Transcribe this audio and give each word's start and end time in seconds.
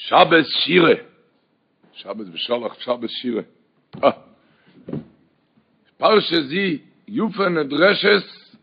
שבס 0.00 0.46
שירה. 0.64 0.94
שבס 1.92 2.26
בשולח, 2.32 2.80
שבס 2.80 3.10
שירה. 3.10 3.42
פרשה 5.98 6.42
זי 6.48 6.78
יופה 7.08 7.48
נדרשס 7.48 8.54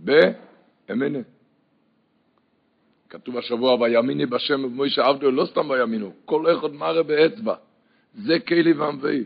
באמינה. 0.00 1.18
כתוב 3.08 3.36
השבוע, 3.36 3.74
ויאמיני 3.74 4.26
בשם 4.26 4.64
ומוישה 4.64 5.06
עבדו, 5.06 5.30
לא 5.30 5.46
סתם 5.46 5.70
ויאמינו, 5.70 6.12
כל 6.24 6.58
אחד 6.58 6.72
מראה 6.72 7.02
באצבע. 7.02 7.54
זה 8.14 8.38
כלי 8.40 8.72
ועמבי. 8.72 9.24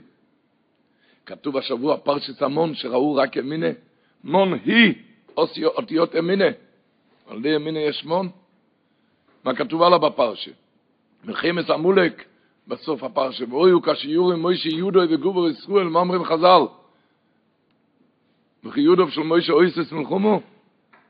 כתוב 1.26 1.56
השבוע, 1.56 1.96
פרשת 1.96 2.42
המון, 2.42 2.74
שראו 2.74 3.14
רק 3.14 3.36
אמינה. 3.36 3.70
מון 4.24 4.52
היא 4.64 4.94
אותיות 5.64 6.16
אמינה. 6.16 6.50
על 7.26 7.42
די 7.42 7.56
אמינה 7.56 7.78
יש 7.78 8.04
מון. 8.04 8.28
מה 9.44 9.54
כתוב 9.54 9.82
עליו 9.82 10.00
בפרשה? 10.00 10.50
מלחמת 11.24 11.70
המולק 11.70 12.24
בסוף 12.68 13.02
הפרשה, 13.02 13.44
ואויו 13.48 13.82
כשיורי 13.82 14.36
מוישה 14.36 14.68
יודוי 14.68 15.14
וגובר 15.14 15.48
ישראל, 15.48 15.88
מה 15.88 16.00
אומרים 16.00 16.24
חז"ל? 16.24 16.62
וכי 18.64 18.80
יודוב 18.80 19.10
של 19.10 19.20
מוישה 19.20 19.52
אויסס 19.52 19.92
מלחומו? 19.92 20.40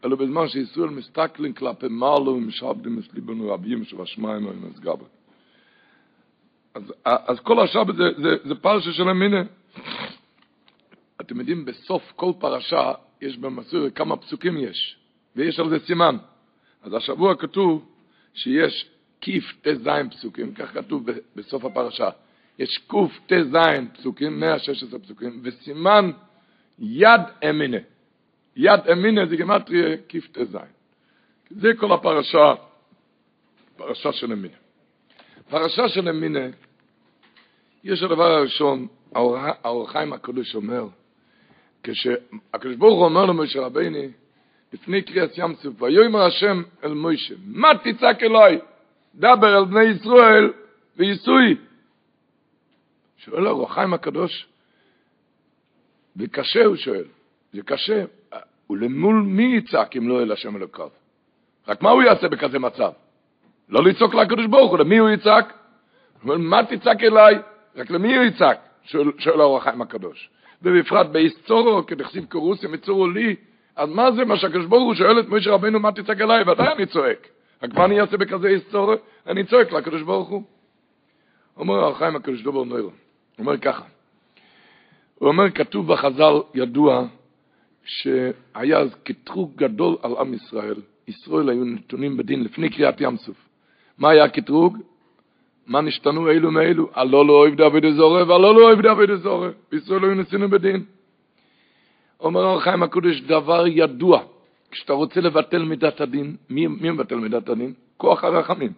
אלא 0.05 0.17
בזמן 0.17 0.49
שישראל 0.49 0.89
מסתכלים 0.89 1.53
כלפי 1.53 1.87
מעלו 1.89 2.35
ומשעבדים 2.35 2.99
את 2.99 3.15
ליבנו 3.15 3.53
רבים 3.53 3.85
שבשמיים 3.85 4.47
או 4.47 4.51
עם. 4.51 4.65
אז, 6.75 6.93
אז 7.05 7.41
כל 7.41 7.61
השבת 7.61 7.97
זה, 7.97 8.05
זה, 8.23 8.37
זה 8.45 8.55
פרשה 8.55 8.93
של 8.93 9.09
המינה. 9.09 9.43
אתם 11.21 11.39
יודעים, 11.39 11.65
בסוף 11.65 12.13
כל 12.17 12.33
פרשה 12.39 12.93
יש 13.21 13.39
במסורת 13.39 13.97
כמה 13.97 14.17
פסוקים 14.17 14.57
יש, 14.57 14.97
ויש 15.37 15.61
על 15.61 15.69
זה 15.69 15.79
סימן. 15.87 16.17
אז 16.83 16.95
השבוע 16.95 17.37
כתוב 17.37 17.85
שיש 18.35 18.90
קט"ז 19.21 19.89
פסוקים, 20.11 20.55
כך 20.55 20.75
כתוב 20.75 21.07
בסוף 21.37 21.65
הפרשה. 21.65 22.09
יש 22.59 22.79
קט"ז 22.79 23.57
פסוקים, 23.93 24.41
116 24.41 24.99
פסוקים, 24.99 25.41
וסימן 25.45 26.11
יד 26.79 27.21
אמינה. 27.51 27.77
יד 28.57 28.81
אמינה 28.93 29.27
זה 29.27 29.37
גמטריה 29.37 29.97
קט"ז. 29.97 30.57
זה 31.51 31.69
כל 31.77 31.93
הפרשה, 31.93 32.55
פרשה 33.77 34.13
של 34.13 34.33
אמינה. 34.33 34.55
פרשה 35.49 35.89
של 35.89 36.09
אמינה, 36.09 36.47
יש 37.85 38.03
הדבר 38.03 38.33
הראשון, 38.33 38.87
האור 39.15 39.89
החיים 39.89 40.13
הקדוש 40.13 40.55
אומר, 40.55 40.87
כשהקדוש 41.83 42.77
ברוך 42.77 42.99
הוא 42.99 43.05
אומר 43.05 43.27
למשה 43.27 43.61
רביני, 43.61 44.09
לפני 44.73 45.03
קריאת 45.03 45.39
ים 45.39 45.55
סוף, 45.55 45.83
ויאמר 45.83 46.21
השם 46.21 46.63
אל 46.85 46.95
מוישה, 46.95 47.35
מה 47.45 47.69
תצעק 47.85 48.23
אליי? 48.23 48.59
דבר 49.15 49.59
אל 49.59 49.65
בני 49.65 49.83
ישראל 49.85 50.53
וייסוי. 50.97 51.57
שואל 53.17 53.47
האור 53.47 53.65
החיים 53.65 53.95
הקדוש, 53.95 54.47
וקשה 56.17 56.65
הוא 56.65 56.77
שואל, 56.77 57.05
זה 57.53 57.63
קשה, 57.63 58.05
ולמול 58.71 59.23
מי 59.23 59.57
יצעק 59.57 59.97
אם 59.97 60.09
לא 60.09 60.23
אל 60.23 60.33
השם 60.33 60.57
אלוקיו? 60.57 60.89
רק 61.69 61.83
מה 61.83 61.91
הוא 61.91 62.03
יעשה 62.03 62.29
בכזה 62.29 62.59
מצב? 62.59 62.93
לא 63.69 63.85
לצעוק 63.85 64.15
לקדוש 64.15 64.47
ברוך 64.47 64.71
הוא, 64.71 64.79
למי 64.79 64.99
הוא 64.99 65.11
יצעק? 65.11 65.53
הוא 66.23 66.23
אומר, 66.23 66.37
מה 66.37 66.65
תצעק 66.65 67.03
אליי? 67.03 67.39
רק 67.77 67.91
למי 67.91 68.17
הוא 68.17 68.25
יצעק? 68.25 68.59
שואל, 68.85 69.13
שואל 69.19 69.41
האור 69.41 69.57
החיים 69.57 69.83
הקדוש. 69.83 70.31
ובפרט 70.63 71.07
בהיסטורו, 71.07 71.87
כדכסיב 71.87 72.25
קורוסי 72.25 72.67
מצורו 72.67 73.09
לי, 73.09 73.37
אז 73.77 73.89
מה 73.89 74.13
זה 74.13 74.25
מה 74.25 74.37
שהקדוש 74.37 74.67
ברוך 74.67 74.83
הוא 74.83 74.95
שואל 74.95 75.21
את 75.21 75.29
משה 75.29 75.51
רבנו, 75.51 75.81
מה 75.81 75.93
תצעק 75.93 76.21
אליי? 76.21 76.43
ודאי 76.43 76.73
אני 76.73 76.87
צועק. 76.87 77.29
רק 77.63 77.79
אני 77.79 78.01
אעשה 78.01 78.17
בכזה 78.17 78.49
היסטורו? 78.49 78.93
אני 79.27 79.45
צועק 79.45 79.73
לקדוש 79.73 80.03
ברוך 80.03 80.29
הוא. 80.29 80.43
אומר 81.57 81.75
האור 81.75 81.93
החיים 81.93 82.17
הקדוש 82.17 82.43
דובר 82.43 82.65
נוירו, 82.65 82.89
הוא 82.89 82.95
אומר 83.39 83.59
ככה, 83.59 83.85
הוא 85.19 85.29
אומר, 85.29 85.51
כתוב 85.51 85.93
בחז"ל 85.93 86.35
ידוע, 86.55 87.07
שהיה 87.85 88.79
אז 88.79 88.95
קטרוג 89.05 89.53
גדול 89.57 89.97
על 90.03 90.13
עם 90.21 90.35
ישראל. 90.35 90.75
ישראל 91.09 91.49
היו 91.49 91.65
נתונים 91.65 92.17
בדין 92.17 92.45
לפני 92.45 92.71
קריאת 92.71 93.01
ים 93.01 93.17
סוף. 93.17 93.37
מה 93.99 94.11
היה 94.11 94.25
הקטרוג? 94.25 94.79
מה 95.67 95.81
נשתנו 95.81 96.31
אלו 96.31 96.51
מאלו? 96.51 96.91
הלא 96.95 97.27
לא 97.27 97.33
אוהב 97.33 97.55
דוד 97.55 97.85
אזורי 97.85 98.23
והלא 98.23 98.55
לא 98.55 98.61
אוהב 98.61 98.81
דוד 98.81 99.11
אזורי. 99.11 99.49
ישראל 99.73 100.05
היו 100.05 100.15
נסינו 100.15 100.51
בדין. 100.51 100.85
אומר 102.21 102.45
אור 102.45 102.61
חיים 102.61 102.83
הקודש, 102.83 103.21
דבר 103.21 103.67
ידוע, 103.67 104.23
כשאתה 104.71 104.93
רוצה 104.93 105.21
לבטל 105.21 105.63
מידת 105.63 106.01
הדין, 106.01 106.37
מי, 106.51 106.67
מי 106.67 106.91
מבטל 106.91 107.15
מידת 107.15 107.49
הדין? 107.49 107.73
כוח 107.97 108.25
הרחמים. 108.25 108.73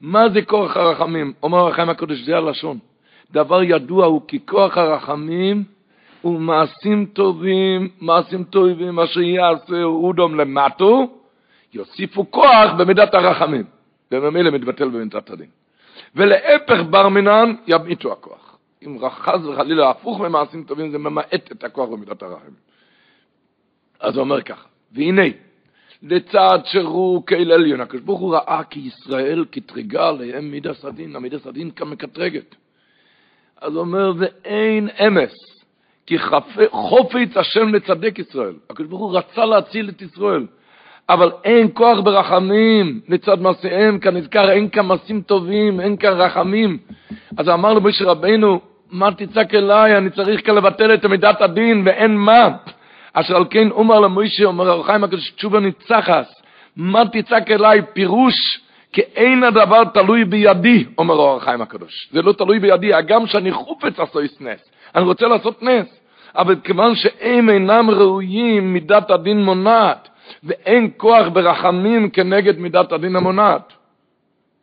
מה 0.00 0.28
זה 0.28 0.42
כוח 0.42 0.76
הרחמים? 0.76 1.32
אומר 1.42 1.72
חיים 1.72 1.88
הקודש, 1.88 2.18
זה 2.18 2.36
הלשון. 2.36 2.78
דבר 3.30 3.62
ידוע 3.62 4.06
הוא 4.06 4.22
כי 4.28 4.38
כוח 4.46 4.78
הרחמים 4.78 5.64
ומעשים 6.24 7.06
טובים, 7.06 7.88
מעשים 8.00 8.44
טובים, 8.44 8.98
אשר 8.98 9.20
יעשה 9.20 9.82
אודום 9.82 10.34
למטו, 10.34 11.18
יוסיפו 11.74 12.30
כוח 12.30 12.72
במידת 12.78 13.14
הרחמים. 13.14 13.64
וממילא 14.12 14.50
מתבטל 14.50 14.88
במידת 14.88 15.30
הדין. 15.30 15.48
ולהפך 16.14 16.80
בר 16.90 17.08
מינן, 17.08 17.54
ימיתו 17.66 18.12
הכוח. 18.12 18.58
אם 18.82 18.98
חס 19.08 19.44
וחלילה 19.44 19.90
הפוך 19.90 20.20
ממעשים 20.20 20.64
טובים, 20.64 20.90
זה 20.90 20.98
ממעט 20.98 21.52
את 21.52 21.64
הכוח 21.64 21.88
במידת 21.88 22.22
הרחמים. 22.22 22.54
אז 24.00 24.14
הוא 24.16 24.20
אומר 24.20 24.42
ככה, 24.42 24.68
והנה, 24.92 25.22
לצד 26.02 26.58
שרו 26.64 27.22
כאל 27.26 27.52
עליון, 27.52 27.80
הקדוש 27.80 28.00
ברוך 28.00 28.20
הוא 28.20 28.34
ראה 28.34 28.60
כי 28.70 28.80
ישראל 28.80 29.44
כתרגה 29.52 30.08
עליהם 30.08 30.50
מידס 30.50 30.84
הדין, 30.84 31.16
המידס 31.16 31.46
הדין 31.46 31.70
כמקטרגת. 31.70 32.54
אז 33.60 33.72
הוא 33.72 33.80
אומר, 33.80 34.12
ואין 34.18 34.88
אמס, 35.06 35.62
כי 36.06 36.18
חופץ 36.70 37.36
השם 37.36 37.74
לצדק 37.74 38.18
ישראל. 38.18 38.54
הקדוש 38.70 38.88
ברוך 38.88 39.02
הוא 39.02 39.18
רצה 39.18 39.44
להציל 39.44 39.88
את 39.88 40.02
ישראל, 40.02 40.46
אבל 41.08 41.32
אין 41.44 41.68
כוח 41.74 42.00
ברחמים 42.00 43.00
לצד 43.08 43.40
מעשיהם, 43.40 43.98
כנזכר 43.98 44.50
אין 44.50 44.68
כאן 44.68 44.86
מעשים 44.86 45.22
טובים, 45.22 45.80
אין 45.80 45.96
כאן 45.96 46.12
רחמים. 46.12 46.78
אז 47.36 47.48
אמר 47.48 47.74
למשה 47.74 48.04
רבנו, 48.04 48.60
מה 48.90 49.08
תצעק 49.12 49.54
אליי, 49.54 49.98
אני 49.98 50.10
צריך 50.10 50.46
כאן 50.46 50.54
לבטל 50.54 50.94
את 50.94 51.04
מידת 51.04 51.40
הדין, 51.40 51.82
ואין 51.86 52.16
מה. 52.16 52.48
אשר 53.18 53.36
על 53.36 53.44
כן 53.50 53.70
אומר 53.70 54.00
למשה, 54.00 54.44
אומר 54.44 54.70
הרב 54.70 55.04
הקדוש, 55.04 55.30
תשובה 55.30 55.60
ניצחס, 55.60 56.42
מה 56.76 57.02
תצעק 57.12 57.50
אליי, 57.50 57.80
פירוש, 57.92 58.60
כי 58.92 59.00
אין 59.00 59.44
הדבר 59.44 59.84
תלוי 59.84 60.24
בידי, 60.24 60.84
אומר 60.98 61.14
אור 61.14 61.36
החיים 61.36 61.62
הקדוש. 61.62 62.08
זה 62.12 62.22
לא 62.22 62.32
תלוי 62.32 62.58
בידי, 62.58 62.94
הגם 62.94 63.26
שאני 63.26 63.52
חופץ 63.52 64.00
עשו 64.00 64.20
נס. 64.40 64.60
אני 64.94 65.04
רוצה 65.04 65.26
לעשות 65.26 65.62
נס. 65.62 65.86
אבל 66.34 66.56
כיוון 66.64 66.94
שהם 66.94 67.50
אינם 67.50 67.90
ראויים, 67.90 68.72
מידת 68.72 69.10
הדין 69.10 69.44
מונעת, 69.44 70.08
ואין 70.44 70.90
כוח 70.96 71.28
ברחמים 71.28 72.10
כנגד 72.10 72.58
מידת 72.58 72.92
הדין 72.92 73.16
המונעת. 73.16 73.72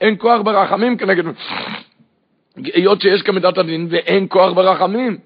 אין 0.02 0.16
כוח 0.18 0.42
ברחמים 0.42 0.98
כנגד... 0.98 1.24
היות 2.56 3.02
שיש 3.02 3.22
כאן 3.22 3.36
מידת 3.36 3.58
הדין 3.58 3.88
ואין 3.90 4.26
כוח 4.30 4.54
ברחמים. 4.54 5.18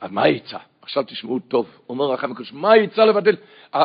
אז 0.00 0.12
מה 0.12 0.28
יצא? 0.28 0.58
עכשיו 0.82 1.02
תשמעו 1.02 1.38
טוב, 1.38 1.66
אומר 1.88 2.04
רחם 2.04 2.32
הקדוש, 2.32 2.52
מה 2.52 2.76
יצא 2.76 3.04
לבטל, 3.04 3.36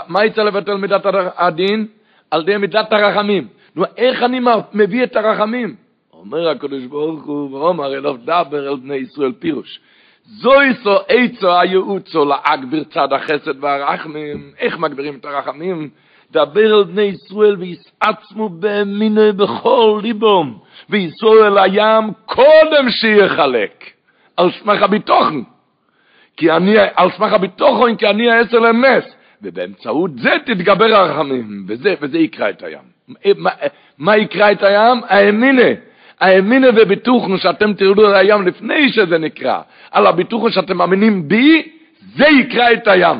מה 0.07 0.25
יצא 0.25 0.44
לבטל 0.44 0.75
מידת 0.75 1.06
הדין? 1.38 1.88
על 2.31 2.41
ידי 2.41 2.57
מידת 2.57 2.94
הרחמים. 2.94 3.47
נו, 3.75 3.83
איך 3.97 4.23
אני 4.23 4.39
מביא 4.73 5.03
את 5.03 5.16
הרחמים? 5.16 5.75
אומר 6.13 6.50
הקדוש 6.50 6.84
ברוך 6.84 7.23
הוא, 7.23 7.51
ואומר 7.51 7.94
אליו 7.94 8.17
דבר 8.23 8.69
אל 8.69 8.75
בני 8.75 8.95
ישראל 8.95 9.31
פירוש. 9.39 9.79
זוי 10.25 10.73
סו 10.84 10.97
איצו 11.09 11.59
הייעוצו 11.59 12.25
להגביר 12.25 12.84
צד 12.84 13.13
החסד 13.13 13.63
והרחמים, 13.63 14.51
איך 14.59 14.78
מגבירים 14.78 15.16
את 15.16 15.25
הרחמים? 15.25 15.89
דבר 16.31 16.79
אל 16.79 16.84
בני 16.84 17.01
ישראל 17.01 17.55
ויסעצמו 17.55 18.50
באמינו 18.50 19.34
בכל 19.34 19.99
ליבום, 20.03 20.59
ויסעו 20.90 21.46
אל 21.46 21.58
הים 21.58 22.11
קודם 22.25 22.90
שיחלק, 22.90 23.84
על 24.37 24.52
סמך 24.52 24.81
הביטוחן, 24.81 25.41
כי 26.37 26.52
אני, 26.52 26.76
על 26.96 27.09
סמך 27.17 27.34
הביטוחן, 27.34 27.96
כי 27.96 28.08
אני 28.08 28.32
אעשה 28.32 28.59
להם 28.59 28.85
נס, 28.85 29.03
ובאמצעות 29.41 30.11
זה 30.20 30.32
תתגבר 30.46 30.96
הרחמים, 30.96 31.66
וזה, 31.67 31.93
וזה 32.02 32.17
יקרא 32.17 32.49
את 32.49 32.64
הים. 32.64 32.96
מה, 33.37 33.49
מה 33.97 34.17
יקרא 34.17 34.52
את 34.52 34.64
הים? 34.64 35.02
האמינה. 35.08 35.72
האמינה 36.20 36.67
וביטוחנו 36.76 37.37
שאתם 37.37 37.73
תרדו 37.73 38.08
על 38.08 38.16
הים 38.16 38.47
לפני 38.47 38.90
שזה 38.90 39.17
נקרא, 39.17 39.61
על 39.91 40.08
הביטוחנו 40.08 40.52
שאתם 40.52 40.78
מאמינים 40.78 41.28
בי, 41.28 41.64
זה 42.16 42.26
יקרא 42.28 42.72
את 42.73 42.88
הים. 42.88 43.17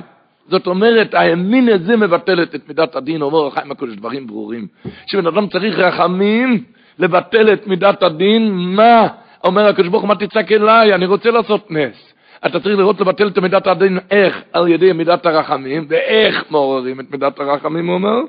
זאת 0.48 0.68
אומרת, 0.68 1.14
האמינה 1.14 1.78
זה 1.78 1.98
מבטלת 1.98 2.56
את 2.56 2.68
מידת 2.68 2.96
הדין, 2.96 3.22
אומר 3.22 3.48
החיים 3.48 3.72
הקודש 3.72 3.96
דברים 3.96 4.28
ברורים. 4.28 4.68
שבן 5.08 5.28
אדם 5.28 5.48
צריך 5.48 5.80
רחמים 5.80 6.64
לבטל 7.00 7.54
את 7.54 7.68
מידת 7.68 8.04
הדין, 8.04 8.52
מה? 8.52 9.08
אומר 9.44 9.66
הקדוש 9.68 9.88
ברוך 9.88 10.02
הוא, 10.02 10.08
מה 10.08 10.16
תצעק 10.16 10.52
אליי? 10.52 10.94
אני 10.94 11.06
רוצה 11.06 11.32
לעשות 11.32 11.72
נס. 11.72 12.15
אתה 12.46 12.60
צריך 12.60 12.78
לראות 12.78 13.02
לבטל 13.02 13.28
את 13.28 13.38
מידת 13.38 13.68
הדין, 13.68 14.00
איך? 14.12 14.42
על 14.54 14.68
ידי 14.68 14.94
מידת 14.94 15.26
הרחמים, 15.26 15.86
ואיך 15.90 16.46
מעוררים 16.50 17.00
את 17.00 17.12
מידת 17.12 17.40
הרחמים, 17.40 17.88
הוא 17.88 17.94
אומר? 17.94 18.20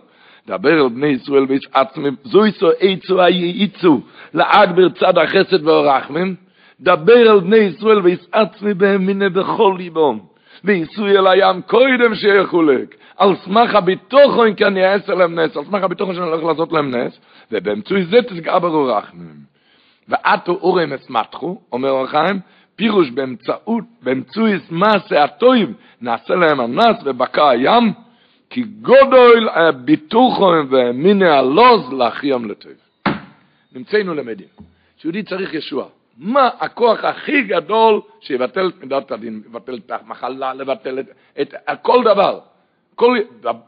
דבר 0.46 0.80
על 0.80 0.88
בני 0.88 1.06
ישראל 1.06 1.46
ויש 1.48 1.68
עצמם, 1.72 2.14
זו 2.24 2.46
יצו 2.46 2.70
איצו 2.70 3.22
הייצו, 3.22 4.00
לאגבר 4.34 4.88
צד 4.88 5.18
החסד 5.18 5.66
והרחמים, 5.66 6.34
דבר 6.80 7.30
על 7.30 7.40
בני 7.40 7.56
ישראל 7.56 7.98
ויש 7.98 8.18
עצמי 8.32 8.74
בהם 8.74 9.06
מיני 9.06 9.28
בכל 9.28 9.74
ליבום, 9.78 10.20
וייסו 10.64 11.06
אל 11.06 11.26
הים 11.26 11.62
קודם 11.62 12.14
שיחולק, 12.14 12.94
על 13.16 13.36
סמך 13.44 13.74
הביטוחון 13.74 14.54
כי 14.54 14.64
אני 14.64 14.86
אעשה 14.86 15.14
להם 15.14 15.38
נס, 15.38 15.56
על 15.56 15.64
סמך 15.64 15.82
הביטוחון 15.82 16.14
שאני 16.14 16.26
הולך 16.26 16.44
לעשות 16.44 16.72
להם 16.72 16.94
נס, 16.94 17.20
ובאמצעי 17.52 18.04
זה 18.04 18.22
תסגבר 18.22 18.90
הרחמים. 18.90 19.56
ועתו 20.08 20.52
אורם 20.52 20.92
אסמתחו, 20.92 21.60
אומר 21.72 21.90
אורחיים, 21.90 22.40
פירוש 22.76 23.10
באמצעות, 23.10 23.84
באמצעויס 24.02 24.62
מעשה 24.70 25.24
הטויב, 25.24 25.72
נעשה 26.00 26.34
להם 26.34 26.60
הנס 26.60 26.96
ובקע 27.04 27.48
הים, 27.48 27.92
כי 28.50 28.62
גודל 28.62 29.48
ביטוחם 29.84 30.66
ומיני 30.70 31.28
הלוז 31.28 31.92
להכריעם 31.92 32.50
לטוב. 32.50 32.72
נמצאנו 33.72 34.14
למדים, 34.14 34.46
שיהודי 34.98 35.22
צריך 35.22 35.54
ישוע. 35.54 35.88
מה 36.18 36.48
הכוח 36.60 37.04
הכי 37.04 37.42
גדול 37.42 38.00
שיבטל 38.20 38.68
את 38.68 38.82
מידת 38.82 39.10
הדין, 39.10 39.42
לבטל 39.46 39.74
את 39.74 39.90
המחלה, 39.90 40.54
לבטל 40.54 40.98
את, 41.40 41.54
את 41.72 41.78
כל 41.82 42.04
דבר. 42.04 42.40
כל, 42.94 43.18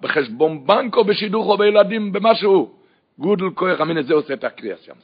בחשבון 0.00 0.66
בנק 0.66 0.96
או 0.96 1.04
בשידוך 1.04 1.46
או 1.46 1.56
בילדים, 1.56 2.12
במשהו. 2.12 2.74
גודל 3.18 3.50
כוח 3.54 3.80
המין 3.80 3.96
הזה 3.96 4.14
עושה 4.14 4.34
את 4.34 4.44
הקריאס 4.44 4.88
ים 4.88 4.94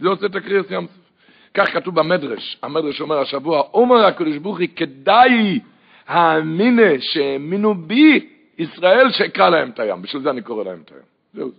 זה 0.00 0.08
עושה 0.08 0.26
את 0.26 0.34
הקריאס 0.34 0.66
ים 0.70 0.86
כך 1.54 1.72
כתוב 1.72 1.94
במדרש, 1.94 2.58
המדרש 2.62 3.00
אומר 3.00 3.18
השבוע, 3.18 3.60
אומר 3.74 4.06
הקדוש 4.06 4.36
ברוך 4.36 4.58
הוא, 4.58 4.66
כדאי 4.76 5.60
האמינה 6.06 7.00
שהאמינו 7.00 7.74
בי 7.74 8.28
ישראל 8.58 9.10
שקרא 9.10 9.48
להם 9.48 9.70
את 9.70 9.80
הים, 9.80 10.02
בשביל 10.02 10.22
זה 10.22 10.30
אני 10.30 10.42
קורא 10.42 10.64
להם 10.64 10.82
את 10.84 10.90
הים. 10.92 11.02
זהו, 11.34 11.50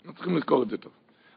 אנחנו 0.00 0.14
צריכים 0.14 0.36
לזכור 0.36 0.62
את 0.62 0.68
זה 0.68 0.76
טוב. 0.76 0.92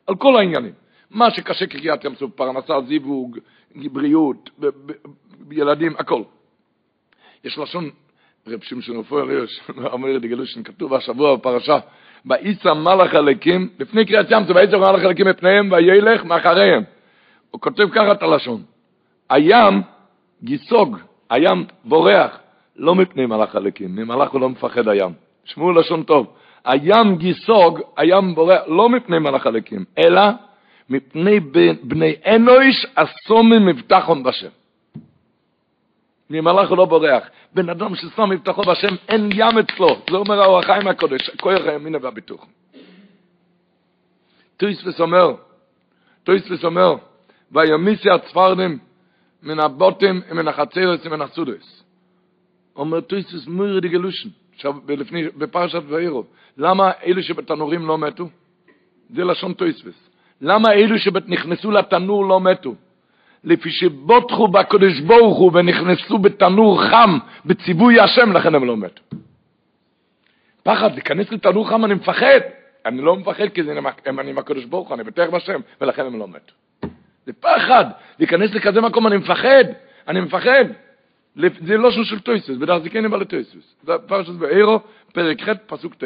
על 0.07 0.15
כל 0.15 0.35
העניינים. 0.35 0.73
מה 1.11 1.31
שקשה 1.31 1.67
כקריאת 1.67 2.03
ים 2.05 2.15
סוף, 2.15 2.31
פרנסה, 2.31 2.81
זיווג, 2.87 3.37
בריאות, 3.75 4.49
ילדים, 5.51 5.95
הכל. 5.99 6.21
יש 7.43 7.57
לשון, 7.57 7.89
רב 8.47 8.59
שמשון 8.63 8.97
רפואל 8.97 9.45
אומר 9.93 10.17
את 10.17 10.23
הגלושן, 10.23 10.63
כתוב 10.63 10.93
השבוע 10.93 11.35
בפרשה, 11.35 11.79
ואיסה 12.25 12.73
מלאך 12.73 13.13
הלקים, 13.13 13.69
לפני 13.79 14.05
קריאת 14.05 14.31
ים 14.31 14.43
סוף, 14.47 14.55
ואיסה 14.55 14.77
מלאך 14.77 15.03
הלקים 15.03 15.27
מפניהם, 15.27 15.71
וילך 15.71 16.23
מאחריהם. 16.23 16.83
הוא 17.51 17.61
כותב 17.61 17.89
ככה 17.91 18.11
את 18.11 18.23
הלשון, 18.23 18.63
הים 19.29 19.81
גיסוג, 20.43 20.97
הים 21.29 21.65
בורח, 21.85 22.39
לא 22.75 22.95
מפני 22.95 23.25
מלאך 23.25 23.55
הלקים, 23.55 23.95
ממלאך 23.95 24.31
הוא 24.31 24.41
לא 24.41 24.49
מפחד 24.49 24.87
הים. 24.87 25.13
שמעו 25.45 25.71
לשון 25.71 26.03
טוב, 26.03 26.33
הים 26.65 27.15
גיסוג, 27.15 27.79
הים 27.97 28.35
בורח, 28.35 28.61
לא 28.67 28.89
מפני 28.89 29.19
מלאך 29.19 29.45
הלקים, 29.45 29.85
אלא 29.97 30.21
מפני 30.89 31.39
בני 31.83 32.15
אנוש 32.35 32.85
אסומים 32.95 33.65
מבטחון 33.65 34.23
בשם. 34.23 34.49
ממלאך 36.29 36.69
הוא 36.69 36.77
לא 36.77 36.85
בורח. 36.85 37.29
בן 37.53 37.69
אדם 37.69 37.95
ששם 37.95 38.29
מבטחו 38.29 38.61
בשם, 38.61 38.95
אין 39.09 39.29
ים 39.33 39.57
אצלו. 39.57 39.97
זה 40.09 40.17
אומר 40.17 40.41
האור 40.41 40.59
החיים 40.59 40.87
הקודש, 40.87 41.29
כוח 41.29 41.61
הימינה 41.65 41.97
והביטוח. 42.01 42.45
טויספס 44.57 45.01
אומר, 45.01 45.33
טויספס 46.23 46.63
אומר, 46.63 46.95
וימוסי 47.51 48.09
הצפרדים 48.09 48.77
מן 49.43 49.59
הבוטים 49.59 50.19
ומן 50.29 50.47
החצרס 50.47 51.05
ומן 51.05 51.21
הסודס. 51.21 51.83
אומר 52.75 53.01
טויספס 53.01 53.47
מוירא'דיגע 53.47 53.89
לשון, 53.89 54.29
בפרשת 55.37 55.81
וארא. 55.87 56.23
למה 56.57 56.91
אלו 57.05 57.23
שבתנורים 57.23 57.87
לא 57.87 57.97
מתו? 57.97 58.29
זה 59.09 59.23
לשון 59.23 59.53
טויספס. 59.53 60.09
למה 60.41 60.71
אלו 60.71 60.99
שנכנסו 60.99 61.71
לתנור 61.71 62.25
לא 62.25 62.41
מתו? 62.41 62.75
לפי 63.43 63.71
שבטחו 63.71 64.47
בקדוש 64.47 64.99
ברוך 64.99 65.37
הוא 65.37 65.51
ונכנסו 65.53 66.17
בתנור 66.17 66.83
חם 66.83 67.17
בציווי 67.45 67.99
השם, 67.99 68.31
לכן 68.31 68.55
הם 68.55 68.65
לא 68.65 68.77
מתו. 68.77 69.01
פחד, 70.63 70.91
להיכנס 70.93 71.31
לתנור 71.31 71.69
חם 71.69 71.85
אני 71.85 71.93
מפחד. 71.93 72.39
אני 72.85 73.01
לא 73.01 73.15
מפחד 73.15 73.49
כי 73.53 73.63
זה, 73.63 73.71
אני 74.07 74.29
עם 74.29 74.37
הקדוש 74.37 74.65
ברוך 74.65 74.87
הוא, 74.87 74.95
אני 74.95 75.03
בטח 75.03 75.29
בשם, 75.33 75.59
ולכן 75.81 76.05
הם 76.05 76.19
לא 76.19 76.27
מתו. 76.27 76.53
זה 77.25 77.33
פחד, 77.33 77.85
להיכנס 78.19 78.51
לכזה 78.53 78.81
מקום 78.81 79.07
אני 79.07 79.17
מפחד, 79.17 79.63
אני 80.07 80.21
מפחד. 80.21 80.65
זה 81.35 81.77
לא 81.77 81.91
של 81.91 82.19
טויסס, 82.19 82.49
בדרך 82.49 82.83
זה 82.83 82.89
כן 82.89 83.05
יבא 83.05 83.17
לטויסס. 83.17 83.75
זה 83.83 83.93
פרשת 84.07 84.33
באירו, 84.33 84.79
פרק 85.13 85.41
ח', 85.41 85.49
פסוק 85.67 85.95
ט'. 85.95 86.03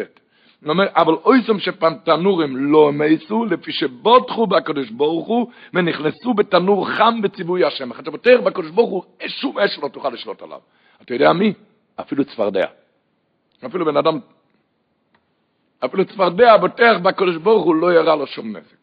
הוא 0.64 0.70
אומר, 0.70 0.86
אבל 0.96 1.14
אויסם 1.14 1.60
שפנתנורים 1.60 2.58
לא 2.58 2.92
מייסו, 2.92 3.46
לפי 3.46 3.72
שבוטחו 3.72 4.48
בקדוש 4.48 4.90
ברוך 4.90 5.28
הוא, 5.28 5.52
ונכנסו 5.74 6.34
בתנור 6.34 6.90
חם 6.90 7.22
בציווי 7.22 7.64
השם. 7.64 7.92
אתה 7.92 8.12
בוטח 8.12 8.40
בקדוש 8.46 8.72
ברוך 8.72 8.90
הוא, 8.90 9.04
שום 9.28 9.60
אש 9.60 9.80
לא 9.84 9.88
תוכל 9.88 10.10
לשלוט 10.10 10.42
עליו. 10.42 10.60
אתה 11.02 11.14
יודע 11.14 11.34
מי? 11.34 11.54
אפילו 12.00 12.26
צפרדע. 12.26 12.66
אפילו 13.66 13.86
בן 13.86 13.98
אדם, 13.98 14.20
אפילו 15.86 16.06
צפרדע 16.06 16.58
בוטח 16.58 16.98
בקדוש 17.02 17.38
ברוך 17.38 17.66
הוא, 17.66 17.76
לא 17.76 17.94
יראה 17.94 18.16
לו 18.16 18.28
שום 18.28 18.58
נזק. 18.58 18.75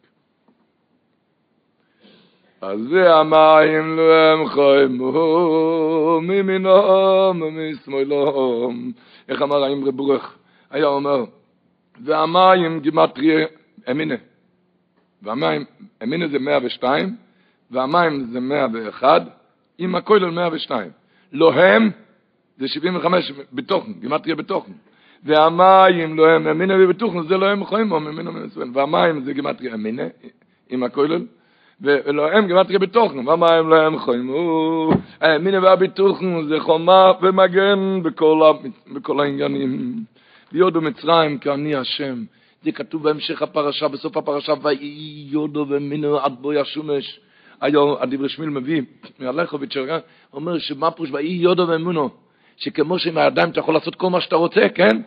אז 2.63 2.93
המים 2.93 3.97
לא 3.97 4.15
הם 4.15 4.47
חיימו, 4.47 6.21
ממינום 6.21 7.41
ומשמאלום. 7.41 8.91
איך 9.29 9.41
אמר 9.41 9.63
האמרי 9.63 9.91
בורך? 9.91 10.37
היה 10.71 10.85
אומר, 10.85 11.23
והמים 12.03 12.79
גימטריה 12.79 13.47
אמינה. 13.91 14.15
והמים, 15.21 15.65
אמינה 16.03 16.27
זה 16.27 16.39
102, 16.39 17.15
והמים 17.71 18.23
זה 18.23 18.39
101, 18.39 19.21
עם 19.77 19.95
הכולל 19.95 20.29
102. 20.29 20.91
לא 21.31 21.53
הם, 21.53 21.89
זה 22.57 22.67
75 22.67 23.31
בתוכן, 23.53 23.93
גימטריה 23.99 24.35
בתוכן. 24.35 24.71
והמים 25.23 26.17
לא 26.17 26.29
הם 26.29 26.47
אמינה 26.47 26.73
ובתוכן, 26.79 27.27
זה 27.27 27.37
לא 27.37 27.45
הם 27.45 27.89
בו, 27.89 27.97
אמינה 27.97 28.29
ומסוין. 28.29 28.71
והמים 28.73 29.23
זה 29.23 29.33
גימטריה 29.33 29.73
אמינה, 29.73 30.07
עם 30.69 30.83
הכולל. 30.83 31.25
ולא 31.83 32.31
הם 32.31 32.47
גימטריה 32.47 32.79
בתוכן, 32.79 33.27
והמים 33.27 33.69
לא 33.69 33.75
הם 33.81 33.99
חיים. 33.99 34.31
האמינה 35.21 35.59
והביטוחן 35.61 36.47
זה 36.47 36.59
חומה 36.59 37.11
ומגן 37.21 38.03
בכל, 38.93 39.19
העניינים. 39.19 39.95
ויודו 40.51 40.81
מצרים 40.81 41.37
כי 41.37 41.49
אני 41.49 41.75
השם. 41.75 42.23
זה 42.63 42.71
כתוב 42.71 43.03
בהמשך 43.03 43.41
הפרשה, 43.41 43.87
בסוף 43.87 44.17
הפרשה, 44.17 44.53
ויהי 44.61 45.27
יודו 45.29 45.65
ומינו 45.69 46.19
עד 46.19 46.35
בו 46.41 46.53
ישומש. 46.53 47.19
היום 47.61 47.95
הדברי 47.99 48.29
שמיל 48.29 48.49
מביא, 48.49 48.81
מהלכוביץ' 49.19 49.75
אומר 50.33 50.59
שמה 50.59 50.91
פרוש, 50.91 51.09
ויהי 51.11 51.35
יודו 51.35 51.67
ומינו, 51.67 52.09
שכמו 52.57 52.99
שעם 52.99 53.17
הידיים 53.17 53.49
אתה 53.49 53.59
יכול 53.59 53.73
לעשות 53.73 53.95
כל 53.95 54.09
מה 54.09 54.21
שאתה 54.21 54.35
רוצה, 54.35 54.69
כן? 54.75 55.01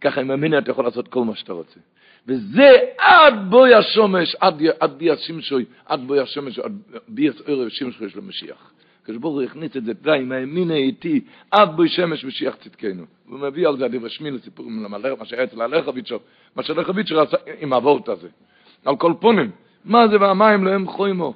ככה 0.00 0.20
עם 0.20 0.30
המיני 0.30 0.58
אתה 0.58 0.70
יכול 0.70 0.84
לעשות 0.84 1.08
כל 1.08 1.24
מה 1.24 1.36
שאתה 1.36 1.52
רוצה. 1.52 1.80
וזה 2.26 2.78
עד 2.98 3.34
בו 3.50 3.66
ישומש, 3.66 4.36
עד, 4.40 4.62
בי 4.98 5.10
השמשוי, 5.10 5.64
עד 5.86 6.06
בו 6.06 6.16
ישומש, 6.16 6.58
עד 6.58 6.72
בי 7.08 7.28
ערב 7.46 7.68
שמשוי 7.68 8.10
של 8.10 8.18
המשיח. 8.18 8.72
הקדוש 9.02 9.22
הוא 9.22 9.42
הכניס 9.42 9.76
את 9.76 9.84
זה, 9.84 9.92
די, 9.92 10.10
עם 10.10 10.32
הימין 10.32 10.70
האיטי, 10.70 11.20
עד 11.50 11.76
בוי 11.76 11.88
שמש 11.88 12.24
משיח 12.24 12.54
צדקנו. 12.54 13.04
הוא 13.28 13.38
מביא 13.38 13.68
על 13.68 13.76
זה 13.76 13.84
הדברי 13.84 14.10
שמי 14.10 14.30
לסיפורים 14.30 14.84
למלך, 14.84 15.18
מה 15.18 15.26
שהיה 15.26 15.44
אצל 15.44 15.62
הלכביצ'ר, 15.62 16.16
מה 16.56 16.62
שהלכביצ'ר 16.62 17.20
עשה 17.20 17.36
עם 17.60 17.72
הוורט 17.72 18.08
הזה. 18.08 18.28
על 18.84 18.96
כל 18.96 19.12
פונים, 19.20 19.50
מה 19.84 20.08
זה 20.08 20.20
והמים 20.20 20.64
להם 20.64 20.86
חוימו? 20.86 21.34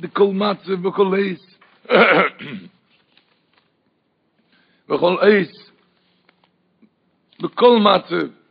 בכל 0.00 0.26
מצב, 0.32 0.72
בכל 0.72 1.14
עיס. 1.14 1.58
בכל 4.88 5.16
עיס. 5.22 5.70
בכל 7.40 7.78
מצב. 7.78 8.41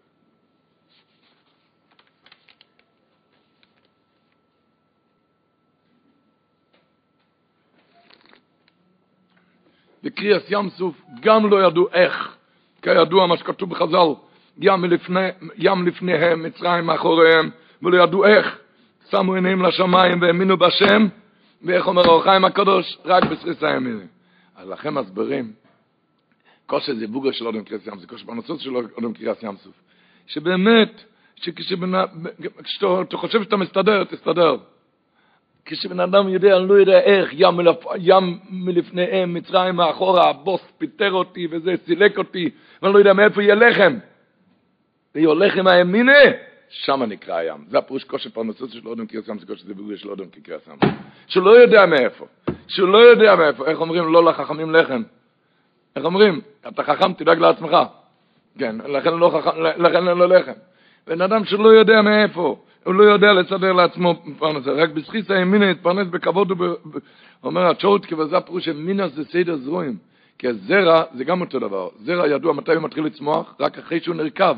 בקריאס 10.04 10.44
ים 10.50 10.70
סוף 10.70 11.02
גם 11.20 11.50
לא 11.50 11.68
ידעו 11.68 11.88
איך, 11.94 12.36
כידוע 12.82 13.28
מה 13.28 13.38
שכתוב 13.38 13.70
בחז"ל, 13.70 14.14
ים, 14.60 14.86
לפני, 14.86 15.28
ים 15.58 15.88
לפניהם, 15.88 16.44
מצרים 16.44 16.86
מאחוריהם, 16.86 17.50
ולא 17.82 18.04
ידעו 18.04 18.26
איך, 18.26 18.58
שמו 19.10 19.34
עיניהם 19.34 19.62
לשמיים 19.62 20.22
והאמינו 20.22 20.58
בשם, 20.58 21.08
ואיך 21.62 21.88
אומר 21.88 22.02
האור 22.06 22.24
חיים 22.24 22.46
הקדוש? 22.46 22.98
רק 23.06 23.24
בסריס 23.24 23.64
הימים. 23.64 24.08
אז 24.56 24.70
לכם 24.70 24.96
מסברים, 24.96 25.52
כושר 26.68 26.96
זה 26.96 27.08
בוגר 27.08 27.32
של 27.32 27.48
אודם 27.48 27.64
קריאס 27.64 27.88
ים 27.88 28.00
סוף, 28.00 28.10
כושר 28.10 28.26
בנוצות 28.26 28.60
של 28.60 28.76
אודם 28.76 29.14
קריאס 29.14 29.44
ים 29.44 29.56
סוף, 29.58 29.74
שבאמת, 30.28 31.04
כשאתה 32.64 33.18
חושב 33.18 33.44
שאתה 33.44 33.58
מסתדר, 33.58 34.04
תסתדר. 34.04 34.58
כשבן 35.66 36.00
אדם 36.00 36.30
יודע, 36.30 36.58
אני 36.58 36.68
לא 36.68 36.74
יודע 36.74 37.00
איך, 37.00 37.30
ים, 37.34 37.58
מלפ... 37.58 37.86
ים 38.00 38.40
מלפניהם, 38.50 39.34
מצרים 39.34 39.76
מאחורה, 39.76 40.30
הבוס 40.30 40.62
פיטר 40.78 41.12
אותי 41.12 41.48
וזה 41.52 41.74
סילק 41.86 42.18
אותי, 42.18 42.50
ואני 42.82 42.94
לא 42.94 43.00
יודע 43.00 43.14
מאיפה 43.14 43.42
יהיה 43.44 43.56
לחם. 43.56 43.98
והיא 45.16 45.28
הולך 45.28 45.56
עם 45.56 45.68
הימינה, 45.68 46.22
שם 46.70 47.04
נקרא 47.04 47.36
הים. 47.36 47.66
זה 47.68 47.78
הפירוש 47.78 48.04
כושר 48.04 48.30
פרנסות 48.30 48.72
של 48.72 48.88
אודם 48.88 49.06
קרסם, 49.06 49.40
זה 49.40 49.46
כושר 49.46 49.68
דיבורי 49.68 49.98
של 49.98 50.10
אודם 50.10 50.26
קרסם. 50.44 50.78
שהוא 51.28 51.46
לא 51.46 51.52
יודע 51.52 51.86
מאיפה, 51.86 52.26
שהוא 52.68 52.90
לא 52.90 52.98
יודע 52.98 53.36
מאיפה. 53.36 53.66
איך 53.66 53.82
אומרים 53.82 54.14
לא 54.14 54.26
לחכמים 54.26 54.76
לחם? 54.76 55.02
איך 55.96 56.06
אומרים? 56.06 56.42
אתה 56.68 56.84
חכם, 56.84 57.14
תדאג 57.14 57.40
לעצמך. 57.40 57.78
כן, 58.58 58.76
לכן 58.88 59.14
לא, 59.14 59.40
חכם, 59.40 59.62
לכן 59.62 60.04
לא 60.04 60.30
לחם. 60.30 60.52
בן 61.08 61.22
אדם 61.22 61.46
שלא 61.46 61.70
יודע 61.70 62.02
מאיפה, 62.02 62.64
הוא 62.84 62.94
לא 62.94 63.04
יודע 63.04 63.34
לסדר 63.34 63.74
לעצמו 63.74 64.24
פרנסה, 64.38 64.72
רק 64.72 64.90
בזכיס 64.90 65.32
הימינה 65.32 65.70
יתפרנס 65.70 66.08
בכבוד 66.08 66.52
וב... 66.52 66.76
אומר 67.44 67.66
הצ'ורטקי, 67.66 68.16
וזה 68.16 68.38
הפירוש 68.38 68.66
של 68.66 68.78
מינס 68.78 69.14
זה 69.14 69.24
סדר 69.24 69.56
זרועים. 69.56 69.96
כי 70.38 70.48
הזרע 70.48 71.04
זה 71.14 71.24
גם 71.24 71.42
אותו 71.42 71.60
דבר. 71.60 71.88
זרע 72.00 72.28
ידוע 72.28 72.54
מתי 72.54 72.74
הוא 72.74 72.84
מתחיל 72.84 73.06
לצמוח? 73.06 73.56
רק 73.60 73.78
אחרי 73.78 74.00
שהוא 74.00 74.16
נרקב. 74.16 74.54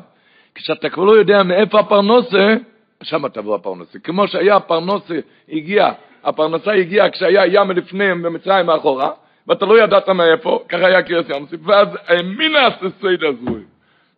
כשאתה 0.55 0.89
כבר 0.89 1.03
לא 1.03 1.11
יודע 1.11 1.43
מאיפה 1.43 1.79
הפרנסה, 1.79 2.55
שם 3.03 3.27
תבוא 3.27 3.55
הפרנסה. 3.55 3.99
כמו 3.99 4.27
שהיה 4.27 4.55
הפרנסה 4.55 5.19
הגיע, 5.49 5.91
הפרנסה 6.23 6.71
הגיעה 6.71 7.09
כשהיה 7.09 7.45
ים 7.45 7.71
לפניהם 7.71 8.21
במצרים 8.21 8.65
מאחורה, 8.65 9.09
ואתה 9.47 9.65
לא 9.65 9.83
ידעת 9.83 10.09
מאיפה, 10.09 10.63
ככה 10.69 10.85
היה 10.85 11.01
קריאס 11.01 11.25
ים 11.29 11.45
סוף, 11.45 11.59
ואז 11.63 11.87
האמינה 12.07 12.67
הססייד 12.67 13.23
הזוי. 13.23 13.61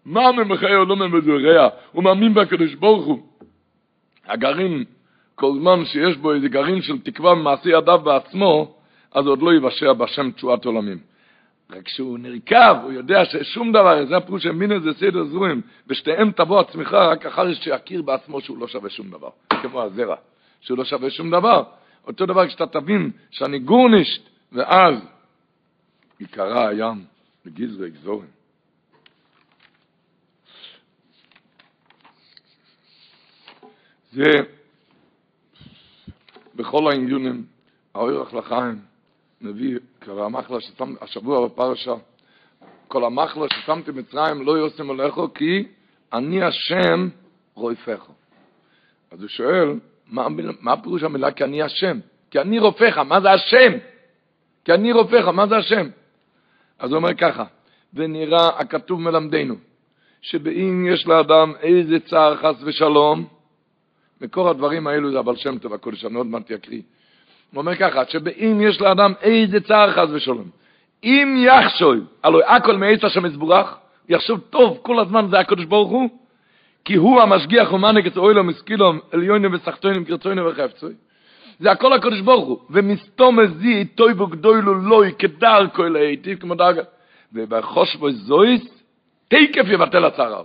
מה 0.06 0.32
ממחיי 0.32 0.76
עולם 0.76 1.12
בזרע? 1.12 1.70
הוא 1.92 2.04
מאמין 2.04 2.34
בקדוש 2.34 2.76
ברוך 2.76 3.06
הוא. 3.06 3.20
הגרעין, 4.28 4.84
כל 5.36 5.52
זמן 5.60 5.86
שיש 5.86 6.18
בו 6.18 6.34
איזה 6.34 6.48
גרעין 6.48 6.82
של 6.82 7.00
תקווה 7.00 7.36
ממעשי 7.36 7.70
ידיו 7.70 8.00
בעצמו, 8.04 8.76
אז 9.14 9.28
עוד 9.28 9.42
לא 9.42 9.54
יבשע 9.54 9.94
בשם 9.94 10.32
תשועת 10.32 10.66
עולמים. 10.66 10.98
רק 11.70 11.84
כשהוא 11.84 12.20
נרקב, 12.20 12.76
הוא 12.84 12.92
יודע 12.92 13.26
ששום 13.26 13.72
דבר, 13.72 14.06
זה 14.06 14.18
הפירוש 14.18 14.44
שמין 14.44 14.80
זה 14.80 14.94
סדר 14.94 15.24
זרועים, 15.24 15.62
ושתיהם 15.88 16.32
תבוא 16.32 16.60
הצמיחה 16.60 17.08
רק 17.08 17.26
אחר 17.26 17.54
שיכיר 17.54 18.02
בעצמו 18.02 18.42
שהוא 18.42 18.58
לא 18.58 18.68
שווה 18.68 18.90
שום 18.90 19.10
דבר, 19.10 19.30
כמו 19.62 19.82
הזרע, 19.82 20.16
שהוא 20.62 20.78
לא 20.78 20.86
שווה 20.86 21.10
שום 21.10 21.32
דבר. 21.32 21.64
אותו 22.08 22.26
דבר 22.26 22.48
כשאתה 22.48 22.66
תבין 22.68 23.12
שאני 23.32 23.60
גורנישט, 23.60 24.22
ואז 24.52 24.96
יקרא 26.20 26.68
הים 26.68 27.04
לגזרי 27.46 27.90
גזורים. 27.90 28.35
זה 34.16 34.32
בכל 36.56 36.92
העניונים, 36.92 37.46
האורך 37.96 38.34
לחיים, 38.34 38.80
מביא 39.42 39.78
קרא 40.00 40.26
המחלה 40.26 40.62
ששם, 40.62 40.94
השבוע 41.02 41.48
בפרשה, 41.48 41.94
כל 42.88 43.06
המחלה 43.06 43.46
ששמתי 43.50 43.92
מצרים 43.92 44.46
לא 44.46 44.52
יוסם 44.52 44.90
עליך 44.90 45.16
כי 45.36 45.68
אני 46.14 46.44
השם 46.44 47.10
רויפך. 47.54 48.06
אז 49.12 49.22
הוא 49.22 49.30
שואל, 49.30 49.80
מה, 50.08 50.28
מה 50.62 50.82
פירוש 50.82 51.04
המילה 51.04 51.32
כי 51.32 51.44
אני 51.44 51.62
השם? 51.62 52.00
כי 52.32 52.40
אני 52.40 52.60
רופאך, 52.60 52.98
מה 52.98 53.22
זה 53.22 53.32
השם? 53.32 53.72
כי 54.66 54.74
אני 54.74 54.92
רופאך, 54.92 55.28
מה 55.28 55.48
זה 55.48 55.58
השם? 55.58 55.88
אז 56.80 56.90
הוא 56.90 56.98
אומר 56.98 57.14
ככה, 57.14 57.44
ונראה 57.94 58.48
הכתוב 58.48 59.02
מלמדנו, 59.02 59.56
שבאם 60.22 60.88
יש 60.94 61.08
לאדם 61.08 61.54
איזה 61.62 62.00
צער 62.00 62.36
חס 62.38 62.64
ושלום, 62.64 63.35
מקור 64.22 64.50
הדברים 64.50 64.88
האלו 64.88 65.12
זה 65.12 65.20
הבעל 65.20 65.36
שם 65.36 65.58
טוב 65.58 65.74
הקודש, 65.74 66.06
אני 66.06 66.16
עוד 66.16 66.28
מעט 66.28 66.50
יקריא. 66.50 66.82
הוא 67.54 67.62
אומר 67.62 67.76
ככה, 67.76 68.02
שבאם 68.10 68.62
יש 68.62 68.82
לאדם 68.82 69.14
איזה 69.22 69.62
צער 69.62 69.92
חס 69.92 70.10
ושלום, 70.14 70.50
אם 71.04 71.36
יחשוב, 71.38 71.98
הלוא 72.24 72.42
הכל 72.48 72.78
מעץ 72.78 73.04
השם 73.04 73.26
יזבורך, 73.26 73.76
יחשוב 74.10 74.40
טוב 74.50 74.80
כל 74.82 75.00
הזמן 75.00 75.28
זה 75.30 75.40
הקדוש 75.40 75.66
ברוך 75.66 75.92
הוא, 75.92 76.10
כי 76.86 76.96
הוא 76.96 77.22
המשגיח 77.22 77.74
ומנהיג 77.74 78.08
את 78.08 78.18
אוהלו 78.18 78.44
מסקילום 78.44 79.00
עליונים 79.12 79.54
וסחטונים 79.54 80.06
קרצוינים 80.06 80.46
וחפצוי. 80.48 80.94
זה 81.60 81.72
הכל 81.72 81.94
הקדוש 81.94 82.22
ברוך 82.22 82.48
הוא, 82.48 82.60
ומסתום 82.70 83.40
הזי 83.40 83.86
טוי 83.86 84.14
בגדולו 84.14 84.74
לוי 84.74 85.12
כדר 85.20 85.68
כל 85.74 85.96
היטיב 85.96 86.40
כמו 86.40 86.56
דרגה, 86.56 86.82
ובחוש 87.34 87.96
בו 87.96 88.12
זויס, 88.12 88.84
תקף 89.28 89.66
יבטל 89.68 90.06
הצער. 90.06 90.44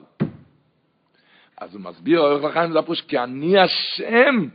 אז 1.61 1.75
הוא 1.75 1.83
מסביר, 1.83 2.21
אורך 2.21 2.45
לחיים 2.45 2.73
זה 2.73 2.79
הפרוש, 2.79 3.00
כי 3.00 3.19
אני 3.19 3.59
השם, 3.59 4.47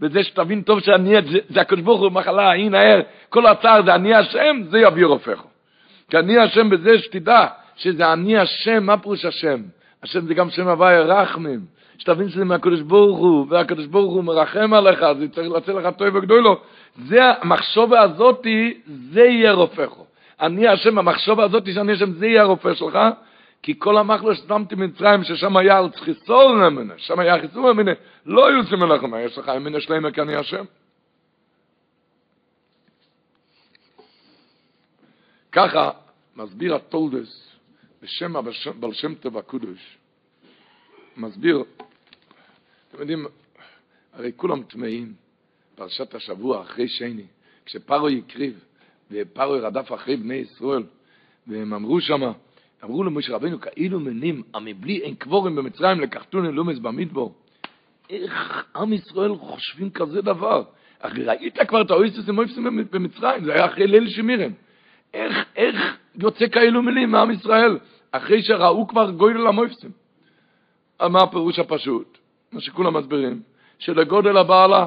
וזה 0.00 0.24
שתבין 0.24 0.62
טוב 0.62 0.80
שאני, 0.80 1.14
זה, 1.48 1.60
הקדוש 1.60 1.82
ברוך 1.82 2.00
הוא 2.00 2.12
מחלה, 2.12 2.52
הנה 2.52 2.80
הער, 2.80 3.00
כל 3.28 3.46
הצער 3.46 3.82
זה 3.84 3.94
אני 3.94 4.14
השם, 4.14 4.62
זה 4.70 4.78
יביא 4.78 5.04
רופאך. 5.04 5.42
כי 6.10 6.18
אני 6.18 6.38
השם 6.38 6.70
בזה 6.70 6.98
שתדע 6.98 7.46
שזה 7.76 8.12
אני 8.12 8.38
השם, 8.38 8.86
מה 8.86 8.98
פירוש 8.98 9.24
השם? 9.24 9.62
השם 10.02 10.26
זה 10.26 10.34
גם 10.34 10.50
שם 10.50 10.68
הוואי 10.68 10.98
רחמים. 10.98 11.60
שתבין 11.98 12.28
שזה 12.28 12.44
מהקדוש 12.44 12.80
ברוך 12.80 13.18
הוא, 13.18 13.46
והקדוש 13.48 13.86
ברוך 13.86 14.14
הוא 14.14 14.24
מרחם 14.24 14.74
עליך, 14.74 15.04
זה 15.18 15.28
צריך 15.28 15.48
לצאת 15.48 15.74
לך 15.74 15.88
טוב 15.96 16.14
וגדולו. 16.14 16.60
זה, 17.06 17.20
המחשובה 17.40 18.00
הזאתי, 18.00 18.80
זה 18.86 19.24
יהיה 19.24 19.52
רופאך. 19.52 19.90
אני 20.40 20.68
השם, 20.68 20.98
המחשובה 20.98 21.44
הזאתי 21.44 21.72
שאני 21.72 21.92
השם, 21.92 22.12
זה 22.12 22.26
יהיה 22.26 22.42
הרופא 22.42 22.74
שלך, 22.74 22.98
כי 23.62 23.78
כל 23.78 23.98
המחלו 23.98 24.34
ששמתי 24.34 24.74
מצרים, 24.74 25.24
ששם 25.24 25.56
היה 25.56 25.78
על 25.78 25.90
חיסור 25.96 26.54
ממנה, 26.54 26.94
שם 26.96 27.18
היה 27.18 27.40
חיסור 27.40 27.72
ממנה, 27.72 27.92
לא 28.26 28.52
יוצא 28.52 28.76
מלאכם, 28.76 29.14
יש 29.14 29.38
לך 29.38 29.50
ימינה 29.56 29.80
שלמה 29.80 30.08
אני 30.18 30.36
השם. 30.36 30.64
ככה 35.52 35.90
מסביר 36.36 36.74
הטולדס 36.74 37.50
בשם 38.02 38.36
הבעל 38.36 38.92
שם 38.92 39.14
טוב 39.14 39.38
הקודש, 39.38 39.98
מסביר, 41.16 41.64
אתם 42.88 43.00
יודעים, 43.00 43.26
הרי 44.12 44.32
כולם 44.36 44.62
טמאים, 44.62 45.14
פרשת 45.74 46.14
השבוע 46.14 46.62
אחרי 46.62 46.88
שני, 46.88 47.26
כשפרוי 47.66 48.22
הקריב, 48.26 48.64
ופרוי 49.10 49.60
רדף 49.60 49.92
אחרי 49.92 50.16
בני 50.16 50.34
ישראל, 50.34 50.82
והם 51.46 51.74
אמרו 51.74 52.00
שמה, 52.00 52.32
אמרו 52.84 53.04
למשה 53.04 53.34
רבנו, 53.34 53.60
כאילו 53.60 54.00
מנים, 54.00 54.42
המבלי 54.54 55.00
אין 55.00 55.14
קבורים 55.14 55.56
במצרים 55.56 56.00
לקחתון 56.00 56.46
אלומס 56.46 56.78
במדבור. 56.78 57.34
איך 58.10 58.64
עם 58.76 58.92
ישראל 58.92 59.34
חושבים 59.34 59.90
כזה 59.90 60.22
דבר? 60.22 60.62
הרי 61.00 61.24
ראית 61.24 61.58
כבר 61.68 61.82
את 61.82 61.90
האויסטוס 61.90 62.28
המויפסים 62.28 62.84
במצרים, 62.90 63.44
זה 63.44 63.54
היה 63.54 63.66
אחרי 63.66 63.86
ליל 63.86 64.08
שמירם. 64.08 64.52
איך, 65.14 65.44
איך 65.56 65.96
יוצא 66.22 66.48
כאלו 66.48 66.82
מילים 66.82 67.10
מעם 67.10 67.30
ישראל, 67.30 67.78
אחרי 68.12 68.42
שראו 68.42 68.88
כבר 68.88 69.10
גויל 69.10 69.46
המויפסים? 69.46 69.90
מה 71.02 71.22
הפירוש 71.22 71.58
הפשוט? 71.58 72.18
מה 72.52 72.60
שכולם 72.60 72.96
מסבירים, 72.96 73.42
שלגודל 73.78 74.36
הבעלה, 74.36 74.86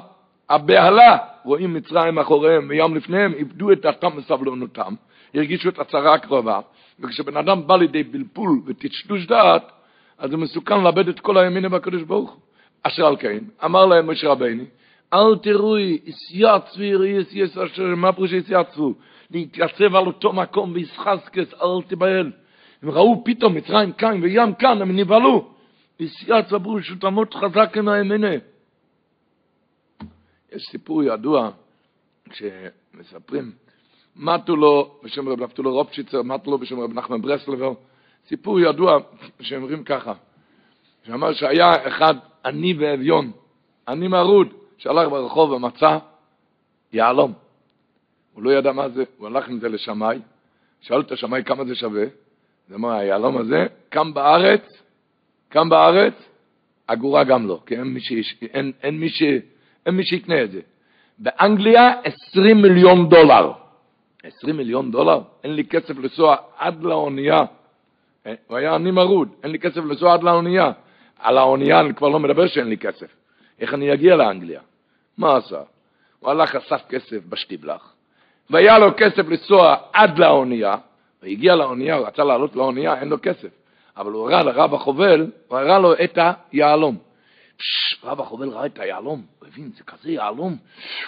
הבהלה, 0.49 1.17
רואים 1.43 1.73
מצרים 1.73 2.15
מאחוריהם 2.15 2.65
וים 2.69 2.95
לפניהם, 2.95 3.33
איבדו 3.33 3.71
את 3.71 3.81
דעתם 3.81 4.17
וסבלונותם, 4.17 4.93
הרגישו 5.33 5.69
את 5.69 5.79
הצרה 5.79 6.13
הקרובה, 6.13 6.59
וכשבן 6.99 7.37
אדם 7.37 7.67
בא 7.67 7.77
לידי 7.77 8.03
בלפול 8.03 8.61
ותשטוש 8.65 9.27
דעת, 9.27 9.71
אז 10.17 10.29
זה 10.29 10.37
מסוכן 10.37 10.83
לאבד 10.83 11.07
את 11.07 11.19
כל 11.19 11.37
הימינה 11.37 11.69
בקדוש 11.69 12.01
ברוך 12.03 12.31
הוא. 12.31 12.39
אשר 12.83 13.05
על 13.05 13.15
כן, 13.17 13.43
אמר 13.65 13.85
להם 13.85 14.09
משה 14.09 14.29
רבני, 14.29 14.65
אל 15.13 15.37
תראוי, 15.43 15.99
יסייצו 16.05 16.83
יראי 16.83 17.09
יסייס 17.09 17.57
אשר, 17.57 17.95
מה 17.95 18.13
פירוש 18.13 18.31
יסייצו? 18.31 18.93
להתייצב 19.31 19.95
על 19.95 20.07
אותו 20.07 20.33
מקום 20.33 20.71
וישחזקס, 20.73 21.53
אל 21.61 21.81
תבהל. 21.87 22.31
הם 22.81 22.89
ראו 22.89 23.23
פתאום 23.25 23.55
מצרים 23.55 23.91
כאן 23.91 24.23
וים 24.23 24.53
כאן, 24.53 24.81
הם 24.81 24.95
נבהלו. 24.99 25.53
יסייצו 25.99 26.55
עברו 26.55 26.81
שותמות 26.81 27.33
חזק 27.33 27.77
עם 27.77 27.87
הימינה. 27.87 28.35
יש 30.51 30.63
סיפור 30.71 31.03
ידוע, 31.03 31.51
כשמספרים, 32.29 33.51
מתו 34.15 34.55
לו 34.55 34.95
בשם 35.03 35.29
רב 35.29 35.43
נפתולו 35.43 35.73
רופצ'יצר, 35.73 36.21
מתו 36.21 36.51
לו 36.51 36.57
בשם 36.57 36.79
רב 36.79 36.93
נחמן 36.93 37.21
ברסלבר, 37.21 37.73
סיפור 38.27 38.59
ידוע 38.59 38.97
שאומרים 39.41 39.83
ככה, 39.83 40.13
שאמר 41.03 41.33
שהיה 41.33 41.87
אחד 41.87 42.15
עני 42.45 42.73
ואביון, 42.79 43.31
עני 43.87 44.07
מרוד, 44.07 44.47
שהלך 44.77 45.09
ברחוב 45.09 45.51
ומצא 45.51 45.97
יהלום. 46.93 47.33
הוא 48.33 48.43
לא 48.43 48.51
ידע 48.51 48.71
מה 48.71 48.89
זה, 48.89 49.03
הוא 49.17 49.27
הלך 49.27 49.49
עם 49.49 49.59
זה 49.59 49.69
לשמאי, 49.69 50.19
שאל 50.81 51.01
את 51.01 51.11
השמאי 51.11 51.43
כמה 51.43 51.65
זה 51.65 51.75
שווה, 51.75 52.05
זה 52.69 52.75
אמר, 52.75 52.91
היהלום 52.91 53.37
הזה, 53.37 53.65
קם 53.89 54.13
בארץ, 54.13 54.61
קם 55.49 55.69
בארץ, 55.69 56.13
אגורה 56.87 57.23
גם 57.23 57.47
לא, 57.47 57.59
כי 57.65 57.75
אין 57.75 57.83
מי, 57.83 57.99
שיש, 57.99 58.35
אין, 58.41 58.71
אין 58.83 58.99
מי, 58.99 59.09
ש, 59.09 59.23
אין 59.85 59.95
מי 59.95 60.03
שיקנה 60.03 60.43
את 60.43 60.51
זה. 60.51 60.61
באנגליה 61.19 61.93
20 62.03 62.61
מיליון 62.61 63.09
דולר. 63.09 63.62
20 64.23 64.57
מיליון 64.57 64.91
דולר? 64.91 65.21
אין 65.43 65.55
לי 65.55 65.65
כסף 65.65 65.97
לנסוע 65.97 66.35
עד 66.57 66.83
לאונייה. 66.83 67.43
אה, 68.25 68.33
הוא 68.47 68.57
היה 68.57 68.75
עני 68.75 68.91
מרוד, 68.91 69.29
אין 69.43 69.51
לי 69.51 69.59
כסף 69.59 69.77
לנסוע 69.77 70.13
עד 70.13 70.23
לאונייה. 70.23 70.71
על 71.19 71.37
האונייה 71.37 71.79
אני 71.79 71.93
כבר 71.93 72.09
לא 72.09 72.19
מדבר 72.19 72.47
שאין 72.47 72.67
לי 72.67 72.77
כסף. 72.77 73.07
איך 73.59 73.73
אני 73.73 73.93
אגיע 73.93 74.15
לאנגליה? 74.15 74.61
מה 75.17 75.37
עשה? 75.37 75.61
הוא 76.19 76.31
הלך, 76.31 76.55
אסף 76.55 76.81
כסף 76.89 77.19
בשטיבלח, 77.29 77.93
והיה 78.49 78.79
לו 78.79 78.87
כסף 78.97 79.27
לנסוע 79.27 79.75
עד 79.93 80.19
לאונייה, 80.19 80.75
והגיע 81.23 81.55
לאונייה, 81.55 81.95
הוא 81.95 82.07
רצה 82.07 82.23
לעלות 82.23 82.55
לאונייה, 82.55 82.99
אין 82.99 83.09
לו 83.09 83.17
כסף. 83.21 83.49
אבל 83.97 84.11
הוא 84.11 84.29
הראה 84.29 84.43
לרב 84.43 84.73
החובל, 84.73 85.27
הוא 85.47 85.57
הראה 85.57 85.79
לו 85.79 85.93
את 85.93 86.17
היהלום. 86.51 86.97
רב 88.03 88.21
החובל 88.21 88.49
ראה 88.49 88.65
את 88.65 88.79
היהלום, 88.79 89.25
הוא 89.39 89.47
הבין, 89.47 89.71
זה 89.77 89.83
כזה 89.83 90.11
יהלום, 90.11 90.57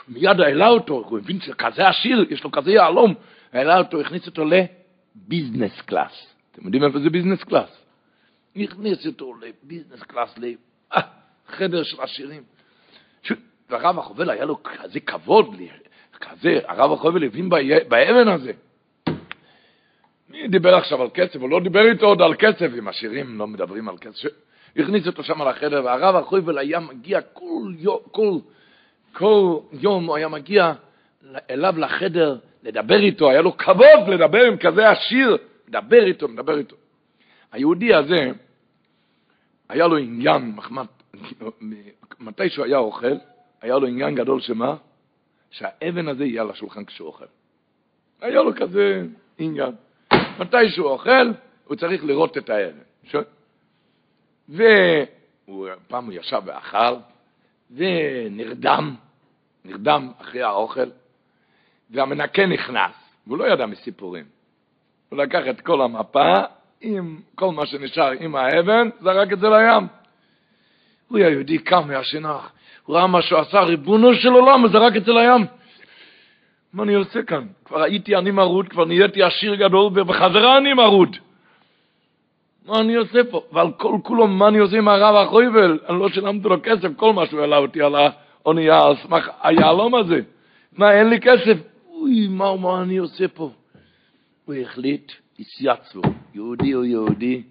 מיד 0.07 0.39
העלה 0.39 0.67
אותו, 0.67 1.03
הוא 1.09 1.19
הבין 1.19 1.41
שזה 1.41 1.53
כזה 1.53 1.87
עשיר, 1.87 2.25
יש 2.29 2.43
לו 2.43 2.51
כזה 2.51 2.71
יהלום, 2.71 3.13
העלה 3.53 3.77
אותו, 3.77 4.01
הכניס 4.01 4.27
אותו 4.27 4.43
ל 4.45 4.60
business 4.60 5.81
class. 5.81 6.35
אתם 6.51 6.65
יודעים 6.65 6.83
איפה 6.83 6.99
זה 6.99 7.09
business 7.09 7.43
class? 7.43 7.69
הכניס 8.55 9.05
אותו 9.07 9.33
לביזנס 9.41 10.03
קלאס, 10.03 10.35
לחדר 11.49 11.83
של 11.83 12.01
עשירים. 12.01 12.43
והרב 13.69 13.99
החובל 13.99 14.29
היה 14.29 14.45
לו 14.45 14.63
כזה 14.63 14.99
כבוד, 14.99 15.55
כזה, 16.19 16.59
הרב 16.67 16.91
החובל 16.91 17.23
הבין 17.23 17.49
באבן 17.87 18.27
הזה. 18.27 18.51
מי 20.29 20.47
דיבר 20.47 20.75
עכשיו 20.75 21.01
על 21.01 21.09
כסף? 21.13 21.35
הוא 21.35 21.49
לא 21.49 21.59
דיבר 21.59 21.91
איתו 21.91 22.05
עוד 22.05 22.21
על 22.21 22.35
כסף, 22.35 22.69
אם 22.79 22.87
עשירים 22.87 23.37
לא 23.37 23.47
מדברים 23.47 23.89
על 23.89 23.97
כסף. 23.97 24.29
הכניס 24.77 25.07
אותו 25.07 25.23
שם 25.23 25.41
לחדר, 25.41 25.81
והרב 25.85 26.15
החובל 26.15 26.57
היה 26.57 26.79
מגיע 26.79 27.21
כל 27.21 27.71
יום, 27.77 27.99
כל, 28.11 28.37
כל 29.13 29.57
יום 29.71 30.05
הוא 30.05 30.15
היה 30.15 30.27
מגיע 30.27 30.73
אליו 31.49 31.73
לחדר 31.77 32.37
לדבר 32.63 32.99
איתו, 32.99 33.29
היה 33.29 33.41
לו 33.41 33.57
כבוד 33.57 34.07
לדבר 34.07 34.45
עם 34.45 34.57
כזה 34.57 34.89
עשיר, 34.89 35.37
לדבר 35.67 36.03
איתו, 36.03 36.27
לדבר 36.27 36.57
איתו. 36.57 36.75
היהודי 37.51 37.93
הזה, 37.93 38.31
היה 39.69 39.87
לו 39.87 39.97
עניין, 39.97 40.51
מחמד, 40.55 40.85
מתי 42.19 42.49
שהוא 42.49 42.65
היה 42.65 42.77
אוכל, 42.77 43.15
היה 43.61 43.77
לו 43.77 43.87
עניין 43.87 44.15
גדול 44.15 44.41
שמה? 44.41 44.75
שהאבן 45.51 46.07
הזה 46.07 46.25
יהיה 46.25 46.41
על 46.41 46.49
השולחן 46.49 46.85
כשהוא 46.85 47.07
אוכל. 47.07 47.25
היה 48.21 48.41
לו 48.41 48.55
כזה 48.55 49.05
עניין. 49.37 49.71
מתי 50.39 50.69
שהוא 50.69 50.87
אוכל, 50.87 51.31
הוא 51.65 51.75
צריך 51.75 52.03
לראות 52.03 52.37
את 52.37 52.49
האבן. 52.49 53.25
ופעם 54.49 56.05
הוא 56.05 56.13
ישב 56.13 56.41
ואכל, 56.45 56.95
ונרדם, 57.75 58.95
נרדם 59.65 60.11
אחרי 60.21 60.41
האוכל, 60.41 60.89
והמנקה 61.89 62.45
נכנס, 62.45 62.91
והוא 63.27 63.37
לא 63.37 63.45
ידע 63.45 63.65
מסיפורים. 63.65 64.25
הוא 65.09 65.19
לקח 65.19 65.41
את 65.49 65.61
כל 65.61 65.81
המפה, 65.81 66.33
עם 66.81 67.19
כל 67.35 67.51
מה 67.51 67.65
שנשאר 67.65 68.11
עם 68.19 68.35
האבן, 68.35 68.89
זרק 69.01 69.33
את 69.33 69.39
זה 69.39 69.49
לים. 69.49 69.87
הוא 71.07 71.17
היהודי 71.17 71.57
קם 71.57 71.87
מהשנח, 71.87 72.51
הוא 72.85 72.95
ראה 72.95 73.07
מה 73.07 73.21
שהוא 73.21 73.39
עשה, 73.39 73.59
ריבונו 73.59 74.13
של 74.15 74.29
עולם, 74.29 74.61
הוא 74.61 74.69
זרק 74.69 74.95
את 74.95 75.05
זה 75.05 75.11
לים. 75.11 75.45
מה 76.73 76.83
אני 76.83 76.93
עושה 76.93 77.23
כאן? 77.23 77.47
כבר 77.65 77.83
הייתי 77.83 78.15
אני 78.15 78.31
מרוד, 78.31 78.67
כבר 78.67 78.85
נהייתי 78.85 79.23
עשיר 79.23 79.55
גדול, 79.55 79.85
ובחזרה 79.85 80.57
אני 80.57 80.73
מרוד. 80.73 81.17
מה 82.65 82.79
אני 82.79 82.95
עושה 82.95 83.19
פה? 83.31 83.41
ועל 83.51 83.71
כל 83.71 83.97
כולו, 84.03 84.27
מה 84.27 84.47
אני 84.47 84.57
עושה 84.57 84.77
עם 84.77 84.87
הרב 84.87 85.15
החויבל? 85.15 85.79
אני 85.89 85.99
לא 85.99 86.09
שילמתי 86.09 86.47
לו 86.47 86.55
כסף, 86.63 86.87
כל 86.95 87.13
מה 87.13 87.25
שהוא 87.25 87.41
העלה 87.41 87.57
אותי 87.57 87.81
על 87.81 87.95
האונייה, 87.95 88.83
על 88.83 88.95
סמך 89.03 89.29
היהלום 89.43 89.95
הזה. 89.95 90.19
מה, 90.77 90.91
אין 90.91 91.09
לי 91.09 91.19
כסף? 91.21 91.57
אוי, 91.89 92.27
מה, 92.27 92.55
מה 92.55 92.81
אני 92.81 92.97
עושה 92.97 93.27
פה? 93.27 93.51
הוא 94.45 94.55
החליט, 94.55 95.11
התייעצו, 95.39 96.01
יהודי 96.33 96.71
הוא 96.71 96.85
יהודי, 96.85 97.43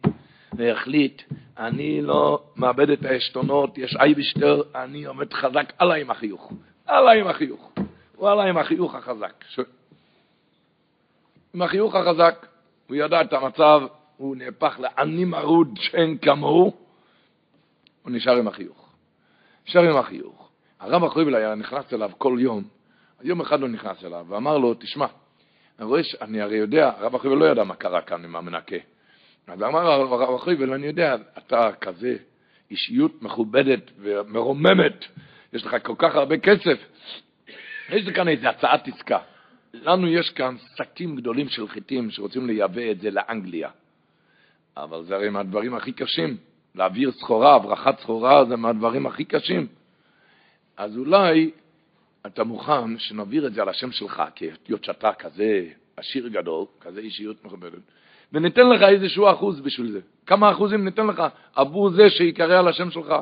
והחליט, 0.53 1.23
אני 1.59 2.03
לא 2.03 2.43
מאבד 2.57 2.91
את 2.91 3.05
העשתונות, 3.05 3.79
יש 3.79 3.97
אייבשטר, 3.97 4.63
אני 4.75 5.05
עומד 5.05 5.33
חזק 5.33 5.73
עליי 5.79 6.01
עם 6.01 6.11
החיוך, 6.11 6.53
עליי 6.87 7.21
עם 7.21 7.27
החיוך. 7.27 7.73
הוא 8.17 8.29
עלה 8.29 8.45
עם 8.45 8.59
החיוך 8.59 8.95
החזק. 8.95 9.45
ש... 9.49 9.61
עם 11.55 11.63
החיוך 11.63 11.95
החזק, 11.95 12.47
הוא 12.89 12.97
ידע 12.97 13.21
את 13.21 13.33
המצב, 13.33 13.83
הוא 14.17 14.37
נהפך 14.37 14.81
לעני 14.81 15.25
מרוד 15.25 15.79
שאין 15.81 16.19
כמוהו, 16.19 16.73
הוא 18.03 18.13
נשאר 18.13 18.37
עם 18.37 18.49
החיוך. 18.49 18.95
נשאר 19.69 19.83
עם 19.83 19.97
החיוך. 19.97 20.51
הרב 20.81 21.05
החויבל 21.05 21.35
היה 21.35 21.55
נכנס 21.55 21.93
אליו 21.93 22.11
כל 22.19 22.37
יום, 22.41 22.65
יום 23.23 23.41
אחד 23.41 23.61
לא 23.61 23.69
נכנס 23.69 24.05
אליו, 24.05 24.27
ואמר 24.29 24.59
לו, 24.59 24.75
תשמע, 24.75 25.07
אני 25.79 25.87
רואה 25.87 26.05
שאני 26.05 26.41
הרי 26.41 26.57
יודע, 26.57 26.93
הרב 26.99 27.15
החויבל 27.15 27.37
לא 27.37 27.45
ידע 27.45 27.65
מה 27.65 27.75
קרה 27.75 28.01
כאן 28.01 28.25
עם 28.25 28.37
המנקה. 28.37 28.77
אז 29.47 29.63
אמר 29.63 29.87
הרב 29.91 30.35
החויבל, 30.35 30.73
אני 30.73 30.87
יודע, 30.87 31.17
אתה 31.39 31.71
כזה 31.81 32.17
אישיות 32.71 33.23
מכובדת 33.23 33.91
ומרוממת, 33.99 35.05
יש 35.53 35.67
לך 35.67 35.77
כל 35.83 35.95
כך 35.99 36.15
הרבה 36.15 36.39
כסף, 36.39 36.79
יש 37.89 38.07
לי 38.07 38.15
כאן 38.15 38.29
איזו 38.29 38.49
הצעת 38.49 38.89
עסקה. 38.89 39.19
לנו 39.75 40.09
יש 40.09 40.31
כאן 40.31 40.57
שקים 40.77 41.17
גדולים 41.17 41.49
של 41.49 41.69
חיטים 41.69 42.11
שרוצים 42.11 42.47
לייבא 42.47 42.91
את 42.91 43.01
זה 43.01 43.11
לאנגליה. 43.11 43.71
אבל 44.77 45.05
זה 45.05 45.15
הרי 45.15 45.31
מהדברים 45.31 45.75
הכי 45.75 45.93
קשים. 45.93 46.37
להעביר 46.75 47.13
סחורה, 47.13 47.55
הברחת 47.55 48.01
סחורה 48.01 48.45
זה 48.45 48.57
מהדברים 48.57 49.07
הכי 49.07 49.25
קשים. 49.25 49.67
אז 50.77 50.99
אולי 50.99 51.51
אתה 52.27 52.45
מוכן 52.45 52.99
שנעביר 52.99 53.47
את 53.47 53.55
זה 53.55 53.63
על 53.63 53.69
השם 53.69 53.93
שלך, 53.93 54.23
כי 54.35 54.49
היות 54.69 54.85
שאתה 54.85 55.13
כזה 55.13 55.69
עשיר 55.97 56.29
גדול, 56.29 56.65
כזה 56.81 57.01
אישיות 57.01 57.45
מכובדת, 57.45 57.79
וניתן 58.33 58.69
לך 58.69 58.83
איזשהו 58.83 59.31
אחוז 59.31 59.61
בשביל 59.61 59.93
זה. 59.93 60.01
כמה 60.27 60.51
אחוזים 60.51 60.85
ניתן 60.85 61.07
לך 61.07 61.23
עבור 61.55 61.91
זה 61.91 62.11
שיקרא 62.11 62.59
על 62.59 62.69
השם 62.69 62.91
שלך? 62.91 63.15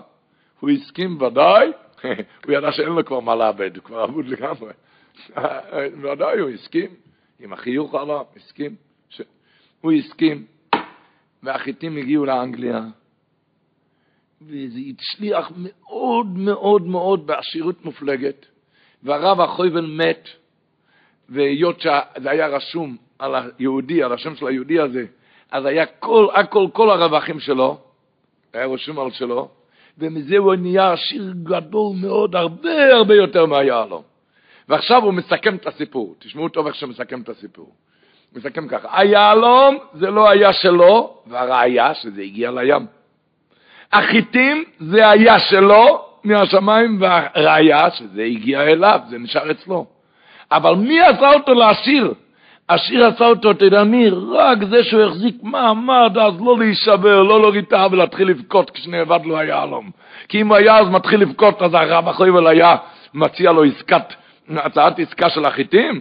הוא 0.60 0.70
הסכים 0.70 1.22
ודאי, 1.22 1.72
הוא 2.44 2.52
ידע 2.54 2.72
שאין 2.72 2.88
לו 2.88 3.04
כבר 3.04 3.20
מה 3.20 3.34
לאבד, 3.34 3.76
הוא 3.76 3.84
כבר 3.84 4.04
אבוד 4.04 4.26
לגמרי. 4.26 4.72
ודאי, 6.02 6.38
הוא 6.38 6.50
הסכים, 6.50 6.90
עם 7.40 7.52
החיוך 7.52 7.94
עליו, 7.94 8.24
הסכים. 8.36 8.74
ש... 9.08 9.22
הוא 9.80 9.92
הסכים, 9.92 10.44
והחיטים 11.42 11.96
הגיעו 11.96 12.24
לאנגליה, 12.24 12.82
וזה 14.42 14.78
הצליח 14.88 15.52
מאוד 15.56 16.26
מאוד 16.26 16.86
מאוד 16.86 17.26
בעשירות 17.26 17.84
מופלגת, 17.84 18.46
והרב 19.02 19.40
החויבל 19.40 19.86
מת, 19.86 20.28
והיות 21.28 21.80
שזה 21.80 22.30
היה 22.30 22.46
רשום 22.46 22.96
על 23.18 23.34
היהודי, 23.34 24.02
על 24.02 24.12
השם 24.12 24.36
של 24.36 24.46
היהודי 24.46 24.80
הזה, 24.80 25.06
אז 25.50 25.64
היה 25.64 25.86
כל, 25.86 26.26
הכל, 26.34 26.66
כל 26.72 26.90
הרווחים 26.90 27.40
שלו, 27.40 27.80
היה 28.52 28.66
רשום 28.66 28.98
על 28.98 29.10
שלו, 29.10 29.48
ומזה 29.98 30.38
הוא 30.38 30.54
נהיה 30.54 30.92
עשיר 30.92 31.32
גדול 31.42 31.96
מאוד, 31.96 32.36
הרבה 32.36 32.94
הרבה 32.94 33.14
יותר 33.14 33.46
מהיהלום. 33.46 34.02
ועכשיו 34.68 35.02
הוא 35.02 35.12
מסכם 35.12 35.56
את 35.56 35.66
הסיפור. 35.66 36.14
תשמעו 36.18 36.48
טוב 36.48 36.66
איך 36.66 36.74
שהוא 36.74 36.90
מסכם 36.90 37.20
את 37.20 37.28
הסיפור. 37.28 37.72
מסכם 38.36 38.68
ככה, 38.68 38.88
היהלום 38.92 39.78
זה 39.94 40.10
לא 40.10 40.30
היה 40.30 40.52
שלו, 40.52 41.14
והראיה 41.26 41.94
שזה 41.94 42.22
הגיע 42.22 42.50
לים. 42.50 42.86
החיטים 43.92 44.64
זה 44.80 45.10
היה 45.10 45.38
שלו 45.38 46.04
מהשמיים, 46.24 46.96
והראיה 47.00 47.90
שזה 47.90 48.22
הגיע 48.22 48.62
אליו, 48.62 49.00
זה 49.08 49.18
נשאר 49.18 49.50
אצלו. 49.50 49.86
אבל 50.52 50.74
מי 50.74 51.00
עשה 51.00 51.34
אותו 51.34 51.54
לעשיר? 51.54 52.14
השיר 52.68 53.06
עשה 53.06 53.26
אותו, 53.26 53.50
אתה 53.50 53.64
יודע 53.64 53.84
מי? 53.84 54.10
רק 54.10 54.58
זה 54.64 54.84
שהוא 54.84 55.02
החזיק 55.02 55.34
מעמד 55.42 56.18
אז 56.20 56.40
לא 56.40 56.58
להישבר, 56.58 57.22
לא 57.22 57.40
להוריד 57.40 57.64
ולהתחיל 57.92 58.28
לבכות 58.28 58.70
כשנאבד 58.70 59.20
לו 59.24 59.38
היהלום. 59.38 59.90
כי 60.28 60.40
אם 60.40 60.52
היה 60.52 60.78
אז 60.78 60.88
מתחיל 60.88 61.20
לבכות, 61.20 61.62
אז 61.62 61.74
הרב 61.74 62.08
החויבל 62.08 62.46
היה 62.46 62.76
מציע 63.14 63.52
לו 63.52 63.64
עסקת, 63.64 64.14
הצעת 64.56 64.98
עסקה 64.98 65.30
של 65.30 65.44
החיטים? 65.44 66.00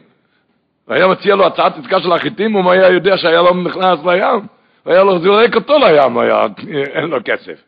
הוא 0.85 0.95
היה 0.95 1.07
מציע 1.07 1.35
לו 1.35 1.45
הצעת 1.47 1.77
עסקה 1.77 2.01
של 2.01 2.11
החיטים, 2.11 2.53
הוא 2.53 2.71
היה 2.71 2.89
יודע 2.89 3.17
שהיהלום 3.17 3.67
נכנס 3.67 3.99
לים. 4.05 4.47
והיה 4.85 5.03
לו 5.03 5.19
זורק 5.19 5.55
אותו 5.55 5.77
לים, 5.77 6.17
היה, 6.17 6.45
אין 6.93 7.09
לו 7.09 7.17
כסף. 7.25 7.61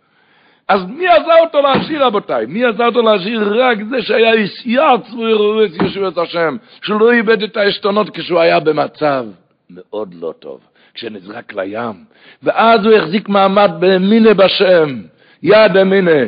אז 0.67 0.85
מי 0.85 1.07
עזר 1.07 1.39
אותו 1.41 1.61
לעשיר, 1.61 2.05
רבותיי? 2.05 2.45
מי 2.45 2.65
עזר 2.65 2.85
אותו 2.85 3.01
לעשיר? 3.01 3.53
רק 3.63 3.77
זה 3.89 4.01
שהיה 4.01 4.33
איש 4.33 4.65
יעץ 4.65 5.13
וירורס 5.13 5.71
ישוע 5.81 6.09
השם, 6.17 6.57
שהוא 6.81 6.99
לא 6.99 7.11
איבד 7.11 7.43
את 7.43 7.57
העשתונות 7.57 8.09
כשהוא 8.09 8.39
היה 8.39 8.59
במצב 8.59 9.25
מאוד 9.69 10.13
לא 10.13 10.33
טוב, 10.39 10.59
כשנזרק 10.93 11.53
לים. 11.53 12.05
ואז 12.43 12.85
הוא 12.85 12.93
החזיק 12.93 13.29
מעמד 13.29 13.71
באמינה 13.79 14.33
בשם, 14.33 15.01
יד 15.43 15.77
אמינה. 15.81 16.21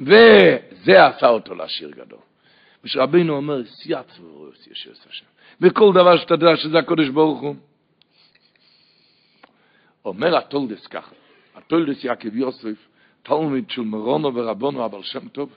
וזה 0.00 1.06
עשה 1.06 1.28
אותו 1.28 1.54
לעשיר 1.54 1.90
גדול. 1.90 2.18
ושרבינו 2.84 3.36
אומר, 3.36 3.60
יעץ 3.86 4.18
וירורס 4.20 4.66
ישוע 4.70 4.92
השם. 5.10 5.31
וכל 5.62 5.92
דבר 5.94 6.16
שאתה 6.16 6.34
יודע 6.34 6.56
שזה 6.56 6.78
הקודש 6.78 7.08
ברוך 7.08 7.40
הוא. 7.40 7.54
אומר 10.04 10.36
הטולדס 10.36 10.86
ככה, 10.86 11.14
הטולדס 11.54 12.04
יעקב 12.04 12.36
יוסף, 12.36 12.88
תלמיד 13.22 13.70
של 13.70 13.82
מרונו 13.82 14.34
ורבונו 14.34 14.84
הבעל 14.84 15.02
שם 15.02 15.28
טוב, 15.28 15.50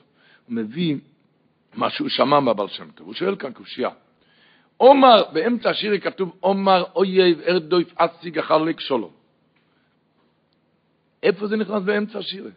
הוא 0.47 0.55
מביא 0.55 0.95
מה 1.73 1.89
שהוא 1.89 2.09
שמע 2.09 2.39
מהבעל 2.39 2.67
שם 2.67 2.91
טוב. 2.91 3.07
הוא 3.07 3.13
שואל 3.13 3.35
כאן 3.35 3.53
קושייה. 3.53 3.89
עומר, 4.77 5.23
באמצע 5.33 5.69
השיר 5.69 5.99
כתוב, 5.99 6.35
עומר 6.39 6.83
אויב 6.95 7.41
ארדויף 7.41 7.93
אסיג 7.95 8.39
החלק 8.39 8.79
שלו. 8.79 9.11
איפה 11.23 11.47
זה 11.47 11.57
נכנס 11.57 11.83
באמצע 11.83 12.19
השיר? 12.19 12.49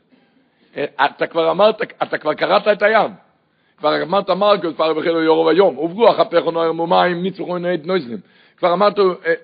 אתה 0.75 1.27
כבר 1.27 1.51
אמרת, 1.51 1.77
אתה 2.03 2.19
כבר 2.19 2.35
קראת 2.35 2.69
את 2.69 2.83
הים. 2.83 3.11
כבר 3.79 4.03
אמרת 4.03 4.31
מרקוס, 4.31 4.75
כבר 4.75 4.95
בחילו 4.95 5.23
יורו 5.23 5.47
ויום, 5.47 5.77
עוברו 5.77 6.11
אחפך 6.11 6.43
נוער 6.53 6.73
מומים, 6.73 7.23
מצורו 7.23 7.59
נעד 7.59 7.87
נויזלים. 7.87 8.19
כבר 8.57 8.73
אמרת, 8.73 8.99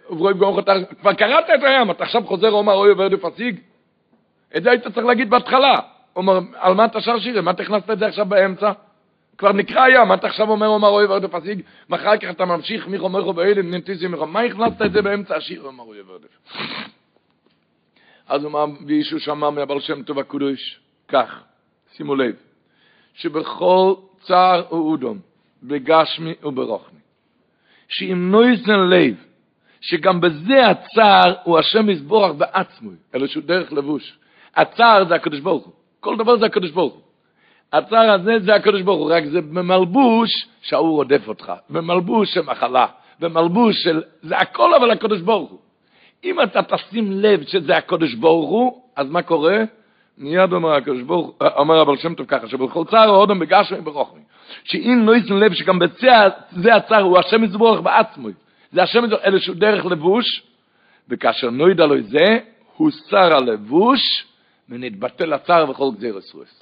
עוברו 0.06 0.30
יפגעו 0.30 0.58
כבר 1.00 1.12
קראת 1.12 1.44
את 1.54 1.62
הים, 1.62 1.90
אתה 1.90 2.04
עכשיו 2.04 2.22
חוזר 2.26 2.48
עומר 2.48 2.72
אויב 2.72 3.00
ארדויף 3.00 3.24
אסיג? 3.24 3.60
את 4.56 4.62
זה 4.62 4.70
היית 4.70 4.82
צריך 4.82 5.06
להגיד 5.06 5.30
בהתחלה. 5.30 5.80
אומר, 6.16 6.38
על 6.54 6.74
מה 6.74 6.84
אתה 6.84 7.00
שר 7.00 7.18
שירים? 7.18 7.44
מה 7.44 7.50
אתה 7.50 7.62
את 7.92 7.98
זה 7.98 8.06
עכשיו 8.06 8.26
באמצע? 8.26 8.72
כבר 9.38 9.52
נקרא 9.52 10.04
מה 10.04 10.14
אתה 10.14 10.26
עכשיו 10.26 10.50
אומר, 10.50 10.66
אומר 10.66 10.88
אוי 10.88 11.06
ועודף 11.06 11.34
השיג, 11.34 11.60
ואחר 11.90 12.16
כך 12.16 12.30
אתה 12.30 12.44
ממשיך, 12.44 12.86
מיכו 12.86 13.08
מיכו 13.08 13.36
ואילם, 13.36 13.70
ננטיסי 13.70 14.06
מיכו, 14.06 14.26
מה 14.26 14.40
הכנסת 14.40 14.82
את 14.82 14.92
זה 14.92 15.02
באמצע 15.02 15.36
השיר, 15.36 15.62
אומר 15.62 15.84
אוי 15.84 16.02
ועודף. 16.02 16.58
אז 18.28 18.42
הוא 18.42 18.50
אמר, 18.50 18.64
וישו 18.86 19.20
שמע 19.20 19.50
שם 19.80 20.02
טוב 20.02 20.18
הקדוש, 20.18 20.80
כך, 21.08 21.42
שימו 21.92 22.14
לב, 22.14 22.34
שבכל 23.14 23.94
צער 24.26 24.62
ואודום, 24.70 25.18
בגשמי 25.62 26.34
וברוחני, 26.42 26.98
שאם 27.88 28.30
נויזן 28.30 28.80
לב, 28.80 29.14
שגם 29.80 30.20
בזה 30.20 30.66
הצער 30.66 31.34
הוא 31.44 31.58
השם 31.58 31.90
יסבורך 31.90 32.32
בעצמו, 32.32 32.90
אלא 33.14 33.26
שהוא 33.26 33.42
דרך 33.42 33.72
לבוש. 33.72 34.18
הצער 34.56 35.04
זה 35.08 35.14
הקדוש 35.14 35.40
ברוך 35.40 35.64
הוא, 35.64 35.72
כל 36.00 36.16
דבר 36.16 36.38
זה 36.38 36.46
הקדוש 36.46 36.70
ברוך 36.70 36.94
הוא. 36.94 37.02
הצער 37.72 38.10
הזה 38.10 38.38
זה 38.40 38.54
הקדוש 38.54 38.82
ברוך 38.82 39.00
הוא, 39.00 39.12
רק 39.12 39.24
זה 39.24 39.40
במלבוש 39.40 40.46
שההוא 40.62 40.94
רודף 40.96 41.28
אותך, 41.28 41.52
במלבוש 41.70 42.34
של 42.34 42.42
מחלה, 42.42 42.86
במלבוש 43.20 43.82
של... 43.82 44.02
זה 44.22 44.38
הכל 44.38 44.74
אבל 44.74 44.90
הקדוש 44.90 45.20
ברוך 45.20 45.50
הוא. 45.50 45.58
אם 46.24 46.42
אתה 46.42 46.62
תשים 46.62 47.12
לב 47.12 47.42
שזה 47.46 47.76
הקדוש 47.76 48.14
ברוך 48.14 48.50
הוא, 48.50 48.82
אז 48.96 49.10
מה 49.10 49.22
קורה? 49.22 49.64
מיד 50.18 50.52
אומר 50.52 50.72
הקדוש 50.72 51.02
ברוך 51.02 51.26
הוא, 51.26 51.48
אומר 51.56 51.82
אבל 51.82 51.96
שם 51.96 52.14
טוב 52.14 52.26
ככה, 52.26 52.48
שבכל 52.48 52.84
צער 52.90 53.08
הוא 53.08 53.16
אודם 53.16 53.38
בגשמי 53.38 53.80
ברוחמי. 53.80 54.20
שאם 54.64 55.02
לא 55.06 55.16
ישים 55.16 55.38
לב 55.38 55.54
שגם 55.54 55.78
בזה 55.78 56.74
הצער 56.74 57.02
הוא 57.02 57.18
השם 57.18 57.44
יזבורך 57.44 57.80
בעצמו, 57.80 58.28
זה 58.72 58.82
השם 58.82 59.04
יזבורך, 59.04 59.24
אלה 59.24 59.40
שהוא 59.40 59.56
דרך 59.56 59.84
לבוש, 59.86 60.42
וכאשר 61.08 61.50
נוידע 61.50 61.86
לו 61.86 62.02
זה, 62.02 62.38
הוסר 62.76 63.36
הלבוש, 63.36 64.26
ונתבטל 64.68 65.32
הצער 65.32 65.70
וכל 65.70 65.90
גזיר 65.96 66.18
אסורס. 66.18 66.60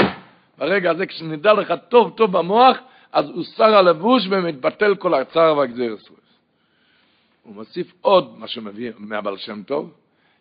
ברגע 0.59 0.91
הזה, 0.91 1.07
כשנדע 1.07 1.53
לך 1.53 1.75
טוב 1.89 2.13
טוב 2.17 2.33
במוח, 2.33 2.77
אז 3.13 3.29
הוסר 3.29 3.77
הלבוש 3.77 4.27
ומתבטל 4.31 4.95
כל 4.95 5.15
הצער 5.15 5.57
והגזיר 5.57 5.95
אסורס. 5.95 6.21
הוא 7.43 7.55
מוסיף 7.55 7.93
עוד 8.01 8.39
מה 8.39 8.49
שמביא 8.49 8.91
מהבעל 8.99 9.37
שם 9.37 9.63
טוב, 9.63 9.93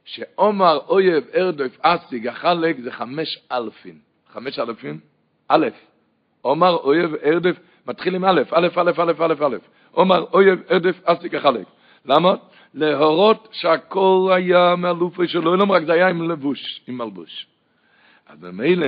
שעומר 0.06 0.80
אויב 0.88 1.24
ארדוף 1.36 1.78
אסיג 1.82 2.28
החלק 2.28 2.80
זה 2.80 2.92
חמש 2.92 3.40
אלפין. 3.52 3.98
חמש 4.34 4.60
אלפין? 4.60 5.00
א', 5.48 5.68
עומר 6.42 6.76
אויב 6.76 7.16
ארדף, 7.16 7.56
מתחיל 7.88 8.16
עם 8.16 8.26
א', 8.26 8.42
א', 8.52 8.68
א', 8.76 8.92
א', 8.98 9.12
א', 9.20 9.34
א', 9.44 9.56
עומר 9.92 10.26
אויב 10.34 10.60
ארדף 10.72 11.02
אסיג 11.04 11.36
החלק. 11.36 11.66
למה? 12.06 12.34
להורות 12.74 13.48
שהכל 13.52 14.32
היה 14.36 14.76
מאלופי 14.76 15.28
שלו, 15.28 15.56
לא 15.56 15.66
רק 15.70 15.84
זה 15.84 15.94
היה 15.94 16.08
עם 16.08 16.32
לבוש, 16.32 16.82
עם 16.88 16.98
מלבוש. 16.98 17.48
אז 18.30 18.40
במילא, 18.40 18.88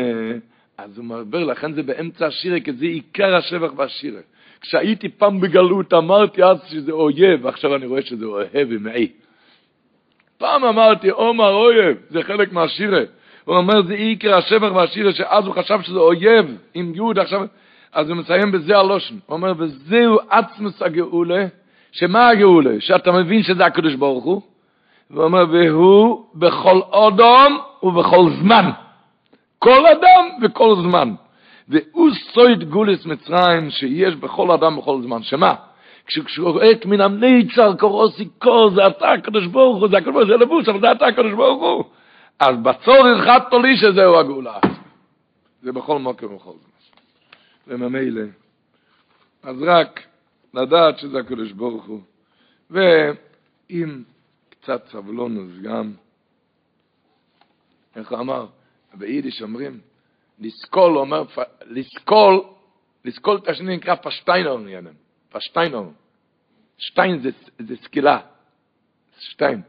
אז 0.78 0.98
הוא 0.98 1.06
מרבר, 1.06 1.44
לכן 1.44 1.74
זה 1.74 1.84
באמצע 1.84 2.26
השירה, 2.26 2.60
כי 2.60 2.74
זה 2.74 2.86
עיקר 2.86 3.36
השבח 3.36 3.72
והשירה. 3.78 4.22
כשהייתי 4.62 5.10
פעם 5.10 5.40
בגלות, 5.42 5.94
אמרתי 5.94 6.44
אז 6.44 6.58
שזה 6.68 6.92
אויב, 6.92 7.48
עכשיו 7.48 7.76
אני 7.76 7.86
רואה 7.86 8.02
שזה 8.02 8.26
אוהב 8.26 8.72
עם 8.72 8.88
אי. 8.88 9.12
פעם 10.44 10.66
אמרתי, 10.66 11.10
עומר 11.10 11.50
אויב, 11.54 11.98
זה 12.10 12.24
חלק 12.24 12.54
מהשירה. 12.54 13.02
הוא 13.46 13.56
אומר, 13.56 13.82
זה 13.82 13.94
עיקר 13.94 14.36
השבח 14.36 14.72
והשירה, 14.76 15.14
שאז 15.14 15.46
הוא 15.46 15.56
חשב 15.56 15.82
שזה 15.82 16.00
אויב 16.00 16.58
עם 16.74 16.92
יהוד, 16.96 17.20
עכשיו, 17.20 17.42
אז 17.94 18.10
הוא 18.10 18.18
מסיים 18.18 18.52
בזה 18.52 18.78
הלושן. 18.78 19.16
הוא 19.26 19.36
אומר, 19.36 19.54
וזהו 19.58 20.20
עצמוס 20.30 20.82
הגאולה, 20.82 21.46
שמה 21.92 22.28
הגאולה? 22.28 22.72
שאתה 22.80 23.12
מבין 23.12 23.44
שזה 23.44 23.66
הקדוש 23.66 23.96
ברוך 23.96 24.24
הוא, 24.24 24.42
והוא 25.12 25.24
אומר, 25.24 25.46
והוא 25.52 26.26
בכל 26.36 26.82
אדום 26.92 27.60
ובכל 27.84 28.30
זמן. 28.42 28.70
כל 29.60 29.86
אדם 29.86 30.30
וכל 30.42 30.76
זמן. 30.76 31.14
והוא 31.70 32.10
סויד 32.34 32.64
גולס 32.70 33.06
מצרים 33.06 33.70
שיש 33.70 34.16
בכל 34.16 34.52
אדם 34.52 34.78
בכל 34.78 35.02
זמן. 35.02 35.24
שמה? 35.24 35.56
כשקוראת 36.06 36.86
מן 36.86 37.02
המיצר 37.02 37.76
קורוסי 37.80 38.30
קור, 38.40 38.70
זה 38.76 38.88
אתה 38.88 39.12
הקדוש 39.12 39.48
ברוך 39.48 39.80
הוא, 39.80 39.88
זה 39.90 39.98
הקדוש 39.98 40.14
ברוך 40.14 40.28
הוא, 40.28 40.38
זה 40.38 40.44
לבוש, 40.46 40.70
אבל 40.70 40.82
זה 40.82 40.92
אתה 40.92 41.06
הקדוש 41.06 41.34
ברוך 41.34 41.62
הוא. 41.62 41.84
אז 42.40 42.56
בצור 42.64 42.96
הלכת 42.96 43.54
לי 43.64 43.78
שזהו 43.78 44.20
הגאולה. 44.20 44.60
זה 45.62 45.72
בכל 45.72 46.00
מקום 46.00 46.34
ובכל 46.34 46.52
זמן. 46.52 46.74
וממילא. 47.68 48.22
אז 49.44 49.56
רק 49.62 50.00
לדעת 50.54 51.00
שזה 51.00 51.20
הקדוש 51.20 51.52
ברוך 51.52 51.86
הוא. 51.86 52.02
ועם 52.70 54.04
קצת 54.50 54.88
סבלונוס 54.88 55.52
גם, 55.62 55.92
איך 57.96 58.14
אמר? 58.14 58.46
ביידיש 58.94 59.42
אומרים, 59.42 59.80
לסקול, 60.40 60.98
אומר, 60.98 61.24
לסקול, 61.66 62.44
לסקול 63.06 63.38
את 63.38 63.48
השני 63.48 63.78
נקרא 63.78 63.96
פשטיינר 63.96 64.58
נהנם, 64.58 64.94
פשטיינר. 65.34 65.84
שטיין 66.78 67.20
זה, 67.20 67.30
זה 67.60 67.76
סקילה, 67.76 68.20
שטיין. 69.20 69.62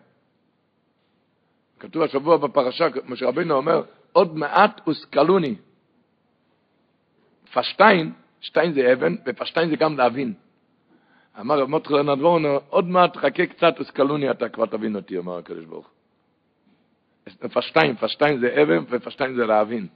כתוב 1.81 2.03
השבוע 2.03 2.37
בפרשה, 2.37 2.87
משה 3.05 3.27
רבינו 3.27 3.55
אומר, 3.55 3.83
עוד 4.13 4.37
מעט 4.37 4.81
הושכלוני. 4.85 5.55
פשטיין, 7.53 8.13
שטיין 8.41 8.73
זה 8.73 8.93
אבן, 8.93 9.15
ופשטיין 9.27 9.71
זה 9.71 9.77
גם 9.77 9.99
להבין. 9.99 10.35
אמר 11.41 11.59
רב 11.59 11.69
מותחל 11.69 11.99
הנדבורנו, 11.99 12.61
עוד 12.69 12.85
מעט 12.85 13.17
חכה 13.17 13.47
קצת 13.47 13.79
הושכלוני, 13.79 14.31
אתה 14.31 14.49
כבר 14.49 14.67
תבין 14.67 14.97
אותי, 14.97 15.19
אמר 15.19 15.39
הקדוש 15.39 15.65
ברוך 15.65 15.91
פשטיין, 17.53 17.97
פשטיין 17.97 18.39
זה 18.41 18.63
אבן, 18.63 18.85
ופשטיין 18.91 19.35
זה 19.35 19.47
להבין. 19.47 19.87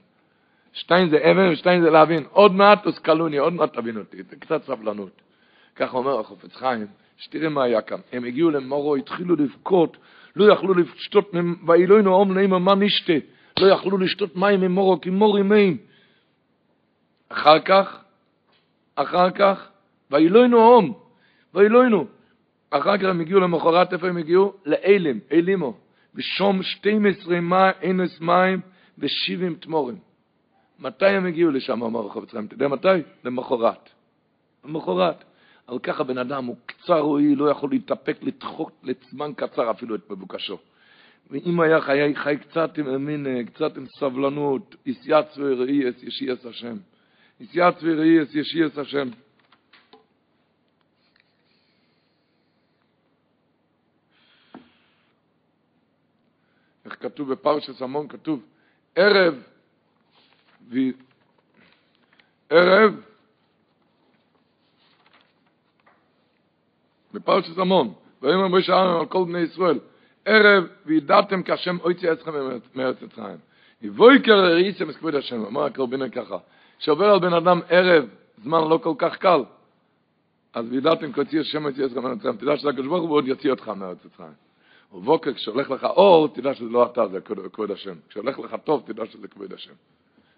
שטיין 0.73 1.09
זה 1.09 1.31
אבן, 1.31 1.49
ושטיין 1.51 1.81
זה 1.81 1.89
להבין. 1.89 2.23
עוד 2.31 2.51
מעט 2.51 2.85
הושכלוני, 2.85 3.37
עוד 3.37 3.53
מעט 3.53 3.73
תבין 3.73 3.97
אותי, 3.97 4.17
קצת 4.39 4.63
סבלנות. 4.63 5.21
כך 5.79 5.93
אומר 5.93 6.19
החופץ 6.19 6.55
חיים, 6.55 6.87
שתראה 7.17 7.49
מה 7.49 7.63
היה 7.63 7.81
כאן. 7.81 7.99
הם 8.11 8.23
הגיעו 8.25 8.49
למורו, 8.49 8.95
התחילו 8.95 9.35
לבכות, 9.35 9.97
לא 10.35 10.53
יכלו 10.53 10.73
לשתות, 10.73 11.31
ואילוינו 11.67 12.13
אום 12.13 12.33
נעים 12.33 12.49
מה 12.49 12.75
נשתה, 12.75 13.13
לא 13.59 13.65
יכלו 13.65 13.97
לשתות 13.97 14.35
מים 14.35 14.61
ממורו, 14.61 15.01
כי 15.01 15.09
מור 15.09 15.39
ימים. 15.39 15.77
אחר 17.29 17.59
כך, 17.59 18.03
אחר 18.95 19.31
כך, 19.31 19.69
ואילוינו 20.11 20.57
אום, 20.57 20.93
ואילוינו. 21.53 22.05
אחר 22.69 22.97
כך 22.97 23.03
הם 23.03 23.21
הגיעו 23.21 23.39
למחרת, 23.39 23.93
איפה 23.93 24.07
הם 24.07 24.17
הגיעו? 24.17 24.53
לאלם, 24.65 25.19
אלימו. 25.31 25.77
ושום 26.15 26.63
12 26.63 27.41
מה, 27.41 27.71
אינס 27.81 28.21
מים 28.21 28.61
ושבעים 28.97 29.55
תמורים. 29.55 29.97
מתי 30.79 31.05
הם 31.05 31.25
הגיעו 31.25 31.51
לשם, 31.51 31.83
אמר 31.83 31.99
רחוב 31.99 32.23
יצחיים? 32.23 32.45
אתה 32.45 32.53
יודע 32.53 32.67
מתי? 32.67 32.87
למחרת. 33.23 33.89
למחרת. 34.65 35.23
אבל 35.69 35.79
ככה 35.79 36.03
בן 36.03 36.17
אדם 36.17 36.45
הוא 36.45 36.55
קצר 36.65 36.99
רואי, 36.99 37.35
לא 37.35 37.49
יכול 37.49 37.69
להתאפק, 37.69 38.17
לדחות 38.21 38.73
לזמן 38.83 39.31
קצר 39.35 39.71
אפילו 39.71 39.95
את 39.95 40.09
מבוקשו. 40.09 40.57
ואם 41.31 41.59
היה 41.61 41.81
חי, 41.81 42.15
חי 42.15 42.37
קצת 42.37 42.77
עם 42.77 42.87
אמין, 42.87 43.45
קצת 43.45 43.77
עם 43.77 43.85
סבלנות, 43.99 44.75
וראי 45.37 45.89
אס 45.89 46.03
ישיאס 46.03 46.45
השם. 46.45 46.77
יסיאץ 47.39 47.75
וראי 47.81 48.23
אס 48.23 48.35
ישיאס 48.35 48.77
השם. 48.77 49.09
איך 56.85 56.97
כתוב 56.99 57.31
בפרשס 57.31 57.81
המון, 57.81 58.07
כתוב, 58.07 58.43
ערב, 58.95 59.43
ו... 60.69 60.77
ערב, 62.49 63.08
בפרשת 67.13 67.57
המון, 67.57 67.93
ויאמר 68.21 68.47
משה 68.47 68.73
אהרון 68.73 68.99
על 68.99 69.05
כל 69.05 69.25
בני 69.25 69.39
ישראל, 69.39 69.79
ערב 70.25 70.63
וידעתם 70.85 71.43
כשם 71.43 71.77
אויצי 71.83 72.11
אצלכם 72.11 72.31
מארץ 72.75 73.01
מצרים. 73.01 73.37
יבויקר 73.81 74.53
ראיסם 74.53 74.91
כבוד 74.91 75.15
השם, 75.15 75.45
אמר 75.45 75.65
הקרבינו 75.65 76.05
ככה, 76.11 76.37
שעובר 76.79 77.05
על 77.05 77.19
בן 77.19 77.33
אדם 77.33 77.59
ערב, 77.69 78.05
זמן 78.43 78.67
לא 78.69 78.79
כל 78.83 78.93
כך 78.97 79.17
קל, 79.17 79.43
אז 80.53 80.65
וידעתם 80.69 81.11
כשם 81.11 81.39
השם 81.39 81.65
אויצי 81.65 81.85
אצלכם 81.85 82.03
מארץ 82.03 82.17
מצרים, 82.17 82.35
תדע 82.37 82.57
שזה 82.57 82.69
הקדוש 82.69 82.87
ברוך 82.87 83.01
הוא 83.01 83.09
ועוד 83.09 83.27
יוציא 83.27 83.51
אותך 83.51 83.67
מארץ 83.67 83.97
מצרים. 84.05 84.33
ובוקר 84.93 85.33
כשהולך 85.33 85.71
לך 85.71 85.83
אור, 85.83 86.27
תדע 86.27 86.53
שזה 86.53 86.69
לא 86.69 86.85
אתה, 86.85 87.07
זה 87.07 87.19
כבוד 87.53 87.71
השם. 87.71 87.95
כשהולך 88.09 88.39
לך 88.39 88.55
טוב, 88.63 88.83
תדע 88.85 89.05
שזה 89.05 89.27
כבוד 89.27 89.53
השם. 89.53 89.73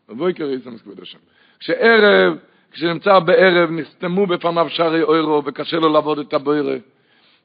ובוקר 0.09 0.45
ראיסם 0.45 0.77
כבוד 0.77 0.99
השם. 0.99 1.17
כשערב, 1.59 2.37
כשנמצא 2.71 3.19
בערב, 3.19 3.69
נסתמו 3.71 4.27
בפניו 4.27 4.69
שערי 4.69 5.03
אוירו, 5.03 5.41
וקשה 5.45 5.77
לו 5.77 5.89
לעבוד 5.89 6.19
את 6.19 6.33
הבוירה. 6.33 6.75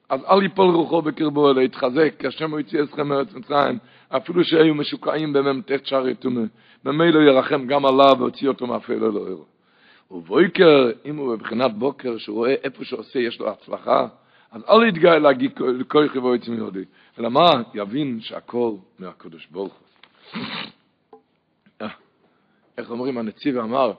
אז 0.09 0.21
אל 0.31 0.43
יפול 0.43 0.75
רוחו 0.75 1.03
בקרבו, 1.03 1.51
אלא 1.51 1.61
יתחזק, 1.61 2.15
כי 2.19 2.27
השם 2.27 2.51
הוא 2.51 2.61
יציא 2.61 2.83
אתכם 2.83 3.09
מארץ 3.09 3.35
מצרים, 3.35 3.79
אפילו 4.09 4.45
שהיו 4.45 4.75
משוקעים 4.75 5.33
במ"ט 5.33 5.71
שערי 5.85 6.15
תומה. 6.15 6.41
ממילא 6.85 7.19
ירחם 7.19 7.67
גם 7.67 7.87
עליו 7.87 8.17
והוציא 8.19 8.49
אותו 8.49 8.67
מאפל 8.67 8.93
אל 8.93 9.17
אוירו. 9.17 9.45
ובויקר, 10.11 10.91
אם 11.05 11.17
הוא 11.17 11.37
בבחינת 11.37 11.75
בוקר, 11.75 12.19
שהוא 12.19 12.37
רואה 12.37 12.55
איפה 12.65 12.85
שעושה, 12.85 13.19
יש 13.19 13.41
לו 13.41 13.51
הצלחה, 13.51 14.07
אז 14.53 14.63
אל 14.69 14.89
יתגאה 14.89 15.19
להגיד 15.19 15.59
כוי 15.89 16.09
חיבו 16.09 16.35
יצא 16.35 16.51
מיהודי, 16.51 16.85
אלא 17.19 17.31
מה? 17.31 17.63
יבין 17.75 18.21
שהכל 18.21 18.73
מהקדוש 18.99 19.47
ברוך 19.51 19.75
הוא. 19.75 19.87
איך 22.79 22.91
אומרים, 22.91 23.19
הנציב 23.19 23.59
אמר, 23.59 23.93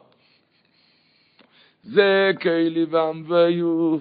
זה 1.87 2.31
כלי 2.41 2.85
ועמביו, 2.89 3.97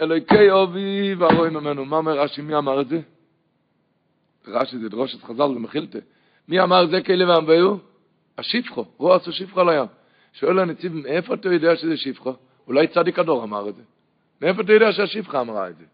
אלוקי 0.00 0.50
אובי 0.50 1.14
והרואי 1.14 1.50
ממנו. 1.50 1.84
מה 1.84 1.96
אומר 1.96 2.18
רש"י, 2.18 2.42
מי 2.42 2.56
אמר 2.56 2.80
את 2.80 2.88
זה? 2.88 3.00
רש"י 4.46 4.78
זה 4.78 4.88
דרושת 4.88 5.22
חז"ל 5.22 5.42
ומחילתה. 5.42 5.98
מי 6.48 6.60
אמר 6.60 6.86
זה 6.86 7.02
כלי 7.02 7.24
ועמביו? 7.24 7.76
השפחו, 8.38 8.84
הוא 8.96 9.12
עשו 9.12 9.32
שפחו 9.32 9.60
על 9.60 9.68
הים. 9.68 9.86
שואל 10.32 10.58
הנציב, 10.58 10.94
מאיפה 10.94 11.34
אתה 11.34 11.48
יודע 11.48 11.76
שזה 11.76 11.96
שפחו? 11.96 12.32
אולי 12.66 12.86
צדיק 12.86 13.18
הדור 13.18 13.44
אמר 13.44 13.68
את 13.68 13.74
זה. 13.74 13.82
מאיפה 14.42 14.62
אתה 14.62 14.72
יודע 14.72 14.92
שהשפחה 14.92 15.40
אמרה 15.40 15.68
את 15.68 15.76
זה? 15.76 15.84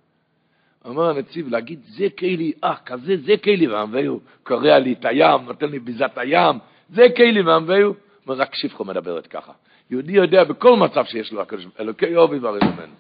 אומר 0.85 1.11
הנציב, 1.11 1.49
להגיד 1.49 1.81
זה 1.89 2.07
כלי, 2.19 2.53
אה, 2.65 2.77
כזה 2.87 3.17
זה 3.17 3.37
כלי 3.45 3.69
ועמביו, 3.69 4.19
קורע 4.43 4.79
לי 4.79 4.93
את 4.93 5.05
הים, 5.05 5.45
נותן 5.47 5.69
לי 5.69 5.79
ביזת 5.79 6.13
הים, 6.17 6.59
זה 6.91 7.07
כלי 7.17 7.43
ועמביו. 7.43 7.93
אומר, 8.27 8.43
רק 8.43 8.55
שפחו 8.55 8.85
מדברת 8.85 9.27
ככה. 9.27 9.53
יהודי 9.91 10.13
יודע 10.13 10.45
בכל 10.45 10.77
מצב 10.77 11.05
שיש 11.05 11.33
לו 11.33 11.43
הקדוש, 11.43 11.67
אלוקי 11.81 12.17
אובי 12.17 12.39
והרי 12.39 12.59
ממנו. 12.63 12.95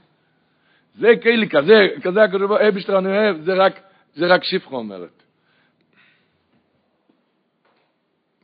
זה 0.99 1.09
כלי, 1.23 1.49
כזה, 1.49 1.89
כזה 2.03 2.23
הקדוש 2.23 2.49
ברוך 2.49 2.61
הוא, 2.61 2.69
אבשטר 2.69 2.99
אני 2.99 3.09
אוהב, 3.09 3.41
זה 3.41 3.55
רק, 3.55 3.81
זה 4.15 4.27
רק 4.27 4.45
שפחו 4.45 4.77
אומרת. 4.77 5.23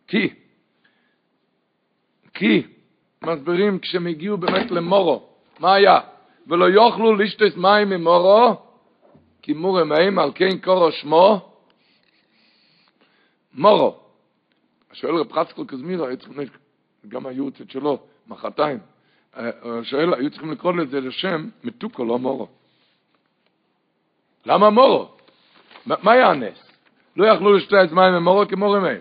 כי, 0.06 0.35
כי, 2.35 2.62
מסבירים 3.22 3.78
כשהם 3.78 4.06
הגיעו 4.06 4.37
באמת 4.37 4.70
למורו, 4.70 5.28
מה 5.59 5.74
היה? 5.74 6.00
ולא 6.46 6.64
יוכלו 6.64 7.16
לשתות 7.16 7.56
מים 7.56 7.90
ממורו, 7.90 8.54
כי 9.42 9.52
מורה 9.52 9.85
מהם 9.85 10.18
על 10.18 10.30
כן 10.35 10.59
קורו 10.59 10.92
שמו, 10.92 11.52
מורו. 13.54 14.00
שואל 14.92 15.14
רב 15.14 15.32
חסקל 15.32 15.64
קזמירה, 15.66 16.09
גם 17.09 17.26
היורצת 17.26 17.70
שלו, 17.70 18.06
מחרתיים, 18.29 18.79
שואל, 19.83 20.15
היו 20.15 20.31
צריכים 20.31 20.53
לקרוא 20.53 20.73
לזה 20.73 21.01
לשם 21.01 21.49
מתוקו, 21.65 22.05
לא 22.05 22.19
מורו. 22.19 22.49
למה 24.47 24.71
מורו? 24.71 25.09
מה 25.87 26.12
היה 26.12 26.31
הנס? 26.31 26.71
לא 27.17 27.27
יכלו 27.27 27.53
לשתות 27.53 27.93
מים 27.93 28.15
ממורו 28.15 28.49
כמורה 28.49 28.81
מהם. 28.81 29.01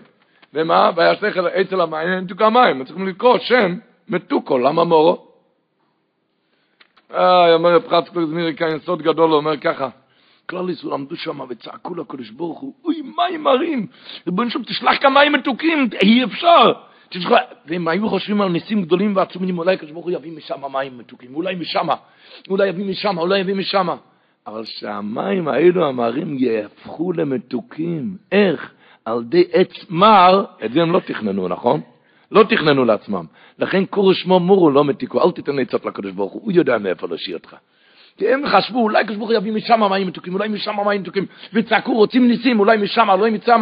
ומה? 0.54 0.90
שכל 1.20 1.48
אצל 1.48 1.80
המים, 1.80 2.24
מתוקו 2.24 2.44
המים, 2.44 2.84
צריכים 2.84 3.08
לקרוא 3.08 3.38
שם 3.38 3.76
מתוקו, 4.08 4.58
למה 4.58 4.84
מורו? 4.84 5.26
אה, 7.14 7.54
אומר 7.54 7.74
רב 7.74 7.88
חצקו 7.88 8.26
זמירי 8.26 8.56
כאן 8.56 8.78
סוד 8.78 9.02
גדול, 9.02 9.30
הוא 9.30 9.36
אומר 9.36 9.56
ככה, 9.56 9.88
כלל 10.50 10.70
ישראל 10.70 10.94
עמדו 10.94 11.16
שם 11.16 11.40
וצעקו 11.48 11.94
לקדוש 11.94 12.30
ברוך 12.30 12.60
הוא, 12.60 12.74
אוי, 12.84 13.02
מים 13.16 13.42
מרים, 13.42 13.86
ריבונו 14.26 14.50
שלום, 14.50 14.64
תשלח 14.64 15.02
כמה 15.02 15.20
מים 15.20 15.32
מתוקים, 15.32 15.88
אי 16.02 16.24
אפשר. 16.24 16.72
והם 17.66 17.88
היו 17.88 18.08
חושבים 18.08 18.40
על 18.40 18.48
ניסים 18.48 18.82
גדולים 18.82 19.16
ועצומים, 19.16 19.58
אולי 19.58 19.74
הקדוש 19.74 19.90
ברוך 19.90 20.04
הוא 20.04 20.12
יביא 20.12 20.32
משם 20.32 20.60
מים 20.72 20.98
מתוקים, 20.98 21.34
אולי 21.34 21.54
משם, 21.54 21.88
אולי 22.48 22.68
יביא 22.68 22.84
משם, 22.84 23.18
אולי 23.18 23.38
יביא 23.38 23.54
משם. 23.54 23.88
אבל 24.46 24.64
שהמים 24.64 25.48
האלו 25.48 25.88
המרים 25.88 26.36
יהפכו 26.38 27.12
למתוקים, 27.12 28.16
איך? 28.32 28.72
על 29.04 29.24
די 29.24 29.44
עץ 29.52 29.86
מר, 29.90 30.44
את 30.64 30.72
זה 30.72 30.82
הם 30.82 30.92
לא 30.92 31.00
תכננו, 31.00 31.48
נכון? 31.48 31.80
לא 32.30 32.42
תכננו 32.42 32.84
לעצמם. 32.84 33.24
לכן 33.58 33.84
קורו 33.84 34.14
שמו 34.14 34.40
מורו 34.40 34.70
לא 34.70 34.84
מתיקו, 34.84 35.22
אל 35.22 35.30
תיתן 35.30 35.58
עצות 35.58 35.84
לקדוש 35.84 36.12
ברוך 36.12 36.32
הוא, 36.32 36.42
הוא 36.42 36.52
יודע 36.52 36.78
מאיפה 36.78 37.06
להשאיר 37.10 37.36
אותך. 37.36 37.56
כי 38.16 38.32
הם 38.32 38.42
חשבו, 38.46 38.82
אולי 38.82 39.00
הקדוש 39.00 39.16
ברוך 39.16 39.30
הוא 39.30 39.36
יביא 39.36 39.52
משם 39.52 39.80
מים 39.90 40.06
מתוקים, 40.06 40.34
אולי 40.34 40.48
משם 40.48 40.76
מים 40.86 41.00
מתוקים, 41.00 41.26
וצעקו, 41.52 41.94
רוצים 41.94 42.28
ניסים, 42.28 42.60
אולי 42.60 42.76
משם, 42.76 43.10
אולי 43.10 43.30
מצם. 43.30 43.60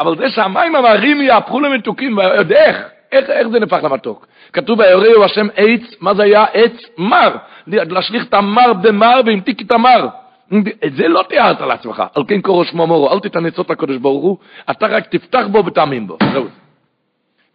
אבל 0.00 0.16
זה 0.16 0.30
שהמים 0.30 0.76
המרים 0.76 1.20
יהפכו 1.20 1.60
למתוקים, 1.60 2.18
ועוד 2.18 2.52
איך, 2.52 2.76
איך, 3.12 3.30
איך 3.30 3.48
זה 3.48 3.60
נפח 3.60 3.76
למתוק? 3.82 4.26
כתוב, 4.52 4.78
ויראו 4.78 5.24
השם 5.24 5.46
עץ, 5.56 5.82
מה 6.00 6.14
זה 6.14 6.22
היה? 6.22 6.44
עץ 6.52 6.76
מר. 6.98 7.36
להשליך 7.66 8.24
את 8.24 8.34
המר 8.34 8.72
במר 8.72 9.20
והמתיק 9.26 9.62
את 9.62 9.72
המר. 9.72 10.08
את 10.84 10.94
זה 10.96 11.08
לא 11.08 11.22
תיארת 11.28 11.60
לעצמך. 11.60 12.02
על 12.14 12.22
כן 12.28 12.40
קורו 12.40 12.64
שמו 12.64 12.86
מורו, 12.86 13.12
אל 13.12 13.20
תיתן 13.20 13.46
עצות 13.46 13.70
לקדוש 13.70 13.96
ברוך 13.96 14.22
הוא, 14.22 14.36
אתה 14.70 14.86
רק 14.86 15.06
תפתח 15.06 15.44
בו 15.52 15.66
ותאמין 15.66 16.06
בו. 16.06 16.16
זהו. 16.32 16.46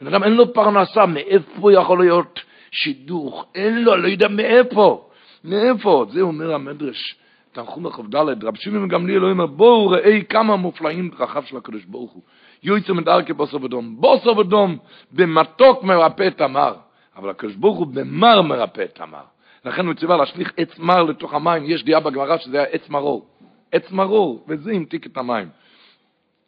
בן 0.01 0.08
אדם 0.08 0.23
אין 0.23 0.34
לו 0.34 0.53
פרנסה, 0.53 1.05
מאיפה 1.05 1.73
יכול 1.73 1.99
להיות 1.99 2.39
שידוך? 2.71 3.45
אין 3.55 3.84
לו, 3.84 3.95
לא 3.95 4.08
יודע 4.08 4.27
מאיפה. 4.27 5.10
מאיפה? 5.43 6.05
זה 6.10 6.21
אומר 6.21 6.53
המדרש, 6.53 7.15
תנחום 7.51 7.88
ד', 8.10 8.43
רב 8.43 8.55
שמעון 8.55 8.88
גמליאל 8.88 9.25
אומר, 9.25 9.45
בואו 9.45 9.89
ראי 9.89 10.23
כמה 10.29 10.55
מופלאים 10.55 11.12
דרכיו 11.19 11.43
של 11.45 11.58
הקדוש 11.58 11.86
ברוך 11.86 12.12
הוא. 12.12 12.21
יועצו 12.65 12.95
מדרכי 12.95 13.34
בוסר 13.34 13.63
ודום. 13.63 13.95
בוסר 14.01 14.38
ודום 14.38 14.78
במתוק 15.12 15.84
מרפא 15.84 16.28
את 16.28 16.41
המר, 16.41 16.73
אבל 17.15 17.30
הקדוש 17.30 17.56
ברוך 17.56 17.78
הוא 17.78 17.88
במר 17.88 18.41
מרפא 18.41 18.82
את 18.82 19.01
המר. 19.01 19.23
לכן 19.65 19.86
הוא 19.86 19.93
ציווה 19.93 20.17
להשליך 20.17 20.54
עץ 20.58 20.80
מר 20.80 21.04
לתוך 21.04 21.34
המים, 21.34 21.63
יש 21.65 21.84
דעה 21.84 21.99
בגמרא 21.99 22.38
שזה 22.38 22.58
היה 22.58 22.67
עץ 22.71 22.89
מרור. 22.89 23.25
עץ 23.71 23.91
מרור, 23.91 24.45
וזה 24.47 24.71
המתיק 24.71 25.06
את 25.06 25.17
המים. 25.17 25.49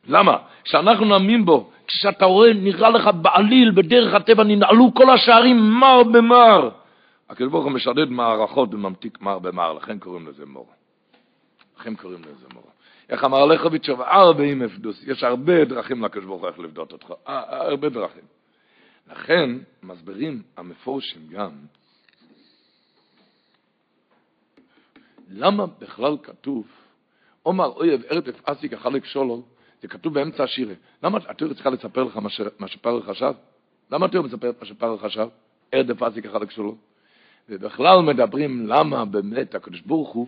למה? 0.08 0.38
כשאנחנו 0.63 1.06
נאמין 1.06 1.45
בו, 1.45 1.69
כשאתה 1.88 2.25
רואה, 2.25 2.53
נראה 2.53 2.89
לך 2.89 3.10
בעליל, 3.21 3.71
בדרך 3.71 4.13
הטבע 4.13 4.43
ננעלו 4.43 4.93
כל 4.93 5.10
השערים 5.10 5.58
מר 5.58 6.03
במר. 6.03 6.69
הקדוש 7.30 7.51
ברוך 7.51 7.63
הוא 7.63 7.71
משדד 7.71 8.10
מערכות 8.10 8.73
וממתיק 8.73 9.21
מר 9.21 9.39
במר, 9.39 9.73
לכן 9.73 9.99
קוראים 9.99 10.27
לזה 10.27 10.45
מור. 10.45 10.67
לכן 11.80 11.95
קוראים 11.95 12.21
לזה 12.21 12.45
מור. 12.53 12.66
איך 13.10 13.24
אמר 13.24 13.46
לכוביץ' 13.46 13.89
הרבה 13.89 14.43
עם 14.43 14.63
אפדוס, 14.63 15.04
יש 15.08 15.24
הרבה 15.24 15.65
דרכים 15.65 16.04
לקדוש 16.04 16.26
ברוך 16.26 16.41
הוא 16.41 16.50
איך 16.50 16.60
לבדות 16.60 16.91
אותך, 16.91 17.13
הרבה 17.26 17.89
דרכים. 17.89 18.24
לכן 19.12 19.50
מסבירים 19.84 20.41
המפורשים 20.58 21.22
גם, 21.32 21.52
למה 25.30 25.65
בכלל 25.80 26.17
כתוב, 26.24 26.67
עומר 27.43 27.65
אויב 27.65 28.02
ארדף 28.12 28.41
אסיק 28.43 28.74
החלק 28.74 29.06
שולו, 29.06 29.43
זה 29.82 29.88
כתוב 29.88 30.13
באמצע 30.13 30.43
השירה. 30.43 30.74
למה 31.04 31.20
התיאור 31.28 31.54
צריכה 31.54 31.70
לספר 31.70 32.04
לך 32.04 32.20
מה 32.60 32.67
שפרל 32.67 33.02
חשב? 33.02 33.34
למה 33.91 34.06
התיאור 34.06 34.26
מספר 34.26 34.52
מה 34.60 34.65
שפרל 34.65 34.98
חשב? 34.98 35.28
ארדף 35.74 36.04
אסיק 36.04 36.26
החלק 36.26 36.52
שולו. 36.52 36.76
ובכלל 37.50 38.02
מדברים 38.02 38.67
למה 38.67 39.06
באמת 39.06 39.56
הקדוש 39.56 39.82
ברוך 39.82 40.10
הוא 40.10 40.28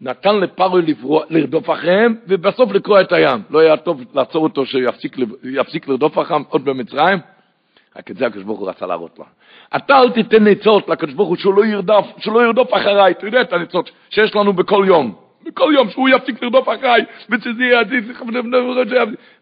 נתן 0.00 0.40
לפרוי 0.40 0.82
לרדוף 1.30 1.70
אחריהם, 1.70 2.14
ובסוף 2.28 2.72
לקרוע 2.72 3.00
את 3.00 3.12
הים. 3.12 3.42
לא 3.50 3.58
היה 3.58 3.76
טוב 3.76 4.00
לעצור 4.14 4.44
אותו 4.44 4.66
שיפסיק 4.66 5.88
לרדוף 5.88 6.18
אחריהם 6.18 6.42
עוד 6.48 6.64
במצרים? 6.64 7.18
רק 7.96 8.10
את 8.10 8.16
זה 8.16 8.26
הקדוש 8.26 8.44
ברוך 8.44 8.60
הוא 8.60 8.68
רצה 8.68 8.86
להראות 8.86 9.18
לה. 9.18 9.24
אתה 9.76 9.98
אל 9.98 10.10
תיתן 10.10 10.44
ניצות 10.44 10.88
לקדוש 10.88 11.14
ברוך 11.14 11.28
הוא 11.28 11.36
שהוא 11.36 11.54
לא 11.54 11.64
ירדוף, 11.64 12.06
שהוא 12.18 12.34
לא 12.34 12.46
ירדוף 12.46 12.74
אחריי. 12.74 13.12
אתה 13.12 13.26
יודע 13.26 13.40
את 13.40 13.52
הניצות 13.52 13.90
שיש 14.10 14.36
לנו 14.36 14.52
בכל 14.52 14.84
יום. 14.88 15.14
בכל 15.44 15.72
יום 15.74 15.90
שהוא 15.90 16.08
יפסיק 16.08 16.42
לרדוף 16.42 16.68
אחריי, 16.68 17.04
ושזה 17.30 17.64
יהיה 17.64 17.80
עדיף, 17.80 18.04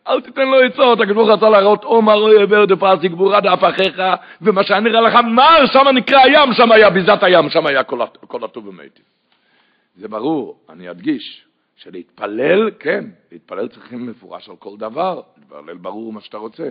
אל 0.08 0.20
תיתן 0.20 0.48
לו 0.48 0.60
עצות, 0.60 1.00
הקדוש 1.00 1.14
ברוך 1.14 1.28
הוא 1.28 1.36
רצה 1.36 1.50
להראות 1.50 1.84
עומר 1.84 2.14
אוי 2.14 2.42
עבר 2.42 2.64
דפרסי 2.64 3.08
גבורה 3.08 3.40
דאף 3.40 3.64
אחיך, 3.64 4.02
ומה 4.42 4.62
שהיה 4.62 4.80
נראה 4.80 5.00
לך 5.00 5.14
מר, 5.14 5.66
שם 5.72 5.88
נקרא 5.94 6.18
הים, 6.18 6.52
שם 6.52 6.72
היה 6.72 6.90
ביזת 6.90 7.22
הים, 7.22 7.50
שם 7.50 7.66
היה 7.66 7.82
כל 8.26 8.44
הטוב 8.44 8.66
ומתים. 8.66 9.21
זה 9.96 10.08
ברור, 10.08 10.60
אני 10.68 10.90
אדגיש, 10.90 11.44
שלהתפלל, 11.76 12.70
כן, 12.78 13.04
להתפלל 13.32 13.68
צריכים 13.68 14.06
מפורש 14.06 14.48
על 14.48 14.56
כל 14.56 14.76
דבר, 14.76 15.22
להתפלל 15.50 15.76
ברור 15.76 16.12
מה 16.12 16.20
שאתה 16.20 16.36
רוצה, 16.36 16.70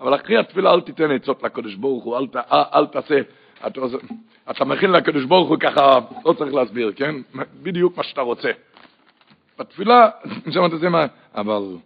אבל 0.00 0.14
אחרי 0.14 0.38
התפילה 0.38 0.74
אל 0.74 0.80
תיתן 0.80 1.10
עצות 1.10 1.42
לקדוש 1.42 1.74
ברוך 1.74 2.04
הוא, 2.04 2.18
אל, 2.18 2.26
אל, 2.52 2.62
אל 2.74 2.86
תעשה, 2.86 3.20
אתה, 3.66 3.80
אתה 4.50 4.64
מכין 4.64 4.90
לקדוש 4.90 5.24
ברוך 5.24 5.48
הוא 5.48 5.58
ככה, 5.60 5.98
לא 6.24 6.32
צריך 6.32 6.54
להסביר, 6.54 6.92
כן? 6.96 7.14
בדיוק 7.62 7.96
מה 7.96 8.02
שאתה 8.02 8.20
רוצה. 8.20 8.50
בתפילה, 9.58 10.10
שם 10.52 10.66
אתה 10.66 10.88
מה, 10.88 11.06
אבל... 11.34 11.76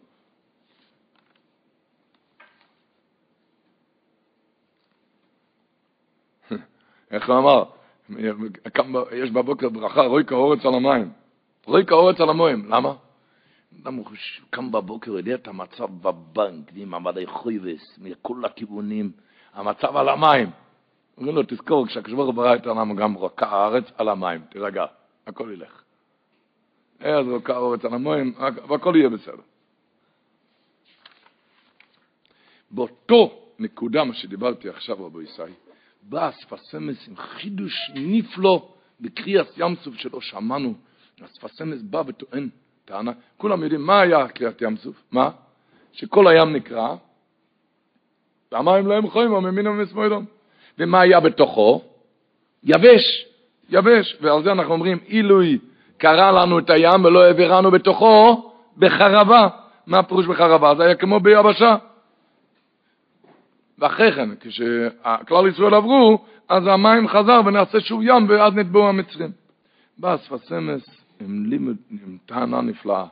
איך 7.10 7.28
הוא 7.28 7.38
אמר? 7.38 7.75
יש 9.12 9.30
בבוקר 9.30 9.68
ברכה, 9.68 10.00
רוי 10.00 10.24
כאורץ 10.24 10.66
על 10.66 10.74
המים. 10.74 11.10
רוי 11.66 11.86
כאורץ 11.86 12.20
על 12.20 12.30
המים. 12.30 12.66
למה? 12.68 12.94
אדם 13.82 13.98
קם 14.50 14.72
בבוקר, 14.72 15.10
יודע 15.10 15.34
את 15.34 15.48
המצב 15.48 15.88
בבנק, 16.02 16.70
עם 16.74 16.94
עמדי 16.94 17.26
חויבס, 17.26 17.98
מכל 17.98 18.44
הכיוונים, 18.44 19.12
המצב 19.54 19.96
על 19.96 20.08
המים. 20.08 20.50
אומרים 21.16 21.36
לו, 21.36 21.42
תזכור, 21.42 21.86
כשהקשבור 21.86 22.32
ברא 22.32 22.54
את 22.54 22.66
העולם, 22.66 22.96
גם 22.96 23.14
רוקה 23.14 23.46
הארץ 23.46 23.84
על 23.96 24.08
המים, 24.08 24.40
תירגע, 24.50 24.84
הכל 25.26 25.50
ילך. 25.52 25.82
אז 27.00 27.28
רוקה 27.28 27.56
הארץ 27.56 27.84
על 27.84 27.94
המים, 27.94 28.34
והכל 28.68 28.94
יהיה 28.96 29.08
בסדר. 29.08 29.42
באותו 32.70 33.42
נקודה, 33.58 34.04
מה 34.04 34.14
שדיברתי 34.14 34.68
עכשיו, 34.68 35.06
רבו 35.06 35.22
ישי, 35.22 35.42
בא 36.08 36.28
אספסמס 36.28 37.08
עם 37.08 37.16
חידוש 37.16 37.90
נפלא 37.94 38.68
בקריאת 39.00 39.46
ים 39.56 39.76
סוף 39.76 39.94
שלא 39.94 40.20
שמענו. 40.20 40.74
אספסמס 41.24 41.82
בא 41.82 42.02
וטוען 42.06 42.48
טענה, 42.84 43.12
כולם 43.36 43.62
יודעים 43.62 43.86
מה 43.86 44.00
היה 44.00 44.28
קריאת 44.28 44.62
ים 44.62 44.76
סוף, 44.76 45.02
מה? 45.12 45.30
שכל 45.92 46.28
הים 46.28 46.52
נקרא, 46.56 46.94
והמים 48.52 48.86
להם 48.86 49.10
חוימו 49.10 49.40
ממינם 49.40 49.78
ומשמאלם. 49.78 50.24
ומה 50.78 51.00
היה 51.00 51.20
בתוכו? 51.20 51.82
יבש, 52.64 53.26
יבש. 53.70 54.16
ועל 54.20 54.42
זה 54.42 54.52
אנחנו 54.52 54.72
אומרים, 54.72 54.98
אילוי 55.08 55.58
קרע 55.98 56.32
לנו 56.32 56.58
את 56.58 56.70
הים 56.70 57.04
ולא 57.04 57.24
העבירנו 57.24 57.70
בתוכו 57.70 58.50
בחרבה. 58.76 59.48
מה 59.86 59.98
הפירוש 59.98 60.26
בחרבה? 60.26 60.74
זה 60.74 60.82
היה 60.82 60.94
כמו 60.94 61.20
ביבשה. 61.20 61.76
ואחרי 63.78 64.12
כן, 64.12 64.28
כשכלל 64.40 65.48
ישראל 65.48 65.74
עברו, 65.74 66.24
אז 66.48 66.66
המים 66.66 67.08
חזר 67.08 67.40
ונעשה 67.46 67.80
שוב 67.80 68.00
ים, 68.02 68.28
ואז 68.28 68.54
נטבעו 68.54 68.88
המצרים. 68.88 69.32
בא 69.98 70.14
אספסמס 70.14 70.90
עם 71.20 71.46
לימוד, 71.46 71.76
עם 71.90 72.18
טענה 72.26 72.60
נפלאה. 72.60 73.06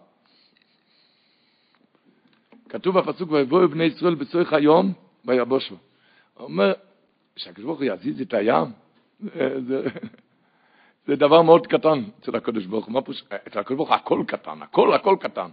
כתוב 2.68 2.98
בפסוק, 2.98 3.32
ויבואו 3.32 3.68
בני 3.68 3.84
ישראל 3.84 4.14
בצורך 4.14 4.52
היום, 4.52 4.92
ויבושו. 5.24 5.74
הוא 6.34 6.44
אומר, 6.44 6.72
שהקדוש 7.36 7.64
ברוך 7.64 7.78
הוא 7.78 7.86
יזיז 7.86 8.20
את 8.20 8.34
הים, 8.34 8.66
זה, 9.68 9.88
זה 11.06 11.16
דבר 11.16 11.42
מאוד 11.42 11.66
קטן 11.66 12.04
אצל 12.20 12.36
הקדוש 12.36 12.66
ברוך 12.66 12.86
הוא. 12.86 13.02
אצל 13.48 13.58
הקדוש 13.58 13.76
ברוך 13.76 13.88
הוא 13.88 13.96
הכל 13.96 14.24
קטן, 14.26 14.62
הכל 14.62 14.94
הכל 14.94 15.16
קטן. 15.20 15.48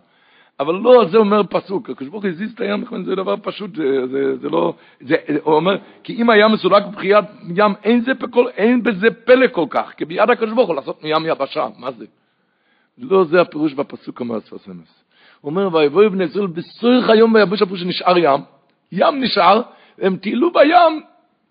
אבל 0.61 0.73
לא, 0.73 1.05
זה 1.11 1.17
אומר 1.17 1.41
פסוק, 1.49 1.89
הקדוש 1.89 2.09
ברוך 2.09 2.23
הוא 2.23 2.31
הזיז 2.31 2.51
את 2.53 2.61
הים, 2.61 2.83
זה 3.05 3.15
דבר 3.15 3.35
פשוט, 3.41 3.75
זה, 3.75 4.07
זה, 4.07 4.37
זה 4.37 4.49
לא, 4.49 4.73
זה, 4.99 5.15
הוא 5.43 5.53
אומר, 5.53 5.77
כי 6.03 6.21
אם 6.21 6.29
הים 6.29 6.51
מסולק 6.51 6.83
בבחיית 6.85 7.25
ים, 7.55 7.73
אין, 7.83 8.01
זה 8.01 8.15
פקול, 8.15 8.49
אין 8.57 8.83
בזה 8.83 9.07
פלא 9.25 9.47
כל 9.47 9.65
כך, 9.69 9.93
כי 9.97 10.05
ביד 10.05 10.29
הקדוש 10.29 10.53
ברוך 10.53 10.67
הוא 10.67 10.75
לעשות 10.75 11.03
מים 11.03 11.25
יבשה, 11.25 11.67
מה 11.77 11.91
זה? 11.91 12.05
לא 12.97 13.23
זה 13.23 13.41
הפירוש 13.41 13.73
בפסוק 13.73 14.19
אומר 14.19 14.39
ספסמס. 14.39 15.03
הוא 15.41 15.49
אומר, 15.49 15.75
ויבואו 15.75 16.09
בני 16.09 16.23
ישראל 16.23 16.47
בסורך 16.47 17.09
היום 17.09 17.33
ויבוש 17.33 17.61
הפוש 17.61 17.79
שנשאר 17.79 18.17
ים, 18.17 18.41
ים 18.91 19.23
נשאר, 19.23 19.61
הם 20.01 20.17
טיילו 20.17 20.51
בים 20.53 21.01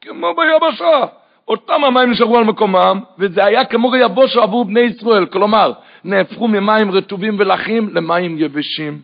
כמו 0.01 0.35
ביבשה. 0.35 1.07
אותם 1.49 1.85
המים 1.85 2.11
נשארו 2.11 2.39
על 2.39 2.45
מקומם, 2.45 3.01
וזה 3.19 3.45
היה 3.45 3.65
כמו 3.65 3.97
יבושו 3.97 4.43
עבור 4.43 4.65
בני 4.65 4.81
ישראל, 4.81 5.27
כלומר, 5.27 5.73
נהפכו 6.05 6.49
ממים 6.49 6.91
רטובים 6.91 7.37
ולחים 7.39 7.91
למים 7.93 8.39
יבשים. 8.39 9.01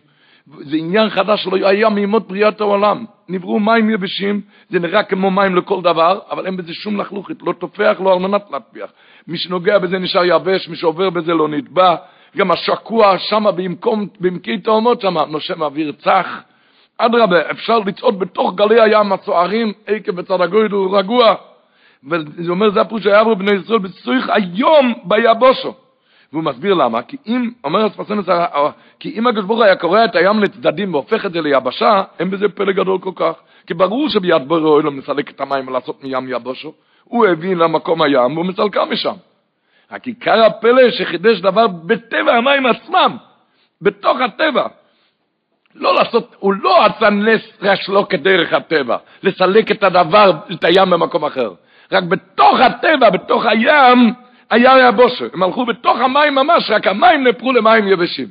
זה 0.59 0.77
עניין 0.77 1.09
חדש 1.09 1.43
שלא 1.43 1.67
היה 1.67 1.89
מימות 1.89 2.27
בריאת 2.27 2.61
העולם. 2.61 3.05
נבראו 3.29 3.59
מים 3.59 3.89
יבשים, 3.89 4.41
זה 4.69 4.79
נראה 4.79 5.03
כמו 5.03 5.31
מים 5.31 5.55
לכל 5.55 5.81
דבר, 5.81 6.19
אבל 6.31 6.45
אין 6.45 6.57
בזה 6.57 6.73
שום 6.73 7.01
לחלוכית, 7.01 7.37
לא 7.41 7.53
תופח, 7.53 7.97
לא 8.03 8.13
על 8.13 8.31
להטפיח. 8.51 8.91
מי 9.27 9.37
שנוגע 9.37 9.79
בזה 9.79 9.99
נשאר 9.99 10.25
יבש, 10.25 10.69
מי 10.69 10.75
שעובר 10.75 11.09
בזה 11.09 11.33
לא 11.33 11.47
נטבע. 11.47 11.95
גם 12.37 12.51
השקוע 12.51 13.15
במקום, 13.55 14.07
במקי 14.19 14.57
תאומות 14.57 15.01
שם, 15.01 15.17
נושם 15.17 15.61
אוויר 15.61 15.91
צח. 15.91 16.27
אדרבה, 16.97 17.51
אפשר 17.51 17.79
לצעוד 17.79 18.19
בתוך 18.19 18.55
גלי 18.55 18.81
הים 18.81 19.13
הסוערים, 19.13 19.73
עקב 19.87 20.11
בצד 20.11 20.41
הגויד 20.41 20.71
הוא 20.71 20.97
רגוע. 20.97 21.35
וזה 22.09 22.51
אומר, 22.51 22.69
זה 22.69 22.81
הפירוש 22.81 23.03
שהיה 23.03 23.23
בני 23.23 23.51
ישראל 23.51 23.79
בצורך 23.79 24.29
היום 24.29 24.93
ביבושו. 25.03 25.73
והוא 26.33 26.43
מסביר 26.43 26.73
למה, 26.73 27.01
כי 27.01 27.17
אם, 27.27 27.51
אומר 27.63 27.85
הספסנס, 27.85 28.25
כי 28.99 29.13
אם 29.19 29.27
הקדוש 29.27 29.45
ברוך 29.45 29.61
היה 29.61 29.75
קורע 29.75 30.05
את 30.05 30.15
הים 30.15 30.39
לצדדים 30.39 30.93
והופך 30.93 31.25
את 31.25 31.33
זה 31.33 31.41
ליבשה, 31.41 32.03
אין 32.19 32.29
בזה 32.31 32.49
פלא 32.49 32.71
גדול 32.71 32.99
כל 32.99 33.11
כך. 33.15 33.33
כי 33.67 33.73
ברור 33.73 34.09
שביד 34.09 34.47
בורא 34.47 34.61
אוהלם 34.61 34.97
מסלק 34.97 35.29
את 35.29 35.41
המים 35.41 35.67
ולעשות 35.67 36.03
מים 36.03 36.27
יבושו, 36.29 36.73
הוא 37.03 37.25
הביא 37.27 37.55
למקום 37.55 38.01
הים 38.01 38.37
והוא 38.37 38.45
מסלקה 38.45 38.85
משם. 38.85 39.15
רק 39.91 40.07
עיקר 40.07 40.43
הפלא 40.43 40.91
שחידש 40.91 41.39
דבר 41.39 41.67
בטבע 41.67 42.33
המים 42.33 42.65
עצמם, 42.65 43.17
בתוך 43.81 44.17
הטבע. 44.21 44.67
לא 45.75 45.95
לעשות, 45.95 46.35
הוא 46.39 46.53
לא 46.53 46.85
עשה 46.85 47.09
נס 47.09 47.41
שלא 47.75 48.05
כדרך 48.09 48.53
הטבע, 48.53 48.97
לסלק 49.23 49.71
את 49.71 49.83
הדבר, 49.83 50.31
את 50.51 50.63
הים 50.63 50.89
במקום 50.89 51.25
אחר. 51.25 51.53
רק 51.91 52.03
בתוך 52.03 52.59
הטבע, 52.59 53.09
בתוך 53.09 53.45
הים, 53.45 54.13
היה 54.49 54.87
יבושה. 54.89 55.25
הם 55.33 55.43
הלכו 55.43 55.65
בתוך 55.65 55.97
המים 55.97 56.35
ממש, 56.35 56.69
רק 56.69 56.87
המים 56.87 57.27
נפרו 57.27 57.51
למים 57.51 57.87
יבשים. 57.87 58.27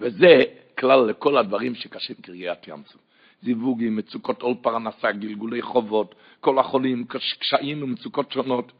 וזה 0.00 0.42
כלל 0.78 1.00
לכל 1.00 1.36
הדברים 1.36 1.74
שקשים 1.74 2.16
קריית 2.22 2.68
ים 2.68 2.82
סוף. 2.86 3.00
זיווגים, 3.42 3.96
מצוקות 3.96 4.42
עול 4.42 4.54
פרנסה, 4.62 5.12
גלגולי 5.12 5.62
חובות, 5.62 6.14
כל 6.40 6.58
החולים, 6.58 7.04
קשיים 7.38 7.82
ומצוקות 7.82 8.32
שונות. 8.32 8.72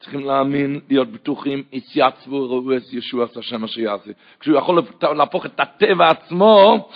צריכים 0.00 0.24
להאמין, 0.24 0.80
להיות 0.88 1.08
בטוחים, 1.08 1.62
התייצבו, 1.72 2.50
ראו 2.50 2.76
את 2.76 2.82
ישוע 2.92 3.24
עשה 3.24 3.42
שם 3.42 3.64
אשר 3.64 3.80
יעשה. 3.80 4.10
כשהוא 4.40 4.58
יכול 4.58 4.82
להפוך 5.16 5.46
את 5.46 5.60
הטבע 5.60 6.10
עצמו, 6.10 6.88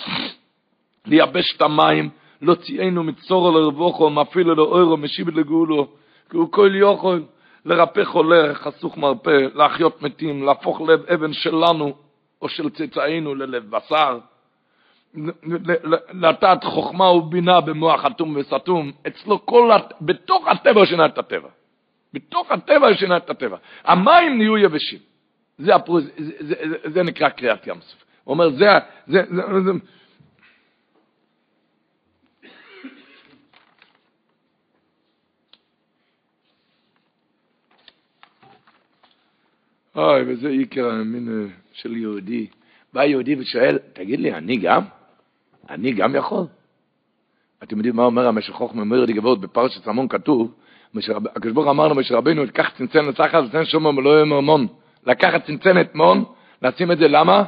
לייבש 1.05 1.55
את 1.57 1.61
המים, 1.61 2.09
להוציאנו 2.41 3.03
מצורו 3.03 3.51
לרבוכו, 3.51 4.09
מפעיל 4.09 4.47
לאוירו, 4.47 4.97
משיב 4.97 5.29
לגאולו, 5.29 5.87
הוא 6.31 6.51
כל 6.51 6.71
יכול 6.75 7.23
לרפא 7.65 8.03
חולה, 8.03 8.55
חסוך 8.55 8.97
מרפא, 8.97 9.37
להחיות 9.53 10.01
מתים, 10.01 10.43
להפוך 10.43 10.81
לב 10.81 11.05
אבן 11.05 11.33
שלנו, 11.33 11.93
או 12.41 12.49
של 12.49 12.69
צאצאינו, 12.69 13.35
ללב 13.35 13.69
בשר. 13.69 14.19
לטעת 16.13 16.63
חוכמה 16.63 17.11
ובינה 17.11 17.61
במוח 17.61 18.05
אטום 18.05 18.35
וסתום, 18.35 18.91
אצלו 19.07 19.45
כל, 19.45 19.71
בתוך 20.01 20.47
הטבע 20.47 20.85
שינה 20.85 21.05
את 21.05 21.17
הטבע. 21.17 21.49
בתוך 22.13 22.51
הטבע 22.51 22.93
שינה 22.95 23.17
את 23.17 23.29
הטבע. 23.29 23.57
המים 23.83 24.37
נהיו 24.37 24.57
יבשים. 24.57 24.99
זה, 25.57 25.75
הפרוס, 25.75 26.03
זה, 26.17 26.31
זה, 26.39 26.55
זה, 26.69 26.77
זה 26.93 27.03
נקרא 27.03 27.29
קריאת 27.29 27.67
ים 27.67 27.81
סוף. 27.81 28.03
הוא 28.23 28.33
אומר, 28.33 28.49
זה, 28.49 28.67
זה, 29.07 29.21
זה, 29.29 29.41
זה 29.65 29.71
אוי, 39.95 40.21
וזה 40.27 40.47
עיקר 40.49 40.89
המין 40.89 41.49
של 41.73 41.97
יהודי. 41.97 42.47
בא 42.93 43.03
יהודי 43.03 43.35
ושואל, 43.35 43.77
תגיד 43.93 44.19
לי, 44.19 44.33
אני 44.33 44.57
גם? 44.57 44.81
אני 45.69 45.91
גם 45.91 46.15
יכול? 46.15 46.45
אתם 47.63 47.77
יודעים 47.77 47.95
מה 47.95 48.03
אומר 48.03 48.27
המשך 48.27 48.53
חוכמה, 48.53 48.95
לי 48.95 49.13
גבוהות 49.13 49.41
בפרשת 49.41 49.87
המון 49.87 50.07
כתוב, 50.07 50.53
הקדוש 51.35 51.53
ברוך 51.53 51.67
אמר 51.67 51.87
למשה 51.87 52.15
רבינו, 52.15 52.43
לקח 52.43 52.69
צנצנת 52.77 53.15
סחר, 53.17 53.41
צנצנת 53.47 53.67
שומר 53.67 53.89
ולא 53.97 54.19
יאמר 54.19 54.39
מון. 54.39 54.67
לקחת 55.05 55.45
צנצנת 55.45 55.95
מון, 55.95 56.23
לשים 56.61 56.91
את 56.91 56.97
זה 56.97 57.07
למה? 57.07 57.43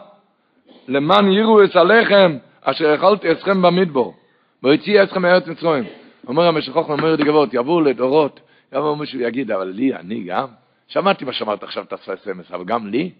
למען 0.87 1.31
יראו 1.31 1.63
את 1.63 1.75
הלחם 1.75 2.37
אשר 2.61 2.95
אכלתי 2.95 3.31
אתכם 3.31 3.61
במדבור, 3.61 4.15
והוציא 4.63 5.03
אתכם 5.03 5.21
מארץ 5.21 5.47
מצרים. 5.47 5.83
אומר 6.27 6.47
המשך 6.47 6.73
חוכמה, 6.73 7.15
לי 7.15 7.23
גבוהות, 7.23 7.53
יבואו 7.53 7.81
לדורות, 7.81 8.39
יבוא 8.73 8.97
מישהו 8.97 9.19
ויגיד, 9.19 9.51
אבל 9.51 9.67
לי, 9.67 9.95
אני 9.95 10.23
גם? 10.23 10.47
שמעתי 10.87 11.25
מה 11.25 11.33
שאמרת 11.33 11.63
עכשיו, 11.63 11.85
תעשה 11.85 12.13
אס.אם.אס, 12.13 12.51
אבל 12.51 12.65
גם 12.65 12.87
לי? 12.87 13.11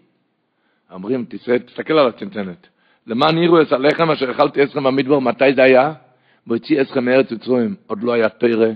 אומרים, 0.91 1.25
תסתכל 1.65 1.93
על 1.93 2.07
הצנצנת. 2.07 2.67
למען 3.07 3.37
יראו 3.37 3.61
את 3.61 3.71
הלחם 3.71 4.11
אשר 4.11 4.31
אכלתי 4.31 4.63
אסכם 4.63 4.83
במדבר, 4.83 5.19
מתי 5.19 5.53
זה 5.55 5.63
היה? 5.63 5.93
והוציא 6.47 6.81
אסכם 6.81 7.05
מארץ 7.05 7.31
מצרים, 7.31 7.75
עוד 7.87 8.03
לא 8.03 8.13
היה 8.13 8.29
תרא, 8.29 8.67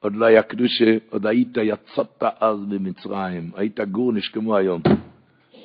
עוד 0.00 0.14
לא 0.16 0.26
היה 0.26 0.42
קדושה, 0.42 0.96
עוד 1.10 1.26
היית, 1.26 1.56
יצאת 1.62 2.22
אז 2.40 2.58
במצרים, 2.68 3.50
היית 3.56 3.80
גור, 3.80 4.12
נשכמו 4.12 4.56
היום. 4.56 4.82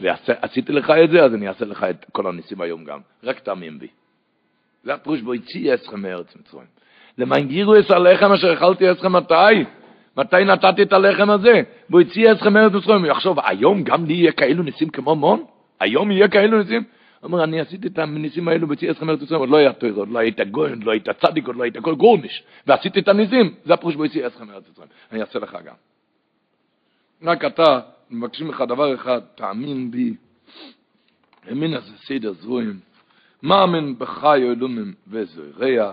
ועשיתי 0.01 0.71
לך 0.71 0.93
את 1.03 1.09
זה, 1.09 1.23
אז 1.23 1.33
אני 1.33 1.47
אעשה 1.47 1.65
לך 1.65 1.83
את 1.83 2.05
כל 2.11 2.27
הניסים 2.27 2.61
היום 2.61 2.83
גם. 2.83 2.99
רק 3.23 3.39
תאמין 3.39 3.79
בי. 3.79 3.87
זה 4.83 4.93
הפירוש 4.93 5.21
בו 5.21 5.33
הציע 5.33 5.75
אסכם 5.75 6.01
מארץ 6.01 6.35
מצרים. 6.35 6.67
למען 7.17 7.51
יראו 7.51 7.79
את 7.79 7.91
הלחם 7.91 8.31
אשר 8.31 8.53
אכלתי 8.53 8.91
אסכם 8.91 9.11
מתי? 9.11 9.33
מתי 10.17 10.45
נתתי 10.45 10.81
את 10.81 10.93
הלחם 10.93 11.29
הזה? 11.29 11.61
והוא 11.89 12.01
הציע 12.01 12.31
אתכם 12.31 12.53
מארץ 12.53 12.73
מצרים. 12.73 12.99
הוא 12.99 13.07
יחשוב, 13.07 13.37
היום 13.43 13.83
גם 13.83 14.05
לי 14.05 14.13
יהיה 14.13 14.31
כאלו 14.31 14.63
ניסים 14.63 14.89
כמו 14.89 15.15
מון? 15.15 15.43
היום 15.79 16.11
יהיה 16.11 16.27
כאלו 16.27 16.57
ניסים? 16.57 16.83
הוא 17.19 17.27
אומר, 17.27 17.43
אני 17.43 17.59
עשיתי 17.59 17.87
את 17.87 17.99
הניסים 17.99 18.47
האלו 18.47 18.67
בציע 18.67 18.91
אתכם 18.91 19.07
מארץ 19.07 19.21
מצרים, 19.21 19.39
עוד 19.39 19.49
לא 19.49 19.57
היה 19.57 19.73
תויר, 19.73 19.93
עוד 19.93 20.09
לא 20.09 20.19
היית 20.19 20.39
גוי, 20.39 20.69
עוד 20.69 20.83
לא 20.83 20.91
היית 20.91 21.09
צדיק, 21.09 21.47
עוד 21.47 21.55
לא 21.55 21.63
היית 21.63 21.77
כל 21.77 21.95
גורניש, 21.95 22.43
ועשיתי 22.67 22.99
את 22.99 23.07
הניסים, 23.07 23.53
זה 23.65 23.73
הפירוש 23.73 23.95
בו 23.95 24.03
הציע 24.03 24.27
אתכם 24.27 24.47
מארץ 24.47 24.63
מצרים. 24.71 24.89
אני 25.11 25.21
אעשה 25.21 25.39
לך 25.39 25.57
גם. 25.65 25.75
רק 27.23 27.45
אתה, 27.45 27.79
מבקשים 28.09 28.49
לך 28.49 28.63
דבר 28.67 28.95
אחד, 28.95 29.19
תאמין 29.35 29.91
בי. 29.91 30.13
אמין 31.51 31.73
הזה 31.73 31.91
סדר 31.97 32.33
זרועים. 32.33 32.79
מאמין 33.43 33.95
בחי 33.97 34.43
אלומים 34.43 34.93
וזויריה. 35.07 35.91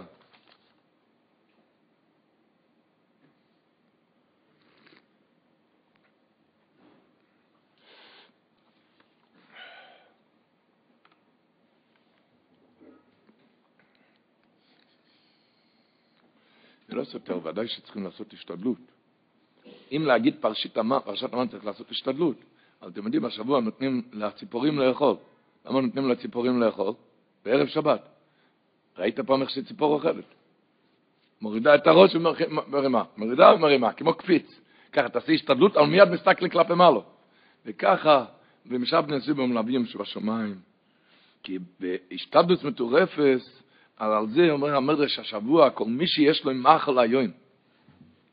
לא 16.96 17.04
סותר, 17.04 17.38
ודאי 17.42 17.68
שצריכים 17.68 18.04
לעשות 18.04 18.32
השתדלות. 18.32 18.78
אם 19.92 20.02
להגיד 20.06 20.36
פרשת 20.40 20.76
המן, 20.78 20.98
פרשת 21.04 21.32
המן 21.32 21.48
צריך 21.48 21.64
לעשות 21.64 21.90
השתדלות. 21.90 22.36
אבל 22.82 22.90
אתם 22.90 23.04
יודעים, 23.04 23.24
השבוע 23.24 23.60
נותנים 23.60 24.02
לציפורים 24.12 24.78
לאכול. 24.78 25.16
למה 25.66 25.80
נותנים 25.80 26.08
לציפורים 26.08 26.60
לאכול? 26.60 26.92
בערב 27.44 27.66
שבת. 27.66 28.08
ראית 28.98 29.20
פעם 29.20 29.42
איך 29.42 29.50
שציפור 29.50 29.94
אוכלת? 29.94 30.24
מורידה 31.40 31.74
את 31.74 31.86
הראש 31.86 32.14
ומרימה, 32.14 33.02
מורידה 33.16 33.54
ומרימה, 33.54 33.92
כמו 33.92 34.14
קפיץ. 34.14 34.60
ככה 34.92 35.08
תעשי 35.08 35.34
השתדלות, 35.34 35.76
אבל 35.76 35.86
מיד 35.86 36.10
מסתכלי 36.10 36.50
כלפי 36.50 36.74
מעלו. 36.74 37.04
וככה, 37.66 38.24
ומשאר 38.66 39.00
בני 39.00 39.20
סיבו 39.20 39.46
מלווים 39.46 39.86
שבשמיים. 39.86 40.54
כי 41.42 41.58
בהשתדלות 41.80 42.64
מטורפת, 42.64 43.40
על 43.96 44.26
זה 44.28 44.50
אומר 44.50 44.76
המדרש 44.76 45.18
השבוע, 45.18 45.70
כל 45.70 45.84
מי 45.84 46.06
שיש 46.06 46.44
לו 46.44 46.54
מחל 46.54 46.98
היום, 46.98 47.26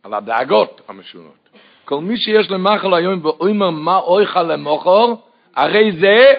על 0.03 0.13
הדאגות 0.13 0.81
המשונות, 0.87 1.49
כל 1.85 2.01
מי 2.01 2.17
שיש 2.17 2.49
לו 2.49 2.59
מחל 2.59 2.93
היום 2.93 3.25
ואומר 3.25 3.69
מה 3.69 3.97
אויכה 3.97 4.43
למוכר, 4.43 5.13
הרי 5.55 5.91
זה 5.99 6.33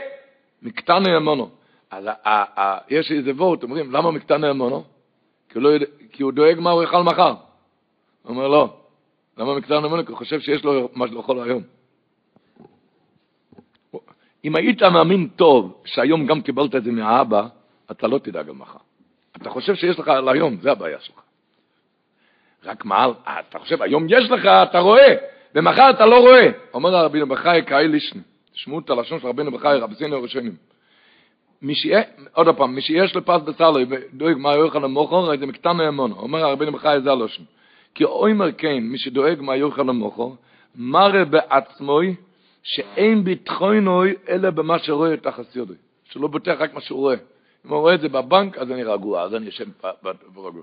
מקטן 0.63 1.07
אמונו. 1.17 1.51
אז 1.91 2.05
יש 2.89 3.13
איזה 3.13 3.31
וורט, 3.31 3.63
אומרים, 3.63 3.93
למה 3.93 4.11
מקטן 4.11 4.45
אמונו? 4.45 4.85
כי, 5.49 5.61
לא 5.61 5.71
כי 6.13 6.23
הוא 6.23 6.33
דואג 6.33 6.61
מה 6.61 6.71
הוא 6.71 6.83
יאכל 6.83 7.03
מחר. 7.03 7.35
הוא 8.23 8.31
אומר, 8.31 8.49
לא. 8.49 8.77
למה 9.39 9.55
מקטן 9.55 9.85
אמונו? 9.85 10.05
כי 10.05 10.11
הוא 10.11 10.19
חושב 10.19 10.41
שיש 10.41 10.65
לו 10.65 10.89
מה 10.95 11.07
לאכול 11.07 11.41
היום. 11.41 11.63
אם 14.45 14.57
היית 14.57 14.83
מאמין 14.83 15.29
טוב 15.37 15.83
שהיום 15.85 16.27
גם 16.27 16.41
קיבלת 16.41 16.75
את 16.75 16.85
זה 16.85 16.93
מהאבא, 16.93 17.47
אתה 17.91 18.07
לא 18.07 18.19
תדאג 18.19 18.49
על 18.49 18.55
מחר. 18.55 18.79
אתה 19.37 19.51
חושב 19.51 19.75
שיש 19.75 19.99
לך 19.99 20.09
על 20.09 20.29
היום, 20.29 20.57
זה 20.57 20.73
הבעיה 20.73 21.01
שלך. 21.01 21.17
רק 22.65 22.85
מה, 22.85 23.07
אתה 23.49 23.59
חושב, 23.59 23.83
היום 23.83 24.07
יש 24.09 24.31
לך, 24.31 24.47
אתה 24.47 24.79
רואה, 24.79 25.15
ומחר 25.55 25.91
אתה 25.91 26.07
לא 26.07 26.21
רואה. 26.21 26.51
אומר 26.75 26.97
הרבינו 26.97 27.27
בחי, 27.27 27.61
קאי 27.67 27.89
לישני. 27.89 28.21
תשמעו 28.53 28.79
את 28.79 28.91
הלשון 28.91 29.21
של 29.21 29.27
רבינו 29.27 29.51
בחי, 29.51 29.77
רבסינו 29.81 30.17
הראשונים. 30.17 30.57
עוד 32.33 32.57
פעם, 32.57 32.75
מי 32.75 32.83
שיש 32.83 33.15
לו 33.15 33.25
פס 33.25 33.41
בסלוי 33.45 33.87
ודואג 33.89 34.37
מה 34.37 34.57
יאכל 34.57 34.79
למוכר, 34.79 35.37
זה 35.37 35.47
מקטן 35.47 35.81
האמונו. 35.81 36.17
אומר 36.17 36.45
הרבינו 36.45 36.73
בחי, 36.73 36.97
זה 37.05 37.11
הלושן. 37.11 37.43
כי 37.95 38.05
אומר 38.05 38.53
כן, 38.53 38.79
מי 38.79 38.99
שדואג 38.99 39.41
מה 39.41 39.57
יאכל 39.57 39.83
למוכר, 39.83 40.29
מראה 40.77 41.25
בעצמוי 41.25 42.15
שאין 42.63 43.25
ביטחונוי 43.25 44.15
אלא 44.29 44.51
במה 44.51 44.79
שרואה 44.79 45.15
את 45.15 45.27
החסיודוי. 45.27 45.77
שלא 46.11 46.29
בוטח 46.29 46.57
רק 46.59 46.75
מה 46.75 46.81
שהוא 46.81 47.01
רואה. 47.01 47.17
אם 47.67 47.71
הוא 47.71 47.81
רואה 47.81 47.95
את 47.95 48.01
זה 48.01 48.09
בבנק, 48.09 48.59
אז 48.59 48.71
אני 48.71 48.85
רגוע, 48.85 49.23
אז 49.23 49.35
אני 49.35 49.47
יושב 49.47 49.65
ברגוע. 50.35 50.63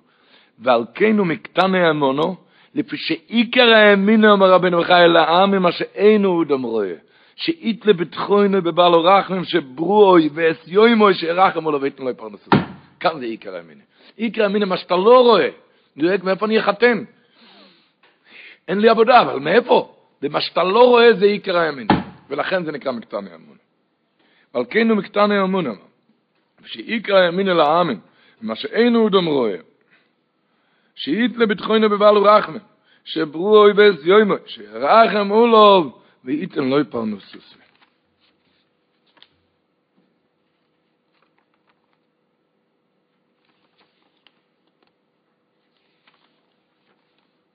ועל 0.60 0.84
כן 0.94 1.18
הוא 1.18 1.28
מקטן 1.28 1.76
האמונו, 1.76 2.36
לפי 2.76 2.98
שעיקר 2.98 3.70
האמינו, 3.70 4.32
אומר 4.32 4.52
רבינו 4.52 4.82
בחי, 4.82 4.94
אלא 4.94 5.20
העם 5.20 5.52
ממה 5.52 5.72
שאינו 5.72 6.30
הוא 6.30 6.46
דם 6.46 6.62
רואה. 6.62 6.94
שאית 7.36 7.86
לביטחוינו 7.86 8.62
בבעלו 8.62 9.04
רחמים 9.04 9.44
שברוי 9.44 10.30
ואסיומוי 10.34 11.14
שירחם 11.14 11.70
לו 11.70 11.82
ויתנו 11.82 12.06
לו 12.06 12.18
פרנסו. 12.18 12.52
כאן 13.00 13.20
זה 13.20 13.26
עיקר 13.26 13.56
האמיני. 13.56 13.82
עיקר 14.18 14.44
האמיני, 14.44 14.66
מה 14.66 14.78
שאתה 14.78 14.96
לא 14.96 15.22
רואה, 15.22 15.50
דואג 15.98 16.24
מאיפה 16.24 16.46
אני 16.46 16.60
אחתן. 16.60 17.04
אין 18.68 18.80
לי 18.80 18.90
עבודה, 18.90 19.22
אבל 19.22 19.40
מאיפה? 19.40 19.96
ומה 20.22 20.42
שאתה 20.42 20.64
לא 20.64 20.88
רואה 20.88 21.14
זה 21.14 21.26
עיקר 21.26 21.58
האמיני. 21.58 21.94
ולכן 22.30 22.66
זה 22.66 22.72
נקרא 22.72 22.92
מקטני 22.92 23.30
אמון. 23.36 23.58
ועל 24.54 24.64
כן 24.70 24.90
הוא 24.90 24.98
מקטני 24.98 25.42
אמון 25.42 25.68
שאיקרא 26.66 27.28
ימין 27.28 27.50
אל 27.50 27.60
העמי, 27.60 27.96
מה 28.42 28.56
שאין 28.56 28.96
הוא 28.96 29.10
דום 29.10 29.26
רואה, 29.26 29.58
שאית 30.96 31.38
לביטחוינו 31.38 31.90
בבעל 31.90 32.18
ורחמי, 32.18 32.60
שברו 33.04 33.58
אוי 33.58 33.74
יוימו, 34.04 34.36
שרחם 34.46 35.32
אולוב, 35.32 36.02
ואיתן 36.26 36.70
לא 36.70 36.82
יפרנו 36.82 37.20
סוסי. 37.20 37.62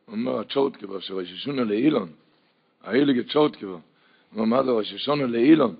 אומר 0.08 0.40
הצ'ורטקבר 0.40 1.00
של 1.00 1.14
ראש 1.14 1.32
השונה 1.32 1.64
לאילון, 1.64 2.12
ההילגה 2.84 3.22
צ'ורטקבר, 3.32 3.78
הוא 4.32 4.44
אמר 4.44 4.62
לו 4.62 4.76
ראש 4.76 4.92
השונה 4.92 5.26
לאילון, 5.26 5.76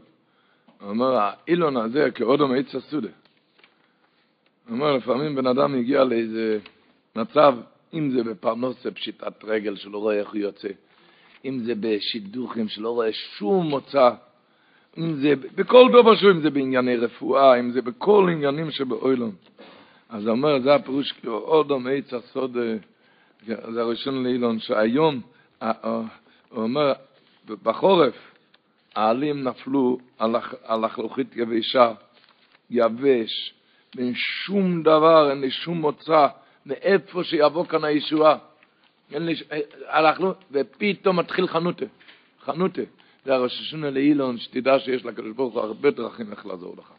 אומר 0.87 1.17
האילון 1.17 1.77
הזה 1.77 2.11
כאודום 2.15 2.55
עץ 2.55 2.75
הסודה. 2.75 3.09
אומר 4.71 4.97
לפעמים 4.97 5.35
בן 5.35 5.47
אדם 5.47 5.75
הגיע 5.75 6.05
לאיזה 6.05 6.59
מצב, 7.17 7.55
אם 7.95 8.11
זה 8.11 8.25
בפרנוסה 8.25 8.91
פשיטת 8.91 9.45
רגל 9.45 9.77
שלא 9.77 9.99
רואה 9.99 10.15
איך 10.15 10.29
הוא 10.29 10.39
יוצא, 10.39 10.69
אם 11.45 11.59
זה 11.59 11.73
בשידוכים 11.81 12.69
שלא 12.69 12.91
רואה 12.91 13.13
שום 13.13 13.67
מוצא, 13.67 14.11
אם 14.99 15.15
זה 15.15 15.35
בכל 15.55 15.89
דבר 15.89 16.17
שהוא, 16.17 16.31
אם 16.31 16.41
זה 16.41 16.51
בענייני 16.51 16.97
רפואה, 16.97 17.61
אם 17.61 17.71
זה 17.71 17.83
בכל 17.83 18.29
עניינים 18.33 18.71
שבאוילון. 18.71 19.33
אז 20.09 20.29
אומר, 20.29 20.61
זה 20.61 20.75
הפירוש, 20.75 21.15
עוד 21.27 21.73
עץ 21.91 22.15
הסוד, 22.15 22.57
זה 23.47 23.81
הראשון 23.81 24.25
לאילון, 24.25 24.61
שהיום, 24.61 25.21
הוא 25.61 26.63
אומר, 26.63 26.93
בחורף, 27.63 28.36
העלים 28.97 29.43
נפלו 29.43 29.99
על 30.65 30.85
החלוכית 30.85 31.37
יבשה, 31.37 31.93
יבש, 32.71 33.55
ואין 33.97 34.15
שום 34.15 34.83
דבר, 34.83 35.31
אין 35.31 35.41
לי 35.41 35.51
שום 35.51 35.81
מוצא 35.81 36.27
מאיפה 36.67 37.25
שיבוא 37.25 37.67
כאן 37.67 37.85
הישועה. 37.85 38.39
הלכנו, 39.87 40.33
ופתאום 40.51 41.19
מתחיל 41.19 41.47
חנותה. 41.47 41.85
חנותה. 42.45 42.83
זה 43.25 43.35
הראש 43.35 43.61
השונה 43.61 43.91
לאילון, 43.91 44.39
שתדע 44.39 44.79
שיש 44.79 45.05
לקדוש 45.05 45.33
ברוך 45.37 45.55
הוא 45.55 45.63
הרבה 45.63 45.91
דרכים 45.91 46.31
איך 46.31 46.47
לעזור 46.47 46.75
לך. 46.79 46.93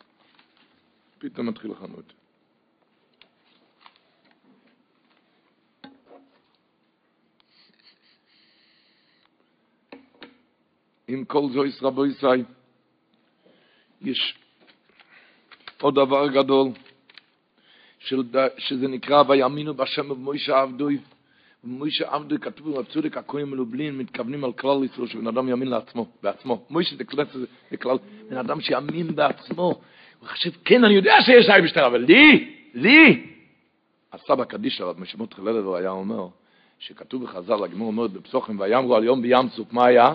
פתאום 1.20 1.48
מתחיל 1.48 1.74
חנותה. 1.74 2.14
עם 11.08 11.26
כל 11.26 11.50
זויס 11.54 11.84
רבו 11.84 12.06
ישי, 12.06 12.28
יש 14.02 14.38
עוד 15.82 15.96
דבר 15.96 16.28
גדול, 16.28 16.68
של, 18.00 18.24
שזה 18.58 18.88
נקרא 18.88 19.24
ויאמינו 19.28 19.74
בשם 19.74 20.12
ובמוישה 20.12 20.62
עבדוי, 20.62 20.98
מוישה 21.64 22.10
עבדו 22.10 22.36
כתבו 22.42 22.80
הצודק 22.80 23.18
הכהן 23.18 23.44
מלובלין 23.44 23.98
מתכוונים 23.98 24.44
על 24.44 24.54
כלל 24.54 24.84
ישראל 24.84 25.08
שבן 25.08 25.28
אדם 25.28 25.50
יאמין 25.50 25.68
לעצמו, 25.68 26.08
בעצמו. 26.24 26.66
מוישה 26.70 26.96
זה 26.96 27.04
כלל, 27.04 27.26
זה 27.72 27.78
כלל, 27.78 27.98
בן 28.30 28.38
אדם 28.38 28.62
שיאמין 28.62 29.16
בעצמו. 29.16 29.82
הוא 30.20 30.30
חושב, 30.30 30.50
כן, 30.66 30.84
אני 30.84 30.94
יודע 30.94 31.16
שיש 31.26 31.50
אי 31.50 31.62
בשטר, 31.62 31.88
אבל 31.88 32.02
לי, 32.02 32.54
לי. 32.74 33.26
הסבא 34.14 34.44
קדיש 34.44 34.82
עליו, 34.82 34.96
משמות 34.98 35.34
חללת 35.34 35.66
היה 35.78 35.90
אומר, 35.90 36.28
שכתוב 36.80 37.24
בחז"ל, 37.24 37.64
הגמור 37.64 37.88
אומרת 37.88 38.12
בפסוחים, 38.12 38.60
ויאמרו 38.60 38.96
על 38.96 39.04
יום 39.04 39.22
בים 39.22 39.50
סוף, 39.50 39.74
מה 39.74 39.86
היה? 39.86 40.14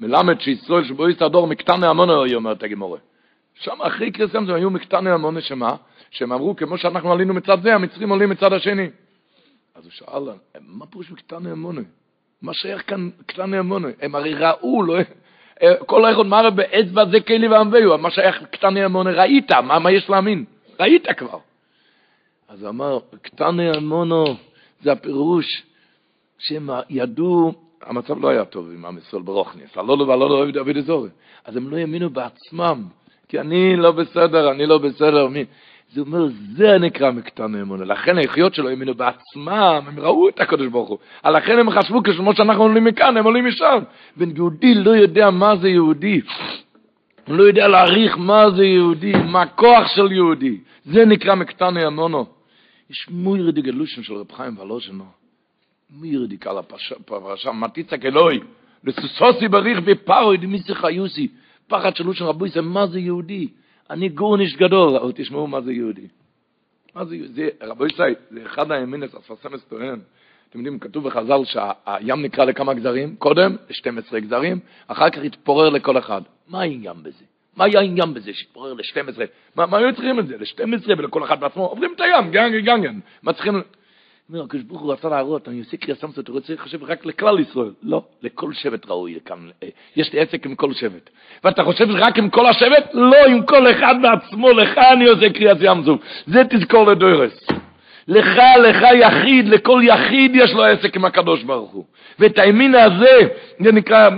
מלמד 0.00 0.40
שישראל 0.40 0.84
שבו 0.84 1.08
יסתדור 1.08 1.46
מקטני 1.46 1.86
המונה, 1.86 2.22
היא 2.22 2.34
אומרת 2.34 2.62
הגמורה. 2.62 2.98
שם 3.54 3.82
אחרי 3.82 4.10
קריסם 4.10 4.46
זה 4.46 4.54
היו 4.54 4.70
מקטני 4.70 5.10
המונה, 5.10 5.40
שמה? 5.40 5.76
שהם 6.10 6.32
אמרו, 6.32 6.56
כמו 6.56 6.78
שאנחנו 6.78 7.12
עלינו 7.12 7.34
מצד 7.34 7.62
זה, 7.62 7.74
המצרים 7.74 8.10
עולים 8.10 8.30
מצד 8.30 8.52
השני. 8.52 8.90
אז 9.74 9.84
הוא 9.84 9.92
שאל, 9.92 10.22
מה 10.60 10.86
פירוש 10.86 11.10
מקטני 11.10 11.52
אמוני? 11.52 11.82
מה 12.42 12.54
שייך 12.54 12.82
כאן 12.86 13.10
קטני 13.26 13.58
אמוני? 13.58 13.88
הם 14.00 14.14
הרי 14.14 14.34
ראו, 14.34 14.82
לא... 14.82 14.94
כל 15.86 16.12
אחד 16.12 16.26
מראה 16.26 16.50
באצבע 16.50 17.04
זה 17.10 17.20
כלי 17.20 17.48
ועמביו, 17.48 17.98
מה 17.98 18.10
שייך 18.10 18.42
קטני 18.50 18.84
אמוני? 18.84 19.12
ראית, 19.12 19.52
מה, 19.52 19.78
מה 19.78 19.90
יש 19.90 20.10
להאמין? 20.10 20.44
ראית 20.80 21.06
כבר. 21.16 21.38
אז 22.48 22.66
אמר, 22.66 22.98
קטני 23.22 23.76
אמונו 23.76 24.24
זה 24.82 24.92
הפירוש 24.92 25.62
שהם 26.38 26.70
ידעו, 26.90 27.52
המצב 27.82 28.20
לא 28.20 28.28
היה 28.28 28.44
טוב 28.44 28.70
עם 28.74 28.86
עם 28.86 28.98
ישראל 28.98 29.22
ברוכניס, 29.22 29.76
הלא 29.76 29.98
לא 29.98 30.04
והלא 30.04 30.28
לא 30.28 30.50
דוד 30.50 30.76
אזורי. 30.76 31.08
אז 31.44 31.56
הם 31.56 31.70
לא 31.70 31.76
האמינו 31.76 32.10
בעצמם, 32.10 32.84
כי 33.28 33.40
אני 33.40 33.76
לא 33.76 33.92
בסדר, 33.92 34.50
אני 34.50 34.66
לא 34.66 34.78
בסדר. 34.78 35.28
מי? 35.28 35.44
זה 35.92 36.00
אומר, 36.00 36.26
זה 36.56 36.78
נקרא 36.78 37.10
מקטן 37.10 37.54
האמונה. 37.54 37.84
לכן 37.84 38.18
היחיות 38.18 38.54
שלו 38.54 38.68
האמינו 38.68 38.94
בעצמם, 38.94 39.80
הם 39.86 40.00
ראו 40.00 40.28
את 40.28 40.40
הקדוש 40.40 40.68
ברוך 40.68 40.88
הוא. 40.88 40.98
לכן 41.24 41.58
הם 41.58 41.70
חשבו, 41.70 42.02
כמו 42.02 42.34
שאנחנו 42.34 42.62
עולים 42.62 42.84
מכאן, 42.84 43.16
הם 43.16 43.24
עולים 43.24 43.46
משם. 43.46 43.78
ויהודי 44.16 44.74
לא 44.74 44.90
יודע 44.90 45.30
מה 45.30 45.56
זה 45.56 45.68
יהודי. 45.68 46.20
הוא 47.26 47.36
לא 47.36 47.42
יודע 47.42 47.68
להעריך 47.68 48.18
מה 48.18 48.50
זה 48.50 48.64
יהודי, 48.64 49.12
מה 49.12 49.42
הכוח 49.42 49.88
של 49.88 50.12
יהודי. 50.12 50.58
זה 50.84 51.04
נקרא 51.04 51.34
מקטן 51.34 51.76
האמונה. 51.76 52.22
יש 52.90 53.06
מוירי 53.10 53.52
דגלושן 53.52 54.02
של 54.02 54.14
רב 54.14 54.32
חיים 54.32 54.58
ולושנו. 54.58 55.19
מוירי 55.92 56.26
דקל 56.26 56.58
הפרשה, 56.58 57.52
מתיצק 57.52 58.04
אלוהי. 58.04 58.40
לסוסוסי 58.84 59.48
בריך 59.48 59.78
ופרוי 59.84 60.36
דמיסי 60.36 60.74
חיוסי. 60.74 61.28
פחד 61.68 61.96
של 61.96 62.04
לושן 62.04 62.24
רבוי 62.24 62.48
זה 62.50 62.60
מה 62.60 62.86
זה 62.86 63.00
יהודי. 63.00 63.48
אני 63.90 64.08
גורניש 64.08 64.56
גדול, 64.56 64.96
אבל 64.96 65.12
תשמעו 65.14 65.46
מה 65.46 65.60
זה 65.60 65.72
יהודי. 65.72 66.06
מה 66.94 67.04
זה 67.04 67.16
יהודי? 67.16 67.48
רבו 67.62 67.86
ישראל, 67.86 68.14
זה 68.30 68.42
אחד 68.46 68.72
הימינס, 68.72 69.14
הספסמס 69.14 69.64
טוען. 69.64 70.00
אתם 70.50 70.58
יודעים, 70.58 70.78
כתוב 70.78 71.08
בחז"ל 71.08 71.44
שהים 71.44 72.22
נקרא 72.22 72.44
לכמה 72.44 72.74
גזרים, 72.74 73.16
קודם 73.16 73.56
ל-12 73.70 74.18
גזרים, 74.18 74.58
אחר 74.86 75.10
כך 75.10 75.18
התפורר 75.18 75.68
לכל 75.68 75.98
אחד. 75.98 76.22
מה 76.48 76.60
העניין 76.60 77.02
בזה? 77.02 77.24
מה 77.56 77.64
היה 77.64 77.80
העניין 77.80 78.14
בזה 78.14 78.34
שהתפורר 78.34 78.72
ל-12? 78.74 79.20
מה, 79.56 79.66
מה 79.66 79.78
היו 79.78 79.92
צריכים 79.92 80.18
את 80.18 80.26
זה? 80.26 80.36
ל-12 80.38 80.88
ולכל 80.98 81.24
אחד 81.24 81.40
בעצמו? 81.40 81.66
עוברים 81.66 81.92
את 81.96 82.00
הים, 82.00 82.30
גנגן, 82.30 82.60
גנגן. 82.60 82.98
מה. 83.22 83.32
אומר, 84.32 84.44
הקדוש 84.44 84.62
ברוך 84.62 84.80
הוא 84.80 84.92
רצה 84.92 85.08
להראות, 85.08 85.48
אני 85.48 85.58
עושה 85.58 85.76
קריאה 85.76 85.98
סמסות, 85.98 86.28
הוא 86.28 86.36
רוצה 86.36 86.54
לחשב 86.54 86.84
רק 86.84 87.06
לכלל 87.06 87.40
ישראל. 87.40 87.72
לא, 87.82 88.02
לכל 88.22 88.52
שבט 88.52 88.86
ראוי 88.86 89.14
לכאן. 89.14 89.48
אה, 89.62 89.68
יש 89.96 90.12
לי 90.12 90.20
עסק 90.20 90.46
עם 90.46 90.54
כל 90.54 90.72
שבט. 90.72 91.10
ואתה 91.44 91.64
חושב 91.64 91.86
רק 91.90 92.18
עם 92.18 92.30
כל 92.30 92.46
השבט? 92.46 92.90
לא, 92.94 93.26
עם 93.28 93.46
כל 93.46 93.70
אחד 93.70 93.94
בעצמו, 94.02 94.50
לך 94.50 94.78
אני 94.78 95.06
עושה 95.06 95.30
קריאת 95.30 95.56
ים 95.60 95.82
זו. 95.82 95.98
זה 96.26 96.42
תזכור 96.50 96.86
לדוירס. 96.86 97.46
לך, 98.08 98.40
לך 98.62 98.84
יחיד, 98.94 99.48
לכל 99.48 99.80
יחיד 99.84 100.32
יש 100.34 100.52
לו 100.52 100.64
עסק 100.64 100.96
עם 100.96 101.04
הקדוש 101.04 101.42
ברוך 101.42 101.70
הוא. 101.70 101.84
ואת 102.18 102.38
האמינה 102.38 102.84
הזה, 102.84 103.28
זה 103.64 103.72
נקרא, 103.72 104.10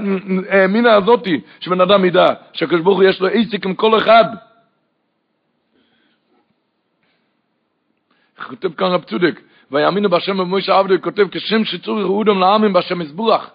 האמינה 0.48 0.94
הזאתי, 0.94 1.40
שבן 1.60 1.80
אדם 1.80 2.04
ידע, 2.04 2.26
שהקדוש 2.52 2.80
ברוך 2.80 2.98
הוא 2.98 3.04
יש 3.04 3.20
לו 3.20 3.28
עסק 3.28 3.66
עם 3.66 3.74
כל 3.74 3.98
אחד. 3.98 4.24
כותב 8.48 8.72
כאן 8.72 8.86
רב 8.86 9.02
צודק, 9.02 9.40
ויאמינו 9.72 10.08
בהשם 10.08 10.36
במוישה 10.36 10.78
עבדו, 10.78 10.94
כותב 11.02 11.26
כשם 11.30 11.64
שצורך 11.64 12.06
אודם 12.06 12.38
לעמים 12.38 12.72
בהשם 12.72 12.98
מזבוח, 12.98 13.50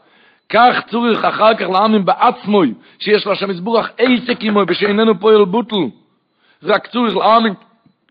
כך 0.49 0.75
צורך 0.89 1.25
אחר 1.25 1.55
כך 1.55 1.69
לעמים 1.69 2.05
בעצמוי, 2.05 2.73
שיש 2.99 3.27
להשם 3.27 3.49
מזבוח 3.49 3.89
עסק 3.97 4.41
עמוי, 4.41 4.65
ושאיננו 4.67 5.19
פועל 5.19 5.45
בוטל. 5.45 5.75
רק 6.63 6.87
צורך 6.87 7.15
לעמים 7.15 7.53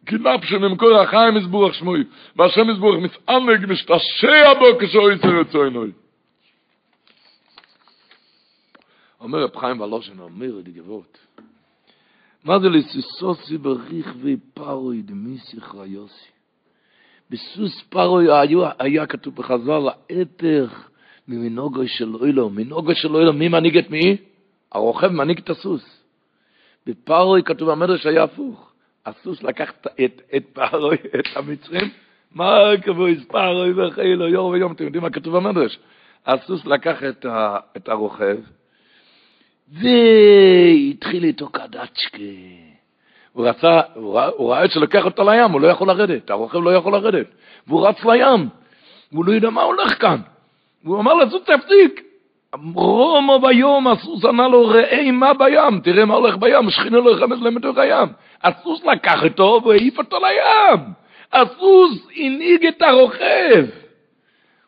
כנאפ 0.07 0.45
שנמכור 0.45 0.97
החיים 0.97 1.35
מזבוח 1.35 1.73
שמוי, 1.73 2.05
והשם 2.37 2.69
מזבוח 2.69 2.95
מסענג 2.97 3.67
משתשע 3.69 4.55
בו 4.59 4.67
כשהוא 4.81 5.11
יצא 5.11 5.29
רצוינוי. 5.29 5.91
אומר 9.21 9.43
רב 9.43 9.57
חיים 9.57 9.81
ולושן, 9.81 10.19
אומר 10.19 10.59
את 10.59 10.69
גבות, 10.69 11.19
מה 12.45 12.59
זה 12.59 12.69
לסיסוסי 12.69 13.59
בריך 13.59 14.15
ופרוי 14.23 15.03
דמיסיך 15.03 15.75
ריוסי? 15.75 16.36
בסוס 17.31 17.83
פרוי 17.89 18.33
היה, 18.33 18.71
היה 18.79 19.07
כתוב 19.07 19.35
בחז"ל, 19.35 19.89
האתך 19.89 20.89
ממנוגו 21.29 21.89
של 21.89 22.15
אוילו, 22.15 22.51
מנוגו 22.51 22.95
של 22.95 23.15
אוילו, 23.15 23.33
מי 23.33 23.49
מנהיג 23.49 23.79
את 23.79 23.91
מי? 23.91 24.17
הרוכב 24.73 25.09
מנהיג 25.09 25.39
את 25.39 25.51
הסוס. 25.51 26.03
בפרוי 26.87 27.43
כתוב 27.43 27.69
המדרש 27.69 28.07
היה 28.07 28.23
הפוך. 28.23 28.73
הסוס 29.07 29.43
לקח 29.43 29.73
את, 30.05 30.21
את 30.37 30.45
פרוי, 30.53 30.97
את 30.97 31.37
המצרים, 31.37 31.91
מה 32.33 32.59
כבוי 32.83 33.25
פרוי 33.25 33.73
וחילו, 33.73 34.29
יור 34.29 34.49
ויום, 34.49 34.73
אתם 34.73 34.85
יודעים 34.85 35.03
מה 35.03 35.11
כתוב 35.11 35.37
במדרש? 35.37 35.79
הסוס 36.27 36.67
לקח 36.67 37.05
את, 37.05 37.25
ה, 37.25 37.59
את 37.77 37.89
הרוכב, 37.89 38.37
והתחיל 39.73 41.25
איתו 41.25 41.49
קדצ'קה. 41.49 42.76
הוא 43.37 43.49
רצה, 43.49 43.81
הוא 43.95 44.15
ראה, 44.15 44.29
הוא 44.37 44.55
את 44.65 44.71
שלוקח 44.71 45.05
אותו 45.05 45.31
לים, 45.31 45.51
הוא 45.51 45.61
לא 45.61 45.69
יכול 45.69 45.89
לרדת, 45.89 46.31
הרוכב 46.31 46.59
לא 46.59 46.75
יכול 46.75 46.93
לרדת, 46.93 47.27
והוא 47.67 47.89
רץ 47.89 48.05
לים, 48.05 48.49
והוא 49.13 49.25
לא 49.25 49.33
יודע 49.33 49.51
מה 49.51 49.63
הולך 49.63 50.01
כאן. 50.01 50.21
והוא 50.85 51.01
אמר 51.01 51.15
לסוס 51.15 51.43
תפסיק, 51.43 52.03
רומו 52.75 53.39
ביום, 53.39 53.89
הסוס 53.89 54.25
ענה 54.25 54.49
לו, 54.49 54.67
ראה 54.67 55.11
מה 55.13 55.35
בים, 55.35 55.81
תראה 55.81 56.05
מה 56.05 56.15
הולך 56.15 56.37
בים, 56.37 56.71
שכינה 56.71 56.99
לו 56.99 57.11
יחמס 57.11 57.41
להם 57.41 57.55
בתוך 57.55 57.79
הים. 57.79 58.09
הסוס 58.43 58.85
לקח 58.85 59.25
אותו 59.25 59.61
והעיף 59.65 59.99
אותו 59.99 60.17
לים. 60.17 60.93
הסוס 61.33 62.09
הנהיג 62.17 62.67
את 62.67 62.83
הרוכב. 62.83 63.67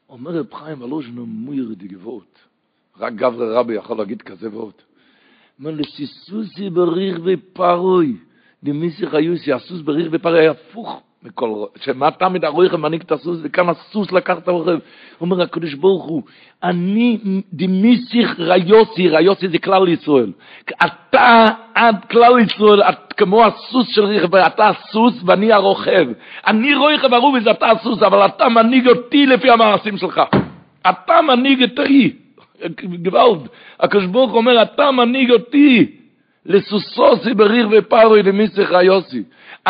אומר 0.09 0.31
רב 0.31 0.55
חיים 0.55 0.83
ולושנו 0.83 1.27
מויר 1.27 1.69
דגבות. 1.77 2.39
רק 3.01 3.13
גברי 3.13 3.55
רבי 3.55 3.75
יכול 3.75 3.99
להגיד 3.99 4.23
כזה 4.23 4.49
ועוד. 4.53 4.73
אומר 5.59 5.71
לסיסוסי 5.71 6.71
בריך 6.71 7.19
ופרוי. 7.25 8.17
דמיסי 8.65 9.07
חיוסי, 9.07 9.53
הסוס 9.53 9.81
בריך 9.81 10.25
היה 10.25 10.51
הפוך 10.51 11.03
מכל, 11.23 11.65
שמה 11.81 12.11
תמיד 12.11 12.45
הרוכב 12.45 12.77
מנהיג 12.77 13.01
את 13.01 13.13
הסוס, 13.13 13.39
וכאן 13.43 13.69
הסוס 13.69 14.13
לקח 14.13 14.39
את 14.39 14.49
הרוכב. 14.49 14.79
אומר 15.21 15.43
הקדוש 15.43 15.75
ברוך 15.75 16.05
הוא, 16.05 16.23
אני 16.63 17.19
דמיסיך 17.53 18.41
ריוסי, 18.41 19.09
ריוסי 19.09 19.49
זה 19.49 19.59
כלל 19.59 19.89
ישראל. 19.89 20.33
אתה 20.85 21.45
עד 21.75 22.05
כלל 22.05 22.41
ישראל, 22.41 22.83
את 22.83 23.13
כמו 23.13 23.45
הסוס 23.45 23.89
של 23.89 24.05
רכב, 24.05 24.35
אתה 24.35 24.69
הסוס 24.69 25.23
ואני 25.25 25.53
הרוכב. 25.53 26.07
אני 26.47 26.75
רוכב 26.75 27.15
הרובי 27.15 27.41
זה 27.41 27.51
אתה 27.51 27.71
הסוס, 27.71 28.03
אבל 28.03 28.27
אתה 28.27 28.49
מנהיג 28.49 28.89
אותי 28.89 29.27
לפי 29.27 29.51
המעשים 29.51 29.97
שלך. 29.97 30.21
אתה 30.91 31.23
מנהיג 31.23 31.63
אותי. 31.63 32.17
גוואלד, 33.05 33.49
הקדוש 33.81 34.07
ברוך 34.07 34.33
אומר, 34.33 34.63
אתה 34.63 34.91
מנהיג 34.91 35.31
אותי. 35.31 35.98
לסוסוסי 36.49 37.35
בריך 37.35 37.67
ופרוי 37.71 38.23
דמיסיך 38.23 38.73
ריוסי. 38.73 39.23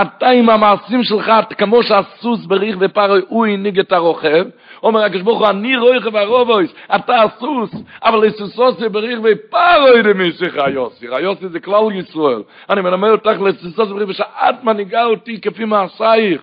אתה 0.03 0.29
עם 0.29 0.51
המעשים 0.51 1.03
שלך, 1.03 1.33
כמו 1.59 1.83
שהסוס 1.83 2.47
בריך 2.47 2.77
ופרוי, 2.81 3.21
הוא 3.29 3.47
הנהיג 3.47 3.79
את 3.79 3.93
הרוכב, 3.93 4.47
אומר 4.83 5.01
הקדוש 5.01 5.23
ברוך 5.23 5.39
הוא, 5.39 5.49
אני 5.49 5.77
רוכב 5.77 6.17
הרובויס, 6.17 6.75
אתה 6.97 7.23
הסוס, 7.23 7.71
אבל 8.03 8.27
לסוסוסי 8.27 8.89
בריך 8.89 9.19
ופרוי 9.23 10.03
דמיסיך 10.03 10.57
היוסי, 10.57 11.07
היוסי 11.13 11.49
זה 11.49 11.61
כלל 11.61 11.93
ישראל, 11.93 12.43
אני 12.71 12.81
מלמד 12.81 13.09
אותך 13.09 13.41
לסוסוסי 13.41 13.93
בריך, 13.93 14.09
ושאת 14.09 14.65
מנהיגה 14.65 15.05
אותי 15.05 15.41
כפי 15.41 15.65
מעשייך, 15.65 16.43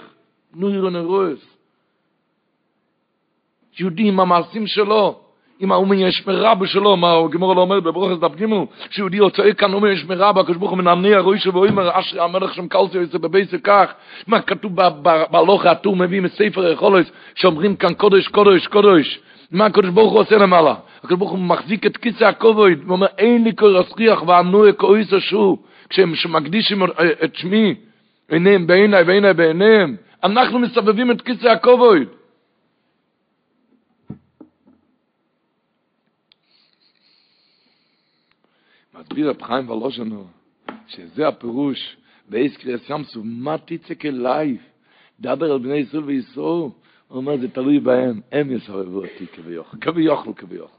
נו 0.55 0.69
ירו 0.69 0.89
נרוס. 0.89 1.55
יהודי 3.79 4.07
עם 4.07 4.19
המעשים 4.19 4.67
שלו, 4.67 5.24
אם 5.61 5.71
האומן 5.71 5.99
יש 5.99 6.27
מרבה 6.27 6.67
שלו, 6.67 6.97
מה 6.97 7.13
הגמור 7.13 7.55
לא 7.55 7.61
אומר 7.61 7.79
בברוכס 7.79 8.19
דף 8.19 8.41
ג' 8.41 8.45
שיהודי 8.89 9.17
יוצא 9.17 9.53
כאן 9.57 9.73
אומן 9.73 9.91
יש 9.91 10.05
מרבה, 10.05 10.41
הקדוש 10.41 10.57
ברוך 10.57 10.71
הוא 10.71 10.77
מנענע 10.77 11.19
רואי 11.19 11.39
שבו 11.39 11.65
אומר 11.65 11.99
אשרי 11.99 12.21
המלך 12.23 12.53
שם 12.53 12.67
קלסי 12.67 12.97
יוצא 12.97 13.17
בבייסק 13.17 13.59
כך, 13.63 13.93
מה 14.27 14.41
כתוב 14.41 14.75
בהלוך 15.31 15.65
הטור 15.65 15.95
מביא 15.95 16.21
מספר 16.21 16.71
יכולת 16.71 17.11
שאומרים 17.35 17.75
כאן 17.75 17.93
קודש 17.93 18.27
קודש 18.27 18.67
קודש. 18.67 19.19
מה 19.51 19.65
הקדוש 19.65 19.89
ברוך 19.89 20.11
הוא 20.11 20.19
עושה 20.19 20.37
למעלה? 20.37 20.75
הקדוש 20.97 21.19
ברוך 21.19 21.31
הוא 21.31 21.39
מחזיק 21.39 21.85
את 21.85 21.97
כיסא 21.97 22.23
הכובד 22.23 22.75
ואומר 22.87 23.07
אין 23.17 23.43
לי 23.43 23.51
כל 23.55 23.77
רסחיח 23.77 24.23
וענוי 24.27 24.71
כאויס 24.77 25.13
השו 25.13 25.57
כשהם 25.89 26.13
מקדישים 26.29 26.83
את 27.23 27.35
שמי 27.35 27.75
עיניהם 28.29 28.67
בעיניי 28.67 29.03
ועיניי 29.03 29.33
בעיניהם 29.33 29.95
אנחנו 30.23 30.59
מסבבים 30.59 31.11
את 31.11 31.21
כיסא 31.21 31.47
הכובד 31.47 32.05
מסביר 38.99 39.29
רב 39.29 39.41
חיים 39.41 39.69
ולושנו, 39.69 40.23
שזה 40.87 41.27
הפירוש, 41.27 41.95
באיס 42.29 42.57
קריאס 42.57 42.89
ימסו, 42.89 43.21
מה 43.23 43.55
תצק 43.65 44.05
אלייך? 44.05 44.61
דבר 45.19 45.51
על 45.51 45.59
בני 45.59 45.75
ישראל 45.75 46.03
וישראל, 46.03 46.45
הוא 46.45 46.71
אומר, 47.09 47.37
זה 47.37 47.47
תלוי 47.47 47.79
בהם, 47.79 48.21
הם 48.31 48.51
יסרבו 48.51 48.97
אותי 48.97 49.27
כביוכל, 49.35 49.77
כביוכל, 49.81 50.31
כביוכל. 50.35 50.75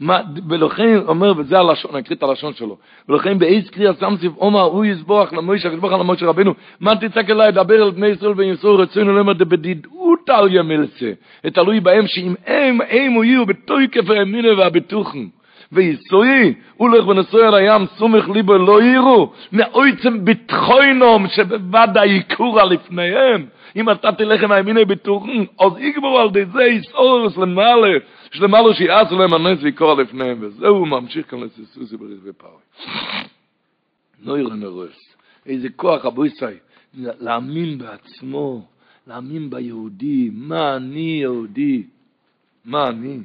מה, 0.00 0.20
ולכן, 0.48 0.96
אומר, 1.06 1.32
וזה 1.36 1.58
הלשון, 1.58 1.90
אני 1.90 2.00
אקריא 2.00 2.16
את 2.16 2.22
הלשון 2.22 2.54
שלו, 2.54 2.76
ולכן 3.08 3.38
באיס 3.38 3.70
קריאס 3.70 4.02
ימסיב, 4.02 4.32
אומר, 4.36 4.62
הוא 4.62 4.84
יסבוח 4.84 5.32
למוישה, 5.32 5.68
יסבוח 5.68 5.92
למוישה 5.92 6.26
רבינו, 6.26 6.54
מה 6.80 6.96
תצק 6.96 7.30
אליי, 7.30 7.52
דבר 7.52 7.82
על 7.82 7.90
בני 7.90 8.06
ישראל 8.06 8.32
וישראל, 8.36 8.74
רצינו 8.74 9.12
לומר, 9.12 9.32
בדידות 9.32 10.30
על 10.30 10.54
ימלסה, 10.54 11.12
תלוי 11.42 11.80
בהם, 11.80 12.06
שאם 12.06 12.34
הם, 12.46 12.78
הם 12.80 13.24
יהיו 13.24 13.46
בתוי 13.46 13.88
כפי 13.92 14.18
המינה 14.18 14.58
והבטוחן. 14.58 15.26
ויסוי, 15.72 16.54
הולך 16.76 17.08
ונסוי 17.08 17.46
על 17.46 17.54
הים, 17.54 17.86
סומך 17.98 18.28
ליבו 18.28 18.58
לא 18.58 18.82
יראו, 18.82 19.32
מאויצם 19.52 20.24
ביטחוינום 20.24 21.28
שבבד 21.28 21.88
היקורה 21.94 22.64
לפניהם. 22.64 23.46
אם 23.76 23.90
אתה 23.90 24.12
תלך 24.12 24.42
עם 24.42 24.52
הימיני 24.52 24.84
ביטוחים, 24.84 25.46
אז 25.60 25.72
יגבור 25.78 26.20
על 26.20 26.30
די 26.30 26.44
זה 26.44 26.64
יסורס 26.64 27.36
למעלה, 27.36 27.98
שלמעלה 28.32 28.74
שיעשו 28.74 29.18
להם 29.18 29.34
הנס 29.34 29.58
ויקורה 29.62 30.02
לפניהם, 30.02 30.38
וזהו 30.40 30.86
ממשיך 30.86 31.30
כאן 31.30 31.40
לסיסוסי 31.40 31.96
בריך 31.96 32.20
ופאוי. 32.24 32.60
נויר 34.22 34.48
נרוס, 34.48 35.14
איזה 35.46 35.68
כוח 35.76 36.06
אבויסאי, 36.06 36.54
להאמין 36.94 37.78
בעצמו, 37.78 38.66
להאמין 39.06 39.50
ביהודי, 39.50 40.30
מה 40.32 40.76
אני 40.76 41.18
יהודי, 41.20 41.82
מה 42.64 42.88
אני? 42.88 43.18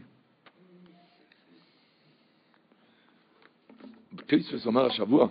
טויספס 4.27 4.65
אומר 4.65 4.85
השבוע, 4.85 5.27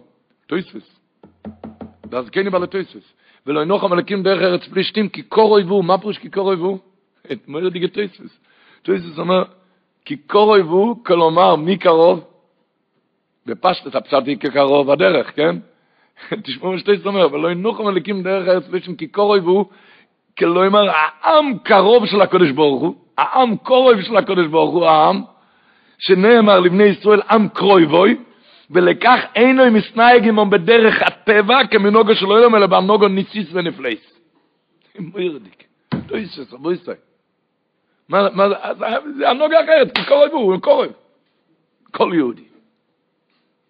טויספס, 0.47 1.01
ואז 2.11 2.30
כן 2.30 2.47
יבא 2.47 2.59
לטויספס, 2.59 3.12
ולא 3.47 3.61
ינוח 3.61 3.84
המלכים 3.84 4.22
דרך 4.22 4.42
ארץ 4.42 4.68
פלישתים, 4.68 5.09
כי 5.09 5.22
קור 5.22 5.51
אויבו, 5.51 5.82
מה 5.82 5.99
פרוש 5.99 6.18
כי 6.18 6.30
קור 6.30 6.49
אויבו? 6.49 6.78
את 7.32 7.49
מויר 7.49 7.68
דיגה 7.68 7.88
טויספס. 7.88 8.38
טויספס 8.82 9.18
אומר, 9.18 9.45
כי 10.05 10.16
קור 10.16 10.51
אויבו, 10.51 11.05
כלומר, 11.05 11.57
מי 11.57 11.76
קרוב? 11.76 12.24
בפשטת 13.47 13.95
הפשטי 13.95 14.36
כקרוב 14.36 14.90
הדרך, 14.90 15.36
כן? 15.36 15.57
תשמעו 16.45 16.72
מה 16.72 16.78
שטויספס 16.78 17.07
אומר, 17.07 17.32
ולא 17.32 17.51
ינוח 17.51 17.80
המלכים 17.80 18.22
דרך 18.22 18.49
ארץ 18.49 18.66
פלישתים, 18.66 18.97
כי 18.97 19.07
קור 19.07 19.30
אויבו, 19.30 19.68
כלומר, 20.38 20.90
העם 20.90 21.59
קרוב 21.59 22.07
של 22.07 22.20
הקודש 22.20 22.51
ברוך 22.51 22.82
הוא, 22.82 22.95
העם 23.18 23.57
קורב 23.57 24.01
של 24.01 24.16
הקודש 24.16 24.47
ברוך 24.47 24.74
הוא, 24.74 24.86
העם, 24.86 25.22
שנאמר 25.99 26.61
לבני 26.61 26.84
ישראל, 26.84 27.20
עם 27.30 27.49
קרויבוי, 27.49 28.16
ולכך 28.74 29.20
אינו 29.34 29.70
מסנהג 29.70 30.28
עמם 30.28 30.50
בדרך 30.50 31.02
הטבע 31.02 31.66
כמנוגו 31.70 32.14
של 32.14 32.26
אילום, 32.26 32.54
אלא 32.54 32.66
בנוגו 32.66 33.08
ניסיס 33.08 33.48
ונפלייס. 33.52 34.20
מוירדיק. 34.98 35.64
לא 36.10 36.18
יסס. 36.18 36.88
מה, 38.08 38.28
מה, 38.34 38.48
זה 39.16 39.30
הנוגה 39.30 39.64
אחרת, 39.64 39.98
כי 39.98 40.04
קורב 40.08 40.30
הוא, 40.32 40.60
קורב. 40.60 40.92
כל 41.90 42.10
יהודי. 42.14 42.44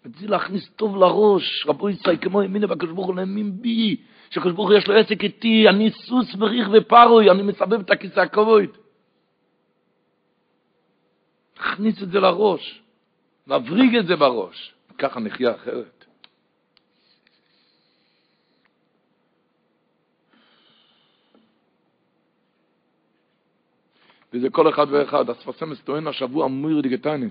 זה 0.05 0.29
להכניס 0.29 0.71
טוב 0.77 0.97
לראש, 0.97 1.67
רבו 1.67 1.91
יצאי, 1.91 2.19
כמו 2.19 2.43
ימינה 2.43 2.67
והקדוש 2.69 2.91
ברוך 2.91 3.07
הוא 3.07 3.15
להאמין 3.15 3.63
בי, 3.63 3.97
שהקדוש 4.31 4.53
ברוך 4.53 4.69
הוא 4.69 4.79
יש 4.79 4.89
לו 4.89 4.95
עסק 4.95 5.25
איתי, 5.25 5.69
אני 5.69 5.91
סוס 5.91 6.35
וריך 6.39 6.69
ופרוי, 6.73 7.31
אני 7.31 7.43
מסבב 7.43 7.81
את 7.81 7.91
הכיסא 7.91 8.21
הכבוד. 8.21 8.71
להכניס 11.57 12.03
את 12.03 12.11
זה 12.11 12.21
לראש, 12.21 12.83
מבריג 13.47 13.97
את 13.97 14.07
זה 14.07 14.17
בראש, 14.17 14.74
ככה 14.99 15.21
נחיה 15.21 15.55
אחרת. 15.55 16.05
וזה 24.35 24.51
כל 24.51 24.69
אחד 24.69 24.87
ואחד, 24.91 25.31
הספסמס 25.31 25.81
טוען 25.81 26.07
השבוע 26.07 26.47
מויר 26.49 26.81
דיגטני, 26.81 27.27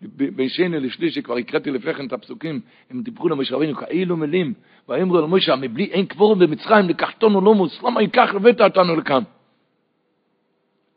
בין 0.00 0.48
שני 0.48 0.80
לשלישי, 0.80 1.22
כבר 1.22 1.36
הקראתי 1.36 1.70
לפני 1.70 1.94
כן 1.94 2.06
את 2.06 2.12
הפסוקים, 2.12 2.60
הם 2.90 3.02
דיברו 3.02 3.28
למשה 3.28 3.54
רבינו 3.54 3.76
כאלו 3.76 4.16
מילים, 4.16 4.54
ואמרו 4.88 5.18
אל 5.18 5.24
משה, 5.26 5.56
מבלי 5.56 5.84
אין 5.84 6.06
קבורם 6.06 6.38
במצרים, 6.38 6.88
לקחתנו 6.88 7.40
לא 7.40 7.54
מוס, 7.54 7.82
למה 7.82 8.02
ייקח 8.02 8.34
לבית 8.34 8.60
אותנו 8.60 8.96
לכאן? 8.96 9.22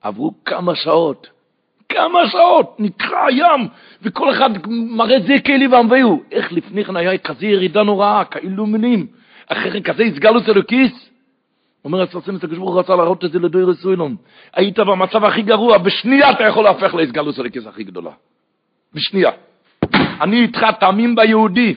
עברו 0.02 0.34
כמה 0.46 0.76
שעות, 0.76 1.30
כמה 1.90 2.30
שעות, 2.30 2.76
נקרע 2.80 3.26
הים, 3.26 3.68
וכל 4.02 4.32
אחד 4.32 4.50
מראה 4.68 5.20
זה 5.20 5.36
כאלי 5.44 5.68
ועמביהו. 5.68 6.24
איך 6.32 6.54
לפני 6.54 6.86
כן 6.86 6.96
היה 6.96 7.18
כזה 7.18 7.46
ירידה 7.46 7.84
נוראה, 7.84 8.26
כאלו 8.26 8.66
מילים, 8.66 9.08
אחרי 9.48 9.72
כן 9.72 9.94
כזה 9.94 10.04
הסגלוס 10.04 10.50
אלוקיס? 10.50 11.10
אומר 11.86 12.02
הסרסם 12.02 12.36
הקדוש 12.36 12.58
ברוך 12.58 12.72
הוא 12.72 12.80
רצה 12.80 12.96
להראות 12.96 13.26
את 13.26 13.32
זה 13.32 13.40
לדויר 13.40 13.74
סוילום. 13.74 14.16
היית 14.54 14.80
במצב 14.80 15.24
הכי 15.24 15.42
גרוע, 15.42 15.78
בשנייה 15.78 16.32
אתה 16.32 16.44
יכול 16.44 16.64
להפך 16.64 16.94
להסגלוס 16.94 17.40
אלוקיס 17.40 17.68
הכי 17.68 17.84
גדולה. 17.84 18.12
בשנייה. 18.94 19.32
אני 20.22 20.42
איתך 20.42 20.66
תאמין 20.80 21.16
ביהודי. 21.16 21.76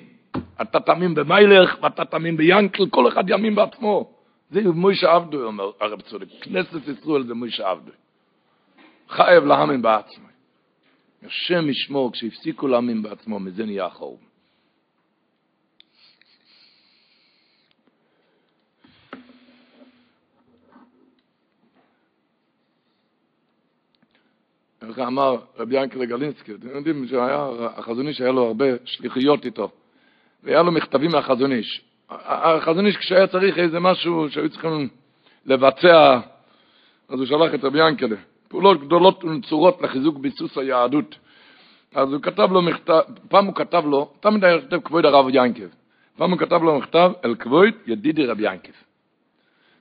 אתה 0.62 0.80
תאמין 0.80 1.14
במיילך 1.14 1.76
ואתה 1.82 2.04
תאמין 2.04 2.36
ביאנקל, 2.36 2.86
כל 2.86 3.08
אחד 3.08 3.28
יאמין 3.28 3.54
בעצמו. 3.54 4.10
זה 4.50 4.60
מוישה 4.74 5.12
עבדו, 5.12 5.46
אומר 5.46 5.70
הרב 5.80 6.00
צודק. 6.00 6.26
כנסת 6.40 6.88
ישראל 6.88 7.22
זה 7.22 7.34
מוישה 7.34 7.68
עבדו. 7.68 7.92
חייב 9.10 9.44
להאמין 9.44 9.82
בעצמו. 9.82 10.26
השם 11.22 11.68
ישמור, 11.68 12.12
כשהפסיקו 12.12 12.68
להאמין 12.68 13.02
בעצמו, 13.02 13.40
מזה 13.40 13.64
נהיה 13.64 13.86
החורבן. 13.86 14.24
איך 24.88 24.98
אמר 24.98 25.36
רבי 25.58 25.76
ינקלה 25.76 26.04
גלינסקי, 26.04 26.54
אתם 26.54 26.68
יודעים 26.68 27.06
שהיה, 27.08 27.48
החזון 27.76 28.08
איש 28.08 28.20
היה 28.20 28.32
לו 28.32 28.46
הרבה 28.46 28.64
שליחיות 28.84 29.44
איתו, 29.44 29.70
והיה 30.42 30.62
לו 30.62 30.72
מכתבים 30.72 31.10
מהחזון 31.10 31.52
איש. 31.52 31.84
החזון 32.08 32.86
איש 32.86 32.96
כשהיה 32.96 33.26
צריך 33.26 33.58
איזה 33.58 33.80
משהו 33.80 34.30
שהיו 34.30 34.50
צריכים 34.50 34.88
לבצע, 35.46 36.20
אז 37.08 37.18
הוא 37.18 37.26
שלח 37.26 37.54
את 37.54 37.64
רבי 37.64 37.88
ינקלה. 37.88 38.16
פעולות 38.50 38.80
גדולות 38.80 39.24
ונצורות 39.24 39.82
לחיזוק 39.82 40.18
ביסוס 40.18 40.58
היהדות. 40.58 41.18
אז 41.94 42.12
הוא 42.12 42.22
כתב 42.22 42.52
לו 42.52 42.62
מכתב, 42.62 43.00
פעם 43.28 43.46
הוא 43.46 43.54
כתב 43.54 43.82
לו, 43.86 44.12
תמיד 44.20 44.44
היה 44.44 44.60
כותב 44.60 44.80
כבוד 44.84 45.04
הרב 45.04 45.26
ינקב, 45.28 45.66
פעם 46.16 46.30
הוא 46.30 46.38
כתב 46.38 46.62
לו 46.62 46.78
מכתב, 46.78 47.12
אל 47.24 47.34
כבוד 47.34 47.68
ידידי 47.86 48.26
רבי 48.26 48.52
ינקב. 48.52 48.72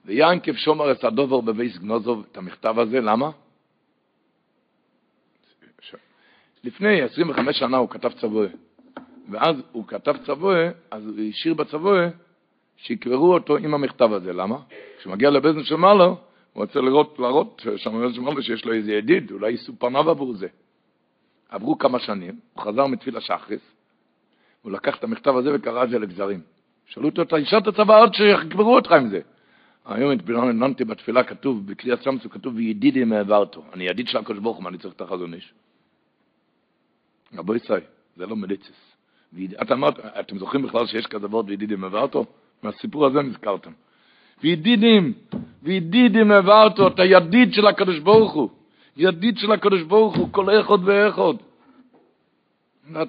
וינקב 0.05 0.53
שומר 0.53 0.91
את 0.91 1.03
הדובר 1.03 1.41
בבייס 1.41 1.77
גנוזוב 1.77 2.25
את 2.31 2.37
המכתב 2.37 2.79
הזה, 2.79 3.01
למה? 3.01 3.29
לפני 6.63 7.01
25 7.01 7.59
שנה 7.59 7.77
הוא 7.77 7.89
כתב 7.89 8.11
צבועה, 8.11 8.47
ואז 9.31 9.55
הוא 9.71 9.87
כתב 9.87 10.15
צבועה, 10.25 10.69
אז 10.91 11.07
הוא 11.07 11.29
השאיר 11.29 11.53
בצבועה 11.53 12.07
שיקברו 12.77 13.33
אותו 13.33 13.57
עם 13.57 13.73
המכתב 13.73 14.13
הזה, 14.13 14.33
למה? 14.33 14.57
כשמגיע 14.99 15.29
לבזן 15.29 15.63
של 15.63 15.75
מעלה, 15.75 16.09
הוא 16.53 16.63
רוצה 16.63 16.79
לראות, 16.79 17.19
להראות 17.19 17.65
של 17.75 17.89
מעלה 17.89 18.41
שיש 18.41 18.65
לו 18.65 18.73
איזה 18.73 18.91
ידיד, 18.91 19.31
אולי 19.31 19.51
יישאו 19.51 19.73
פניו 19.79 20.09
עבור 20.09 20.33
זה. 20.33 20.47
עברו 21.49 21.77
כמה 21.77 21.99
שנים, 21.99 22.39
הוא 22.53 22.63
חזר 22.63 22.87
מתפיל 22.87 23.17
השחריס, 23.17 23.61
הוא 24.61 24.71
לקח 24.71 24.97
את 24.97 25.03
המכתב 25.03 25.35
הזה 25.35 25.49
וקרא 25.53 25.83
את 25.83 25.89
זה 25.89 25.99
לגזרים. 25.99 26.41
שאלו 26.85 27.09
אותו, 27.09 27.21
אתה 27.21 27.35
השארת 27.35 27.75
צבא 27.75 27.99
עוד 28.01 28.13
שיקברו 28.13 28.75
אותך 28.75 28.91
עם 28.91 29.09
זה. 29.09 29.21
היום 29.85 30.11
התבוננתי 30.11 30.83
בתפילה 30.83 31.23
כתוב, 31.23 31.67
בקריאת 31.67 32.03
שמסו 32.03 32.29
כתוב, 32.29 32.55
וידידי 32.55 33.03
מעברתו. 33.03 33.63
אני 33.73 33.83
ידיד 33.83 34.07
של 34.07 34.17
הקדוש 34.17 34.39
ברוך 34.39 34.57
הוא, 34.57 34.69
אני 34.69 34.77
צריך 34.77 34.93
את 34.93 35.01
החזון 35.01 35.33
איש? 35.33 35.53
רבו 37.37 37.55
ישראל, 37.55 37.81
זה 38.15 38.25
לא 38.25 38.35
אמרת, 39.71 39.99
אתם 39.99 40.37
זוכרים 40.39 40.63
בכלל 40.63 40.85
שיש 40.85 41.07
כזה 41.07 41.27
וורט 41.27 41.45
וידידים 41.47 41.81
מעברתו? 41.81 42.25
מהסיפור 42.63 43.05
הזה 43.05 43.21
נזכרתם. 43.21 43.71
וידידים, 44.43 45.13
וידידים 45.63 46.31
העברתו, 46.31 46.87
אתה 46.87 47.05
ידיד 47.05 47.53
של 47.53 47.67
הקדוש 47.67 47.99
ברוך 47.99 48.33
הוא. 48.33 48.49
ידיד 48.97 49.37
של 49.37 49.51
הקדוש 49.51 49.81
ברוך 49.81 50.17
הוא, 50.17 50.27
כל 50.31 50.59
אחד 50.61 50.77
ואחד. 50.85 51.33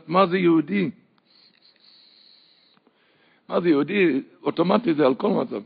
מה 0.07 0.27
זה 0.27 0.39
יהודי? 0.39 0.91
מה 3.49 3.61
זה 3.61 3.69
יהודי? 3.69 4.23
אוטומטי 4.43 4.95
זה 4.95 5.07
על 5.07 5.15
כל 5.15 5.31
מצב. 5.31 5.63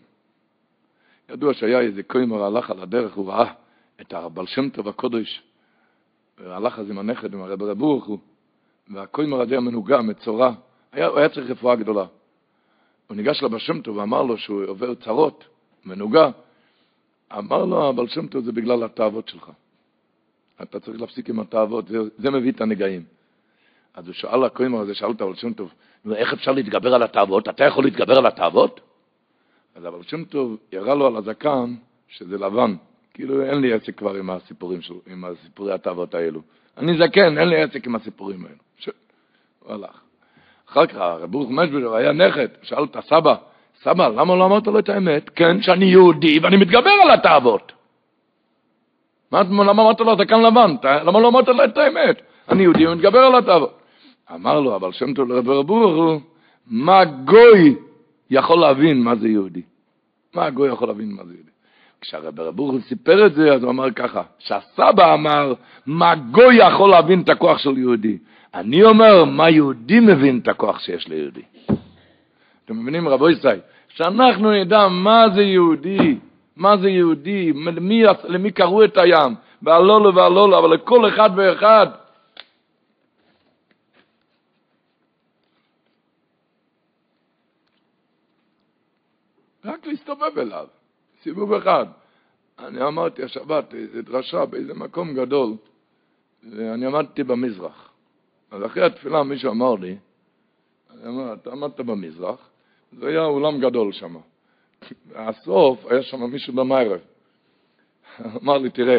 ידוע 1.31 1.55
שהיה 1.55 1.81
איזה 1.81 2.03
קוימר 2.03 2.43
הלך 2.43 2.71
על 2.71 2.81
הדרך, 2.81 3.15
הוא 3.15 3.29
ראה 3.29 3.53
את 4.01 4.13
הבל 4.13 4.47
שם 4.47 4.69
טוב 4.69 4.89
הקודש, 4.89 5.43
והלך 6.39 6.79
אז 6.79 6.91
עם 6.91 6.99
הנכד, 6.99 7.35
עם 7.35 7.43
הרב 7.43 7.63
רב 7.63 7.79
ברוך 7.79 8.05
הוא, 8.05 8.19
והקוימר 8.89 9.41
הזה 9.41 9.57
המנוגע, 9.57 10.01
מצורע, 10.01 10.55
היה, 10.93 11.07
הוא 11.07 11.19
היה 11.19 11.29
צריך 11.29 11.51
רפואה 11.51 11.77
גדולה. 11.77 12.07
הוא 13.07 13.17
ניגש 13.17 13.43
לבר 13.43 13.59
שם 13.59 13.81
טוב 13.81 13.97
ואמר 13.97 14.23
לו 14.23 14.39
שהוא 14.39 14.65
עובר 14.67 14.95
צרות, 14.95 15.45
מנוגע. 15.87 16.29
אמר 17.39 17.65
לו, 17.65 17.89
הבל 17.89 18.09
שם 18.09 18.27
טוב 18.27 18.45
זה 18.45 18.53
בגלל 18.53 18.85
התאוות 18.85 19.29
שלך. 19.29 19.51
אתה 20.63 20.81
צריך 20.81 21.01
להפסיק 21.01 21.29
עם 21.29 21.41
התאוות, 21.41 21.89
זה, 21.89 21.99
זה 22.19 22.31
מביא 22.31 22.53
את 22.53 22.61
הנגעים. 22.61 23.05
אז 23.95 24.07
הוא 24.07 24.15
שאל 24.15 24.45
הקוימר 24.45 24.81
הזה, 24.81 24.95
שאל 24.95 25.11
את 25.11 25.21
הבל 25.21 25.35
שם 25.35 25.53
טוב, 25.53 25.73
איך 26.13 26.33
אפשר 26.33 26.53
להתגבר 26.53 26.95
על 26.95 27.03
התאוות? 27.03 27.49
אתה 27.49 27.65
יכול 27.65 27.85
להתגבר 27.85 28.19
על 28.19 28.27
התאוות? 28.27 28.81
אז 29.75 29.87
אבל 29.87 30.03
שם 30.03 30.25
טוב 30.25 30.57
ירה 30.73 30.95
לו 30.95 31.07
על 31.07 31.17
הזקן 31.17 31.75
שזה 32.09 32.39
לבן. 32.39 32.77
כאילו 33.15 33.43
אין 33.43 33.61
לי 33.61 33.73
עסק 33.73 33.99
כבר 33.99 34.15
עם 34.15 34.31
הסיפורים 34.31 34.83
של, 34.83 34.95
עם 35.07 35.25
הסיפורי 35.25 35.73
התאוות 35.73 36.15
האלו. 36.15 36.41
אני 36.77 36.99
זקן, 36.99 37.39
אין 37.39 37.49
לי 37.49 37.63
עסק 37.63 37.87
עם 37.87 37.95
הסיפורים 37.95 38.45
האלו. 38.45 38.59
ש... 38.79 38.89
הוא 39.61 39.73
הלך. 39.73 40.01
אחר 40.69 40.87
כך 40.87 40.97
הרב 40.97 41.31
ברוך 41.31 41.51
משבר 41.51 41.95
היה 41.95 42.13
נכד, 42.13 42.49
שאל 42.63 42.85
את 42.85 42.97
הסבא, 42.97 43.35
סבא, 43.85 44.09
למה 44.09 44.37
לא 44.37 44.47
אמרת 44.47 44.67
לו 44.67 44.79
את 44.79 44.89
האמת? 44.89 45.31
כן, 45.31 45.63
שאני 45.63 45.85
יהודי 45.85 46.39
ואני 46.39 46.57
מתגבר 46.57 46.91
על 47.03 47.11
התאוות. 47.11 47.73
מה, 49.33 49.43
למה 49.43 49.83
אמרת 49.83 50.01
לו 50.01 50.17
זקן 50.17 50.43
לבן? 50.43 50.75
למה 51.05 51.21
לא 51.21 51.29
אמרת 51.29 51.49
לו 51.49 51.65
את 51.65 51.79
האמת? 51.79 52.23
אני 52.49 52.63
יהודי 52.63 52.87
ומתגבר 52.87 53.19
על 53.19 53.35
התאוות. 53.35 53.79
אמר 54.35 54.61
לו, 54.61 54.77
אבל 54.77 54.93
שם 54.93 55.15
טוב 55.15 55.29
לרב 55.29 55.67
ברוך 55.67 56.23
מה 56.67 57.05
גוי 57.05 57.77
יכול 58.31 58.61
להבין 58.61 59.03
מה 59.03 59.17
זה 59.17 59.29
יהודי. 59.29 59.63
מה 60.35 60.45
הגוי 60.45 60.69
יכול 60.69 60.89
להבין 60.89 61.13
מה 61.13 61.25
זה 61.25 61.33
יהודי? 61.33 61.51
כשהרב 62.01 62.41
ברוך 62.51 62.77
סיפר 62.89 63.27
את 63.27 63.35
זה, 63.35 63.53
אז 63.53 63.63
הוא 63.63 63.71
אמר 63.71 63.91
ככה, 63.91 64.23
שהסבא 64.39 65.15
אמר, 65.15 65.55
מה 65.87 66.15
גוי 66.15 66.55
יכול 66.55 66.91
להבין 66.91 67.21
את 67.21 67.29
הכוח 67.29 67.59
של 67.59 67.79
יהודי? 67.79 68.19
אני 68.55 68.85
אומר, 68.85 69.25
מה 69.25 69.51
יהודי 69.51 70.01
מבין 70.01 70.39
את 70.43 70.49
הכוח 70.49 70.79
שיש 70.79 71.09
ליהודי? 71.09 71.43
אתם 72.65 72.81
מבינים, 72.81 73.09
רבו 73.09 73.31
ישראל? 73.31 73.61
שאנחנו 73.95 74.53
נדע 74.53 74.89
מה 74.89 75.25
זה 75.35 75.43
יהודי, 75.43 76.19
מה 76.57 76.77
זה 76.77 76.89
יהודי, 76.89 77.53
למי, 77.53 78.03
למי 78.25 78.53
קראו 78.53 78.85
את 78.85 78.97
הים, 78.97 79.35
והלולו 79.63 80.15
והלולו, 80.15 80.59
אבל 80.59 80.75
לכל 80.75 81.09
אחד 81.09 81.31
ואחד 81.37 81.87
רק 89.65 89.87
להסתובב 89.87 90.39
אליו, 90.39 90.67
סיבוב 91.23 91.53
אחד. 91.53 91.87
אני 92.59 92.83
אמרתי 92.83 93.23
השבת, 93.23 93.75
איזו 93.75 94.03
דרשה 94.03 94.47
באיזה 94.47 94.75
מקום 94.75 95.15
גדול, 95.15 95.57
ואני 96.43 96.87
עמדתי 96.87 97.23
במזרח. 97.23 97.91
אז 98.51 98.65
אחרי 98.65 98.87
התפילה 98.87 99.23
מישהו 99.23 99.51
אמר 99.51 99.75
לי, 99.75 99.97
אני 100.91 101.09
אמר, 101.09 101.35
אתה 101.35 101.53
עמדת 101.53 101.81
במזרח, 101.81 102.51
זה 102.99 103.09
היה 103.09 103.25
אולם 103.25 103.61
גדול 103.61 103.93
שם. 103.93 104.17
הסוף 105.15 105.87
היה 105.87 106.03
שם 106.03 106.23
מישהו 106.23 106.53
במיירב. 106.53 107.01
אמר 108.43 108.59
לי, 108.59 108.71
תראה, 108.71 108.99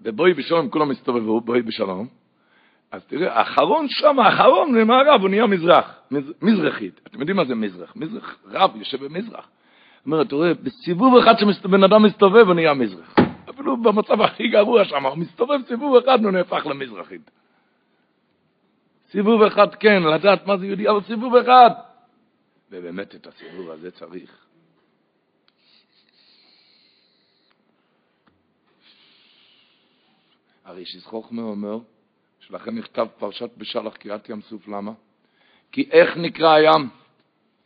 בבואי 0.00 0.34
בשלום 0.34 0.70
כולם 0.70 0.90
הסתובבו, 0.90 1.40
בואי 1.40 1.62
בשלום, 1.62 2.06
אז 2.92 3.04
תראה, 3.04 3.38
האחרון 3.38 3.86
שם, 3.88 4.18
האחרון 4.18 4.74
ממערב, 4.74 5.20
הוא 5.20 5.28
נהיה 5.28 5.46
מזרח, 5.46 6.00
מז, 6.10 6.32
מזרחית. 6.42 7.00
אתם 7.06 7.20
יודעים 7.20 7.36
מה 7.36 7.44
זה 7.44 7.54
מזרח? 7.54 7.92
מזרח, 7.96 8.38
רב 8.46 8.76
יושב 8.76 9.04
במזרח. 9.04 9.48
אומר, 10.06 10.22
אתה 10.22 10.34
רואה, 10.34 10.54
בסיבוב 10.54 11.16
אחד 11.16 11.34
שבן 11.38 11.84
אדם 11.84 12.02
מסתובב, 12.02 12.46
הוא 12.46 12.54
נהיה 12.54 12.74
מזרח. 12.74 13.14
אפילו 13.50 13.82
במצב 13.82 14.20
הכי 14.20 14.48
גרוע 14.48 14.84
שם, 14.84 15.06
הוא 15.06 15.18
מסתובב 15.18 15.58
סיבוב 15.68 15.96
אחד, 15.96 16.24
הוא 16.24 16.30
נהפך 16.32 16.66
למזרחית. 16.66 17.30
סיבוב 19.10 19.42
אחד 19.42 19.74
כן, 19.74 20.02
לדעת 20.02 20.46
מה 20.46 20.56
זה 20.56 20.66
יהודי, 20.66 20.88
אבל 20.88 21.00
סיבוב 21.02 21.36
אחד. 21.36 21.70
ובאמת 22.70 23.14
את 23.14 23.26
הסיבוב 23.26 23.70
הזה 23.70 23.90
צריך. 23.90 24.46
הרי 30.64 30.86
שזכוכמה 30.86 31.42
אומר, 31.42 31.78
שלכם 32.40 32.78
נכתב 32.78 33.06
פרשת 33.18 33.50
בשלח 33.56 33.96
קריאת 33.96 34.28
ים 34.28 34.40
סוף, 34.42 34.68
למה? 34.68 34.92
כי 35.72 35.88
איך 35.90 36.16
נקרא 36.16 36.54
הים? 36.54 36.88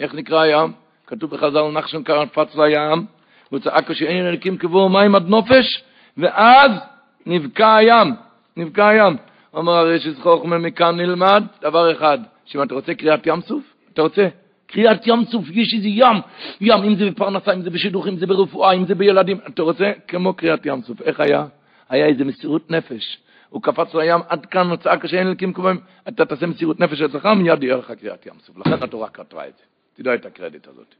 איך 0.00 0.14
נקרא 0.14 0.40
הים? 0.40 0.72
כתוב 1.06 1.30
בחז"ל 1.30 1.70
נחשון 1.70 2.02
קפץ 2.04 2.54
לים, 2.54 3.06
והוא 3.50 3.60
צעק 3.60 3.90
כשאין 3.90 4.26
אלוקים 4.26 4.58
קבור 4.58 4.90
מים 4.90 5.14
עד 5.14 5.26
נופש, 5.26 5.84
ואז 6.16 6.70
נבקע 7.26 7.76
הים, 7.76 8.14
נבקע 8.56 8.88
הים. 8.88 9.16
אומר 9.54 9.72
הרי 9.72 10.00
שזכוכמה 10.00 10.58
מכאן 10.58 10.96
נלמד 10.96 11.44
דבר 11.60 11.92
אחד, 11.92 12.18
שאם 12.44 12.62
אתה 12.62 12.74
רוצה 12.74 12.94
קריאת 12.94 13.26
ים 13.26 13.40
סוף, 13.40 13.64
אתה 13.92 14.02
רוצה 14.02 14.28
קריאת 14.70 15.06
ים 15.06 15.24
סוף, 15.24 15.44
יש 15.50 15.74
איזה 15.74 15.88
ים, 15.88 16.16
ים, 16.60 16.82
אם 16.82 16.94
זה 16.94 17.10
בפרנסה, 17.10 17.52
אם 17.52 17.62
זה 17.62 17.70
בשידוך, 17.70 18.08
אם 18.08 18.16
זה 18.16 18.26
ברפואה, 18.26 18.72
אם 18.72 18.86
זה 18.86 18.94
בילדים, 18.94 19.38
אתה 19.48 19.62
רוצה 19.62 19.92
כמו 20.08 20.34
קריאת 20.34 20.66
ים 20.66 20.82
סוף. 20.82 21.02
איך 21.02 21.20
היה? 21.20 21.46
היה 21.88 22.06
איזה 22.06 22.24
מסירות 22.24 22.70
נפש. 22.70 23.18
הוא 23.48 23.62
קפץ 23.62 23.94
לים, 23.94 24.20
עד 24.28 24.46
כאן 24.46 24.66
הוא 24.66 24.76
צעק 24.76 25.06
שאין 25.06 25.26
אלוקים 25.26 25.52
קובעים, 25.52 25.80
אתה 26.08 26.24
תעשה 26.24 26.46
מסירות 26.46 26.80
נפש 26.80 27.02
אצלך, 27.02 27.26
מיד 27.26 27.62
יהיה 27.62 27.76
לך 27.76 27.92
קריאת 27.92 28.26
ים 28.26 28.34
סוף. 28.40 28.56
לכן 28.56 28.82
התורה 28.82 29.08
כתבה 29.08 29.48
את 29.48 29.52
זה. 29.56 29.62
תדע 29.94 30.14
את 30.14 30.26
הקרדיט 30.26 30.68
הזאת. 30.68 30.94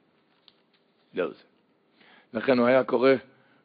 זהו 1.15 1.29
זה. 1.29 1.45
לכן 2.35 2.59
הוא 2.59 2.67
היה 2.67 2.85
קורא, 2.85 3.11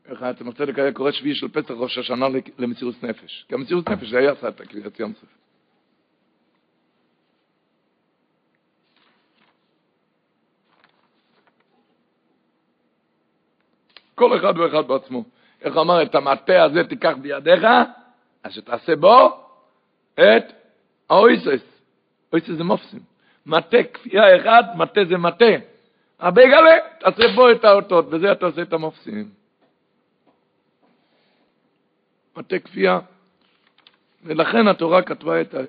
איך 0.09 0.21
היה 0.21 0.31
אתם 0.31 0.49
הצדק 0.49 0.79
היה 0.79 0.91
קורא 0.91 1.11
שביעי 1.11 1.35
של 1.35 1.47
פסח 1.47 1.71
ראש 1.71 1.97
השנה 1.97 2.25
למסירות 2.57 3.03
נפש. 3.03 3.45
כי 3.47 3.55
המסירות 3.55 3.89
נפש 3.89 4.09
זה 4.09 4.17
היה 4.17 4.31
עשה 4.31 4.47
את 4.47 4.61
הקריאת 4.61 4.99
ים 4.99 5.13
סוף. 5.13 5.29
כל 14.15 14.37
אחד 14.37 14.57
ואחד 14.57 14.87
בעצמו. 14.87 15.23
איך 15.61 15.77
אמר, 15.77 16.03
את 16.03 16.15
המטה 16.15 16.63
הזה 16.63 16.83
תיקח 16.83 17.13
בידיך, 17.21 17.63
אז 18.43 18.53
שתעשה 18.53 18.95
בו 18.95 19.45
את 20.13 20.43
האויסס. 21.09 21.63
אויסס 22.33 22.51
זה 22.57 22.63
מופסים. 22.63 22.99
מטה 23.45 23.77
כפייה 23.93 24.37
אחד, 24.37 24.63
מטה 24.75 25.01
זה 25.09 25.17
מטה. 25.17 25.45
הבגלה, 26.19 26.77
תעשה 26.99 27.27
בו 27.35 27.51
את 27.51 27.65
האותות, 27.65 28.09
בזה 28.09 28.31
אתה 28.31 28.45
עושה 28.45 28.61
את 28.61 28.73
המופסים. 28.73 29.29
מטה 32.37 32.59
כפייה. 32.59 32.99
ולכן 34.23 34.67
התורה 34.67 35.01
כתבה 35.01 35.41
את 35.41 35.53
ה... 35.53 35.59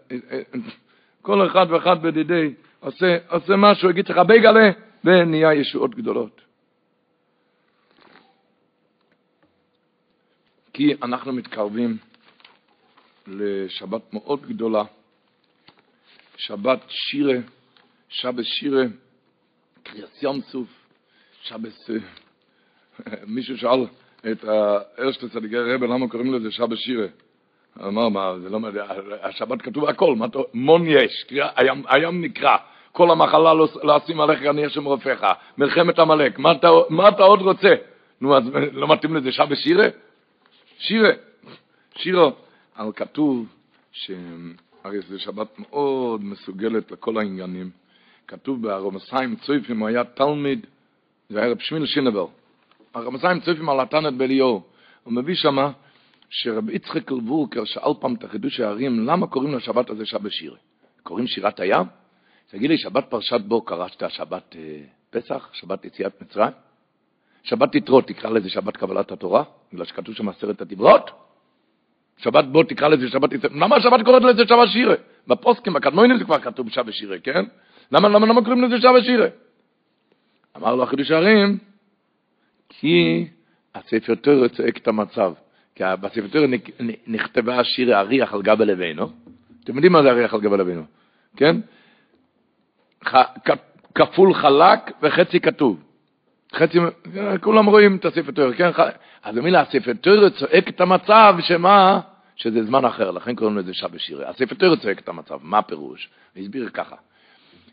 כל 1.23 1.47
אחד 1.47 1.67
ואחד 1.71 2.03
בדידי 2.03 2.55
עושה, 2.81 3.17
עושה 3.29 3.57
משהו, 3.57 3.91
יגיד 3.91 4.09
לך 4.09 4.19
בגלה, 4.19 4.71
ונהיה 5.05 5.55
ישועות 5.55 5.95
גדולות. 5.95 6.46
כי 10.77 10.95
אנחנו 11.03 11.33
מתקרבים 11.33 11.97
לשבת 13.27 14.13
מאוד 14.13 14.47
גדולה, 14.47 14.83
שבת 16.37 16.81
שירה, 16.89 17.39
שבת 18.09 18.45
שירה, 18.45 18.83
קריאס 19.83 20.23
ים 20.23 20.41
סוף, 20.41 20.69
שבת... 21.43 21.91
מישהו 23.27 23.59
שאל 23.59 23.87
את 24.33 24.45
הארשטס 24.45 25.33
צדיקי 25.33 25.57
רבי 25.57 25.87
למה 25.87 26.09
קוראים 26.09 26.35
לזה 26.35 26.51
שבת 26.51 26.79
שירה. 26.79 27.07
אמר, 27.81 28.09
מה, 28.09 28.39
זה 28.43 28.51
לא, 28.51 28.59
השבת 29.23 29.63
כתוב 29.63 29.85
הכל, 29.85 30.15
מון 30.55 30.87
יש, 30.87 31.25
קריאה, 31.29 31.49
הים, 31.57 31.83
הים 31.89 32.25
נקרא, 32.25 32.57
כל 32.93 33.11
המחלה 33.11 33.55
לא, 33.55 33.69
לא 33.83 33.97
אשים 33.97 34.21
עליך 34.21 34.43
אני 34.43 34.67
השם 34.67 34.85
רופאך, 34.85 35.25
מלחמת 35.59 35.99
עמלק, 35.99 36.39
מה, 36.39 36.53
מה 36.89 37.09
אתה 37.09 37.23
עוד 37.23 37.41
רוצה? 37.41 37.75
נו, 38.21 38.37
אז 38.37 38.45
לא 38.73 38.89
מתאים 38.89 39.17
לזה 39.17 39.33
שבת 39.33 39.59
שירה? 39.59 39.87
שירה, 40.79 41.11
שירו, 41.97 42.33
אבל 42.77 42.93
כתוב 42.97 43.47
שהרי 43.93 45.01
זו 45.09 45.19
שבת 45.19 45.59
מאוד 45.59 46.25
מסוגלת 46.25 46.91
לכל 46.91 47.19
העניינים. 47.19 47.71
כתוב 48.29 48.63
ברמסיים 48.63 49.37
צויפים, 49.37 49.81
הוא 49.81 49.89
היה 49.89 50.05
תלמיד, 50.05 50.67
זה 51.29 51.39
היה 51.39 51.51
רב 51.51 51.59
שמיל 51.61 51.87
שינבל. 51.87 52.25
הרמסיים 52.95 53.41
צויפים 53.41 53.69
על 53.69 53.81
התנת 53.81 54.15
בליאור. 54.15 54.63
הוא 55.05 55.13
מביא 55.13 55.35
שמה 55.35 55.73
שרב 56.31 56.71
יצחק 56.71 57.13
אלבורקר 57.13 57.65
שאל 57.65 57.91
פעם 58.01 58.15
את 58.15 58.25
החידוש 58.25 58.61
הערים, 58.61 59.07
למה 59.07 59.27
קוראים 59.27 59.55
לשבת 59.55 59.91
הזה 59.91 60.07
שבת 60.07 60.33
שירה? 60.33 60.57
קוראים 61.03 61.27
שירת 61.27 61.61
הים? 61.61 61.87
תגיד 62.49 62.71
לי, 62.71 62.79
שבת 62.79 63.05
פרשת 63.11 63.41
בו 63.41 63.63
קראת 63.63 64.03
שבת 64.09 64.57
אה, 64.57 64.81
פסח, 65.11 65.51
שבת 65.53 65.85
יציאת 65.85 66.23
מצרים? 66.23 66.53
שבת 67.47 67.75
יתרות, 67.75 68.07
תקרא 68.07 68.31
לזה 68.31 68.51
שבת 68.51 68.77
קבלת 68.77 69.13
התורה, 69.13 69.43
בגלל 69.73 69.85
שכתוב 69.85 70.15
שם 70.15 70.29
עשרת 70.29 70.61
הדיברות. 70.61 71.11
שבת 72.19 72.45
בוא 72.45 72.65
תקרא 72.65 72.89
לזה 72.89 73.09
שבת 73.09 73.33
יתרות. 73.33 73.53
למה 73.53 73.77
השבת 73.77 74.05
קוראת 74.05 74.23
לזה 74.23 74.43
שבת 74.49 74.69
שירה? 74.69 74.95
בפוסקים, 75.27 75.73
בקדמונים 75.73 76.19
זה 76.19 76.25
כבר 76.25 76.39
כתוב 76.39 76.71
שבת 76.71 76.93
שירה, 76.93 77.19
כן? 77.19 77.45
למה, 77.93 78.09
למה, 78.09 78.27
למה 78.27 78.45
קוראים 78.45 78.65
לזה 78.65 78.81
שבת 78.81 79.05
שירה? 79.05 79.27
אמר 80.57 80.75
לו 80.75 80.83
החידוש 80.83 81.11
הערים, 81.11 81.59
כי 82.69 83.27
הספר 83.75 84.15
תורה 84.15 84.49
צועק 84.49 84.77
את 84.77 84.89
המצב. 84.89 85.33
כי 85.75 85.85
בספר 86.01 86.27
תורה 86.33 86.47
נכתבה 87.07 87.61
השיר 87.61 87.99
אריח 87.99 88.35
על 88.35 88.43
גבי 88.43 88.65
לבינו. 88.65 89.09
אתם 89.65 89.75
יודעים 89.75 89.93
מה 89.93 90.03
זה 90.03 90.11
אריח 90.11 90.35
על 90.35 90.41
גבי 90.41 90.57
לבינו, 90.57 90.83
כן? 91.37 91.57
כפול 93.95 94.35
חלק 94.35 94.81
וחצי 95.03 95.41
כתוב. 95.41 95.86
חצי, 96.55 96.79
כולם 97.41 97.67
רואים 97.67 97.97
את 97.97 98.05
הספר 98.05 98.31
תורה, 98.31 98.55
כן? 98.55 98.71
אז 99.23 99.37
המילה 99.37 99.61
הספר 99.61 99.93
תורה 100.01 100.31
צועק 100.31 100.69
את 100.69 100.81
המצב 100.81 101.37
שמה? 101.41 102.01
שזה 102.37 102.65
זמן 102.65 102.85
אחר, 102.85 103.11
לכן 103.11 103.35
קוראים 103.35 103.59
לזה 103.59 103.75
שבת 103.75 104.01
שירי. 104.01 104.25
הספר 104.25 104.55
תורה 104.55 104.77
צועק 104.77 104.99
את 104.99 105.09
המצב, 105.09 105.39
מה 105.43 105.59
הפירוש? 105.59 106.09
הסביר 106.37 106.69
ככה. 106.69 106.97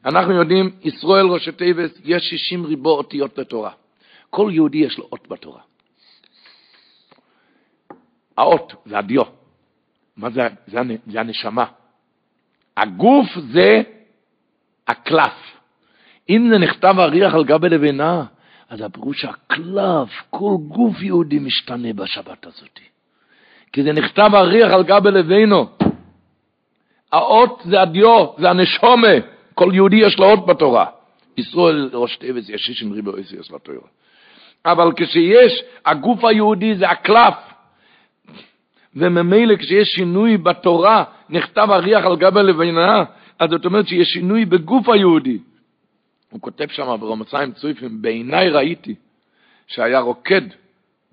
אנחנו 0.06 0.34
יודעים, 0.34 0.72
ישראל 0.82 1.26
ראשי 1.26 1.52
תיבס, 1.52 1.92
יש 2.04 2.30
60 2.30 2.66
ריבו 2.66 2.98
אותיות 2.98 3.40
בתורה. 3.40 3.72
כל 4.30 4.50
יהודי 4.54 4.78
יש 4.78 4.98
לו 4.98 5.08
אות 5.12 5.28
בתורה. 5.30 5.62
האות 8.38 8.74
זה 8.86 8.98
הדיו. 8.98 9.24
מה 10.18 10.30
זה? 10.30 10.48
זה, 10.68 10.80
זה 11.08 11.20
הנשמה. 11.20 11.66
הגוף 12.78 13.28
זה 13.52 13.82
הקלף. 14.88 15.58
אם 16.30 16.50
זה 16.52 16.58
נכתב 16.58 16.96
אריח 17.00 17.34
על 17.34 17.44
גבי 17.44 17.70
לבנה, 17.70 18.26
אז 18.74 18.82
הפירוש 18.82 19.22
שהקלף, 19.22 20.10
כל 20.30 20.56
גוף 20.68 21.02
יהודי 21.02 21.40
משתנה 21.40 21.94
בשבת 21.94 22.46
הזאת. 22.46 22.80
כי 23.74 23.84
זה 23.84 23.94
נכתב 23.94 24.30
אריח 24.34 24.74
על 24.74 24.84
גבי 24.84 25.12
לבינו. 25.12 25.66
האות 27.12 27.62
זה 27.66 27.82
הדיו, 27.82 28.28
זה 28.38 28.50
הנשומה. 28.50 29.08
כל 29.54 29.72
יהודי 29.74 29.96
יש 29.96 30.20
לו 30.20 30.26
אות 30.26 30.46
בתורה. 30.46 30.86
ישראל 31.38 31.90
ראש 31.94 32.18
טבעס 32.18 32.50
יש 32.50 32.62
שישים 32.62 32.94
ריבו 32.94 33.12
יש 33.18 33.52
לתורה. 33.52 33.88
אבל 34.66 34.92
כשיש, 34.96 35.64
הגוף 35.86 36.26
היהודי 36.26 36.76
זה 36.76 36.90
הקלף. 36.90 37.36
וממילא 38.96 39.56
כשיש 39.56 39.88
שינוי 39.88 40.38
בתורה, 40.38 41.04
נכתב 41.30 41.68
אריח 41.72 42.06
על 42.06 42.16
גבי 42.16 42.44
לבינה, 42.44 43.04
אז 43.40 43.50
זאת 43.50 43.66
אומרת 43.66 43.88
שיש 43.88 44.08
שינוי 44.08 44.46
בגוף 44.46 44.90
היהודי. 44.90 45.40
הוא 46.34 46.42
כותב 46.42 46.68
שם 46.70 46.98
ברמציים 47.00 47.52
צויפים, 47.52 48.02
בעיניי 48.02 48.50
ראיתי 48.50 48.96
שהיה 49.68 50.00
רוקד 50.00 50.42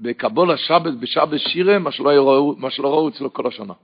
בקבול 0.00 0.50
השבת 0.50 0.94
בשבת 0.94 1.40
שירה, 1.40 1.78
מה 1.78 1.92
שלא, 1.92 2.08
ראו, 2.08 2.56
מה 2.58 2.70
שלא 2.70 2.88
ראו 2.88 3.08
אצלו 3.08 3.32
כל 3.32 3.46
השנה. 3.46 3.74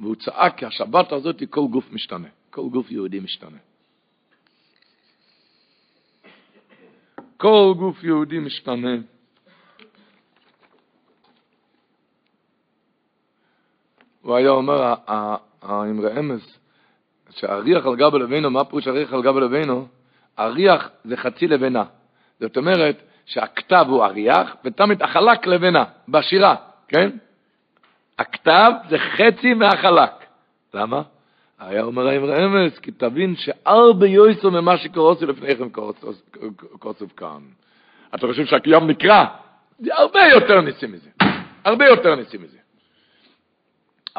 והוא 0.00 0.14
צעק 0.14 0.58
כי 0.58 0.66
השבת 0.66 1.12
הזאת 1.12 1.42
כל 1.50 1.66
גוף 1.70 1.92
משתנה, 1.92 2.28
כל 2.50 2.68
גוף 2.68 2.90
יהודי 2.90 3.20
משתנה. 3.20 3.58
כל 7.36 7.74
גוף 7.78 8.04
יהודי 8.04 8.38
משתנה. 8.38 8.96
הוא 14.22 14.36
היה 14.36 14.50
אומר, 14.50 14.94
האמרי 15.62 16.18
אמס, 16.18 16.58
שהאריח 17.30 17.86
על 17.86 17.96
גבי 17.96 18.18
לבינו, 18.18 18.50
מה 18.50 18.64
פירוש 18.64 18.88
אריח 18.88 19.12
על 19.12 19.22
גבי 19.22 19.40
לבינו? 19.40 19.88
אריח 20.38 20.90
זה 21.04 21.16
חצי 21.16 21.46
לבנה. 21.46 21.84
זאת 22.40 22.56
אומרת 22.56 23.02
שהכתב 23.26 23.86
הוא 23.88 24.04
אריח, 24.04 24.56
ותמיד 24.64 25.02
החלק 25.02 25.46
לבנה, 25.46 25.84
בשירה, 26.08 26.56
כן? 26.88 27.10
הכתב 28.18 28.72
זה 28.88 28.98
חצי 28.98 29.54
מהחלק. 29.54 30.10
למה? 30.74 31.02
היה 31.58 31.82
אומר 31.82 32.08
האמר 32.08 32.44
אמס, 32.44 32.78
כי 32.78 32.90
תבין 32.90 33.36
שארבע 33.36 34.06
יויסו 34.06 34.50
ממה 34.50 34.76
שקורוסו 34.76 35.26
לפניכם 35.26 35.68
קורסו 36.78 37.16
כאן. 37.16 37.40
אתה 38.14 38.26
חושב 38.26 38.46
שהקיים 38.46 38.86
נקרא? 38.86 39.24
הרבה 39.90 40.20
יותר 40.34 40.60
ניסים 40.60 40.92
מזה. 40.92 41.10
הרבה 41.64 41.86
יותר 41.86 42.14
ניסים 42.14 42.42
מזה. 42.42 42.58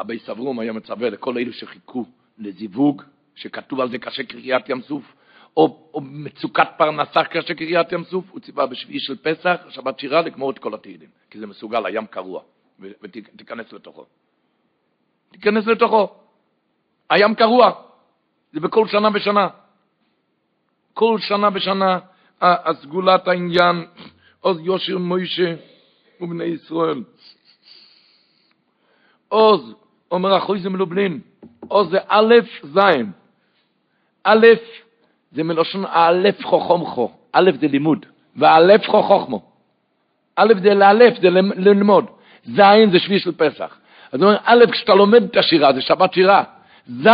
אבי 0.00 0.18
סברום 0.18 0.58
היה 0.58 0.72
מצווה 0.72 1.10
לכל 1.10 1.38
אלו 1.38 1.52
שחיכו 1.52 2.04
לזיווג, 2.38 3.02
שכתוב 3.34 3.80
על 3.80 3.90
זה 3.90 3.98
קשה 3.98 4.22
קריית 4.22 4.68
ים 4.68 4.82
סוף, 4.82 5.14
או, 5.56 5.90
או 5.94 6.00
מצוקת 6.00 6.68
פרנסה 6.76 7.24
קשה 7.24 7.54
קריית 7.54 7.92
ים 7.92 8.04
סוף, 8.04 8.24
הוא 8.30 8.40
ציווה 8.40 8.66
בשביעי 8.66 9.00
של 9.00 9.16
פסח, 9.16 9.56
שבת 9.68 9.98
שירה, 9.98 10.20
לגמור 10.20 10.50
את 10.50 10.58
כל 10.58 10.74
התהילים, 10.74 11.08
כי 11.30 11.38
זה 11.38 11.46
מסוגל, 11.46 11.86
הים 11.86 12.06
קרוע, 12.06 12.42
ותיכנס 12.80 13.72
לתוכו. 13.72 14.06
תיכנס 15.32 15.66
לתוכו. 15.66 16.14
הים 17.10 17.34
קרוע, 17.34 17.72
זה 18.52 18.60
בכל 18.60 18.88
שנה 18.88 19.10
בשנה. 19.10 19.48
כל 20.94 21.16
שנה 21.20 21.50
בשנה, 21.50 21.98
הסגולת 22.40 23.28
העניין, 23.28 23.86
עוז 24.40 24.60
יושר 24.60 24.98
מוישה 24.98 25.54
ובני 26.20 26.44
ישראל. 26.44 27.04
עוז, 29.28 29.74
אומר 30.10 30.38
אחוי 30.38 30.60
זה 30.60 30.70
מלובלין, 30.70 31.20
עוז 31.68 31.90
זה 31.90 31.98
א' 32.08 32.34
ז', 32.74 32.78
א' 34.24 34.46
זה 35.32 35.42
מלושן 35.42 35.82
א' 35.88 36.28
חוכמכו, 36.42 37.10
א' 37.32 37.50
זה 37.60 37.68
לימוד, 37.68 38.06
וא' 38.36 38.78
חוכמו. 38.86 39.42
א' 40.36 40.52
זה 40.62 40.74
לאלף, 40.74 41.20
זה 41.20 41.28
ללמוד, 41.56 42.04
ז' 42.44 42.60
זה 42.92 42.98
שביעי 42.98 43.20
של 43.20 43.32
פסח. 43.32 43.76
אז 44.12 44.20
הוא 44.20 44.28
אומר, 44.28 44.38
א', 44.44 44.64
כשאתה 44.72 44.94
לומד 44.94 45.22
את 45.22 45.36
השירה, 45.36 45.72
זה 45.72 45.80
שבת 45.80 46.14
שירה, 46.14 46.42
ז', 47.02 47.08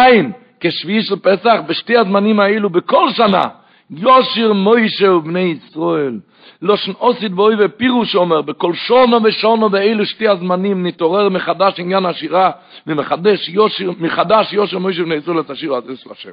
כשביעי 0.61 1.03
של 1.03 1.17
פסח, 1.17 1.57
בשתי 1.67 1.97
הזמנים 1.97 2.41
האלו, 2.41 2.71
בכל 2.71 3.11
שנה, 3.11 3.43
יושיר 3.91 4.53
מוישה 4.53 5.13
ובני 5.13 5.41
ישראל. 5.41 6.21
לא 6.63 6.77
שנעוסית 6.77 7.33
בואי 7.33 7.55
ופירוש 7.59 8.17
אומר, 8.17 8.43
בכל 8.43 8.75
שונו 8.75 9.23
ושונו 9.25 9.71
באלו 9.71 10.07
שתי 10.07 10.29
הזמנים 10.29 10.87
נתעורר 10.87 11.29
מחדש 11.29 11.81
עניין 11.81 12.07
השירה, 12.07 12.51
ומחדש 12.87 13.49
יושיר, 13.49 13.93
מחדש 13.99 14.53
יושיר 14.53 14.79
מוישה 14.79 15.03
ובני 15.03 15.15
ישראל 15.15 15.41
את 15.41 15.51
השיר 15.51 15.75
הזה 15.75 15.97
של 15.97 16.11
השם. 16.11 16.33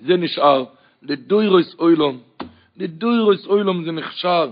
זה 0.00 0.16
נשאר 0.16 0.64
לדוירוס 1.02 1.74
אוילום, 1.78 2.20
לדוירוס 2.76 3.46
אוילום 3.46 3.84
זה 3.84 3.92
נחשר, 3.92 4.50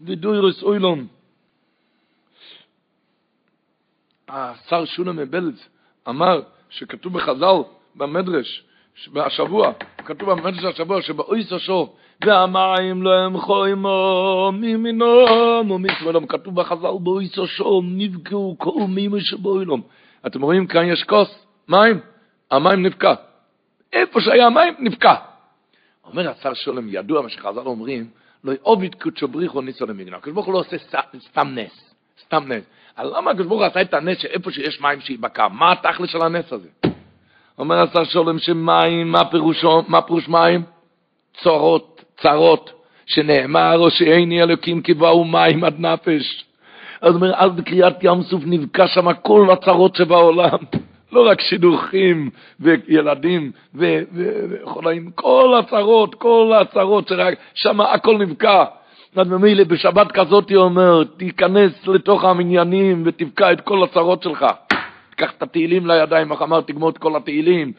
לדוירוס 0.00 0.62
אוילום. 0.62 1.06
השר 4.28 4.84
שולם 4.84 5.16
מבלץ 5.16 5.68
אמר 6.08 6.42
שכתוב 6.70 7.12
בחז"ל, 7.12 7.56
במדרש, 7.94 8.64
השבוע, 9.16 9.72
כתוב 9.96 10.30
במדרש 10.30 10.64
השבוע, 10.64 11.02
שבאויס 11.02 11.52
השור, 11.52 11.96
והמים 12.24 13.02
לא 13.02 13.14
הם 13.14 13.38
חוימו 13.38 14.50
ממינום 14.54 15.70
ומצוולום, 15.70 16.26
כתוב 16.26 16.54
בחז"ל 16.54 16.98
באויס 17.02 17.38
השור, 17.38 17.82
נבקעו 17.86 18.56
כל 18.58 18.80
מימי 18.88 19.20
שבוילום. 19.20 19.82
אתם 20.26 20.42
רואים 20.42 20.66
כאן 20.66 20.84
יש 20.84 21.04
כוס, 21.04 21.46
מים, 21.68 22.00
המים 22.50 22.86
נבקע. 22.86 23.14
איפה 23.92 24.20
שהיה 24.20 24.50
מים, 24.50 24.74
נבקע. 24.78 25.14
אומר 26.04 26.30
השר 26.30 26.54
שולם, 26.54 26.88
ידוע 26.88 27.22
מה 27.22 27.28
שחז"ל 27.28 27.66
אומרים, 27.66 28.10
לא 28.44 28.52
עוביד 28.62 28.94
קודשו 28.94 29.28
בריחו 29.28 29.60
ניסו 29.60 29.86
למגנה. 29.86 30.16
הקדוש 30.16 30.34
ברוך 30.34 30.46
הוא 30.46 30.54
לא 30.54 30.58
עושה 30.58 30.76
סתם 31.30 31.48
נס, 31.54 31.94
סתם 32.24 32.52
נס. 32.52 32.62
למה 32.98 33.30
הקדוש 33.30 33.46
ברוך 33.46 33.60
הוא 33.60 33.66
עשה 33.66 33.82
את 33.82 33.94
הנס 33.94 34.18
שאיפה 34.18 34.50
שיש 34.50 34.80
מים 34.80 35.00
שיבקע? 35.00 35.48
מה 35.48 35.72
התכלס 35.72 36.10
של 36.10 36.22
הנס 36.22 36.52
הזה? 36.52 36.68
אומר 37.58 37.80
השר 37.80 38.04
שולם 38.04 38.38
שמים, 38.38 39.12
מה 39.12 39.30
פירושו, 39.30 39.82
מה 39.88 40.02
פירוש 40.02 40.28
מים? 40.28 40.62
צרות, 41.42 42.04
צרות, 42.20 42.72
שנאמר, 43.06 43.78
או 43.78 43.90
שאיני 43.90 44.42
אלוקים 44.42 44.82
כי 44.82 44.94
באו 44.94 45.24
מים 45.24 45.64
עד 45.64 45.80
נפש. 45.80 46.44
אז 47.00 47.14
אומר, 47.14 47.34
אז 47.34 47.50
בקריאת 47.52 47.96
ים 48.02 48.22
סוף 48.22 48.42
נבקע 48.46 48.86
שם 48.86 49.12
כל 49.22 49.48
הצרות 49.52 49.96
שבעולם. 49.96 50.58
לא 51.12 51.28
רק 51.28 51.40
שידוכים 51.40 52.30
וילדים 52.60 53.52
וחולאים, 53.74 55.10
כל 55.14 55.54
הצרות, 55.58 56.14
כל 56.14 56.52
הצרות, 56.60 57.12
שם 57.54 57.80
הכל 57.80 58.18
נבקע. 58.18 58.64
אז 59.16 59.28
ממילא 59.28 59.64
בשבת 59.64 60.12
כזאת 60.12 60.48
היא 60.48 60.56
אומר, 60.56 61.04
תיכנס 61.04 61.86
לתוך 61.86 62.24
המניינים 62.24 63.02
ותבקע 63.06 63.52
את 63.52 63.60
כל 63.60 63.84
הצרות 63.84 64.22
שלך. 64.22 64.46
תיקח 65.10 65.32
את 65.36 65.42
התהילים 65.42 65.86
לידיים, 65.86 66.32
איך 66.32 66.42
אמר, 66.42 66.60
תגמור 66.60 66.90
את 66.90 66.98
כל 66.98 67.16
התהילים, 67.16 67.72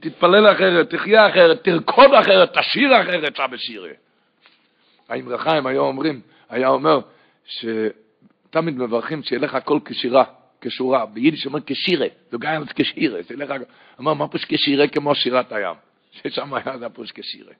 תתפלל 0.00 0.52
אחרת, 0.52 0.90
תחיה 0.90 1.28
אחרת, 1.28 1.64
תרקוד 1.64 2.14
אחרת, 2.14 2.58
תשיר 2.58 3.00
אחרת, 3.00 3.36
שעה 3.36 3.46
בשירה. 3.46 3.88
האמר 5.08 5.36
חיים 5.36 5.66
היה 5.66 5.80
אומרים, 5.80 6.20
היה 6.50 6.68
אומר, 6.68 7.00
שתמיד 7.46 8.78
מברכים 8.78 9.22
שיהיה 9.22 9.40
לך 9.40 9.54
הכל 9.54 9.78
כשירה. 9.84 10.24
כשורה, 10.64 11.06
ביידיש 11.06 11.46
אומר 11.46 11.60
כשירה, 11.66 12.06
זה 12.30 12.36
גם 12.40 12.64
כשירה, 12.74 13.22
זה 13.28 13.36
לך, 13.36 13.52
אמר, 14.00 14.14
מה 14.14 14.28
פוש 14.28 14.44
כשירה 14.44 14.88
כמו 14.88 15.14
שירת 15.14 15.52
הים, 15.52 15.74
ששם 16.12 16.54
היה 16.54 16.78
זה 16.78 16.88
פוש 16.88 17.12
כשירה. 17.12 17.52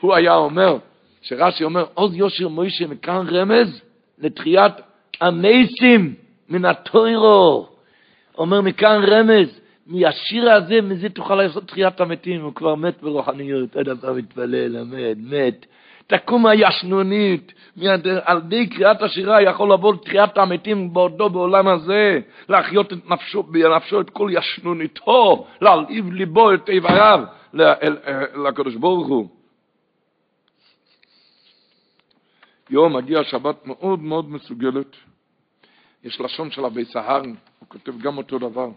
הוא 0.00 0.14
היה 0.14 0.34
אומר, 0.34 0.78
שרש"י 1.22 1.64
אומר, 1.64 1.86
עוז 1.94 2.14
יושר 2.14 2.48
מוישה 2.48 2.86
מכאן 2.86 3.26
רמז 3.28 3.80
לתחיית 4.18 4.72
המייסים 5.20 6.14
מן 6.48 6.64
הטוירו. 6.64 7.68
אומר 8.38 8.60
מכאן 8.60 9.02
רמז, 9.04 9.60
מהשיר 9.86 10.50
הזה, 10.50 10.80
מזה 10.82 11.08
תוכל 11.08 11.34
לעשות 11.34 11.68
תחיית 11.68 12.00
המתים, 12.00 12.40
הוא 12.40 12.54
כבר 12.54 12.74
מת 12.74 13.02
ברוחניות, 13.02 13.76
עד 13.76 13.88
הפעם 13.88 14.16
מתפלל, 14.16 14.78
לומד, 14.78 15.18
מת. 15.18 15.66
תקום 16.10 16.46
הישנונית, 16.46 17.52
על 18.24 18.38
ידי 18.38 18.66
קריאת 18.66 19.02
השירה 19.02 19.42
יכול 19.42 19.72
לבוא 19.72 19.94
לתחיית 19.94 20.38
המתים 20.38 20.92
בעודו 20.92 21.30
בעולם 21.30 21.68
הזה, 21.68 22.20
להחיות 22.48 22.92
את 22.92 23.10
נפשו, 23.10 23.42
בנפשו 23.42 24.00
את 24.00 24.10
כל 24.10 24.30
ישנוניתו, 24.32 25.46
להלהיב 25.60 26.12
ליבו 26.12 26.54
את 26.54 26.68
איבריו 26.68 27.24
לקדוש 28.44 28.74
ברוך 28.74 29.08
הוא. 29.08 29.28
יום 32.70 32.96
מגיע 32.96 33.24
שבת 33.24 33.66
מאוד 33.66 34.02
מאוד 34.02 34.30
מסוגלת. 34.30 34.96
יש 36.04 36.20
לשון 36.20 36.50
של 36.50 36.64
אבי 36.64 36.84
סהר, 36.84 37.22
הוא 37.58 37.68
כותב 37.68 37.98
גם 37.98 38.18
אותו 38.18 38.38
דבר. 38.38 38.68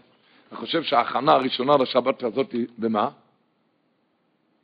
אני 0.50 0.60
חושב 0.60 0.82
שההכנה 0.82 1.32
הראשונה 1.32 1.76
לשבת 1.76 2.22
הזאת 2.22 2.52
היא 2.52 2.66
במה? 2.78 3.08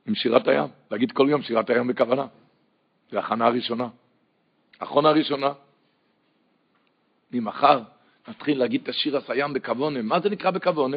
עם 0.06 0.14
שירת 0.14 0.48
הים. 0.48 0.68
להגיד 0.90 1.12
כל 1.12 1.26
יום 1.30 1.42
שירת 1.42 1.70
הים 1.70 1.86
בכוונה. 1.86 2.26
זה 3.10 3.18
הכנה 3.18 3.46
הראשונה. 3.46 3.88
הכנה 4.80 5.08
הראשונה. 5.08 5.52
ממחר 7.32 7.82
נתחיל 8.28 8.58
להגיד 8.58 8.82
את 8.82 8.88
השיר 8.88 9.16
הסיים 9.16 9.52
בכוונה. 9.52 10.02
מה 10.02 10.20
זה 10.20 10.30
נקרא 10.30 10.50
בכוונה? 10.50 10.96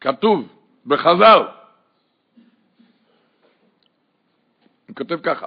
כתוב 0.00 0.48
בחז"ל. 0.86 1.42
הוא 4.88 4.96
כותב 4.96 5.18
ככה, 5.22 5.46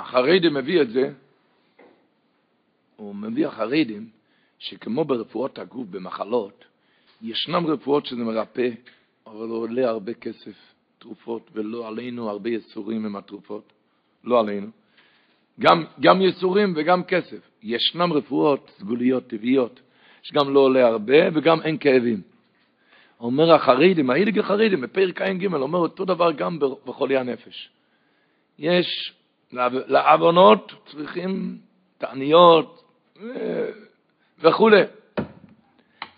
החרדים 0.00 0.54
מביא 0.54 0.82
את 0.82 0.90
זה, 0.90 1.12
הוא 2.96 3.14
מביא 3.14 3.46
החרדים 3.46 4.10
שכמו 4.58 5.04
ברפואות 5.04 5.58
הגוף, 5.58 5.86
במחלות, 5.90 6.64
ישנם 7.22 7.66
רפואות 7.66 8.06
שזה 8.06 8.16
מרפא, 8.16 8.68
אבל 9.26 9.48
עולה 9.48 9.88
הרבה 9.88 10.14
כסף, 10.14 10.56
תרופות, 10.98 11.50
ולא 11.52 11.88
עלינו 11.88 12.30
הרבה 12.30 12.50
יצורים 12.50 13.06
עם 13.06 13.16
התרופות, 13.16 13.72
לא 14.24 14.40
עלינו. 14.40 14.66
גם, 15.60 15.84
גם 16.00 16.22
יצורים 16.22 16.72
וגם 16.76 17.04
כסף. 17.04 17.50
ישנם 17.62 18.12
רפואות 18.12 18.70
סגוליות, 18.78 19.26
טבעיות, 19.26 19.80
שגם 20.22 20.54
לא 20.54 20.60
עולה 20.60 20.86
הרבה 20.86 21.14
וגם 21.34 21.62
אין 21.62 21.78
כאבים. 21.78 22.20
אומר 23.20 23.52
החרדים, 23.52 24.10
ההיליג 24.10 24.38
החרדים, 24.38 24.80
בפרק 24.80 25.22
ע"ג, 25.22 25.54
אומר 25.54 25.78
אותו 25.78 26.04
דבר 26.04 26.32
גם 26.32 26.58
בחולי 26.86 27.16
הנפש. 27.16 27.68
יש 28.58 29.14
לעוונות 29.52 30.72
צריכים 30.86 31.58
תעניות 31.98 32.82
וכולי. 34.42 34.82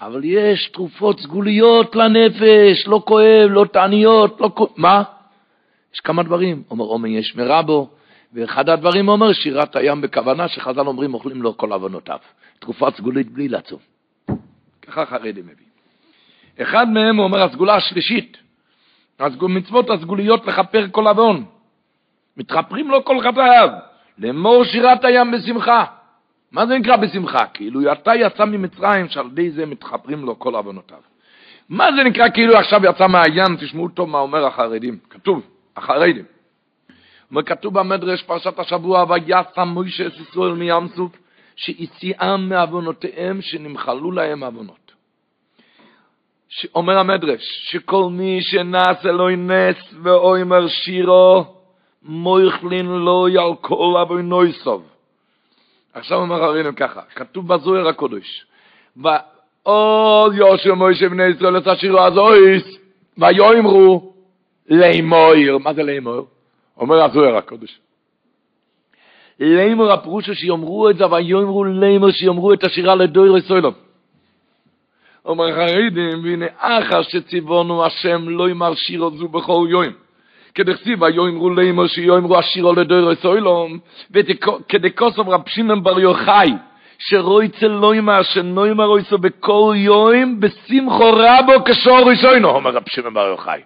אבל 0.00 0.20
יש 0.24 0.68
תרופות 0.68 1.20
סגוליות 1.20 1.96
לנפש, 1.96 2.86
לא 2.86 3.02
כואב, 3.06 3.48
לא 3.50 3.64
תעניות, 3.72 4.40
לא 4.40 4.50
כואב. 4.54 4.68
מה? 4.76 5.02
יש 5.94 6.00
כמה 6.00 6.22
דברים. 6.22 6.62
אומר 6.70 6.84
עומר 6.84 7.08
יש 7.08 7.36
מרבו, 7.36 7.90
ואחד 8.32 8.68
הדברים 8.68 9.08
אומר 9.08 9.32
שירת 9.32 9.76
הים 9.76 10.00
בכוונה, 10.00 10.48
שחז"ל 10.48 10.86
אומרים 10.86 11.14
אוכלים 11.14 11.42
לו 11.42 11.56
כל 11.56 11.72
עוונותיו. 11.72 12.18
תרופה 12.58 12.90
סגולית 12.96 13.30
בלי 13.30 13.48
לעצום. 13.48 13.78
ככה 14.82 15.06
חרדים 15.06 15.44
מביא. 15.44 15.66
אחד 16.62 16.88
מהם 16.88 17.18
אומר 17.18 17.42
הסגולה 17.42 17.74
השלישית, 17.74 18.36
מצוות 19.42 19.90
הסגוליות 19.90 20.46
לכפר 20.46 20.86
כל 20.90 21.06
עוון. 21.06 21.44
מתחפרים 22.36 22.90
לו 22.90 23.04
כל 23.04 23.20
חטאיו, 23.20 23.68
לאמור 24.18 24.64
שירת 24.64 25.04
הים 25.04 25.30
בשמחה. 25.30 25.84
מה 26.52 26.66
זה 26.66 26.78
נקרא 26.78 26.96
בשמחה? 26.96 27.46
כאילו 27.46 27.92
אתה 27.92 28.14
יצא 28.14 28.44
ממצרים 28.44 29.08
שעל 29.08 29.26
ידי 29.26 29.50
זה 29.50 29.66
מתחברים 29.66 30.24
לו 30.24 30.38
כל 30.38 30.54
עוונותיו. 30.54 30.98
מה 31.68 31.88
זה 31.96 32.04
נקרא 32.04 32.28
כאילו 32.28 32.56
עכשיו 32.56 32.80
יצא 32.84 33.06
מהעניין, 33.06 33.56
תשמעו 33.56 33.88
טוב 33.88 34.08
מה 34.08 34.18
אומר 34.18 34.46
החרדים, 34.46 34.98
כתוב, 35.10 35.42
החרדים. 35.76 36.24
אומר, 37.30 37.42
כתוב 37.42 37.78
במדרש 37.78 38.22
פרשת 38.22 38.58
השבוע, 38.58 39.04
ויצא 39.08 39.64
מוישה 39.64 40.06
את 40.06 40.12
ישראל 40.20 40.52
מים 40.52 40.88
סוף, 40.88 41.12
שהציאם 41.56 42.48
מעוונותיהם 42.48 43.42
שנמחלו 43.42 44.12
להם 44.12 44.44
עוונות. 44.44 44.92
אומר 46.74 46.98
המדרש, 46.98 47.42
שכל 47.70 48.04
מי 48.10 48.42
שנעש 48.42 49.06
אלוהי 49.06 49.36
נס 49.36 49.94
ואוימר 50.02 50.68
שירו, 50.68 51.44
מויכלין 52.02 52.86
לו 52.86 53.26
על 53.26 53.56
כל 53.60 53.94
עוונוי 53.98 54.52
סוב. 54.52 54.82
עכשיו 55.94 56.18
אומר 56.18 56.44
הרינו 56.44 56.76
ככה, 56.76 57.00
כתוב 57.14 57.48
בזוהר 57.48 57.88
הקודש, 57.88 58.46
ועוד 58.96 60.34
יושב 60.34 60.72
מוישה 60.72 61.08
בני 61.08 61.26
ישראל 61.26 61.58
את 61.58 61.66
השירו 61.66 62.00
הזויס, 62.00 62.78
ויאמרו 63.18 64.11
לאמויר, 64.72 65.58
מה 65.58 65.74
זה 65.74 65.82
לאמויר? 65.82 66.22
אומר 66.76 67.04
הזוהר 67.04 67.36
הקודש. 67.36 67.78
לימור 69.40 69.92
הפירוש 69.92 70.30
שיאמרו 70.30 70.90
את 70.90 70.96
זה, 70.96 71.12
ויאמרו 71.12 71.64
לימור 71.64 72.10
שיאמרו 72.10 72.52
את 72.52 72.64
השירה 72.64 72.94
לדויר 72.94 73.40
סוילום. 73.40 73.74
אומר 75.24 75.52
חרדים, 75.52 76.24
והנה 76.24 76.46
אחר 76.58 77.02
שציוונו 77.02 77.84
השם 77.84 78.28
לא 78.28 78.50
ימר 78.50 78.74
שירו 78.74 79.10
זו 79.10 79.28
בכל 79.28 79.66
יום. 79.70 79.84
כדכתיב, 80.54 81.02
ויאמרו 81.02 81.50
לימור 81.50 81.86
שיאמרו 81.86 82.38
השירו 82.38 82.72
לדויר 82.72 83.14
סוילום, 83.14 83.78
וכדכוסוב 84.10 85.28
רב 85.28 85.42
שמעון 85.46 85.82
בר 85.82 86.00
יוחאי, 86.00 86.52
שרויצה 86.98 87.68
לא 87.68 87.94
ימר, 87.94 88.22
שנוימר 88.22 88.84
רויצו 88.84 89.18
בכל 89.18 89.74
יום, 89.76 90.40
בשמחו 90.40 91.10
רבו 91.12 91.52
כשור 91.64 91.98
ראשונו, 92.10 92.48
אומר 92.48 92.70
רב 92.70 92.82
שמעון 92.86 93.14
בר 93.14 93.26
יוחאי. 93.26 93.62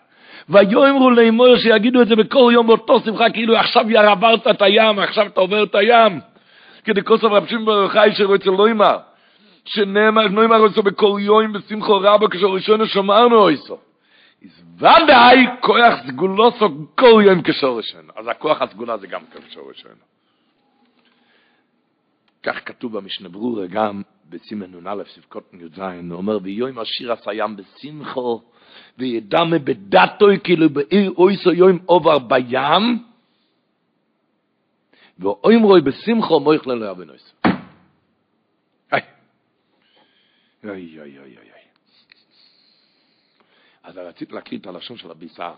ויאמרו 0.49 1.11
לאמור 1.11 1.57
שיגידו 1.57 2.03
את 2.03 2.09
זה 2.09 2.17
בכל 2.17 2.51
יום 2.53 2.67
באותו 2.67 3.01
שמחה, 3.01 3.31
כאילו 3.31 3.57
עכשיו 3.57 3.85
עברת 3.99 4.47
את 4.47 4.63
הים, 4.63 4.99
עכשיו 4.99 5.27
אתה 5.27 5.41
עובר 5.41 5.63
את 5.63 5.75
הים. 5.75 6.21
כדי 6.85 7.03
כוסף 7.03 7.25
רב 7.25 7.47
שמעון 7.47 7.65
בר 7.65 7.83
יוחאי 7.83 8.15
שרוצה 8.15 8.51
לא 8.51 8.69
יאמר, 8.69 8.99
שנאמר, 9.65 10.29
נאמר 10.29 10.59
אותו 10.59 10.83
בכל 10.83 11.19
יום 11.21 11.53
בשמחו 11.53 11.99
רבו 12.03 12.29
כשראשון 12.31 12.87
שמרנו 12.87 13.37
אויסו. 13.37 13.79
ודאי 14.77 15.47
כוח 15.61 15.95
סגולוסו 16.07 16.69
כל 16.95 17.23
יום 17.25 17.43
כשורשנו. 17.43 18.13
אז 18.17 18.29
הכוח 18.29 18.63
הסגולה 18.63 18.99
זה 18.99 19.07
גם 19.07 19.21
כשורשנו. 19.49 19.91
כך 22.43 22.61
כתוב 22.65 22.99
במשנה 22.99 23.29
ברורה 23.29 23.67
גם 23.67 24.03
בסימן 24.29 24.67
נ"א 24.73 25.03
סבקות 25.15 25.51
י"ז, 25.53 25.79
הוא 25.79 26.19
אומר, 26.19 26.39
ויום 26.43 26.79
השיר 26.79 27.13
הסיים 27.13 27.57
בשמחו 27.57 28.43
וידמה 28.99 29.59
בדתוי 29.59 30.41
כאילו 30.45 30.71
בעיר 30.71 31.11
אויסו 31.11 31.53
יום 31.53 31.79
עובר 31.87 32.19
בים, 32.19 33.05
ואוים 35.19 35.63
רוי 35.63 35.81
בשמחו 35.81 36.41
מויך 36.41 36.67
ללא 36.67 36.91
אבנויס. 36.91 37.33
איי, 40.71 41.01
איי, 41.01 41.19
איי, 41.19 41.39
איי. 41.39 41.63
אז 43.83 43.99
רציתי 43.99 44.35
להקריא 44.35 44.61
את 44.61 44.67
הלשון 44.67 44.97
של 44.97 45.11
אבי 45.11 45.29
סער. 45.29 45.55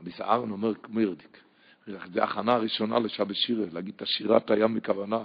אבי 0.00 0.10
סער 0.10 0.38
אומר 0.38 0.74
כמו 0.74 1.00
ירדיק. 1.00 1.40
זה 1.86 2.24
הכנה 2.24 2.54
הראשונה 2.54 2.98
לשבת 2.98 3.36
שירה, 3.36 3.64
להגיד 3.72 3.94
את 3.96 4.02
השירת 4.02 4.50
הים 4.50 4.74
בכוונה. 4.74 5.24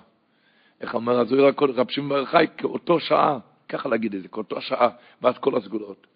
איך 0.81 0.93
אומר 0.93 1.19
הזוהיר 1.19 1.45
הכל, 1.45 1.71
רב 1.71 1.91
שמעון 1.91 2.09
בר 2.09 2.25
חי, 2.25 2.45
כאותו 2.57 2.99
שעה, 2.99 3.39
ככה 3.69 3.89
להגיד 3.89 4.15
את 4.15 4.21
זה, 4.21 4.27
כאותו 4.27 4.61
שעה, 4.61 4.89
ואז 5.21 5.37
כל 5.37 5.57
הסגולות. 5.57 6.07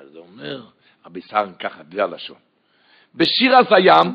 אז 0.00 0.08
זה 0.12 0.18
אומר, 0.18 0.60
רבי 1.06 1.20
סהרן 1.20 1.52
ככה, 1.60 1.82
זה 1.92 2.04
הלשון. 2.04 2.36
בשיר 3.14 3.56
הים 3.70 4.06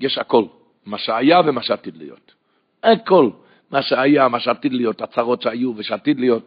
יש 0.00 0.18
הכל, 0.18 0.44
מה 0.86 0.98
שהיה 0.98 1.40
ומה 1.46 1.62
שעתיד 1.62 1.96
להיות. 1.96 2.34
הכל, 2.82 3.30
מה 3.70 3.82
שהיה, 3.82 4.28
מה 4.28 4.40
שעתיד 4.40 4.72
להיות, 4.72 5.02
הצרות 5.02 5.42
שהיו 5.42 5.72
ושעתיד 5.76 6.20
להיות. 6.20 6.42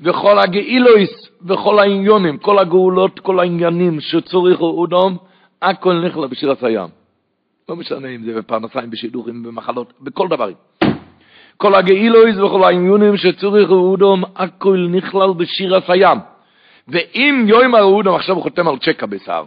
וכל 0.00 0.38
הגאילויס 0.38 1.10
וכל 1.42 1.78
העניונים, 1.78 2.38
כל 2.38 2.58
הגאולות, 2.58 3.20
כל 3.20 3.40
העניינים 3.40 4.00
שצוריכו 4.00 4.66
אודום, 4.66 5.16
הכל 5.62 5.94
נכלל 6.06 6.26
בשיר 6.26 6.54
הים. 6.62 6.88
לא 7.68 7.76
משנה 7.76 8.08
אם 8.08 8.22
זה 8.24 8.34
בפרנסיים, 8.34 8.90
בשידוכים, 8.90 9.42
במחלות, 9.42 9.92
בכל 10.00 10.28
דברים. 10.28 10.56
כל 11.56 11.74
הגאילויס 11.74 12.36
וכל 12.36 12.64
העניונים 12.64 13.16
שצוריכו 13.16 13.74
אודום, 13.74 14.24
הכל 14.36 14.86
נכלל 14.90 15.32
בשיר 15.32 15.74
הים. 15.88 16.18
ואם 16.88 17.44
יאמר 17.48 17.78
אהודם, 17.78 18.14
עכשיו 18.14 18.34
הוא 18.34 18.42
חותם 18.42 18.68
על 18.68 18.78
צ'קה 18.78 19.06
בשר, 19.06 19.44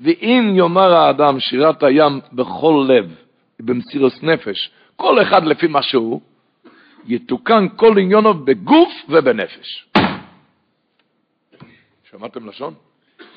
ואם 0.00 0.52
יאמר 0.56 0.94
האדם 0.94 1.40
שירת 1.40 1.82
הים 1.82 2.20
בכל 2.32 2.86
לב, 2.88 3.14
במסירוס 3.60 4.22
נפש, 4.22 4.70
כל 4.96 5.22
אחד 5.22 5.44
לפי 5.44 5.66
מה 5.66 5.82
שהוא, 5.82 6.20
יתוקן 7.06 7.66
כל 7.76 7.98
עניונו 7.98 8.34
בגוף 8.34 8.92
ובנפש. 9.08 9.88
שמעתם 12.10 12.48
לשון? 12.48 12.74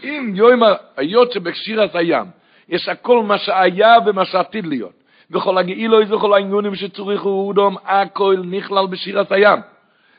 אם 0.03 0.33
יאמר, 0.35 0.73
היות 0.97 1.31
שבשירת 1.31 1.95
הים 1.95 2.25
יש 2.69 2.89
הכל 2.89 3.23
מה 3.23 3.37
שהיה 3.37 3.95
ומה 4.05 4.25
שעתיד 4.25 4.65
להיות, 4.65 5.03
וכל 5.31 5.57
הגאילויז 5.57 6.11
וכל 6.11 6.33
העניונים 6.33 6.75
שצוריכו 6.75 7.29
אהודם, 7.29 7.75
הכל 7.85 8.35
נכלל 8.45 8.87
בשירת 8.87 9.31
הים. 9.31 9.59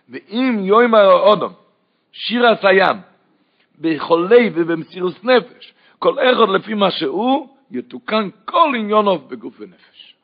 ואם 0.08 0.60
יאמר 0.64 0.98
האדם, 0.98 1.50
שירת 2.12 2.64
הים, 2.64 2.96
בחולי 3.80 4.50
ובמסירוס 4.54 5.24
נפש, 5.24 5.74
כל 5.98 6.18
אחד 6.18 6.48
לפי 6.48 6.74
מה 6.74 6.90
שהוא, 6.90 7.56
יתוקן 7.70 8.28
כל 8.44 8.72
עניונו 8.76 9.18
בגוף 9.18 9.60
ונפש. 9.60 10.16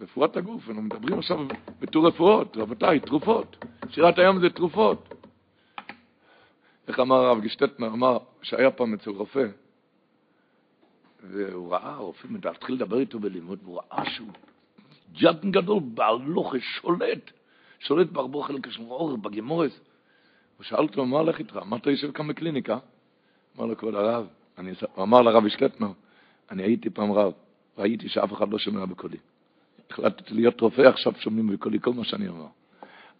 רפואת 0.00 0.36
הגוף, 0.36 0.68
אנחנו 0.68 0.82
מדברים 0.82 1.18
עכשיו 1.18 1.38
בתור 1.80 2.06
רפואות, 2.06 2.56
רבותיי, 2.56 3.00
תרופות. 3.00 3.56
שירת 3.90 4.18
היום 4.18 4.40
זה 4.40 4.50
תרופות. 4.50 5.14
איך 6.88 7.00
אמר 7.00 7.16
הרב 7.16 7.40
גשטטנר, 7.40 7.86
אמר 7.86 8.18
שהיה 8.42 8.70
פעם 8.70 8.94
אצל 8.94 9.10
רופא, 9.10 9.46
והוא 11.22 11.72
ראה, 11.72 11.92
הרופא 11.94 12.28
התחיל 12.44 12.74
לדבר 12.74 12.98
איתו 12.98 13.18
בלימוד, 13.18 13.58
והוא 13.62 13.80
ראה 13.80 14.10
שהוא 14.10 14.28
ג'אדן 15.12 15.50
גדול, 15.50 15.80
בעל 15.94 16.18
לוחש, 16.22 16.62
שולט. 16.80 17.30
שולט 17.80 18.10
בהרבה 18.10 18.42
חלק 18.42 18.70
של 18.70 18.82
אור, 18.82 19.16
בגמורס. 19.16 19.80
הוא 20.56 20.64
שאל 20.64 20.78
אותו, 20.78 21.06
מה 21.06 21.18
הולך 21.18 21.38
איתך? 21.38 21.56
מה 21.56 21.76
אתה 21.76 21.90
יושב 21.90 22.12
כאן 22.12 22.28
בקליניקה? 22.28 22.78
אמר 23.56 23.66
לו, 23.66 23.76
כבוד 23.76 23.94
הרב, 23.94 24.26
אני, 24.58 24.70
הוא 24.94 25.04
אמר 25.04 25.22
לרב 25.22 25.46
אשטטנר, 25.46 25.88
אני 26.50 26.62
הייתי 26.62 26.90
פעם 26.90 27.12
רב, 27.12 27.32
ראיתי 27.78 28.08
שאף 28.08 28.32
אחד 28.32 28.48
לא 28.52 28.58
שומע 28.58 28.84
בקולי. 28.84 29.16
החלטתי 29.90 30.34
להיות 30.34 30.60
רופא, 30.60 30.82
עכשיו 30.82 31.12
שומעים 31.18 31.46
בקולי 31.48 31.80
כל 31.80 31.92
מה 31.92 32.04
שאני 32.04 32.28
אומר. 32.28 32.46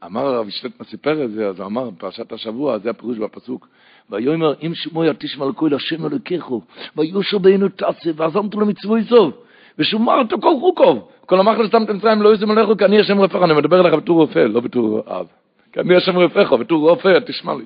אמר 0.05 0.21
הרב 0.21 0.47
אשטטנר, 0.47 0.87
סיפר 0.87 1.25
את 1.25 1.31
זה, 1.31 1.49
אז 1.49 1.61
הוא 1.61 1.67
אמר, 1.67 1.91
פרשת 1.99 2.33
השבוע, 2.33 2.79
זה 2.79 2.91
הפירוש 2.91 3.19
בפסוק, 3.19 3.69
ויאמר, 4.11 4.55
אם 4.63 4.75
שמוע 4.75 5.13
תשמע 5.19 5.47
לקול 5.47 5.75
השם 5.75 6.07
אלוקיכו, 6.07 6.63
ויושו 6.97 7.39
בינו 7.39 7.69
תעשה, 7.69 8.11
ועזמתו 8.17 8.61
למצווי 8.61 9.05
סוף, 9.05 9.35
ושומרת 9.79 10.31
כל 10.31 10.61
חוקוב. 10.61 11.09
כל 11.27 11.41
המחל 11.41 11.69
סתם 11.69 11.87
תמצאים 11.87 12.23
לא 12.23 12.35
יזם 12.35 12.51
עליך, 12.51 12.69
כי 12.79 12.85
אני 12.85 13.01
השם 13.01 13.19
רופאך, 13.19 13.43
אני 13.43 13.55
מדבר 13.55 13.81
אליך 13.81 13.95
בתור 13.95 14.21
רופא, 14.21 14.39
לא 14.39 14.61
בתור 14.61 15.01
אב. 15.07 15.27
כי 15.73 15.81
אני 15.81 15.97
השם 15.97 16.17
רופאך, 16.17 16.53
בתור 16.53 16.91
רופא, 16.91 17.19
תשמע 17.27 17.55
לי. 17.55 17.65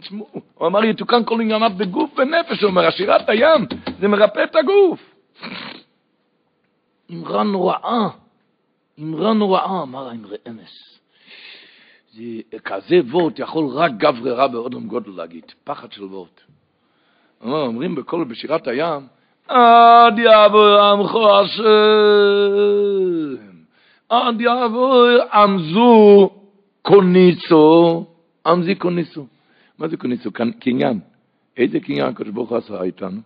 תשמעו, 0.00 0.28
הוא 0.54 0.66
אמר, 0.66 0.84
יתוקן 0.84 1.24
כל 1.24 1.40
ענייניו 1.40 1.72
בגוף 1.76 2.18
ונפש, 2.18 2.62
הוא 2.62 2.70
אומר, 2.70 2.86
השירת 2.86 3.28
הים, 3.28 3.66
זה 4.00 4.08
מרפא 4.08 4.44
את 4.44 4.56
הגוף. 4.56 5.14
אמרה 7.12 7.42
נוראה, 7.42 8.08
אמרה 9.00 9.32
נוראה, 9.32 9.82
אמר 9.82 10.08
האמרי 10.08 10.36
אמס. 10.48 10.98
זה 12.12 12.58
כזה 12.64 13.00
וורט 13.10 13.38
יכול 13.38 13.66
רק 13.66 13.92
גברי 13.96 14.30
רע 14.30 14.46
באודם 14.46 14.86
גודל 14.86 15.10
להגיד, 15.16 15.44
פחד 15.64 15.92
של 15.92 16.04
וורט. 16.04 16.40
אומרים 17.42 17.94
בכל, 17.94 18.24
בשירת 18.24 18.68
הים, 18.68 19.06
עד 19.48 20.18
יעבור 20.18 20.78
עמך 20.80 21.14
השם, 21.40 21.64
עד 24.08 24.40
יעבור 24.40 25.06
עמזו 25.32 26.30
קוניצו, 26.82 28.06
עמזי 28.46 28.74
קוניצו. 28.74 29.26
מה 29.78 29.88
זה 29.88 29.96
קוניצו? 29.96 30.30
קניין. 30.58 31.00
איזה 31.56 31.80
קניין 31.80 32.08
הקדוש 32.08 32.30
ברוך 32.32 32.50
הוא 32.50 32.58
עשה 32.58 32.82
איתנו? 32.82 33.20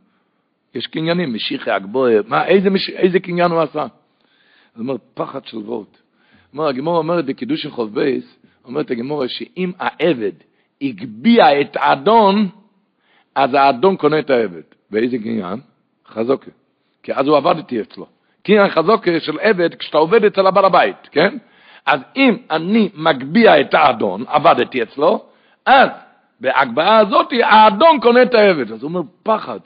יש 0.74 0.86
קניינים, 0.86 1.34
משיחי 1.34 1.70
הגבוה, 1.70 2.12
מה, 2.26 2.46
איזה, 2.46 2.70
מש... 2.70 2.90
איזה 2.90 3.20
קניין 3.20 3.50
הוא 3.50 3.60
עשה? 3.60 3.86
זאת 4.72 4.80
אומרת, 4.80 5.00
פחד 5.14 5.44
של 5.44 5.56
וורט. 5.56 5.98
הגמור 6.58 6.98
אומרת 6.98 7.24
בקידוש 7.24 7.62
של 7.62 7.70
חוב 7.70 7.94
בייס, 7.94 8.38
אומרת 8.64 8.90
הגמור 8.90 9.26
שאם 9.26 9.72
העבד 9.78 10.32
הגביה 10.82 11.60
את 11.60 11.76
האדון, 11.76 12.48
אז 13.34 13.54
האדון 13.54 13.96
קונה 13.96 14.18
את 14.18 14.30
העבד. 14.30 14.62
באיזה 14.90 15.18
קניין? 15.18 15.60
חזוקה. 16.10 16.50
כי 17.02 17.12
אז 17.14 17.26
הוא 17.26 17.36
עבד 17.36 17.56
איתי 17.56 17.80
אצלו. 17.80 18.06
כי 18.44 18.58
החזוק 18.58 19.04
של 19.18 19.38
עבד, 19.40 19.74
כשאתה 19.74 19.98
עובד 19.98 20.24
אצל 20.24 20.46
הבעל 20.46 20.64
הבית, 20.64 21.08
כן? 21.12 21.36
אז 21.86 22.00
אם 22.16 22.36
אני 22.50 22.88
מגביה 22.94 23.60
את 23.60 23.74
האדון, 23.74 24.24
עבדתי 24.28 24.82
אצלו, 24.82 25.24
אז 25.66 25.88
בהגבהה 26.40 26.98
הזאת 26.98 27.32
האדון 27.42 28.00
קונה 28.00 28.22
את 28.22 28.34
העבד. 28.34 28.72
אז 28.72 28.82
הוא 28.82 28.88
אומר, 28.88 29.00
פחד. 29.22 29.58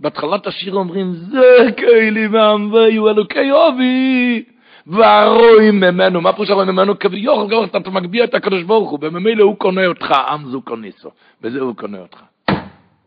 בהתחלת 0.00 0.46
השיר 0.46 0.74
אומרים, 0.74 1.12
זה 1.12 1.70
כאלי 1.76 2.26
ועמביו 2.26 3.08
אלוקי 3.08 3.50
עובי, 3.50 4.44
והרואים 4.86 5.80
ממנו, 5.80 6.20
מה 6.20 6.32
פירוש 6.32 6.50
הרואים 6.50 6.68
ממנו? 6.68 6.98
כביכול, 6.98 7.64
אתה 7.64 7.90
מגביה 7.90 8.24
את 8.24 8.34
הקדוש 8.34 8.62
ברוך 8.62 8.90
הוא, 8.90 8.98
וממילא 9.02 9.44
הוא 9.44 9.56
קונה 9.56 9.86
אותך, 9.86 10.14
עם 10.28 10.44
זו 10.44 10.62
קוניסו, 10.62 11.10
בזה 11.40 11.60
הוא 11.60 11.76
קונה 11.76 11.98
אותך. 11.98 12.22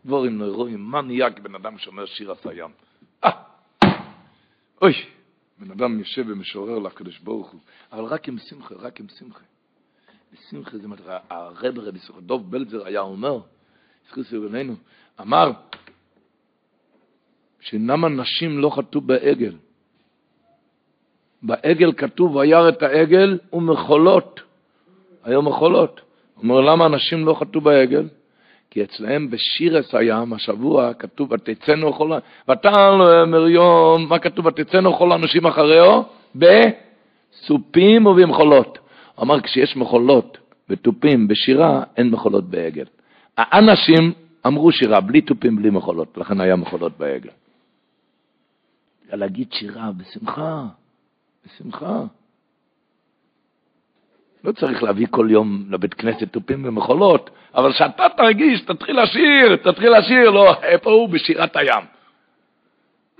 דבורים 0.08 0.38
נוירואים, 0.38 0.80
מה 0.80 1.02
נהיה 1.02 1.30
כבן 1.30 1.54
אדם 1.54 1.78
שאומר 1.78 2.06
שיר 2.06 2.32
הסיים? 2.32 2.70
אה, 3.24 3.30
אוי, 4.82 4.92
בן 5.58 5.70
אדם 5.70 5.98
יושב 5.98 6.24
ומשורר 6.28 6.78
לקדוש 6.78 7.18
ברוך 7.18 7.50
הוא, 7.50 7.60
אבל 7.92 8.04
רק 8.04 8.28
עם 8.28 8.38
שמחה, 8.38 8.74
רק 8.74 9.00
עם 9.00 9.06
שמחה. 9.18 9.44
בשמחה 10.32 10.78
זה 10.78 10.88
מטרה, 10.88 11.18
הרב 11.30 11.78
רבי 11.78 11.98
שמחה, 11.98 12.20
דוב 12.20 12.50
בלזר 12.50 12.86
היה 12.86 13.00
אומר, 13.00 13.40
זכוס 14.08 14.32
יוגננו, 14.32 14.74
אמר, 15.20 15.52
שנמה 17.60 18.08
נשים 18.08 18.58
לא 18.58 18.70
חטאו 18.70 19.00
בעגל. 19.00 19.56
בעגל 21.42 21.92
כתוב, 21.92 22.36
וירא 22.36 22.68
את 22.68 22.82
העגל 22.82 23.38
ומחולות. 23.52 24.40
היו 25.24 25.42
מחולות. 25.42 26.00
הוא 26.34 26.42
אומר, 26.42 26.60
למה 26.60 26.86
אנשים 26.86 27.26
לא 27.26 27.34
חטאו 27.34 27.60
בעגל? 27.60 28.08
כי 28.70 28.82
אצלהם 28.82 29.30
בשירס 29.30 29.94
הים, 29.94 30.32
השבוע, 30.32 30.94
כתוב, 30.94 31.32
ותצאנו 31.32 31.92
כל... 31.92 32.18
ותען 32.50 32.98
לו 32.98 33.26
מריום, 33.26 34.08
מה 34.08 34.18
כתוב? 34.18 34.46
ותצאנו 34.46 34.94
כל 34.94 35.12
האנשים 35.12 35.46
אחריו? 35.46 36.02
בסופים 36.34 38.06
ובמחולות. 38.06 38.78
הוא 39.14 39.22
אמר, 39.24 39.40
כשיש 39.40 39.76
מחולות 39.76 40.38
ותופים 40.70 41.28
בשירה, 41.28 41.82
אין 41.96 42.10
מחולות 42.10 42.50
בעגל. 42.50 42.84
האנשים 43.36 44.12
אמרו 44.46 44.72
שירה, 44.72 45.00
בלי 45.00 45.20
תופים, 45.20 45.56
בלי 45.56 45.70
מחולות, 45.70 46.18
לכן 46.18 46.40
היה 46.40 46.56
מחולות 46.56 46.98
בעגל. 46.98 47.30
להגיד 49.12 49.52
שירה 49.52 49.90
בשמחה, 49.96 50.64
בשמחה. 51.46 52.04
לא 54.44 54.52
צריך 54.52 54.82
להביא 54.82 55.06
כל 55.10 55.28
יום 55.30 55.64
לבית 55.70 55.94
כנסת 55.94 56.32
תופים 56.32 56.64
ומחולות, 56.64 57.30
אבל 57.54 57.72
כשאתה 57.72 58.06
תרגיש, 58.16 58.60
תתחיל 58.60 59.02
לשיר, 59.02 59.56
תתחיל 59.56 59.98
לשיר, 59.98 60.30
לא, 60.30 60.62
איפה 60.62 60.90
הוא? 60.90 61.08
בשירת 61.08 61.56
הים. 61.56 61.84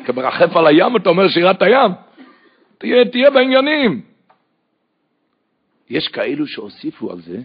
כמרחף 0.04 0.56
על 0.56 0.66
הים 0.66 0.96
אתה 0.96 1.08
אומר 1.08 1.28
שירת 1.28 1.62
הים? 1.62 1.92
תהיה, 2.78 3.04
תהיה 3.04 3.30
בעניינים. 3.30 4.00
יש 5.90 6.08
כאלו 6.08 6.46
שהוסיפו 6.46 7.12
על 7.12 7.20
זה, 7.20 7.38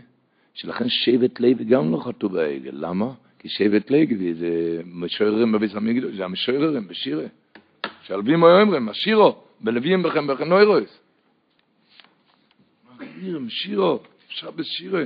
שלכן 0.53 0.89
שבט 0.89 1.39
לוי 1.39 1.65
גם 1.65 1.91
לא 1.91 1.97
חטאו 1.97 2.29
בעגל. 2.29 2.71
למה? 2.73 3.05
כי 3.39 3.49
שבט 3.49 3.91
לוי 3.91 4.33
זה 4.33 4.81
משוררים 4.85 5.51
בביס 5.51 5.75
המקדוש, 5.75 6.15
זה 6.15 6.25
המשוררים 6.25 6.87
בשירה. 6.87 7.25
שלבים 8.03 8.43
אומרים, 8.43 8.89
השירו, 8.89 9.35
בלווים 9.61 10.03
בכם 10.03 10.27
בכם 10.27 10.43
נוירוס. 10.43 10.99
מגדיר, 13.13 13.39
שירו, 13.49 13.99
שבס 14.29 14.65
שירה. 14.65 15.03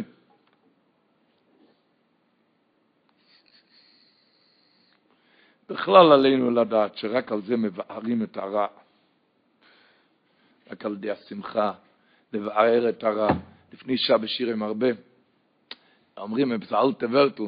בכלל 5.70 6.12
עלינו 6.12 6.52
לדעת 6.52 6.98
שרק 6.98 7.32
על 7.32 7.42
זה 7.42 7.58
מבארים 7.58 8.24
את 8.24 8.38
הרע. 8.38 8.68
רק 10.72 10.86
על 10.86 10.94
ידי 10.94 11.12
השמחה, 11.12 11.72
לבאר 12.34 12.90
את 12.90 13.04
הרע. 13.04 13.30
לפני 13.74 13.98
שעה 13.98 14.18
בשירים 14.18 14.64
הרבה, 14.64 14.88
אומרים, 16.18 16.50
בפסאלתא 16.50 17.06
ורטל, 17.12 17.44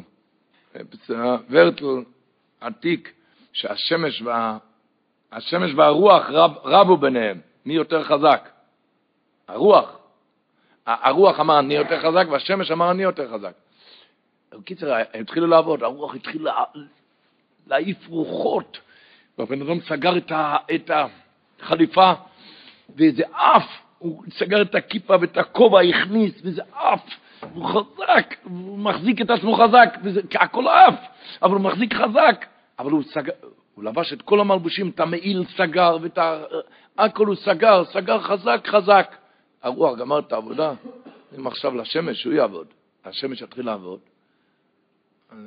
ורטל 1.50 2.04
עתיק, 2.60 3.14
שהשמש 3.54 4.22
וה... 4.22 4.58
השמש 5.32 5.72
והרוח 5.76 6.24
רב, 6.30 6.58
רבו 6.64 6.98
ביניהם, 6.98 7.42
מי 7.66 7.74
יותר 7.74 8.04
חזק? 8.04 8.50
הרוח. 9.48 9.99
הרוח 10.86 11.40
אמר 11.40 11.60
אני 11.60 11.74
יותר 11.74 12.00
חזק 12.00 12.26
והשמש 12.32 12.72
אמר 12.72 12.92
אני 12.92 13.04
יותר 13.04 13.34
חזק. 13.34 13.52
בקיצר, 14.54 14.94
הם 15.14 15.22
התחילו 15.22 15.48
לעבוד, 15.48 15.84
הרוח 15.84 16.16
התחיל 16.16 16.48
להעיף 17.68 18.08
רוחות, 18.08 18.78
והבן 19.38 19.62
אדם 19.62 19.80
סגר 19.80 20.18
את, 20.18 20.32
ה, 20.32 20.56
את 20.76 20.92
החליפה, 21.62 22.12
וזה 22.96 23.24
עף, 23.34 23.68
הוא 23.98 24.24
סגר 24.30 24.62
את 24.62 24.76
הכיפה 24.76 25.16
ואת 25.22 25.38
הכובע, 25.38 25.82
הכניס, 25.82 26.42
וזה 26.44 26.62
עף, 26.74 27.02
הוא 27.54 27.66
חזק, 27.66 28.36
הוא 28.44 28.80
מחזיק 28.80 29.22
את 29.22 29.30
עצמו 29.30 29.56
חזק, 29.56 29.98
וזה, 30.04 30.22
הכל 30.36 30.68
עף, 30.68 31.00
אבל 31.42 31.52
הוא 31.52 31.62
מחזיק 31.62 31.94
חזק, 31.94 32.46
אבל 32.80 32.92
הוא 32.92 33.04
סגר, 33.04 33.34
הוא 33.76 33.84
לבש 33.84 34.14
את 34.14 34.22
כל 34.22 34.40
המלבושים, 34.40 34.90
את 34.90 35.00
המעיל 35.00 35.44
סגר, 35.58 35.98
ואת 36.02 36.18
ה... 36.18 36.44
הכל 36.98 37.26
הוא 37.26 37.36
סגר, 37.36 37.86
סגר 37.86 38.20
חזק 38.20 38.68
חזק. 38.68 39.16
הרוח 39.62 40.00
גמר 40.00 40.20
את 40.20 40.32
העבודה, 40.32 40.74
אם 41.38 41.48
עכשיו 41.48 41.76
לשמש 41.76 42.24
הוא 42.24 42.34
יעבוד, 42.34 42.68
השמש 43.06 43.42
יתחיל 43.42 43.66
לעבוד. 43.66 44.00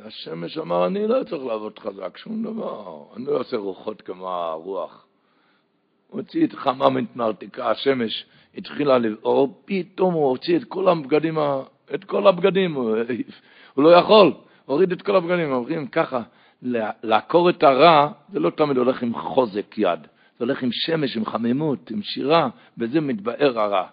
השמש 0.05 0.59
אמר, 0.59 0.87
אני 0.87 1.09
לא 1.09 1.25
צריך 1.25 1.45
לעבוד 1.45 1.79
חזק, 1.79 2.17
שום 2.17 2.43
דבר, 2.43 3.05
אני 3.17 3.25
לא 3.25 3.39
אעשה 3.39 3.57
רוחות 3.57 4.03
כמו 4.03 4.29
הרוח. 4.29 5.07
הוציא 6.09 6.47
את 6.47 6.53
חמה 6.53 6.91
מתנרתיקה, 6.91 7.71
השמש 7.71 8.25
התחילה 8.57 8.99
לבעור, 8.99 9.63
פתאום 9.65 10.15
הוא 10.15 10.29
הוציא 10.29 10.57
את 10.57 10.65
כל 10.65 10.89
הבגדים, 10.89 11.39
את 11.95 12.05
כל 12.05 12.27
הבגדים, 12.27 12.75
הוא, 12.75 12.97
הוא 13.75 13.85
לא 13.85 13.89
יכול, 13.89 14.33
הוריד 14.65 14.93
את 14.93 15.03
כל 15.03 15.17
הבגדים, 15.17 15.53
אומרים 15.53 15.87
ככה, 15.87 16.23
לעקור 17.03 17.51
את 17.51 17.63
הרע, 17.63 18.13
זה 18.33 18.41
לא 18.41 18.51
תמיד 18.51 18.77
הולך 18.77 19.03
עם 19.03 19.15
חוזק 19.15 19.79
יד, 19.79 20.01
זה 20.39 20.45
הולך 20.45 20.63
עם 20.63 20.69
שמש, 20.73 21.17
עם 21.17 21.25
חמימות, 21.25 21.91
עם 21.91 22.03
שירה, 22.03 22.49
וזה 22.79 23.01
מתבאר 23.01 23.59
הרע. 23.59 23.87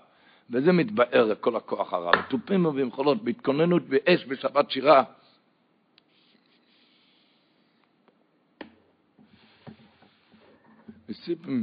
וזה 0.52 0.72
מתבאר 0.72 1.36
כל 1.41 1.56
הכוח 1.56 1.93
הרע. 1.93 2.12
בתופים 2.12 2.66
ובמחולות, 2.66 3.24
בהתכוננות 3.24 3.84
באש 3.84 4.26
בשבת 4.26 4.72
שירה. 4.72 5.04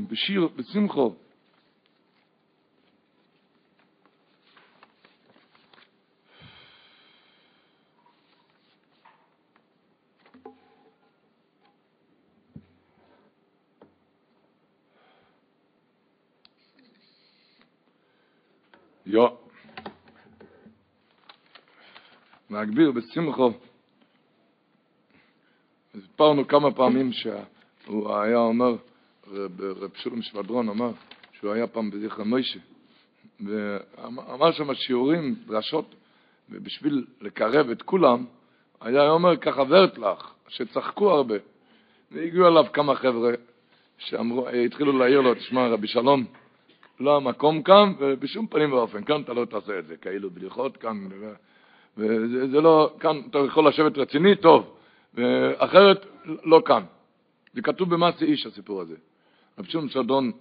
בשיר, 0.09 0.49
בשמחו. 0.57 1.15
יא 19.07 19.21
מאגביר 22.51 22.91
בשמחו 22.91 23.51
סיפרנו 25.93 26.49
כמה 26.49 26.71
פעמים 26.71 27.13
שהוא 27.13 28.15
היה 28.15 28.39
אומר, 28.39 28.77
רב 29.61 29.91
שולם 29.95 30.23
שבדרון 30.23 30.69
אמר 30.69 30.91
שהוא 31.33 31.53
היה 31.53 31.67
פעם 31.67 31.91
בזכר 31.91 32.25
מוישה. 32.25 32.59
ואמר 33.41 34.53
שם 34.53 34.75
שיעורים, 34.75 35.35
דרשות, 35.47 35.95
ובשביל 36.51 37.07
לקרב 37.21 37.71
את 37.71 37.83
כולם, 37.83 38.25
היה 38.81 39.11
אומר 39.11 39.37
ככה 39.37 39.63
ורטלח, 39.69 40.35
שצחקו 40.49 41.11
הרבה. 41.11 41.35
והגיעו 42.13 42.49
אליו 42.49 42.65
כמה 42.73 42.95
חבר'ה 42.95 43.33
שאמרו, 43.99 44.49
התחילו 44.49 44.99
להעיר 44.99 45.21
לו, 45.21 45.35
תשמע 45.35 45.69
רבי 45.69 45.87
שלום, 45.87 46.25
לא 47.01 47.17
המקום 47.17 47.63
כאן, 47.63 47.93
ובשום 47.99 48.47
פנים 48.47 48.73
ואופן, 48.73 49.05
כאן 49.05 49.23
אתה 49.23 49.35
לא 49.35 49.45
תעשה 49.45 49.79
את 49.79 49.87
זה, 49.87 49.97
כאילו 49.97 50.31
בדיחות 50.31 50.77
כאן, 50.77 51.09
וזה 51.97 52.51
זה 52.51 52.61
לא, 52.61 52.95
כאן 53.01 53.23
אתה 53.31 53.39
יכול 53.39 53.69
לשבת 53.69 53.99
רציני, 53.99 54.37
טוב, 54.37 54.77
ואחרת, 55.15 56.07
לא 56.25 56.63
כאן. 56.65 56.83
זה 57.55 57.63
כתוב 57.63 57.95
במעשה 57.95 58.25
איש, 58.25 58.47
הסיפור 58.47 58.81
הזה. 58.81 58.95
רב 59.59 59.65
שום 59.65 59.89
סדון, 59.89 60.33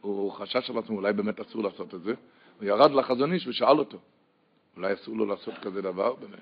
הוא 0.00 0.32
חשש 0.32 0.70
על 0.70 0.78
עצמו, 0.78 0.96
אולי 0.96 1.12
באמת 1.12 1.40
אסור 1.40 1.62
לעשות 1.62 1.94
את 1.94 2.02
זה, 2.02 2.14
הוא 2.60 2.68
ירד 2.68 2.90
לחזון 2.90 3.32
איש 3.32 3.46
ושאל 3.46 3.78
אותו, 3.78 3.98
אולי 4.76 4.94
אסור 4.94 5.16
לו 5.16 5.26
לעשות 5.26 5.54
כזה 5.62 5.82
דבר, 5.82 6.14
באמת, 6.14 6.40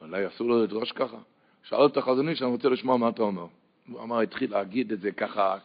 אולי 0.00 0.26
אסור 0.26 0.48
לו 0.48 0.62
לדרוש 0.62 0.92
ככה. 0.92 1.16
שאל 1.62 1.86
את 1.86 1.96
החזון 1.96 2.28
איש, 2.28 2.42
אני 2.42 2.50
רוצה 2.50 2.68
לשמוע 2.68 2.96
מה 2.96 3.08
אתה 3.08 3.22
אומר. 3.22 3.46
הוא 3.88 4.02
אמר, 4.02 4.20
התחיל 4.20 4.50
להגיד 4.50 4.92
את 4.92 5.00
זה 5.00 5.12
ככה, 5.12 5.56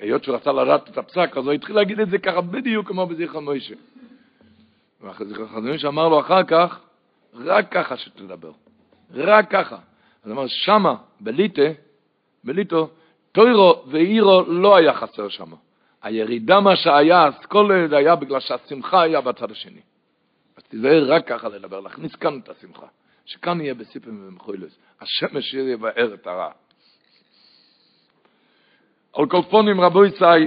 היות 0.00 0.24
שהוא 0.24 0.36
רצה 0.36 0.52
לדעת 0.52 0.88
את 0.88 0.98
הפסק, 0.98 1.36
אז 1.36 1.44
הוא 1.44 1.52
התחיל 1.52 1.76
להגיד 1.76 2.00
את 2.00 2.10
זה 2.10 2.18
ככה 2.18 2.40
בדיוק 2.40 2.88
כמו 2.88 3.06
בזכר 3.06 3.40
מוישה. 3.40 3.74
והחזון 5.00 5.78
שאמר 5.78 6.08
לו 6.08 6.20
אחר 6.20 6.42
כך, 6.42 6.80
רק 7.34 7.72
ככה 7.72 7.96
שתדבר, 7.96 8.52
רק 9.14 9.50
ככה. 9.50 9.76
אז 10.24 10.30
אמר, 10.30 10.46
שמה, 10.46 10.96
בליטה, 11.20 11.62
בליטו, 12.44 12.90
טוירו 13.32 13.82
ואירו 13.86 14.42
לא 14.48 14.76
היה 14.76 14.94
חסר 14.94 15.28
שם. 15.28 15.52
הירידה 16.02 16.60
מה 16.60 16.76
שהיה, 16.76 17.28
אסכולה, 17.28 17.88
זה 17.88 17.96
היה 17.96 18.16
בגלל 18.16 18.40
שהשמחה 18.40 19.02
היה 19.02 19.20
בצד 19.20 19.50
השני. 19.50 19.80
אז 20.56 20.62
תיזהר 20.62 21.12
רק 21.12 21.28
ככה 21.28 21.48
לדבר, 21.48 21.80
להכניס 21.80 22.14
כאן 22.14 22.38
את 22.38 22.48
השמחה. 22.48 22.86
שכאן 23.24 23.60
יהיה 23.60 23.74
בסיפים 23.74 24.28
ומחוילס. 24.28 24.78
השמש 25.00 25.54
יבאר 25.54 26.14
את 26.14 26.26
הרע. 26.26 26.50
על 29.16 29.26
כל 29.26 29.42
פונים 29.50 29.80
רבו 29.80 30.04
יצאי, 30.04 30.46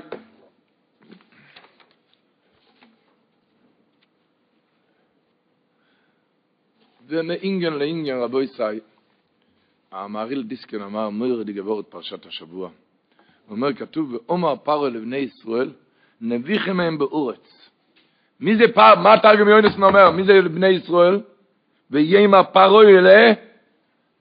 ומאינגן 7.08 7.74
לאינגן 7.74 8.18
רבו 8.18 8.42
יצאי, 8.42 8.80
המהריל 9.92 10.44
דיסקן 10.44 10.82
אמר, 10.82 11.10
מויר 11.10 11.44
די 11.44 11.54
גבורת 11.54 11.86
פרשת 11.86 12.26
השבוע. 12.26 12.70
הוא 13.48 13.56
אומר, 13.56 13.74
כתוב, 13.74 14.14
ואומר 14.14 14.56
פרו 14.56 14.88
לבני 14.88 15.18
ישראל, 15.18 15.72
נביכם 16.22 16.78
מהם 16.78 16.98
באורץ. 16.98 17.70
מי 18.40 18.56
זה 18.56 18.64
פר, 18.74 18.96
מה 18.96 19.20
תרגם 19.20 19.50
יוינס 19.50 19.76
אומר? 19.76 20.12
מי 20.12 20.24
זה 20.24 20.42
בני 20.42 20.68
ישראל? 20.68 21.22
ויהיה 21.92 22.20
עם 22.20 22.34
הפרו 22.34 22.82
אלה, 22.82 23.34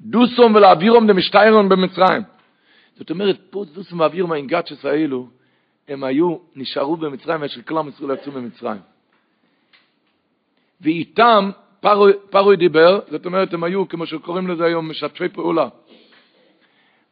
דוסום 0.00 0.54
ולאווירום 0.54 1.06
דמשטיירון 1.06 1.68
במצרים. 1.68 2.37
זאת 2.98 3.10
אומרת, 3.10 3.38
פה 3.50 3.64
דוסום 3.74 4.00
ואווירום 4.00 4.32
האינגצ'ס 4.32 4.84
האלו, 4.84 5.28
הם 5.88 6.04
היו, 6.04 6.36
נשארו 6.56 6.96
במצרים, 6.96 7.42
ושל 7.42 7.62
כלל 7.62 7.88
ישראל 7.88 8.14
יצאו 8.14 8.32
במצרים. 8.32 8.80
ואיתם 10.80 11.50
פרוי 12.30 12.56
דיבר, 12.56 13.00
זאת 13.10 13.26
אומרת, 13.26 13.54
הם 13.54 13.64
היו, 13.64 13.88
כמו 13.88 14.06
שקוראים 14.06 14.48
לזה 14.48 14.64
היום, 14.64 14.90
משתפי 14.90 15.28
פעולה. 15.28 15.68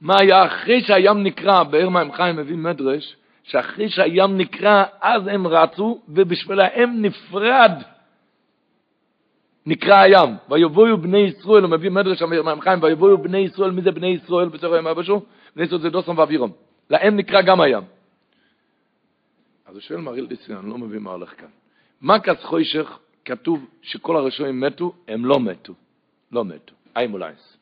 מה 0.01 0.15
היה 0.21 0.47
אחרי 0.47 0.81
שהים 0.81 1.23
נקרא, 1.23 1.63
באר 1.63 1.89
מים 1.89 2.13
חיים 2.13 2.37
מביא 2.37 2.57
מדרש, 2.57 3.17
שאחרי 3.43 3.89
שהים 3.89 4.39
נקרא, 4.39 4.85
אז 5.01 5.27
הם 5.27 5.47
רצו, 5.47 6.01
ובשבילהם 6.09 7.03
נפרד 7.03 7.73
נקרא 9.67 9.97
הים. 9.97 10.37
ויבואו 10.51 10.97
בני 10.97 11.19
ישראל, 11.19 11.63
הוא 11.63 11.71
מביא 11.71 11.91
מדרש 11.91 12.23
מים 12.23 12.61
חיים, 12.61 12.79
ויבואו 12.83 13.19
בני 13.19 13.39
ישראל, 13.39 13.71
מי 13.71 13.83
זה 13.83 13.91
בני 13.91 14.07
ישראל 14.07 14.49
בספר 14.49 14.77
ימי 14.77 14.91
אבשו? 14.91 15.23
ישראל 15.63 15.81
זה 15.81 15.91
דוסון 15.91 16.19
ואבירום. 16.19 16.53
להם 16.91 17.17
נקרא 17.17 17.43
גם 17.43 17.61
הים. 17.61 17.83
אז 19.67 19.81
שואל 19.81 20.01
מריל 20.01 20.27
דיסקין, 20.27 20.57
אני 20.57 20.71
לא 20.71 20.79
מבין 20.79 21.03
מה 21.03 21.11
הולך 21.11 21.41
כאן. 21.41 21.49
מה 22.01 22.21
כס 22.21 22.43
חוישך 22.45 22.99
כתוב 23.25 23.67
שכל 23.83 24.17
הראשונים 24.17 24.61
מתו, 24.61 24.93
הם 25.09 25.25
לא 25.25 25.41
מתו. 25.41 25.73
לא 26.33 26.45
מתו. 26.45 26.75
איימולייס. 26.97 27.57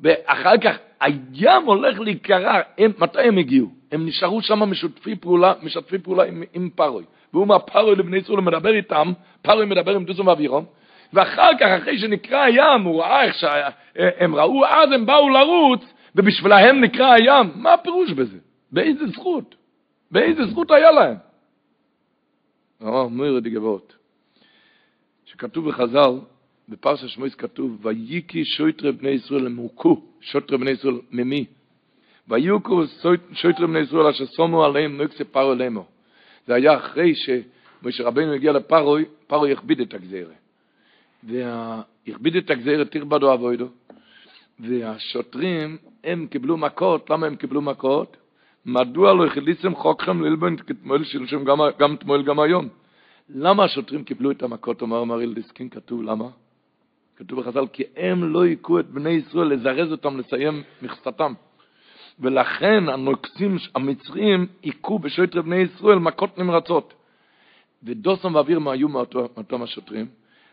ואחר 0.00 0.58
כך 0.58 0.76
הים 1.00 1.64
הולך 1.64 2.00
להיקרע, 2.00 2.60
מתי 2.98 3.20
הם 3.20 3.38
הגיעו? 3.38 3.68
הם 3.92 4.06
נשארו 4.06 4.42
שם 4.42 4.58
משתפי 4.58 5.16
פעולה, 5.16 5.52
משתפי 5.62 5.98
פעולה 5.98 6.24
עם, 6.24 6.42
עם 6.52 6.70
פרוי. 6.74 7.04
והוא 7.32 7.42
אומר 7.42 7.58
פרוי 7.58 7.96
לבני 7.96 8.16
ישראל, 8.16 8.38
הוא 8.38 8.44
מדבר 8.44 8.74
איתם, 8.74 9.12
פרוי 9.42 9.66
מדבר 9.66 9.94
עם 9.94 10.04
דוסום 10.04 10.26
ואבירום, 10.26 10.64
ואחר 11.12 11.50
כך, 11.60 11.66
אחרי 11.66 11.98
שנקרא 11.98 12.38
הים, 12.38 12.82
הוא 12.82 13.02
ראה 13.02 13.24
איך 13.24 13.34
שהם 13.34 14.34
ראו, 14.34 14.66
אז 14.66 14.92
הם 14.92 15.06
באו 15.06 15.28
לרוץ, 15.28 15.82
ובשבילהם 16.16 16.80
נקרא 16.80 17.12
הים. 17.12 17.50
מה 17.54 17.74
הפירוש 17.74 18.12
בזה? 18.12 18.38
באיזה 18.72 19.06
זכות? 19.06 19.54
באיזה 20.10 20.46
זכות 20.46 20.70
היה 20.70 20.90
להם? 20.90 21.16
אמר 22.82 23.08
מוירי 23.08 23.40
דגבות. 23.40 23.96
שכתוב 25.24 25.68
בחז"ל, 25.68 26.18
בפרשת 26.68 27.08
שמואל 27.08 27.30
כתוב, 27.30 27.86
וייקי 27.86 28.44
שויטרי 28.44 28.92
בני 28.92 29.10
ישראל 29.10 29.42
למוכו, 29.42 30.02
שוטרי 30.20 30.58
בני 30.58 30.70
ישראל 30.70 30.94
ממי? 31.10 31.44
ויוקו 32.28 32.82
שויטרי 33.32 33.66
בני 33.66 33.78
ישראל 33.78 34.06
אשר 34.06 34.24
שמו 34.26 34.64
עליהם 34.64 34.96
נוקסי 35.02 35.24
פרו 35.24 35.54
למו. 35.54 35.86
זה 36.46 36.54
היה 36.54 36.76
אחרי 36.76 37.14
שמשה 37.14 38.04
רבינו 38.04 38.32
הגיע 38.32 38.52
לפרוי, 38.52 39.04
פרוי 39.26 39.52
הכביד 39.52 39.80
את 39.80 39.94
הגזירה. 39.94 40.34
והכביד 41.24 42.36
את 42.36 42.50
הגזירה 42.50 42.84
תרבדו 42.84 43.34
אבוידו. 43.34 43.68
והשוטרים, 44.60 45.76
הם 46.04 46.26
קיבלו 46.26 46.56
מכות, 46.56 47.10
למה 47.10 47.26
הם 47.26 47.36
קיבלו 47.36 47.62
מכות? 47.62 48.16
מדוע 48.66 49.14
לא 49.14 49.26
החליצם 49.26 49.74
חוקכם 49.74 50.22
ללבן 50.22 50.56
כתמול 50.56 51.04
שלשם 51.04 51.44
גם 51.78 51.96
תמול 51.96 52.22
גם 52.22 52.40
היום? 52.40 52.68
למה 53.28 53.64
השוטרים 53.64 54.04
קיבלו 54.04 54.30
את 54.30 54.42
המכות, 54.42 54.82
אומר 54.82 55.04
מריל 55.04 55.34
דיסקין, 55.34 55.68
כתוב 55.68 56.02
למה? 56.02 56.28
כתוב 57.16 57.40
בחז"ל, 57.40 57.66
כי 57.72 57.82
הם 57.96 58.32
לא 58.32 58.44
היכו 58.44 58.80
את 58.80 58.86
בני 58.90 59.10
ישראל 59.10 59.46
לזרז 59.46 59.92
אותם 59.92 60.18
לסיים 60.18 60.62
מכסתם. 60.82 61.32
ולכן 62.20 62.88
הנוקסים 62.88 63.56
המצרים 63.74 64.46
היכו 64.62 64.98
בשוטרי 64.98 65.42
בני 65.42 65.56
ישראל 65.56 65.98
מכות 65.98 66.38
נמרצות. 66.38 66.94
ודוסם 67.82 68.34
ואבירמה 68.34 68.72
היו 68.72 68.88
מאותם 68.88 69.62
השוטרים. 69.62 70.06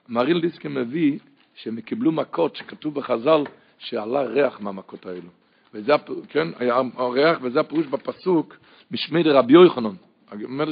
מריל 0.10 0.42
דיסקין 0.42 0.74
מביא 0.74 1.20
שהם 1.56 1.82
קיבלו 1.82 2.12
מכות 2.12 2.56
שכתוב 2.56 2.96
בחז"ל 2.96 3.44
שעלה 3.84 4.22
ריח 4.22 4.62
מהמכות 4.62 5.06
האלו. 5.06 5.30
וזה, 5.74 5.94
כן, 6.30 6.48
היה 6.60 6.82
ריח, 7.00 7.38
וזה 7.42 7.60
הפירוש 7.60 7.86
בפסוק 7.86 8.56
משמי 8.92 9.24
דרבי 9.24 9.54
יוחנן. 9.54 9.96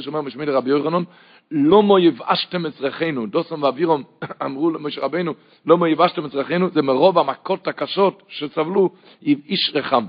אומר 0.06 0.20
משמי 0.22 0.46
דרבי 0.46 0.70
יוחנן, 0.70 1.02
לא 1.50 1.82
מו 1.82 1.98
יבאשתם 1.98 2.66
אצרכנו, 2.66 3.26
דוסם 3.26 3.62
ואבירום 3.62 4.02
אמרו 4.44 4.70
למשה 4.70 5.00
רבנו, 5.00 5.32
לא 5.66 5.78
מו 5.78 5.86
יבאשתם 5.86 6.24
אצרכנו, 6.24 6.70
זה 6.70 6.82
מרוב 6.82 7.18
המכות 7.18 7.68
הקשות 7.68 8.22
שסבלו, 8.28 8.90
איש 9.22 9.70
רחם. 9.74 10.06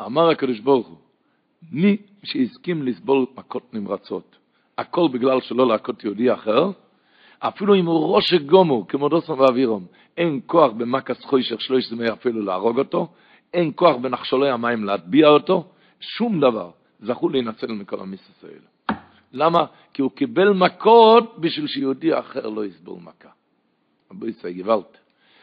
אמר 0.00 0.30
הקדוש 0.30 0.60
ברוך 0.60 0.86
הוא, 0.86 0.96
מי 1.72 1.96
שהסכים 2.22 2.82
לסבול 2.82 3.26
מכות 3.36 3.74
נמרצות, 3.74 4.36
הכל 4.78 5.08
בגלל 5.12 5.40
שלא 5.40 5.68
להכות 5.68 6.04
יהודי 6.04 6.32
אחר, 6.32 6.70
אפילו 7.48 7.74
אם 7.74 7.86
הוא 7.86 8.16
ראש 8.16 8.34
גומו, 8.34 8.88
כמו 8.88 9.08
דוסם 9.08 9.40
ואבירום, 9.40 9.86
אין 10.16 10.40
כוח 10.46 10.72
במכס 10.72 11.24
חוישך 11.24 11.60
שלוש 11.60 11.88
זמי 11.88 12.12
אפילו 12.12 12.42
להרוג 12.42 12.78
אותו, 12.78 13.08
אין 13.54 13.72
כוח 13.74 13.96
בנחשולי 13.96 14.50
המים 14.50 14.84
להטביע 14.84 15.28
אותו, 15.28 15.64
שום 16.00 16.40
דבר. 16.40 16.70
זכו 17.00 17.28
להינצל 17.28 17.72
מכל 17.72 18.00
המיסוס 18.00 18.44
האלה. 18.44 18.98
למה? 19.32 19.64
כי 19.94 20.02
הוא 20.02 20.10
קיבל 20.10 20.52
מכות 20.52 21.38
בשביל 21.38 21.66
שיהודי 21.66 22.18
אחר 22.18 22.48
לא 22.48 22.64
יסבול 22.64 22.98
מכה. 23.00 23.28
רבו 24.10 24.26
ישראל 24.26 24.52
גוואלד. 24.52 24.82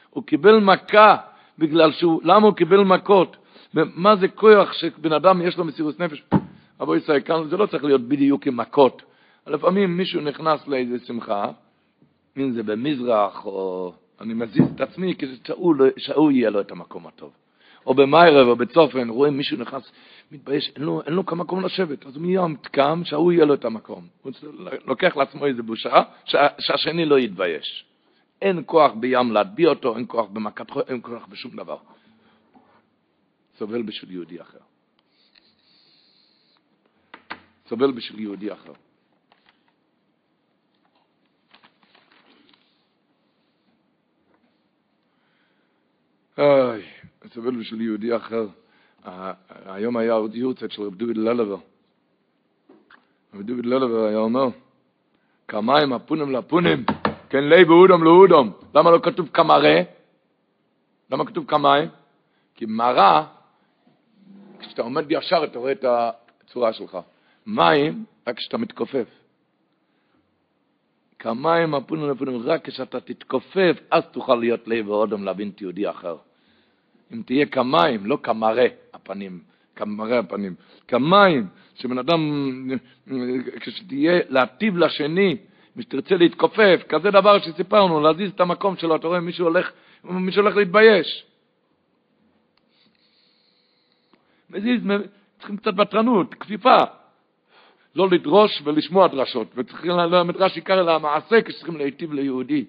הוא 0.10 0.24
קיבל 0.24 0.60
מכה 0.60 1.18
בגלל 1.58 1.92
שהוא, 1.92 2.22
למה 2.24 2.48
הוא 2.48 2.56
קיבל 2.56 2.84
מכות? 2.84 3.38
מה 3.74 4.16
זה 4.16 4.28
כוח 4.28 4.74
שבן 4.74 5.14
אדם 5.14 5.42
יש 5.42 5.58
לו 5.58 5.66
מסירות 5.66 6.00
נפש? 6.00 6.24
רבו 6.80 6.96
ישראל, 6.96 7.22
כאן 7.22 7.48
זה 7.50 7.58
לא 7.58 7.66
צריך 7.66 7.84
להיות 7.84 8.02
בדיוק 8.02 8.48
עם 8.48 8.58
מכות. 8.58 9.02
לפעמים 9.48 9.98
מישהו 9.98 10.22
נכנס 10.22 10.68
לאיזה 10.68 11.06
שמחה, 11.06 11.52
אם 12.42 12.52
זה 12.52 12.64
במזרח, 12.64 13.46
או 13.46 13.94
אני 14.22 14.34
מזיז 14.34 14.72
את 14.76 14.82
עצמי 14.82 15.16
כדי 15.16 15.36
שהוא 15.98 16.32
יהיה 16.32 16.50
לו 16.50 16.62
את 16.62 16.72
המקום 16.72 17.08
הטוב. 17.08 17.32
או 17.86 17.94
במיירב 17.94 18.48
או 18.48 18.56
בצופן, 18.56 19.10
רואים 19.10 19.38
מישהו 19.38 19.58
נכנס, 19.58 19.92
מתבייש, 20.32 20.72
אין 20.76 20.84
לו, 20.84 21.02
אין 21.06 21.14
לו 21.14 21.26
כמה 21.26 21.44
מקום 21.44 21.66
לשבת, 21.66 22.06
אז 22.06 22.16
הוא 22.16 22.24
מיום 22.24 22.56
קם 22.56 23.02
שההוא 23.06 23.32
יהיה 23.32 23.46
לו 23.46 23.54
את 23.54 23.66
המקום. 23.66 24.08
הוא 24.22 24.32
לוקח 24.86 25.18
לעצמו 25.18 25.46
איזה 25.46 25.64
בושה, 25.64 26.04
שה, 26.26 26.48
שהשני 26.60 27.06
לא 27.06 27.20
יתבייש. 27.20 27.86
אין 28.42 28.64
כוח 28.66 28.92
בים 29.00 29.32
להטביע 29.32 29.70
אותו, 29.70 29.98
אין 29.98 30.06
כוח 30.08 30.30
במכת 30.30 30.70
חוי, 30.70 30.84
אין 30.88 31.00
כוח 31.02 31.26
בשום 31.26 31.56
דבר. 31.56 31.78
סובל 33.58 33.82
בשביל 33.82 34.12
יהודי 34.12 34.42
אחר. 34.42 34.58
סובל 37.68 37.92
בשביל 37.92 38.20
יהודי 38.20 38.54
אחר. 38.54 38.74
אוי, 46.40 46.82
סובל 47.34 47.56
בשביל 47.56 47.82
יהודי 47.82 48.16
אחר. 48.16 48.48
היום 49.66 49.98
היה 49.98 50.14
עוד 50.14 50.36
יורצת 50.36 50.72
של 50.72 50.82
רב 50.82 50.96
דוד 50.96 51.18
ללבר. 51.18 51.58
רב 53.34 53.42
דוד 53.42 53.66
ללבר 53.66 54.06
היה 54.06 54.18
אומר, 54.18 54.48
כמיים 55.48 55.94
הפונים 55.94 56.32
לפונים, 56.32 56.86
כן 57.30 57.44
לי 57.44 57.66
באודום 57.66 58.04
לאודום. 58.04 58.52
למה 58.76 58.92
לא 58.92 59.00
כתוב 59.04 59.30
כמרה? 59.34 59.82
למה 61.12 61.26
כתוב 61.26 61.46
כמיים? 61.48 61.90
כי 62.56 62.66
מרה, 62.66 63.28
כשאתה 64.60 64.82
עומד 64.82 65.06
ישר 65.10 65.44
אתה 65.44 65.60
רואה 65.60 65.72
את 65.72 65.86
הצורה 65.88 66.74
שלך. 66.74 66.98
מים, 67.46 68.06
רק 68.28 68.38
כשאתה 68.38 68.58
מתכופף. 68.58 69.08
כמיים 71.20 71.76
הפונים 71.76 72.10
לפונים, 72.10 72.42
רק 72.42 72.70
כשאתה 72.70 73.00
תתכופף, 73.00 73.80
אז 73.92 74.04
תוכל 74.12 74.36
להיות 74.36 74.68
לב 74.68 74.90
ואודום 74.90 75.24
להבין 75.24 75.50
את 75.50 75.62
יהודי 75.62 75.90
אחר. 75.90 76.18
אם 77.14 77.22
תהיה 77.26 77.46
כמים, 77.46 78.06
לא 78.06 78.18
כמראה 78.24 78.68
הפנים, 78.94 79.40
כמראה 79.76 80.20
הפנים, 80.20 80.56
כמים, 80.88 81.48
שבן 81.76 81.98
אדם, 81.98 82.22
כשתהיה 83.60 84.20
להטיב 84.30 84.78
לשני, 84.78 85.38
ושתרצה 85.78 86.16
להתכופף, 86.16 86.82
כזה 86.90 87.12
דבר 87.12 87.40
שסיפרנו, 87.40 88.02
להזיז 88.02 88.32
את 88.32 88.40
המקום 88.40 88.78
שלו, 88.78 88.96
אתה 88.96 89.08
רואה 89.08 89.20
מישהו 89.20 89.46
הולך, 89.46 89.72
מישהו 90.04 90.42
הולך 90.42 90.56
להתבייש. 90.56 91.26
מזיז, 94.50 94.82
צריכים 95.38 95.58
קצת 95.58 95.74
בטרנות, 95.74 96.34
כפיפה. 96.34 96.78
לא 97.96 98.10
לדרוש 98.10 98.62
ולשמוע 98.64 99.08
דרשות, 99.08 99.48
וצריכים 99.56 99.92
למדרש 99.92 100.56
עיקר 100.56 100.80
אלא 100.80 100.96
המעשה 100.96 101.42
כשצריכים 101.42 101.78
להיטיב 101.78 102.14
ליהודי. 102.14 102.66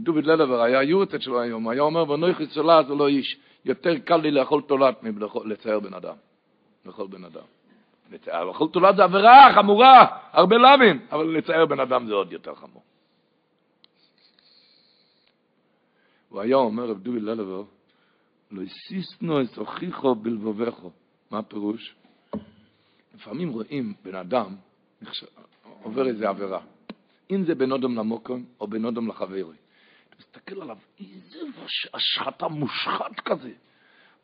דוד 0.00 0.24
ללבר 0.24 0.62
היה 0.62 0.82
יורצת 0.82 1.22
שלו 1.22 1.40
היום, 1.40 1.68
היה 1.68 1.82
אומר, 1.82 2.10
ונויכי 2.10 2.46
צולה 2.46 2.82
זה 2.82 2.94
לא 2.94 3.08
איש, 3.08 3.36
יותר 3.64 3.98
קל 3.98 4.16
לי 4.16 4.30
לאכול 4.30 4.62
תולעת 4.62 5.02
מלצייר 5.02 5.80
בן 5.80 5.94
אדם. 5.94 6.14
לאכול 6.86 7.06
בן 7.06 7.24
אדם. 7.24 7.42
לאכול 8.28 8.68
תולעת 8.68 8.96
זה 8.96 9.04
עבירה 9.04 9.52
חמורה, 9.54 10.06
הרבה 10.32 10.56
לאווים, 10.56 11.00
אבל 11.12 11.38
לצייר 11.38 11.66
בן 11.66 11.80
אדם 11.80 12.06
זה 12.06 12.14
עוד 12.14 12.32
יותר 12.32 12.54
חמור. 12.54 12.82
הוא 16.28 16.40
היה 16.40 16.56
אומר, 16.56 16.84
רב 16.84 16.98
דוד 16.98 17.22
ללבר, 17.22 17.62
לא 18.50 18.62
הסיסנו 18.62 19.40
את 19.40 19.56
הוכיחו 19.56 20.14
בלבובכו. 20.14 20.90
מה 21.30 21.38
הפירוש? 21.38 21.94
לפעמים 23.14 23.52
רואים 23.52 23.94
בן 24.04 24.14
אדם 24.14 24.54
עובר 25.82 26.06
איזה 26.06 26.28
עבירה. 26.28 26.60
אם 27.30 27.44
זה 27.44 27.54
בין 27.54 27.72
אודם 27.72 27.94
למוקום 27.94 28.44
או 28.60 28.66
בין 28.66 28.84
אודם 28.84 29.08
לחברי. 29.08 29.42
מסתכל 30.20 30.62
עליו, 30.62 30.78
איזה 31.00 31.38
השחתה 31.94 32.48
מושחת 32.48 33.20
כזה. 33.24 33.50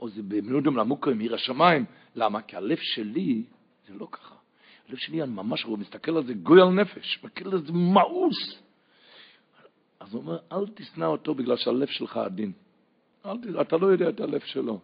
או 0.00 0.08
זה 0.08 0.22
בין 0.22 0.54
אודם 0.54 0.76
למוקום, 0.76 1.18
עיר 1.18 1.34
השמיים. 1.34 1.84
למה? 2.14 2.42
כי 2.42 2.56
הלב 2.56 2.78
שלי 2.80 3.42
זה 3.88 3.94
לא 3.94 4.08
ככה. 4.12 4.34
הלב 4.88 4.98
שלי, 4.98 5.22
אני 5.22 5.32
ממש 5.32 5.64
רואה, 5.64 5.80
מסתכל 5.80 6.16
על 6.16 6.24
זה 6.24 6.34
גוי 6.34 6.62
על 6.62 6.68
נפש, 6.68 7.18
מסתכל 7.24 7.48
על 7.52 7.62
מאוס. 7.72 8.62
אז 10.00 10.14
הוא 10.14 10.22
אומר, 10.22 10.38
אל 10.52 10.66
תשנא 10.74 11.04
אותו 11.04 11.34
בגלל 11.34 11.56
שהלב 11.56 11.88
שלך 11.88 12.16
עדין. 12.16 12.52
אל, 13.26 13.60
אתה 13.60 13.76
לא 13.76 13.86
יודע 13.86 14.08
את 14.08 14.20
הלב 14.20 14.40
שלו. 14.44 14.80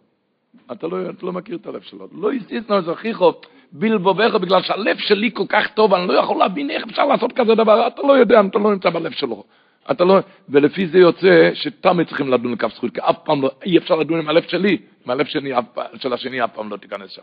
אתה 0.72 0.86
לא, 0.86 1.10
אתה 1.10 1.26
לא 1.26 1.32
מכיר 1.32 1.56
את 1.56 1.66
הלב 1.66 1.82
שלו. 1.82 2.08
לא 2.12 2.32
יסיסנו 2.34 2.82
זכיחו 2.82 3.32
בלבובך 3.72 4.34
בגלל 4.34 4.62
שהלב 4.62 4.96
שלי 4.98 5.30
כל 5.34 5.46
כך 5.48 5.66
טוב, 5.74 5.94
אני 5.94 6.08
לא 6.08 6.12
יכול 6.12 6.38
להבין 6.38 6.70
איך 6.70 6.84
אפשר 6.84 7.06
לעשות 7.06 7.32
כזה 7.32 7.54
דבר, 7.54 7.86
אתה 7.86 8.02
לא 8.02 8.12
יודע, 8.12 8.40
אתה 8.50 8.58
לא 8.58 8.72
נמצא 8.72 8.90
בלב 8.90 9.12
שלו. 9.12 9.44
אתה 9.90 10.04
לא, 10.04 10.18
ולפי 10.48 10.86
זה 10.86 10.98
יוצא 10.98 11.50
שתמיד 11.54 12.06
צריכים 12.06 12.32
לדון 12.32 12.52
לכף 12.52 12.74
זכות, 12.74 12.94
כי 12.94 13.00
אף 13.00 13.16
פעם 13.24 13.42
לא, 13.42 13.50
אי 13.64 13.78
אפשר 13.78 13.94
לדון 13.94 14.18
עם 14.18 14.28
הלב 14.28 14.42
שלי, 14.42 14.78
עם 15.04 15.10
הלב 15.10 15.26
שני, 15.26 15.52
של 15.96 16.12
השני 16.12 16.44
אף 16.44 16.50
פעם 16.54 16.70
לא 16.70 16.76
תיכנס 16.76 17.10
שם. 17.10 17.22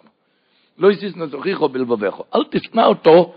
לא 0.78 0.92
יסיסנו 0.92 1.28
זכיחו 1.28 1.70
בלבובך, 1.70 2.22
אל 2.36 2.44
תשנא 2.50 2.82
אותו, 2.82 3.34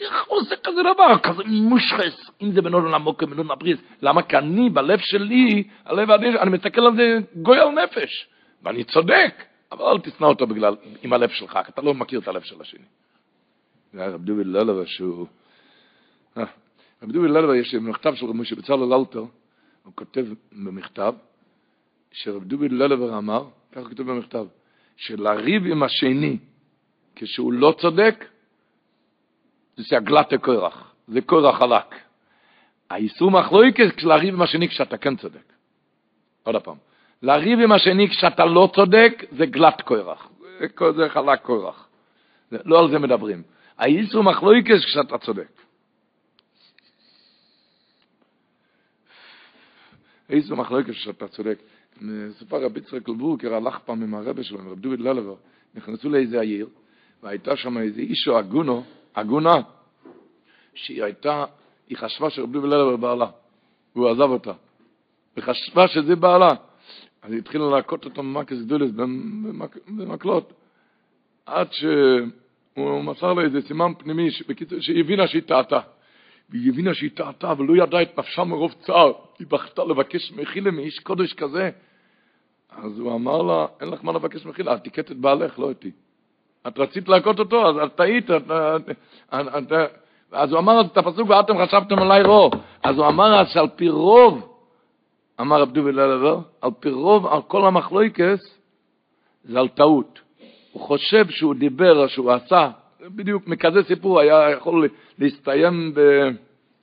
איך 0.00 0.26
הוא 0.26 0.38
עושה 0.38 0.56
כזה 0.56 0.80
דבר, 0.94 1.18
כזה 1.18 1.42
מושחס, 1.46 2.30
אם 2.42 2.52
זה 2.52 2.62
בנודן 2.62 2.94
עמוק 2.94 3.22
בנודן 3.22 3.50
הבריס, 3.50 3.78
למה? 4.02 4.22
כי 4.22 4.36
אני, 4.38 4.70
בלב 4.70 4.98
שלי, 4.98 5.64
הלב 5.84 6.10
העדין, 6.10 6.36
אני 6.36 6.50
מסתכל 6.50 6.80
על 6.80 6.96
זה 6.96 7.18
גוי 7.36 7.58
על 7.58 7.68
נפש, 7.68 8.28
ואני 8.62 8.84
צודק, 8.84 9.44
אבל 9.72 9.84
אל 9.84 9.98
תשנא 9.98 10.26
אותו 10.26 10.46
בגלל, 10.46 10.76
עם 11.02 11.12
הלב 11.12 11.30
שלך, 11.30 11.58
כי 11.64 11.72
אתה 11.72 11.82
לא 11.82 11.94
מכיר 11.94 12.20
את 12.20 12.28
הלב 12.28 12.42
של 12.42 12.60
השני. 12.60 12.84
זה 13.92 14.00
היה 14.00 14.10
רב 14.10 14.24
דוביל 14.24 14.48
ללווה 14.48 14.86
שהוא... 14.86 15.26
אה, 17.02 17.06
רב 17.06 17.12
דוביל 17.12 17.30
ללווה 17.30 17.56
יש 17.56 17.74
מכתב 17.74 18.14
של 18.14 18.26
רב 18.26 18.36
משה 18.36 18.56
בצלאל 18.56 18.92
אלתר, 18.92 19.24
הוא 19.84 19.92
כותב 19.94 20.26
במכתב, 20.52 21.14
שרב 22.12 22.44
דוביל 22.44 22.82
ללווה 22.82 23.18
אמר, 23.18 23.44
ככה 23.72 23.88
כתוב 23.88 24.10
במכתב, 24.10 24.46
שלריב 24.96 25.66
עם 25.66 25.82
השני, 25.82 26.38
כשהוא 27.16 27.52
לא 27.52 27.74
צודק, 27.78 28.24
זה 29.76 29.96
הגלטה 29.96 30.38
קורח, 30.38 30.94
זה 31.08 31.20
קורח 31.20 31.58
חלק. 31.58 31.94
האיסור 32.90 33.30
מחלוקת 33.30 33.96
כשלריב 33.96 34.34
עם 34.34 34.42
השני 34.42 34.68
כשאתה 34.68 34.96
כן 34.96 35.16
צודק. 35.16 35.52
עוד 36.42 36.56
פעם, 36.56 36.76
לריב 37.22 37.60
עם 37.60 37.72
השני 37.72 38.08
כשאתה 38.08 38.44
לא 38.44 38.70
צודק 38.74 39.24
זה 39.30 39.46
גלט 39.46 39.80
קורח, 39.80 40.28
זה 40.96 41.08
חלק 41.08 41.42
קורח. 41.42 41.88
לא 42.52 42.80
על 42.80 42.90
זה 42.90 42.98
מדברים. 42.98 43.42
האיסור 43.78 44.22
מחלוקת 44.22 44.78
כשאתה 44.84 45.18
צודק. 45.18 45.55
האיסור 50.28 50.56
מחלוקת 50.56 50.90
כשאתה 50.90 51.28
צודק. 51.28 51.58
מסופר 52.00 52.64
רבי 52.64 52.80
יצחק 52.80 53.08
לבורקר 53.08 53.54
הלך 53.54 53.78
פעם 53.78 54.02
עם 54.02 54.14
הרבה 54.14 54.42
שלו, 54.42 54.60
עם 54.60 54.68
רב 54.68 54.78
דוד 54.78 55.00
ללבר, 55.00 55.34
נכנסו 55.74 56.08
לאיזה 56.08 56.40
עיר, 56.40 56.68
והייתה 57.22 57.56
שם 57.56 57.78
איזה 57.78 58.00
אישו 58.00 58.38
הגונו, 58.38 58.84
עגונה, 59.14 59.54
שהיא 60.74 61.04
הייתה, 61.04 61.44
היא 61.88 61.98
חשבה 61.98 62.30
שרבי 62.30 62.60
בלילה 62.60 62.96
בעלה, 62.96 63.26
והוא 63.96 64.08
עזב 64.08 64.30
אותה. 64.30 64.52
וחשבה 65.36 65.88
שזה 65.88 66.16
בעלה. 66.16 66.50
אז 67.22 67.32
היא 67.32 67.38
התחילה 67.38 67.70
להכות 67.70 68.04
אותו 68.04 68.22
ממקס 68.22 68.56
דולס 68.56 68.90
במקלות, 69.88 70.52
עד 71.46 71.72
שהוא 71.72 73.04
מסר 73.04 73.32
לה 73.32 73.42
איזה 73.42 73.60
סימן 73.68 73.92
פנימי, 73.98 74.30
שהיא 74.80 75.00
הבינה 75.00 75.26
שהיא 75.26 75.42
טעתה. 75.42 75.80
והיא 76.50 76.72
הבינה 76.72 76.94
שהיא 76.94 77.10
טעתה, 77.14 77.52
ולא 77.58 77.82
ידעה 77.82 78.02
את 78.02 78.18
נפשה 78.18 78.44
מרוב 78.44 78.74
צער. 78.80 79.12
היא 79.38 79.46
בכתה 79.46 79.84
לבקש 79.84 80.32
מחילה 80.32 80.70
מאיש 80.70 80.98
קודש 80.98 81.32
כזה. 81.32 81.70
אז 82.70 82.98
הוא 82.98 83.14
אמר 83.14 83.42
לה, 83.42 83.66
אין 83.80 83.88
לך 83.88 84.04
מה 84.04 84.12
לבקש 84.12 84.46
מחילה, 84.46 84.74
את 84.74 84.82
תיקט 84.82 85.10
את 85.10 85.16
בעלך, 85.16 85.58
לא 85.58 85.68
אותי. 85.68 85.90
את 86.66 86.78
רצית 86.78 87.08
להכות 87.08 87.38
אותו, 87.38 87.68
אז 87.68 87.76
את 87.76 87.96
טעית. 87.96 88.30
אז 90.32 90.52
הוא 90.52 90.58
אמר 90.58 90.80
את 90.80 90.96
הפסוק, 90.96 91.30
ואתם 91.30 91.66
חשבתם 91.66 91.98
עליי 91.98 92.22
רוב. 92.22 92.52
אז 92.82 92.98
הוא 92.98 93.06
אמר 93.06 93.40
אז 93.40 93.48
שעל 93.48 93.68
פי 93.76 93.88
רוב, 93.88 94.52
אמר 95.40 95.60
רב 95.60 95.72
דובי 95.72 95.92
ללבר, 95.92 96.38
על 96.60 96.70
פי 96.80 96.90
רוב, 96.90 97.26
על 97.26 97.42
כל 97.42 97.66
המחלויקס, 97.66 98.58
זה 99.44 99.60
על 99.60 99.68
טעות. 99.68 100.20
הוא 100.72 100.82
חושב 100.82 101.30
שהוא 101.30 101.54
דיבר, 101.54 102.06
שהוא 102.06 102.32
עשה, 102.32 102.70
בדיוק 103.14 103.46
מכזה 103.46 103.82
סיפור 103.82 104.20
היה 104.20 104.50
יכול 104.50 104.88
להסתיים 105.18 105.94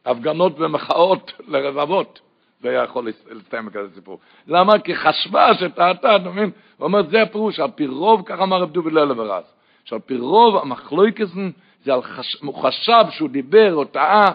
בהפגנות 0.05 0.59
ומחאות 0.59 1.31
לרבבות. 1.47 2.19
זה 2.61 2.69
היה 2.69 2.83
יכול 2.83 3.09
להסתיים 3.31 3.65
בכזה 3.65 3.95
סיפור. 3.95 4.19
למה? 4.47 4.79
כי 4.79 4.95
חשבה 4.95 5.53
שטעתה, 5.53 6.15
אתה 6.15 6.29
מבין? 6.29 6.51
הוא 6.77 6.85
אומר, 6.85 7.09
זה 7.09 7.21
הפירוש, 7.21 7.59
על 7.59 7.71
פי 7.75 7.87
רוב, 7.87 8.21
ככה 8.25 8.43
אמר 8.43 8.61
רב 8.61 8.71
דובי 8.71 8.91
ללבר 8.91 9.33
אז. 9.33 9.43
שעל 9.85 9.99
פי 9.99 10.17
רוב 10.17 10.55
המחלויקסן 10.55 11.51
זה 11.83 11.93
על 11.93 12.01
חש... 12.01 12.41
הוא 12.41 12.55
חשב 12.63 13.03
שהוא 13.09 13.29
דיבר 13.29 13.75
או 13.75 13.85
טעה, 13.85 14.25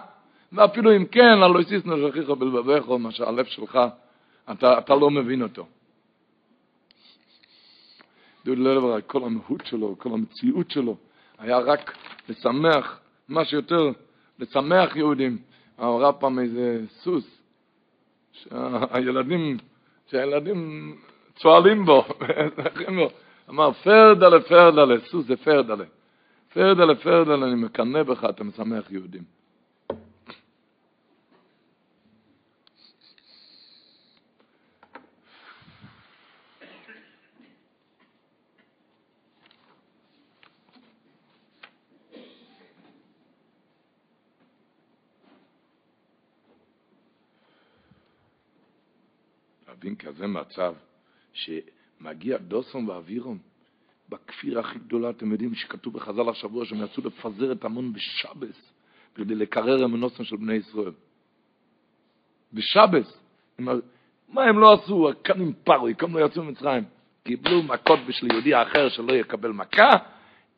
ואפילו 0.53 0.97
אם 0.97 1.05
כן, 1.05 1.43
הלא 1.43 1.61
יסיסנו 1.61 2.09
שכיחו 2.09 2.37
בלבבך, 2.37 2.89
מה 2.89 3.11
שהלב 3.11 3.45
שלך, 3.45 3.79
אתה, 4.53 4.79
אתה 4.79 4.95
לא 4.95 5.11
מבין 5.11 5.43
אותו. 5.43 5.67
דוד 8.45 8.59
ללבר, 8.59 9.01
כל 9.07 9.25
המהות 9.25 9.67
שלו, 9.67 9.95
כל 9.99 10.11
המציאות 10.13 10.71
שלו, 10.71 10.97
היה 11.39 11.59
רק 11.59 11.97
לשמח, 12.29 13.01
מה 13.29 13.45
שיותר, 13.45 13.91
לשמח 14.39 14.97
יהודים. 14.97 15.39
אמרה 15.81 16.13
פעם 16.13 16.39
איזה 16.39 16.81
סוס, 16.89 17.41
שהילדים, 18.33 19.57
שהילדים 20.11 20.95
צועלים 21.37 21.85
בו, 21.85 22.05
אמר 23.49 23.73
פרדלה 23.73 24.41
פרדלה, 24.41 25.01
סוס 25.01 25.27
זה 25.27 25.37
פרדלה. 25.37 25.85
פרדלה 26.53 26.95
פרדלה, 26.95 27.47
אני 27.47 27.55
מקנא 27.55 28.03
בך, 28.03 28.25
אתה 28.25 28.45
משמח 28.45 28.91
יהודים. 28.91 29.38
להבין 49.69 49.97
כזה 49.97 50.27
מצב 50.27 50.75
שמגיע 51.33 52.39
דוסון 52.39 52.89
ואווירון 52.89 53.39
בכפיר 54.09 54.59
הכי 54.59 54.79
גדולה, 54.79 55.11
אתם 55.11 55.33
יודעים 55.33 55.55
שכתוב 55.55 55.95
בחז"ל 55.95 56.29
השבוע 56.29 56.65
שהם 56.65 56.85
יצאו 56.85 57.03
לפזר 57.07 57.53
את 57.53 57.65
המון 57.65 57.93
בשבס 57.93 58.73
כדי 59.15 59.35
לקרר 59.35 59.85
אמונוסם 59.85 60.25
של 60.25 60.37
בני 60.37 60.55
ישראל. 60.55 60.93
בשבס. 62.53 63.19
מה 64.29 64.45
הם 64.45 64.59
לא 64.59 64.73
עשו? 64.73 65.11
כאן 65.25 65.41
עם 65.41 65.53
פרוי, 65.65 65.95
כאן 65.95 66.13
לא 66.13 66.25
יצאו 66.27 66.43
ממצרים. 66.43 66.85
קיבלו 67.25 67.63
מכות 67.63 67.99
בשביל 68.09 68.33
יהודי 68.33 68.55
האחר 68.55 68.89
שלא 68.89 69.13
יקבל 69.13 69.51
מכה, 69.51 69.91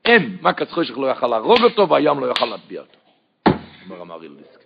אין, 0.04 0.38
מכת 0.42 0.70
חושך 0.70 0.98
לא 0.98 1.06
יכל 1.06 1.26
להרוג 1.26 1.58
אותו 1.64 1.88
והים 1.88 2.20
לא 2.20 2.26
יכל 2.26 2.46
להטביע 2.46 2.80
אותו. 2.80 2.98
אומר 3.84 4.02
אמר 4.02 4.22
אילדיסק. 4.22 4.64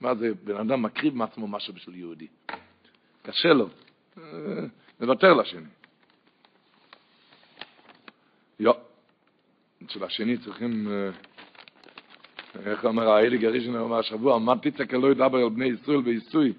מה 0.00 0.14
זה, 0.14 0.30
בן 0.44 0.56
אדם 0.56 0.82
מקריב 0.82 1.14
מעצמו 1.14 1.48
משהו 1.48 1.74
בשביל 1.74 1.96
יהודי. 1.96 2.26
קשה 3.22 3.52
לו. 3.52 3.68
לוותר 5.00 5.34
לשני. 5.34 5.66
לא. 8.60 8.76
אצל 9.84 10.04
השני 10.04 10.38
צריכים, 10.38 10.88
איך 12.66 12.84
אומר 12.84 13.08
האלי 13.08 13.38
גרישן 13.38 13.76
אומר 13.76 13.98
השבוע, 13.98 14.38
מה 14.38 14.54
תצעק 14.62 14.92
לא 14.92 15.10
ידבר 15.10 15.38
על 15.38 15.48
בני 15.48 15.66
ישראל 15.66 16.00
בעיסוי? 16.00 16.52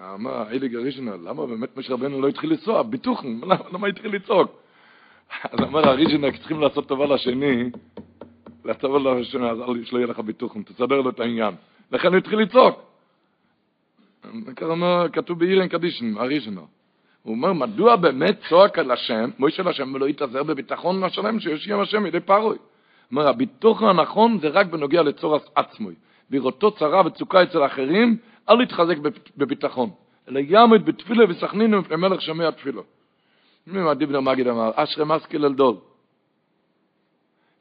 אמר, 0.00 0.50
אלי 0.50 0.68
גרישנה, 0.68 1.16
למה 1.16 1.46
באמת 1.46 1.76
משה 1.76 1.92
רבנו 1.92 2.20
לא 2.20 2.28
התחיל 2.28 2.50
לנסוע? 2.50 2.82
ביטוחן, 2.82 3.40
למה 3.72 3.88
התחיל 3.88 4.14
לצעוק? 4.14 4.50
אז 5.42 5.60
אמר 5.60 5.88
הרישנה, 5.88 6.32
צריכים 6.38 6.60
לעשות 6.60 6.88
טובה 6.88 7.06
לשני, 7.06 7.70
לעשות 8.64 8.90
לשני, 9.20 9.50
אז 9.50 9.58
שלא 9.84 9.98
יהיה 9.98 10.06
לך 10.06 10.18
ביטוחן, 10.18 10.62
תסדר 10.62 11.00
לו 11.00 11.10
את 11.10 11.20
העניין. 11.20 11.54
לכן 11.92 12.08
הוא 12.08 12.16
התחיל 12.16 12.38
לצעוק. 12.38 12.85
כתוב 15.12 15.38
באירן 15.38 15.68
קדישן, 15.68 16.18
הרישנה. 16.18 16.60
הוא 17.22 17.34
אומר, 17.34 17.52
מדוע 17.52 17.96
באמת 17.96 18.38
צועק 18.48 18.78
על 18.78 18.90
השם, 18.90 19.30
מוישה 19.38 19.62
לשם, 19.62 19.94
ולא 19.94 20.08
יתעזר 20.08 20.42
בביטחון 20.42 21.04
השלם 21.04 21.40
שיש 21.40 21.66
ים 21.66 21.80
השם 21.80 22.06
ידי 22.06 22.20
פרוי? 22.20 22.56
אומר, 23.10 23.28
הביטוחן 23.28 23.84
הנכון 23.86 24.38
זה 24.38 24.48
רק 24.48 24.66
בנוגע 24.66 25.02
לצורס 25.02 25.42
עצמוי. 25.54 25.94
בראותו 26.30 26.70
צרה 26.70 27.06
וצוקה 27.06 27.42
אצל 27.42 27.66
אחרים, 27.66 28.16
אל 28.48 28.60
יתחזק 28.60 28.96
בביטחון, 29.36 29.90
אלא 30.28 30.38
יעמד 30.38 30.86
בתפילה 30.86 31.24
וסכנינו 31.28 31.80
מפני 31.80 31.96
מלך 31.96 32.22
שומע 32.22 32.50
תפילו. 32.50 32.82
מה 33.66 33.94
דיבנר 33.94 34.20
מגיד 34.20 34.48
אמר, 34.48 34.70
אשרי 34.74 35.04
מסקל 35.04 35.44
אל 35.44 35.52
דול. 35.52 35.74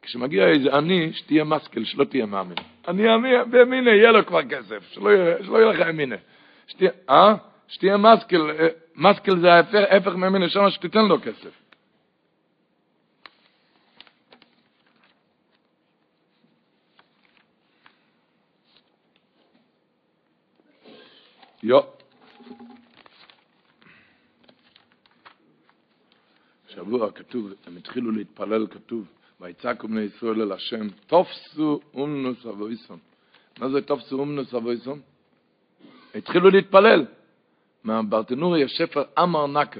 כשמגיע 0.01 0.47
איזה 0.47 0.75
עני, 0.75 1.13
שתהיה 1.13 1.43
מסקל, 1.43 1.85
שלא 1.85 2.03
תהיה 2.03 2.25
מאמין. 2.25 2.57
אני 2.87 3.15
אמינה, 3.15 3.45
באמינה, 3.45 3.91
יהיה 3.91 4.11
לו 4.11 4.25
כבר 4.25 4.43
כסף, 4.43 4.83
שלא 4.91 5.09
יהיה 5.57 5.65
לך 5.65 5.81
אמינה. 5.81 6.15
שתהיה, 6.67 6.91
אה? 7.09 7.35
שתהיה 7.67 7.97
מסקל, 7.97 8.51
אה, 8.59 8.67
מסקל 8.95 9.39
זה 9.39 9.53
ההפך 9.53 10.11
מאמינה, 10.15 10.49
שמה 10.49 10.71
שתיתן 10.71 11.05
לו 11.05 11.21
כסף. 11.21 11.65
יו. 21.63 21.79
שבוע 26.67 27.11
כתוב, 27.11 27.53
הם 27.67 27.77
התחילו 27.77 28.11
להתפלל, 28.11 28.67
כתוב, 28.67 29.07
ויצעקו 29.41 29.87
בני 29.87 30.01
ישראל 30.01 30.41
אל 30.41 30.51
השם, 30.51 30.87
תופסו 31.07 31.79
אומנוס 31.93 32.45
אבויסון. 32.45 32.99
מה 33.59 33.69
זה 33.69 33.81
תופסו 33.81 34.19
אומנוס 34.19 34.53
אבויסון? 34.53 35.01
התחילו 36.15 36.49
להתפלל. 36.49 37.05
מהברטנורי 37.83 38.61
יש 38.61 38.77
ספר 38.77 39.03
אמר 39.19 39.47
נקה. 39.47 39.79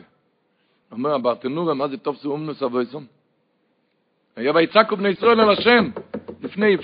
אומר 0.91 1.13
הברטנורי, 1.13 1.75
מה 1.75 1.87
זה 1.87 1.97
תופסו 1.97 2.31
אומנוס 2.31 2.63
אבויסון? 2.63 3.05
היה 4.35 4.51
ויצעקו 4.55 4.95
בני 4.95 5.09
ישראל 5.09 5.41
אל 5.41 5.49
השם, 5.49 5.89
לפני 6.41 6.77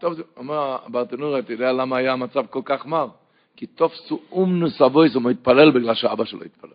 טוב, 0.00 0.20
אומר 0.36 0.76
הברטנורה, 0.84 1.38
אתה 1.38 1.52
יודע 1.52 1.72
למה 1.72 1.96
היה 1.96 2.12
המצב 2.12 2.46
כל 2.46 2.60
כך 2.64 2.86
מר? 2.86 3.08
כי 3.56 3.66
תופסו 3.66 4.20
אומנוס 4.30 4.82
אבויס, 4.82 5.14
הוא 5.14 5.22
מתפלל 5.22 5.70
בגלל 5.70 5.94
שאבא 5.94 6.24
שלו 6.24 6.42
התפלל. 6.42 6.70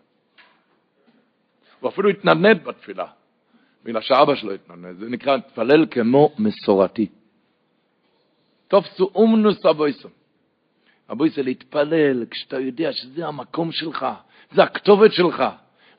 הוא 1.80 1.89
אפילו 1.89 2.09
התנדנד 2.09 2.63
בתפילה, 2.63 3.05
בגלל 3.84 4.01
שאבא 4.01 4.35
שלו 4.35 4.53
התנדנד. 4.53 4.97
זה 4.99 5.09
נקרא 5.09 5.35
להתפלל 5.35 5.85
כמו 5.91 6.31
מסורתי. 6.39 7.07
תופסו 8.67 9.11
אומנוס 9.15 9.65
אבויס. 9.65 10.05
אבויס 11.11 11.36
זה 11.36 11.44
להתפלל 11.44 12.26
כשאתה 12.31 12.60
יודע 12.60 12.94
שזה 12.94 13.27
המקום 13.27 13.72
שלך, 13.72 14.06
זה 14.52 14.64
הכתובת 14.64 15.14
שלך. 15.14 15.44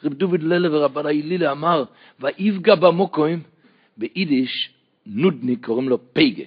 רב 0.04 0.14
דוד 0.14 0.42
ללה 0.42 0.68
ורבן 0.76 1.06
הילילה 1.06 1.52
אמר, 1.52 1.84
ויפגע 2.20 2.74
במוקוים, 2.74 3.40
ביידיש, 3.96 4.70
נודני 5.06 5.56
קוראים 5.56 5.88
לו 5.88 5.98
פייגה. 6.12 6.44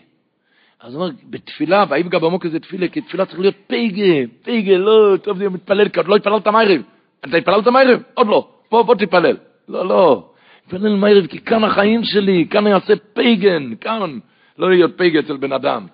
אז 0.82 0.96
הוא 0.96 1.04
אומר, 1.04 1.16
בתפילה, 1.30 1.86
ויפגע 1.90 2.20
במוקר 2.20 2.50
זה 2.50 2.60
תפילה, 2.60 2.88
כי 2.88 3.02
תפילה 3.02 3.26
צריך 3.26 3.40
להיות 3.40 3.56
פייגה, 3.68 4.32
פייגה, 4.44 4.78
לא, 4.78 5.18
טוב, 5.22 5.38
זה 5.38 5.50
מתפלל, 5.50 5.90
כי 5.90 6.00
עוד 6.00 6.08
לא 6.08 6.16
התפללת 6.16 6.48
מיירב. 6.48 6.82
אתה 7.26 7.38
התפללת 7.38 7.68
מיירב? 7.68 8.02
עוד 8.14 8.28
לא. 8.28 8.50
בוא, 8.72 8.82
בוא 8.82 8.96
תתפלל. 8.96 9.38
לא, 9.68 9.88
לא. 9.88 10.30
תתפלל 10.66 10.96
מיירב, 10.96 11.28
כי 11.28 11.40
כאן 11.40 11.64
החיים 11.64 12.04
שלי, 12.04 12.48
כאן 12.50 12.66
אני 12.66 12.76
אעשה 12.76 12.94
פייגן, 13.14 13.76
כאן. 13.82 14.20
לא 14.58 14.70
להיות 14.70 14.98
פייגה 14.98 15.20
אצל 15.20 15.38
בן 15.38 15.54
אדם. 15.54 15.88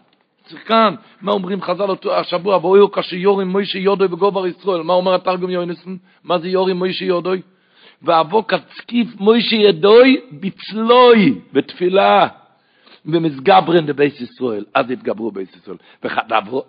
כאן, 0.66 0.96
מה 1.22 1.32
אומרים 1.32 1.62
חז"ל 1.62 1.90
אותו 1.90 2.16
השבוע, 2.16 2.58
ואויו 2.58 2.92
כשיורים 2.92 3.48
מוישי 3.48 3.80
יודוי 3.80 4.08
בגובר 4.08 4.48
ישראל, 4.48 4.82
מה 4.82 4.94
אומר 4.94 5.16
התרגום 5.16 5.50
יוינסון? 5.50 5.98
מה 6.24 6.40
זה 6.40 6.48
יורים 6.48 6.76
מוישי 6.76 7.06
יודוי? 7.06 7.42
והוה 8.02 8.48
כד 8.48 8.73
זקיף 8.73 9.08
משה 9.20 9.56
ידוי 9.56 10.22
בצלו, 10.32 11.40
בתפילה. 11.54 12.28
ומתגברן 13.06 13.86
דבית 13.86 14.22
ישראל, 14.22 14.66
אז 14.74 14.92
התגברו 14.92 15.32
בית 15.32 15.56
ישראל. 15.56 15.78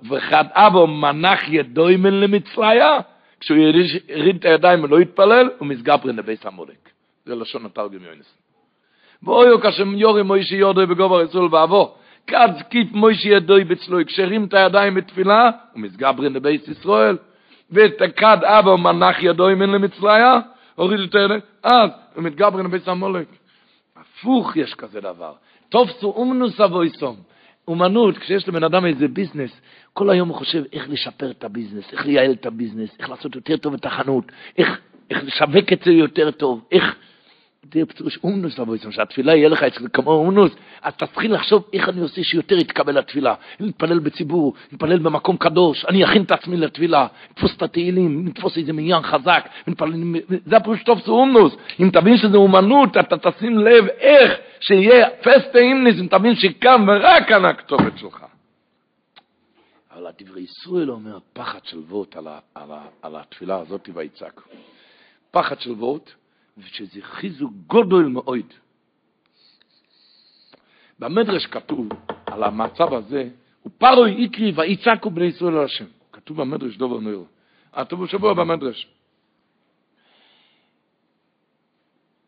וכד 0.05 0.45
הוה 0.53 0.87
מנח 0.87 1.49
ידוי 1.49 1.97
מן 1.97 2.21
למצליה, 2.21 2.99
כשהוא 3.41 3.59
יריד 4.09 4.37
את 4.37 4.45
הידיים 4.45 4.85
ולא 4.85 5.01
יתפלל, 5.01 5.51
הוא 5.59 5.69
מתגברן 5.69 6.17
דבית 6.17 6.47
עמלק. 6.47 6.91
זה 7.27 7.35
לשון 7.35 7.67
התרגום 7.67 8.05
יונתן. 8.05 8.35
והיה 9.23 9.61
כאשר 9.61 9.95
ירים 9.95 10.23
משה 10.23 10.57
ידו 10.57 10.87
וגבר 10.87 11.23
ישראל 11.23 11.55
והוה, 11.55 11.95
כד 12.31 12.49
זקיף 12.59 12.93
משה 12.93 13.29
ידוי 13.29 13.65
בצלו, 13.65 14.05
כשהרים 14.05 14.45
את 14.45 14.55
הידיים 14.55 14.95
בתפילה, 14.95 15.51
הוא 15.73 15.81
מתגברן 15.81 16.33
דבית 16.33 16.69
ישראל. 16.69 17.17
וכד 17.71 18.39
הוה 18.45 18.79
מנח 18.79 19.23
ידוי 19.23 19.55
מן 19.55 19.71
למצליה, 19.71 20.41
הוריד 20.75 21.01
את 21.01 21.15
הידיים, 21.15 21.41
אז 21.63 21.91
הוא 22.15 22.25
מתגברן 22.25 22.67
דבית 22.67 22.89
עמלק. 22.89 23.27
הפוך 23.97 24.57
יש 24.57 24.75
כזה 24.75 25.01
דבר. 25.01 25.33
תפסו 25.69 26.13
אומנות 26.17 26.61
אבותם. 26.61 27.17
אומנות, 27.69 28.19
כשיש 28.19 28.49
לבן 28.49 28.65
אדם 28.65 28.87
איזה 28.87 29.09
ביזנס, 29.09 29.61
כל 29.93 30.11
היום 30.11 30.29
הוא 30.29 30.37
חושב 30.37 30.63
איך 30.73 30.89
לשפר 30.89 31.31
את 31.31 31.45
הביזנס, 31.45 31.93
איך 31.93 32.07
לייעל 32.07 32.33
את 32.33 32.47
הביזנס, 32.47 32.91
איך 32.99 33.11
לעשות 33.11 33.35
יותר 33.35 33.57
טוב 33.57 33.75
את 33.75 33.87
החנות, 33.87 34.33
איך, 34.59 34.81
איך 35.11 35.25
לשווק 35.25 35.73
את 35.73 35.83
זה 35.85 35.91
יותר 35.91 36.31
טוב, 36.31 36.65
איך... 36.73 36.95
תראה 37.69 37.87
פירוש 37.87 38.19
אומנות 38.25 38.61
אבותם, 38.61 38.93
שהתפילה 38.93 39.37
יהיה 39.37 39.49
לך 39.49 39.65
כמו 39.93 40.13
אומנות, 40.13 40.53
אז 40.83 40.95
תתחיל 40.95 41.35
לחשוב 41.35 41.65
איך 41.73 41.89
אני 41.89 42.01
עושה 42.01 42.25
שיותר 42.25 42.55
יתקבל 42.59 42.99
לתפילה. 42.99 43.35
אני 43.61 43.69
מתפלל 43.69 43.99
בציבור, 43.99 44.55
מתפלל 44.73 44.99
במקום 44.99 45.37
קדוש, 45.37 45.85
אני 45.85 46.05
אכין 46.05 46.23
את 46.23 46.31
עצמי 46.31 46.57
לתפילה, 46.57 47.07
נתפוס 47.31 47.57
את 47.57 47.63
התהילים, 47.63 48.29
נתפוס 48.29 48.59
איזה 48.59 48.73
מניין 48.73 49.03
חזק, 49.03 49.49
מתפלל, 49.67 49.93
זה 50.47 50.57
הפירוש 50.57 50.83
טוב 50.83 51.01
זה 51.05 51.11
אומנוס. 51.11 51.57
אם 51.81 51.91
תבין 51.93 52.17
שזה 52.17 52.37
אומנות, 52.37 52.97
אתה 52.97 53.31
תשים 53.31 53.59
לב 53.59 53.85
איך 53.87 54.39
שיהיה 54.61 55.11
פסטה 55.11 55.59
אימניס, 55.59 56.01
אם 56.01 56.07
תבין 56.07 56.35
שכאן 56.35 56.89
ורק 56.89 57.29
כאן 57.29 57.45
הכתובת 57.45 57.99
שלך. 57.99 58.25
אבל 59.95 60.07
הדברי 60.07 60.43
ישראל 60.43 60.91
אומר, 60.91 61.19
פחד 61.33 61.59
של 61.65 61.79
וורט 61.79 62.17
על, 62.17 62.29
על, 62.55 62.71
על 63.03 63.17
התפילה 63.17 63.59
הזאת 63.59 63.89
ויצעק. 63.95 64.41
פחד 65.31 65.61
של 65.61 65.73
וורט, 65.73 66.11
ושזה 66.65 67.01
חיזוק 67.03 67.53
גודל 67.67 67.97
מאוד. 67.97 68.47
במדרש 70.99 71.47
כתוב 71.47 71.89
על 72.27 72.43
המצב 72.43 72.95
הזה, 72.95 73.29
ופרוי 73.67 74.11
יקרי 74.11 74.53
ויצעקו 74.57 75.11
בני 75.11 75.25
ישראל 75.25 75.57
על 75.57 75.65
השם. 75.65 75.85
כתוב 76.13 76.41
במדרש 76.41 76.77
דובר 76.77 77.01
נויר. 77.01 77.25
כתוב 77.73 78.05
בשבוע 78.05 78.35
במדרש. 78.35 78.89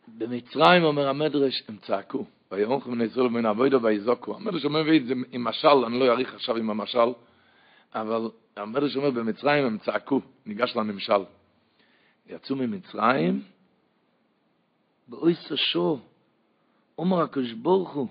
במצרים, 0.08 0.84
אומר 0.84 1.08
המדרש, 1.08 1.62
הם 1.68 1.76
צעקו. 1.76 2.26
ויאמרו 2.52 2.80
בני 2.80 3.04
ישראל 3.04 3.26
ובין 3.26 3.46
אבוידו 3.46 3.82
ויזוקו. 3.82 4.36
המדרש 4.36 4.64
אומר 4.64 4.82
זה 5.06 5.14
עם 5.32 5.44
משל, 5.44 5.84
אני 5.86 6.00
לא 6.00 6.08
אאריך 6.08 6.34
עכשיו 6.34 6.56
עם 6.56 6.70
המשל, 6.70 7.12
אבל 7.94 8.30
המדרש 8.56 8.96
אומר 8.96 9.10
במצרים 9.10 9.64
הם 9.64 9.78
צעקו, 9.78 10.20
ניגש 10.46 10.76
לנמשל. 10.76 11.22
יצאו 12.28 12.56
ממצרים, 12.56 13.42
באויס 15.12 15.52
השור, 15.52 16.00
אומר 16.98 17.20
הקדוש 17.20 17.52
ברוך 17.52 17.92
הוא, 17.92 18.08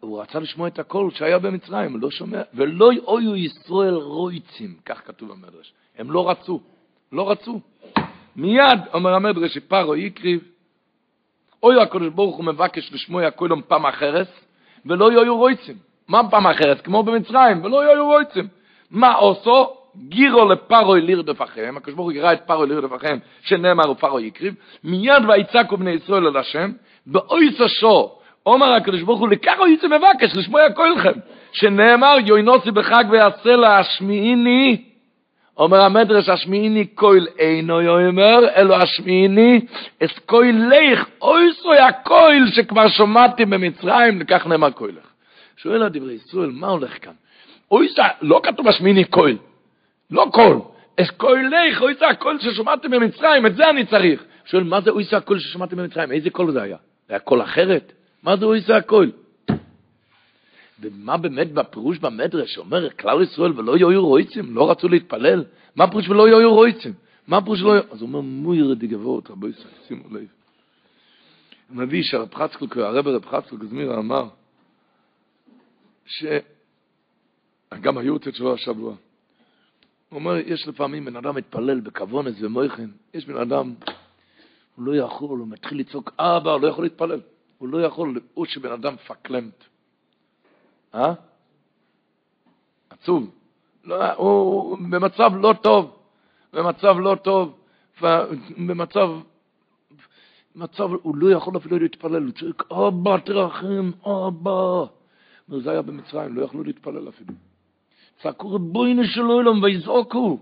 הוא 0.00 0.22
רצה 0.22 0.38
לשמוע 0.38 0.68
את 0.68 0.78
הקול 0.78 1.10
שהיה 1.10 1.38
במצרים, 1.38 1.92
הוא 1.92 2.00
לא 2.00 2.10
שומע, 2.10 2.42
ולא 2.54 2.90
אויו 3.06 3.36
ישראל 3.36 3.94
רויצים, 3.94 4.76
כך 4.84 5.06
כתוב 5.06 5.32
במדרש. 5.32 5.72
הם 5.98 6.10
לא 6.10 6.30
רצו, 6.30 6.60
לא 7.12 7.30
רצו. 7.30 7.60
מיד, 8.36 8.78
אומר 8.94 9.14
המדרש, 9.14 9.58
פרו 9.58 9.96
יקריב, 9.96 10.40
אוי 11.62 11.82
הקדוש 11.82 12.08
ברוך 12.08 12.36
הוא 12.36 12.44
מבקש 12.44 12.92
לשמוע 12.92 13.30
קולם 13.30 13.60
פעם 13.68 13.86
אחרת, 13.86 14.28
ולא 14.86 15.12
יהיו 15.12 15.36
רויצים. 15.36 15.76
מה 16.08 16.30
פעם 16.30 16.46
אחרת? 16.46 16.80
כמו 16.80 17.02
במצרים, 17.02 17.64
ולא 17.64 17.84
יהיו 17.84 18.06
רויצים. 18.06 18.48
מה 18.90 19.12
עושו? 19.12 19.77
גירו 20.08 20.48
לפרוי 20.48 21.00
לירדף 21.00 21.42
אחריהם, 21.42 21.76
הקדוש 21.76 21.94
ברוך 21.94 22.06
הוא 22.06 22.12
גירה 22.12 22.32
את 22.32 22.40
פרוי 22.40 22.68
לירדף 22.68 22.96
אחריהם, 22.96 23.18
שנאמר 23.42 23.90
ופרוי 23.90 24.22
יקריב, 24.22 24.54
מיד 24.84 25.22
ויצעקו 25.28 25.76
בני 25.76 25.90
ישראל 25.90 26.26
אל 26.26 26.36
השם, 26.36 26.70
באויס 27.06 27.60
השור, 27.60 28.20
אומר 28.46 28.72
הקדוש 28.72 29.02
ברוך 29.02 29.20
הוא, 29.20 29.28
הוא 29.58 29.68
יצא 29.68 29.86
מבקש, 29.86 30.36
לשמוע 30.36 30.70
כלכם, 30.70 31.12
שנאמר 31.52 32.16
יוינוסי 32.26 32.70
בחג 32.70 33.04
ויעשה 33.10 33.56
להשמיעיני, 33.56 34.82
אומר 35.58 35.80
המדרש 35.80 36.28
השמיעיני 36.28 36.86
קויל 36.86 37.26
אינו 37.38 37.80
יאמר, 37.82 38.48
אלו 38.56 38.74
השמיעיני 38.74 39.60
אס 40.04 40.18
קויל 40.26 40.70
לך, 40.70 41.06
אוי 41.22 41.52
סוי 41.52 41.78
הקויל 41.78 42.46
שכבר 42.52 42.88
שמעתי 42.88 43.44
במצרים, 43.44 44.20
לכך 44.20 44.46
נאמר 44.46 44.70
קוילך. 44.70 45.06
שואל 45.56 45.82
הדברי 45.82 46.12
ישראל, 46.12 46.50
מה 46.52 46.68
הולך 46.68 47.04
כאן? 47.04 47.12
אוי 47.70 47.88
סוי, 47.88 48.04
לא 48.22 48.40
כתוב 48.42 48.68
השמיעיני 48.68 49.04
קויל, 49.04 49.36
לא 50.10 50.26
קול, 50.32 50.60
אס 51.00 51.10
קוילך, 51.10 51.80
הוא 51.80 51.90
יצא 51.90 52.06
הקול 52.06 52.38
ששמעתם 52.40 52.90
במצרים, 52.90 53.46
את 53.46 53.56
זה 53.56 53.70
אני 53.70 53.86
צריך. 53.86 54.24
שואל, 54.44 54.64
מה 54.64 54.80
זה 54.80 54.90
הוא 54.90 55.00
יצא 55.00 55.16
הקול 55.16 55.38
ששמעתם 55.38 55.76
במצרים? 55.76 56.12
איזה 56.12 56.30
קול 56.30 56.52
זה 56.52 56.62
היה? 56.62 56.76
זה 57.08 57.14
היה 57.14 57.20
קול 57.20 57.42
אחרת? 57.42 57.92
מה 58.22 58.36
זה 58.36 58.44
הוא 58.44 58.56
יצא 58.56 58.74
הקול? 58.74 59.10
ומה 60.80 61.16
באמת 61.16 61.52
בפירוש 61.52 61.98
במדרש 61.98 62.54
שאומר 62.54 62.90
כלל 62.90 63.22
ישראל 63.22 63.52
ולא 63.60 63.76
יהיו 63.76 64.06
רויצים, 64.06 64.54
לא 64.54 64.70
רצו 64.70 64.88
להתפלל? 64.88 65.44
מה 65.76 65.84
הפירוש 65.84 66.08
ולא 66.08 66.28
יהיו 66.28 66.54
רויצים? 66.54 66.92
מה 67.26 67.36
הפירוש 67.36 67.58
שלא 67.58 67.70
יהיו? 67.72 67.82
אז 67.92 68.02
הוא 68.02 68.08
אומר, 68.08 68.20
מויר 68.20 68.74
דגבות, 68.74 69.30
רבו 69.30 69.48
ישראל, 69.48 69.72
שימו 69.88 70.04
לב. 70.10 70.26
הוא 71.68 71.76
מביא 71.76 72.02
שהרב 72.02 72.34
חצקל, 72.34 72.82
הרב 72.82 73.08
רב 73.08 73.26
חצקל 73.26 73.56
גזמירה 73.56 73.98
אמר, 73.98 74.28
שגם 76.06 77.98
היורצת 77.98 78.34
שלו 78.34 78.54
השבוע, 78.54 78.94
הוא 80.08 80.18
אומר, 80.18 80.36
יש 80.36 80.68
לפעמים 80.68 81.04
בן 81.04 81.16
אדם 81.16 81.34
מתפלל 81.34 81.80
בכוונס 81.80 82.34
ומויכן, 82.40 82.90
יש 83.14 83.26
בן 83.26 83.36
אדם, 83.36 83.74
הוא 84.76 84.84
לא 84.84 84.96
יכול, 84.96 85.38
הוא 85.38 85.48
מתחיל 85.48 85.78
לצעוק, 85.80 86.12
אבא, 86.18 86.52
הוא 86.52 86.60
לא 86.60 86.68
יכול 86.68 86.84
להתפלל. 86.84 87.20
הוא 87.58 87.68
לא 87.68 87.82
יכול, 87.82 88.20
הוא 88.34 88.46
שבן 88.46 88.72
אדם 88.72 88.96
פקלמת. 88.96 89.64
אה? 90.94 91.14
עצוב. 92.90 93.30
לא, 93.84 94.12
הוא 94.12 94.78
במצב 94.78 95.30
לא 95.34 95.54
טוב, 95.62 95.96
במצב 96.52 96.96
לא 96.98 97.14
טוב, 97.14 97.58
במצב, 98.56 99.08
במצב, 100.54 100.90
הוא 101.02 101.16
לא 101.16 101.36
יכול 101.36 101.56
אפילו 101.56 101.78
להתפלל, 101.78 102.22
הוא 102.22 102.32
צועק, 102.32 102.72
אבא, 102.72 103.18
תרחם, 103.18 103.90
אבא. 104.06 104.84
וזה 105.48 105.70
היה 105.70 105.82
במצרים, 105.82 106.36
לא 106.36 106.44
יכלו 106.44 106.64
להתפלל 106.64 107.08
אפילו. 107.08 107.34
צעקו 108.22 108.54
רבוינו 108.54 109.04
של 109.04 109.20
עולם 109.20 109.62
ויזעקו. 109.62 110.38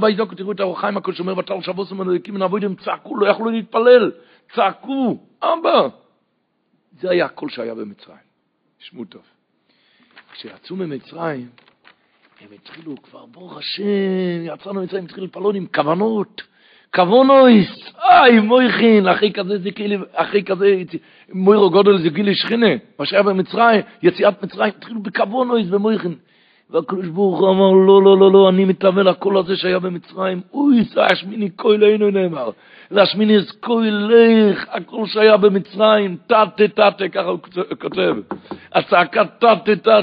ויזעקו, 0.00 0.34
תראו 0.34 0.52
את 0.52 0.60
האורחיים 0.60 0.96
הכל 0.96 1.12
שאומר 1.12 1.34
בתל 1.34 1.60
שבוס 1.60 1.92
ומנהיקים 1.92 2.34
מן 2.34 2.42
אבוידם, 2.42 2.74
צעקו, 2.74 3.16
לא 3.16 3.26
יכלו 3.26 3.50
להתפלל, 3.50 4.12
צעקו, 4.54 5.18
אבא. 5.42 5.88
זה 7.00 7.10
היה 7.10 7.24
הקול 7.24 7.48
שהיה 7.48 7.74
במצרים. 7.74 8.16
תשמעו 8.78 9.04
טוב. 9.04 9.22
כשיצאו 10.32 10.76
ממצרים, 10.76 11.48
הם 12.40 12.48
התחילו 12.54 13.02
כבר, 13.02 13.26
ברוך 13.26 13.56
השם, 13.56 13.84
יצאנו 14.42 14.80
ממצרים, 14.80 15.04
התחילו 15.04 15.26
להתפלל 15.26 15.56
עם 15.56 15.66
כוונות. 15.74 16.42
כוונויס, 16.94 17.68
איי, 17.98 18.40
מויכין, 18.40 19.08
אחי 19.08 19.32
כזה 19.32 19.58
זה 19.58 19.70
כאילו, 19.70 20.04
אחי 20.12 20.44
כזה, 20.44 20.82
מוירו 21.32 21.70
גודל 21.70 21.98
זה 21.98 22.08
גילי 22.08 22.34
שכינה, 22.34 22.66
מה 22.98 23.06
שהיה 23.06 23.22
במצרים, 23.22 23.80
יציאת 24.02 24.42
מצרים, 24.42 24.72
התחילו 24.78 25.02
בכוונויס 25.02 25.66
ומויכין. 25.70 26.14
והקדוש 26.70 27.06
ברוך 27.06 27.40
הוא 27.40 27.50
אמר, 27.50 27.72
לא, 27.72 28.02
לא, 28.02 28.18
לא, 28.18 28.32
לא, 28.32 28.48
אני 28.48 28.64
מתלווה 28.64 29.02
לקול 29.02 29.38
הזה 29.38 29.56
שהיה 29.56 29.78
במצרים, 29.78 30.40
אוי, 30.52 30.84
זה 30.94 31.04
השמיני 31.04 31.50
כוי 31.56 31.78
לנו 31.78 32.10
נאמר, 32.10 32.50
זה 32.90 33.02
השמיני 33.02 33.36
כוי 33.60 33.90
לך, 33.90 34.64
הקול 34.72 35.06
שהיה 35.06 35.36
במצרים, 35.36 36.16
תתה, 36.26 36.44
תתה, 36.56 37.08
ככה 37.12 37.28
הוא 37.28 37.38
כותב, 37.80 38.14
הצעקה 38.72 39.24
תתה, 39.24 39.54
תתה, 39.64 40.00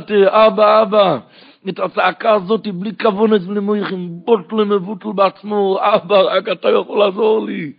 אבא, 0.48 0.82
אבא, 0.82 1.18
את 1.70 1.80
הצעקה 1.80 2.34
הזאת 2.34 2.68
בלי 2.68 2.92
כוונס 3.02 3.48
ולמויכים, 3.48 4.10
בוטל 4.26 4.56
מבוטל 4.56 5.12
בעצמו, 5.16 5.80
אבא, 5.82 6.22
רק 6.22 6.50
אתה 6.50 6.70
יכול 6.70 7.00
לעזור 7.00 7.46
לי. 7.46 7.72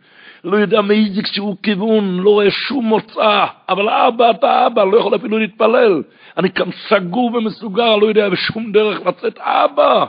לא 0.45 0.57
יודע 0.57 0.81
מאיזה 0.81 1.23
שהוא 1.25 1.57
כיוון, 1.63 2.19
לא 2.19 2.31
רואה 2.31 2.51
שום 2.51 2.85
מוצא, 2.85 3.45
אבל 3.69 3.89
אבא, 3.89 4.31
אתה 4.31 4.67
אבא, 4.67 4.85
לא 4.85 4.97
יכול 4.97 5.15
אפילו 5.15 5.39
להתפלל. 5.39 6.03
אני 6.37 6.51
כאן 6.51 6.69
סגור 6.89 7.35
ומסוגר, 7.35 7.97
לא 7.97 8.07
יודע 8.07 8.29
בשום 8.29 8.73
דרך 8.73 9.07
לצאת, 9.07 9.39
אבא, 9.39 10.05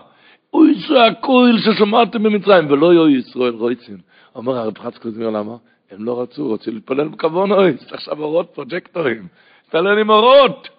אוי 0.54 0.74
זה 0.88 1.06
הכויל 1.06 1.58
ששמעתם 1.58 2.24
במצרים, 2.24 2.72
ולא 2.72 2.94
יהיו 2.94 3.10
ישראל 3.10 3.54
רויצין. 3.54 3.98
אומר 4.36 4.58
הרב 4.58 4.78
חצקו 4.78 5.10
זמיר, 5.10 5.30
למה? 5.30 5.56
הם 5.92 6.06
לא 6.06 6.22
רצו, 6.22 6.48
רוצים 6.48 6.74
להתפלל 6.74 7.08
בכוון 7.08 7.52
אוי, 7.52 7.74
עכשיו 7.92 8.22
אורות 8.22 8.50
פרוג'קטורים, 8.54 9.28
תתפלל 9.66 10.00
עם 10.00 10.10
אורות. 10.10 10.70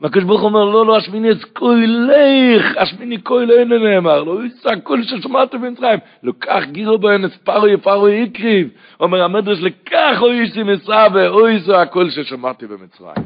והקדוש 0.00 0.24
ברוך 0.24 0.42
אומר, 0.42 0.64
לא, 0.64 0.86
לא, 0.86 0.96
השמיני 0.96 1.30
אז 1.30 1.44
כוי 1.44 1.86
לך, 1.86 2.76
השמיני 2.76 3.22
כוי 3.22 3.46
לאין 3.46 3.72
נאמר, 3.72 4.22
לא 4.22 4.44
יצא 4.44 4.70
כל 4.82 5.02
ששמעתם 5.02 5.62
במצרים, 5.62 5.98
לקח 6.22 6.62
גירו 6.72 6.98
באנס 6.98 7.36
פרוי 7.36 7.76
פרוי 7.76 8.12
יקריב, 8.12 8.68
אומר 9.00 9.22
המדרש, 9.22 9.58
לקח 9.60 10.18
אוי 10.20 10.40
איסי 10.40 10.62
מסבה, 10.62 11.28
אוי 11.28 11.60
זה 11.60 11.80
הכל 11.80 12.10
ששמעתי 12.10 12.66
במצרים. 12.66 13.24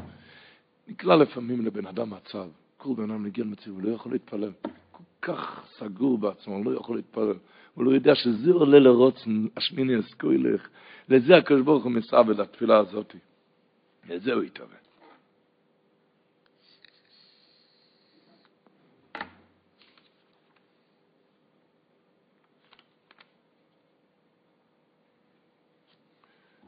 נקלע 0.89 1.17
לפעמים 1.17 1.67
לבן 1.67 1.87
אדם 1.87 2.11
מצב, 2.11 2.47
כל 2.77 2.91
בן 2.97 3.11
אדם 3.11 3.23
מגיע 3.23 3.45
למצב, 3.45 3.71
הוא 3.71 3.83
לא 3.83 3.95
יכול 3.95 4.13
להתפלל, 4.13 4.51
כל 4.93 5.03
כך 5.23 5.61
סגור 5.79 6.19
בעצמו, 6.19 6.65
לא 6.65 6.77
יכול 6.77 6.97
להתפלל, 6.97 7.35
הוא 7.75 7.85
לא 7.85 7.91
יודע 7.91 8.15
שזה 8.15 8.53
עולה 8.53 8.79
לרוץ, 8.79 9.25
השמיני 9.57 9.97
אז 9.97 10.15
כוי 10.21 10.39
לך, 10.39 10.69
לזה 11.09 11.37
הקדוש 11.37 11.61
ברוך 11.61 11.85
הוא 11.85 11.93
מסבה 11.93 12.33
לתפילה 12.39 12.79
הזאת, 12.79 13.15
לזה 14.09 14.33
הוא 14.33 14.43
יתאבד. 14.43 14.84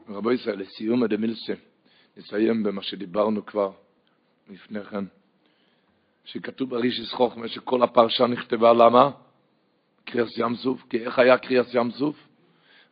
רבו 0.09 0.31
ישראל, 0.31 0.59
לסיום 0.59 1.03
הדמילסה, 1.03 1.53
נסיים 2.17 2.63
במה 2.63 2.81
שדיברנו 2.81 3.45
כבר 3.45 3.71
לפני 4.49 4.83
כן, 4.83 5.03
שכתוב 6.25 6.69
ברישיס 6.69 7.13
חוכמה 7.13 7.47
שכל 7.47 7.83
הפרשה 7.83 8.27
נכתבה, 8.27 8.73
למה? 8.73 9.11
קריאס 10.05 10.37
ים 10.37 10.55
סוף, 10.55 10.83
כי 10.89 10.97
איך 10.97 11.19
היה 11.19 11.37
קריאס 11.37 11.73
ים 11.73 11.91
סוף? 11.91 12.27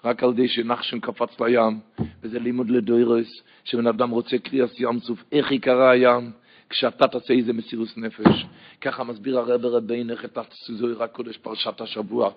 רק 0.03 0.23
על 0.23 0.33
די 0.33 0.47
שנחשן 0.47 0.99
קפץ 0.99 1.39
לים, 1.39 1.79
וזה 2.21 2.39
לימוד 2.39 2.69
לדוירוס, 2.69 3.41
שבן 3.63 3.87
אדם 3.87 4.09
רוצה 4.09 4.37
קריאס 4.37 4.79
ים 4.79 4.99
סוף, 4.99 5.23
איך 5.31 5.51
יקרה 5.51 5.91
הים? 5.91 6.31
כשאתה 6.69 7.07
תעשה 7.07 7.33
איזה 7.33 7.53
מסירוס 7.53 7.97
נפש. 7.97 8.45
ככה 8.81 9.03
מסביר 9.03 9.39
הרב 9.39 9.65
רבינך 9.65 10.25
את 10.25 10.37
הסזויר 10.37 11.03
הקודש 11.03 11.37
פרשת 11.37 11.81
השבוע. 11.81 12.31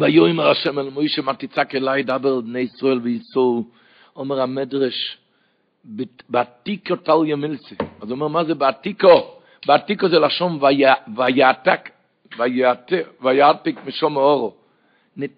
ויאמר 0.00 0.50
השם 0.50 0.78
אל 0.78 0.90
מוישה 0.90 1.22
מה 1.22 1.34
תצעק 1.34 1.74
אליי 1.74 2.02
דבר 2.02 2.40
בני 2.40 2.58
ישראל 2.58 2.98
ויצאו. 2.98 3.64
אומר 4.16 4.40
המדרש 4.40 5.18
בעתיקו 6.28 6.96
טל 6.96 7.12
ימילצי. 7.26 7.74
אז 8.00 8.10
הוא 8.10 8.10
אומר 8.10 8.28
מה 8.28 8.44
זה 8.44 8.54
בעתיקו? 8.54 9.36
בעתיקו 9.66 10.08
זה 10.08 10.18
לשון 10.18 10.58
ויעתק 11.16 11.90
ויעתק 13.20 13.74
משום 13.86 14.18
האורו. 14.18 14.54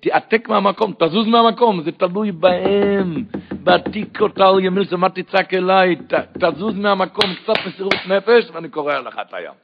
תעתק 0.00 0.48
מהמקום 0.48 0.92
תזוז 0.98 1.26
מהמקום 1.26 1.82
זה 1.82 1.92
תלוי 1.92 2.32
בהם. 2.32 3.24
בעתיקו 3.50 4.28
טל 4.28 4.54
ימילצי 4.60 4.96
מה 4.96 5.08
תצעק 5.10 5.54
אליי 5.54 5.96
תזוז 6.38 6.74
מהמקום 6.74 7.34
קצת 7.34 7.66
מסירות 7.66 7.94
נפש 8.08 8.50
ואני 8.52 8.68
קורא 8.68 8.94
לך 8.94 9.18
את 9.28 9.34
הים. 9.34 9.54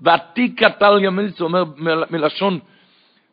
בעתיקו 0.00 0.66
טל 0.78 0.98
ימילצי 1.04 1.42
אומר 1.42 1.64
מלשון 2.10 2.58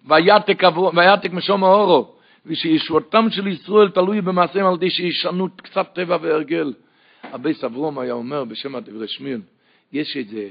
ויעתק 0.08 1.34
משום 1.34 1.64
האורו, 1.64 2.16
ושישועתם 2.46 3.30
של 3.30 3.48
ישראל 3.48 3.90
תלוי 3.90 4.22
במעשיהם 4.22 4.66
על 4.66 4.74
ידי 4.74 4.90
שישנות 4.90 5.62
קצת 5.62 5.88
טבע 5.94 6.18
והרגל. 6.22 6.74
אבי 7.24 7.54
סברום 7.54 8.00
היה 8.00 8.14
אומר 8.14 8.44
בשם 8.44 8.76
הדברי 8.76 9.08
שמיל, 9.08 9.42
יש 9.92 10.18
איזה, 10.18 10.50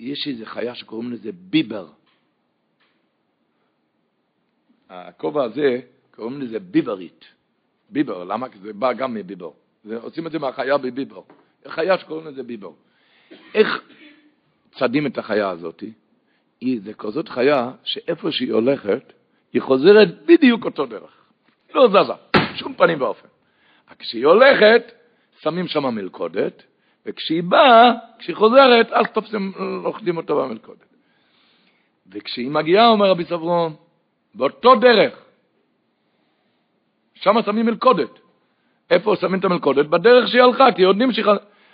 יש 0.00 0.28
איזה 0.28 0.46
חיה 0.46 0.74
שקוראים 0.74 1.12
לזה 1.12 1.30
ביבר. 1.32 1.86
הכובע 4.90 5.44
הזה, 5.44 5.80
קוראים 6.10 6.40
לזה 6.40 6.58
ביברית. 6.60 7.24
ביבר, 7.90 8.24
למה? 8.24 8.48
כי 8.48 8.58
זה 8.58 8.72
בא 8.72 8.92
גם 8.92 9.14
מביבר. 9.14 9.50
עושים 9.94 10.26
את 10.26 10.32
זה 10.32 10.38
מהחיה 10.38 10.78
בביבר. 10.78 11.22
חיה 11.68 11.98
שקוראים 11.98 12.26
לזה 12.26 12.42
ביבר. 12.42 12.70
איך 13.54 13.82
צדים 14.78 15.06
את 15.06 15.18
החיה 15.18 15.48
הזאתי? 15.50 15.92
היא 16.60 16.80
זה 16.84 16.94
כזאת 16.94 17.28
חיה 17.28 17.70
שאיפה 17.84 18.32
שהיא 18.32 18.52
הולכת, 18.52 19.12
היא 19.52 19.62
חוזרת 19.62 20.08
בדיוק 20.26 20.64
אותו 20.64 20.86
דרך. 20.86 21.10
לא 21.74 21.88
זזה, 21.88 22.12
שום 22.54 22.74
פנים 22.74 23.00
ואופן. 23.00 23.28
כשהיא 23.98 24.26
הולכת, 24.26 24.92
שמים 25.40 25.68
שם 25.68 25.94
מלכודת, 25.94 26.62
וכשהיא 27.06 27.42
באה, 27.42 27.92
כשהיא 28.18 28.36
חוזרת, 28.36 28.92
אז 28.92 29.06
תופסים, 29.12 29.52
לוכדים 29.84 30.16
אותו 30.16 30.36
במלכודת. 30.36 30.84
וכשהיא 32.12 32.50
מגיעה, 32.50 32.88
אומר 32.88 33.10
רבי 33.10 33.24
סברון, 33.24 33.74
באותו 34.34 34.74
דרך, 34.74 35.24
שם 37.14 37.42
שמים 37.46 37.66
מלכודת. 37.66 38.18
איפה 38.90 39.16
שמים 39.20 39.38
את 39.38 39.44
המלכודת? 39.44 39.86
בדרך 39.86 40.28
שהיא 40.28 40.42
הלכה, 40.42 40.72
כי 40.72 40.82
יודעים 40.82 41.12
שהיא... 41.12 41.24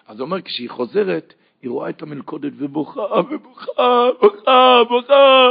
אז 0.06 0.20
הוא 0.20 0.26
אומר, 0.26 0.42
כשהיא 0.42 0.70
חוזרת, 0.70 1.34
היא 1.66 1.70
רואה 1.70 1.88
את 1.88 2.02
המלכודת 2.02 2.52
ובוכה, 2.56 3.00
ובוכה, 3.00 4.08
בוכה, 4.20 4.80
בוכה, 4.88 5.50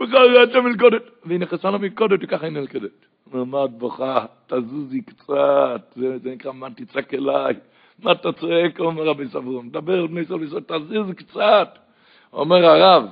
בוכה, 0.00 0.18
רואה 0.18 0.42
את 0.42 0.54
המלכודת. 0.54 1.02
והיא 1.24 1.40
נכנסה 1.40 1.70
למלכודת 1.70 2.18
וככה 2.22 2.46
היא 2.46 2.52
נלכדת. 2.52 3.06
מה 3.32 3.64
את 3.64 3.70
בוכה? 3.70 4.24
תזוזי 4.46 5.02
קצת, 5.02 5.92
זה, 5.96 6.18
זה 6.18 6.30
נקרא, 6.30 6.52
מה 6.52 6.68
תצעק 6.70 7.14
אליי? 7.14 7.54
מה 8.02 8.12
אתה 8.12 8.32
צועק? 8.32 8.80
אומר 8.80 9.02
רבי 9.02 9.28
סברון, 9.28 9.70
דבר 9.70 10.06
בני 10.06 10.20
ישראל 10.20 10.40
וישראל, 10.40 10.62
תזוז 10.66 11.10
קצת. 11.16 11.78
אומר 12.32 12.66
הרב, 12.66 13.04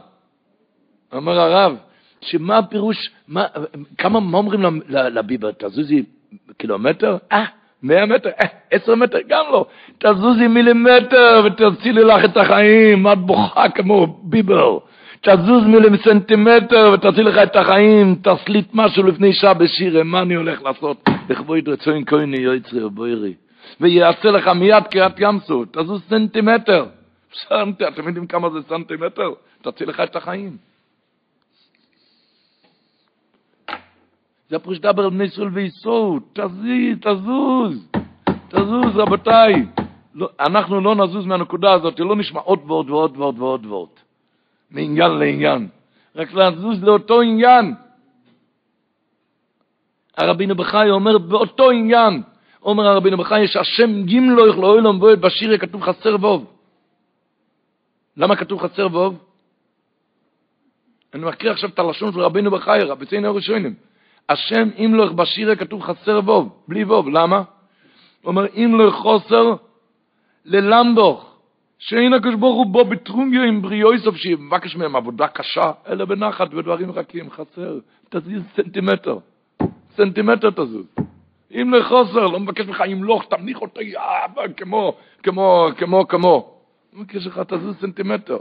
אומר 1.12 1.40
הרב, 1.40 1.76
שמה 2.20 2.58
הפירוש, 2.58 3.10
מה, 3.28 3.46
כמה, 3.98 4.20
מה 4.20 4.38
אומרים 4.38 4.80
לביבר, 4.88 5.50
תזוזי 5.52 6.04
קילומטר? 6.56 7.16
אה, 7.32 7.44
מאה 7.82 8.06
מטר, 8.06 8.30
עשר 8.70 8.94
מטר, 8.94 9.18
גם 9.28 9.44
לא. 9.52 9.66
תזוזי 9.98 10.46
מילימטר 10.46 11.42
ותצילי 11.46 12.04
לך 12.04 12.24
את 12.24 12.36
החיים, 12.36 13.06
את 13.06 13.18
בוכה 13.18 13.68
כמו 13.68 14.06
ביבר. 14.22 14.78
תזוז 15.20 15.64
מיליסנטימטר 15.66 16.94
ותציל 16.94 17.28
לך 17.28 17.38
את 17.38 17.56
החיים, 17.56 18.16
תסליט 18.22 18.66
משהו 18.74 19.02
לפני 19.02 19.32
שעה 19.32 19.54
בשיר, 19.54 20.02
מה 20.02 20.22
אני 20.22 20.34
הולך 20.34 20.62
לעשות? 20.62 21.08
לכבוד 21.30 21.68
רצוין 21.68 22.04
כהני 22.06 22.40
יוצרי 22.40 22.84
ובוירי. 22.84 23.34
ויעשה 23.80 24.30
לך 24.30 24.48
מיד 24.48 24.84
קריאת 24.90 25.12
ים 25.18 25.38
סוף, 25.40 25.64
תזוז 25.72 26.02
סנטימטר. 26.08 26.86
סנטי, 27.48 27.88
אתם 27.88 28.06
יודעים 28.06 28.26
כמה 28.26 28.50
זה 28.50 28.58
סנטימטר? 28.68 29.30
תציל 29.62 29.88
לך 29.88 30.00
את 30.00 30.16
החיים. 30.16 30.67
זה 34.48 34.56
הפירוש 34.56 34.78
דבר 34.78 35.04
על 35.04 35.10
בני 35.10 35.24
ישראל 35.24 35.48
ויסעו, 35.48 36.20
תזיז, 36.32 36.98
תזוז, 37.00 37.88
תזוז 38.48 38.96
רבותיי. 38.96 39.66
לא, 40.14 40.28
אנחנו 40.40 40.80
לא 40.80 40.94
נזוז 40.94 41.26
מהנקודה 41.26 41.72
הזאת, 41.72 42.00
לא 42.00 42.16
נשמע 42.16 42.40
עוד 42.40 42.58
ועוד 42.66 42.90
ועוד 42.90 43.16
ועוד 43.16 43.38
ועוד 43.38 43.66
ועוד. 43.66 43.88
מעניין 44.70 45.10
לעניין. 45.10 45.68
רק 46.16 46.32
לזוז 46.32 46.82
לאותו 46.82 47.20
עניין. 47.20 47.74
הרבינו 50.16 50.54
בחי 50.54 50.90
אומר 50.90 51.18
באותו 51.18 51.70
עניין, 51.70 52.22
אומר 52.62 52.86
הרבינו 52.86 53.16
בחי 53.16 53.46
שהשם 53.46 54.02
גימלו 54.02 54.48
יכל 54.48 54.64
אוילום 54.64 55.00
בועד 55.00 55.20
בשיר 55.20 55.58
כתוב 55.58 55.82
חסר 55.82 56.16
ווב. 56.20 56.44
למה 58.16 58.36
כתוב 58.36 58.60
חסר 58.60 58.86
ווב? 58.86 59.18
אני 61.14 61.24
מקריא 61.24 61.52
עכשיו 61.52 61.70
את 61.70 61.78
הלשון 61.78 62.12
של 62.12 62.20
רבינו 62.20 62.50
בחי, 62.50 62.78
רבי 62.82 63.06
ציינו 63.06 63.28
הראשונים. 63.28 63.87
השם 64.28 64.68
אם 64.78 64.94
לא 64.94 65.12
בשיר 65.12 65.54
כתוב 65.54 65.82
חסר 65.82 66.20
ווב, 66.24 66.62
בלי 66.68 66.84
ווב, 66.84 67.08
למה? 67.08 67.36
הוא 67.36 68.30
אומר 68.30 68.46
אם 68.56 68.74
לא 68.78 68.90
חוסר 68.90 69.54
ללמדוך, 70.44 71.36
שאין 71.78 72.12
הקדוש 72.12 72.34
ברוך 72.34 72.56
הוא 72.56 72.66
בו 72.66 72.84
בטרונגיה 72.84 73.44
עם 73.44 73.62
בריאוי 73.62 73.98
סוף 73.98 74.16
שיבקש 74.16 74.76
מהם 74.76 74.96
עבודה 74.96 75.28
קשה, 75.28 75.72
אלא 75.88 76.04
בנחת 76.04 76.54
ודברים 76.54 76.90
רכים, 76.90 77.30
חסר, 77.30 77.78
תזיז 78.08 78.42
סנטימטר, 78.56 79.18
סנטימטר 79.96 80.50
תזוז. 80.50 80.86
אם 81.50 81.74
לחוסר, 81.74 82.26
לא 82.26 82.40
מבקש 82.40 82.66
ממך 82.66 82.82
ימלוך, 82.86 83.24
תמליך 83.30 83.62
אותו 83.62 83.80
כמו, 84.56 84.96
כמו, 85.22 85.68
כמו, 85.76 86.08
כמו. 86.08 86.54
לא 86.92 87.00
מבקש 87.00 87.26
ממך 87.26 87.40
תזוז 87.48 87.76
סנטימטר. 87.80 88.38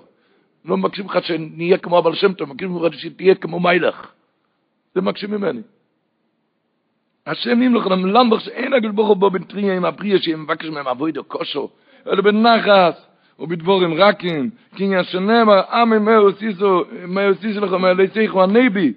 לא 0.66 0.78
מבקשים 0.78 1.04
ממך 1.06 1.18
שנהיה 1.24 1.78
כמו 1.78 1.98
הבעל 1.98 2.16
שם 2.16 2.34
טוב, 2.34 2.50
מבקשים 2.50 2.70
ממך 2.70 2.94
שתהיה 2.94 3.36
כמו 3.36 3.60
מיילך. 3.60 4.12
זה 4.96 5.02
מבקשים 5.02 5.32
ממני. 5.32 5.62
השם 7.28 7.62
ימלוך 7.62 7.88
למלמבך 7.88 8.42
שאין 8.42 8.74
הקדוש 8.74 8.92
ברוך 8.92 9.08
הוא 9.08 9.18
בו 9.18 9.30
בטרונגיה 9.30 9.76
עם 9.76 9.86
הפריאה 9.86 10.20
שיבקש 10.20 10.66
מהם 10.66 10.88
עבודה 10.88 11.24
קושו, 11.24 11.70
אלא 12.08 12.22
בנחס. 12.22 13.08
ובדבורים 13.40 13.94
רקים, 13.94 14.50
כי 14.76 14.84
עניין 14.84 15.04
שנאמר, 15.04 15.72
עמי 15.72 15.98
מאו 15.98 16.32
סיסו, 16.40 16.84
מאו 17.08 17.36
סיסו 17.42 17.60
לכם, 17.60 17.82
מאו 17.82 17.94
ליציחו 17.94 18.44
הנבי. 18.44 18.94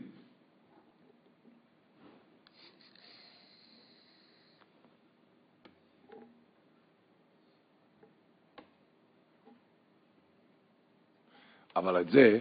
אבל 11.76 12.00
את 12.00 12.10
זה, 12.10 12.38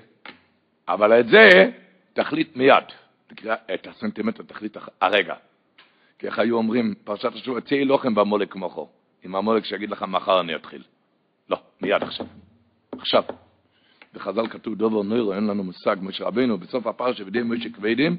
אבל 0.87 1.19
את 1.19 1.27
זה 1.27 1.71
תחליט 2.13 2.55
מיד. 2.55 2.83
תקרא 3.27 3.55
את 3.73 3.87
הסנטימטר, 3.87 4.43
תחליט 4.43 4.77
הרגע. 5.01 5.35
כי 6.19 6.27
איך 6.27 6.39
היו 6.39 6.57
אומרים, 6.57 6.93
פרשת 7.03 7.33
השבוע, 7.35 7.61
צאי 7.61 7.85
לוחם 7.85 8.15
במולק 8.15 8.51
כמוכו. 8.51 8.89
עם 9.23 9.35
המולק 9.35 9.65
שיגיד 9.65 9.89
לך, 9.89 10.03
מחר 10.03 10.39
אני 10.39 10.55
אתחיל. 10.55 10.83
לא, 11.49 11.57
מיד 11.81 12.03
עכשיו. 12.03 12.25
עכשיו. 12.91 13.23
בחז"ל 14.13 14.47
כתוב 14.47 14.75
דובר 14.75 15.01
נוירו, 15.01 15.33
אין 15.33 15.47
לנו 15.47 15.63
מושג, 15.63 15.95
משה 16.01 16.25
רבינו, 16.25 16.57
בסוף 16.57 16.87
הפרשה 16.87 17.23
בידי 17.23 17.41
משה 17.43 17.69
כבדים, 17.69 18.17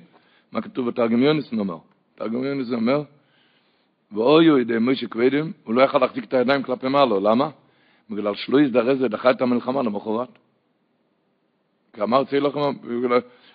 מה 0.53 0.63
כתוב 0.63 0.89
בתרגם 0.89 1.23
יונס 1.23 1.53
אומר? 1.53 1.79
תרגם 2.15 2.45
יונס 2.45 2.73
אומר, 2.73 3.03
ואויו 4.13 4.59
ידי 4.59 4.77
משה 4.81 5.07
כבדים, 5.07 5.53
הוא 5.65 5.75
לא 5.75 5.83
יכול 5.83 6.01
להחזיק 6.01 6.25
את 6.25 6.35
הידיים 6.35 6.63
כלפי 6.63 6.89
מעלו, 6.89 7.21
למה? 7.21 7.51
בגלל 8.11 8.35
שלא 8.35 8.61
יזדרז 8.61 9.03
ודחה 9.03 9.31
את 9.31 9.43
המלחמה 9.43 9.83
למחרת. 9.83 10.29
כי 11.93 12.03
אמר 12.03 12.25
צאי 12.25 12.41
לכם, 12.41 12.61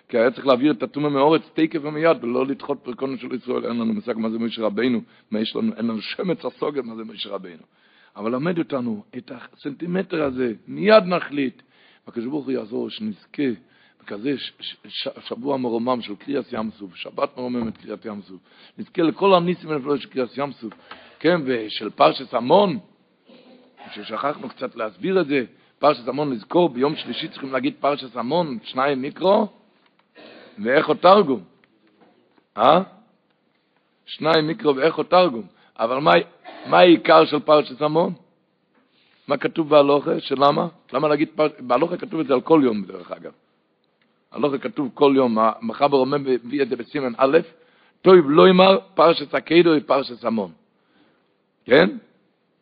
כי 0.07 0.17
היה 0.17 0.31
צריך 0.31 0.47
להעביר 0.47 0.71
את 0.71 0.83
הטומאה 0.83 1.09
מאורץ 1.09 1.41
תקף 1.53 1.79
ומיד, 1.81 2.23
ולא 2.23 2.45
לדחות 2.45 2.79
פרקונו 2.83 3.17
של 3.17 3.35
ישראל, 3.35 3.65
אין 3.65 3.79
לנו 3.79 3.93
מושג 3.93 4.13
מה 4.17 4.29
זה 4.29 4.39
משה 4.39 4.61
רבינו, 4.61 5.01
יש 5.31 5.55
לנו, 5.55 5.73
אין 5.77 5.87
לנו 5.87 6.01
שמץ 6.01 6.45
הסוגת 6.45 6.83
מה 6.83 6.95
זה 6.95 7.03
משה 7.03 7.29
רבינו. 7.29 7.63
אבל 8.15 8.35
למד 8.35 8.57
אותנו 8.57 9.03
את 9.17 9.31
הסנטימטר 9.31 10.23
הזה, 10.23 10.53
מיד 10.67 11.03
נחליט. 11.03 11.61
הקדוש 12.07 12.25
ברוך 12.25 12.45
הוא 12.45 12.51
יעזור 12.51 12.89
שנזכה 12.89 13.43
בכזה 14.01 14.35
שבוע 15.19 15.57
מרומם 15.57 16.01
של 16.01 16.15
קריאס 16.15 16.53
ים 16.53 16.71
סוף, 16.71 16.95
שבת 16.95 17.37
מרוממת 17.37 17.77
קריאת 17.77 18.05
ים 18.05 18.21
סוף, 18.21 18.39
נזכה 18.77 19.01
לכל 19.01 19.33
הניסים 19.33 19.71
הנפלאות 19.71 20.01
של 20.01 20.09
קריאס 20.09 20.37
ים 20.37 20.51
סוף, 20.51 20.73
כן, 21.19 21.41
ושל 21.45 21.89
פרשת 21.89 22.33
המון, 22.33 22.79
ששכחנו 23.93 24.49
קצת 24.49 24.75
להסביר 24.75 25.21
את 25.21 25.27
זה, 25.27 25.45
פרשת 25.79 26.07
המון 26.07 26.31
לזכור, 26.31 26.69
ביום 26.69 26.95
שלישי 26.95 27.27
צריכים 27.27 27.51
להגיד 27.51 27.73
פרשת 27.79 28.15
המון, 28.15 28.57
שניים 28.63 29.01
מיקרו, 29.01 29.47
ואיכו 30.63 30.93
תרגום, 30.93 31.43
אה? 32.57 32.81
שניים 34.05 34.47
מיקרו 34.47 34.75
ואיכו 34.75 35.03
תרגום, 35.03 35.43
אבל 35.79 35.97
מה, 35.97 36.11
מה 36.65 36.79
העיקר 36.79 37.25
של 37.25 37.39
פרשת 37.39 37.81
המון? 37.81 38.13
מה 39.27 39.37
כתוב 39.37 39.69
בהלוכה? 39.69 40.19
שלמה? 40.19 40.67
למה 40.93 41.07
להגיד 41.07 41.29
פרשת... 41.35 41.59
בהלוכה 41.59 41.97
כתוב 41.97 42.19
את 42.19 42.27
זה 42.27 42.33
על 42.33 42.41
כל 42.41 42.61
יום, 42.63 42.83
דרך 42.83 43.11
אגב. 43.11 43.31
בהלוכה 44.33 44.57
כתוב 44.57 44.89
כל 44.93 45.13
יום, 45.15 45.37
מחבר 45.61 45.97
אומר, 45.97 46.17
מביא 46.17 46.61
את 46.61 46.69
זה 46.69 46.75
בסימן 46.75 47.13
א', 47.17 47.37
טוב 48.01 48.15
לא 48.25 48.47
יאמר 48.47 48.79
פרשת 48.93 49.33
הקדו 49.33 49.73
היא 49.73 49.81
פרשת 49.85 50.23
המון. 50.23 50.51
כן? 51.65 51.97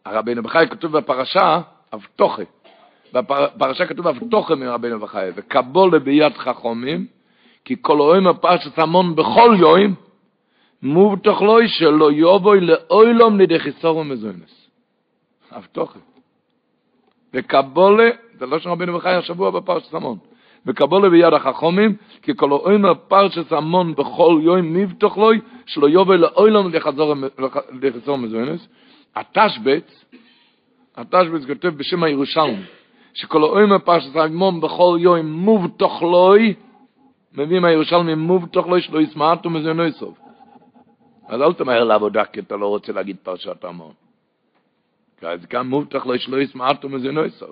הרבינו 0.06 0.44
בחי 0.44 0.66
כתוב 0.70 0.98
בפרשה, 0.98 1.62
אבטוחה. 1.94 2.44
בפרשה 3.14 3.86
כתוב 3.86 4.08
אבטוחה 4.08 4.56
מרבינו 4.56 5.00
בחי, 5.00 5.30
וקבולה 5.36 6.00
ביד 6.00 6.34
חכומים, 6.34 7.08
כי 7.66 7.76
כל 7.82 8.00
אוהים 8.00 8.34
פרשת 8.42 8.80
המון 8.80 9.16
בכל 9.16 9.56
יום, 9.60 9.94
מובטח 10.82 11.42
לוי 11.42 11.68
שלא 11.68 12.12
יובוי 12.12 12.60
לאוילום 12.62 13.38
לידי 13.38 13.60
חיסור 13.60 13.98
ומזוינס. 13.98 14.70
הבטוחת. 15.52 16.00
וקבולה, 17.34 18.10
זה 18.40 18.46
לא 18.46 18.60
שרבינו 18.60 18.98
בחי 18.98 19.10
השבוע 19.10 19.52
בפרשת 19.52 19.94
המון. 19.94 20.18
וקבולה 20.66 21.10
ביד 21.10 21.34
החכומים, 21.34 21.96
כי 22.22 22.32
כל 22.36 22.52
אוימר 22.52 22.94
פרשת 23.08 23.52
המון 23.52 23.96
בכל 23.96 24.40
יום 24.44 24.74
מבטח 24.74 25.18
לוי 25.18 25.40
שלא 25.66 25.90
יובוי 25.90 26.18
לאוילום 26.18 26.66
לידי 26.66 26.80
חיסור 27.92 28.16
ומזוינס. 28.16 28.68
התשבץ, 29.16 30.06
התשבץ 30.96 31.46
כותב 31.48 31.68
בשם 31.68 32.04
הירושלם, 32.04 32.62
שכל 33.14 33.44
אוימר 33.44 33.80
פרשת 33.80 34.16
המון 34.16 34.62
בכל 34.62 34.98
יום 35.00 35.26
מובטח 35.26 36.02
לוי, 36.02 36.54
מביא 37.34 37.60
מהירושלמי 37.60 38.16
מובטח 38.16 38.68
לוי 38.68 38.82
שלא 38.82 39.02
יסמעתו 39.02 39.50
מזוינוסוב. 39.50 40.18
אז 41.28 41.42
אל 41.42 41.54
תמהר 41.54 41.84
לעבודה 41.84 42.26
כי 42.26 42.40
אתה 42.40 42.56
לא 42.56 42.68
רוצה 42.68 42.92
להגיד 42.92 43.18
פרשת 43.24 43.64
המון. 43.64 43.94
אז 45.22 45.46
גם 45.46 45.70
מובטח 45.70 46.06
לו 46.06 46.20
שלא 46.20 46.38
יסמעתו 46.38 46.90
מזה 46.90 47.12
נויסו. 47.12 47.46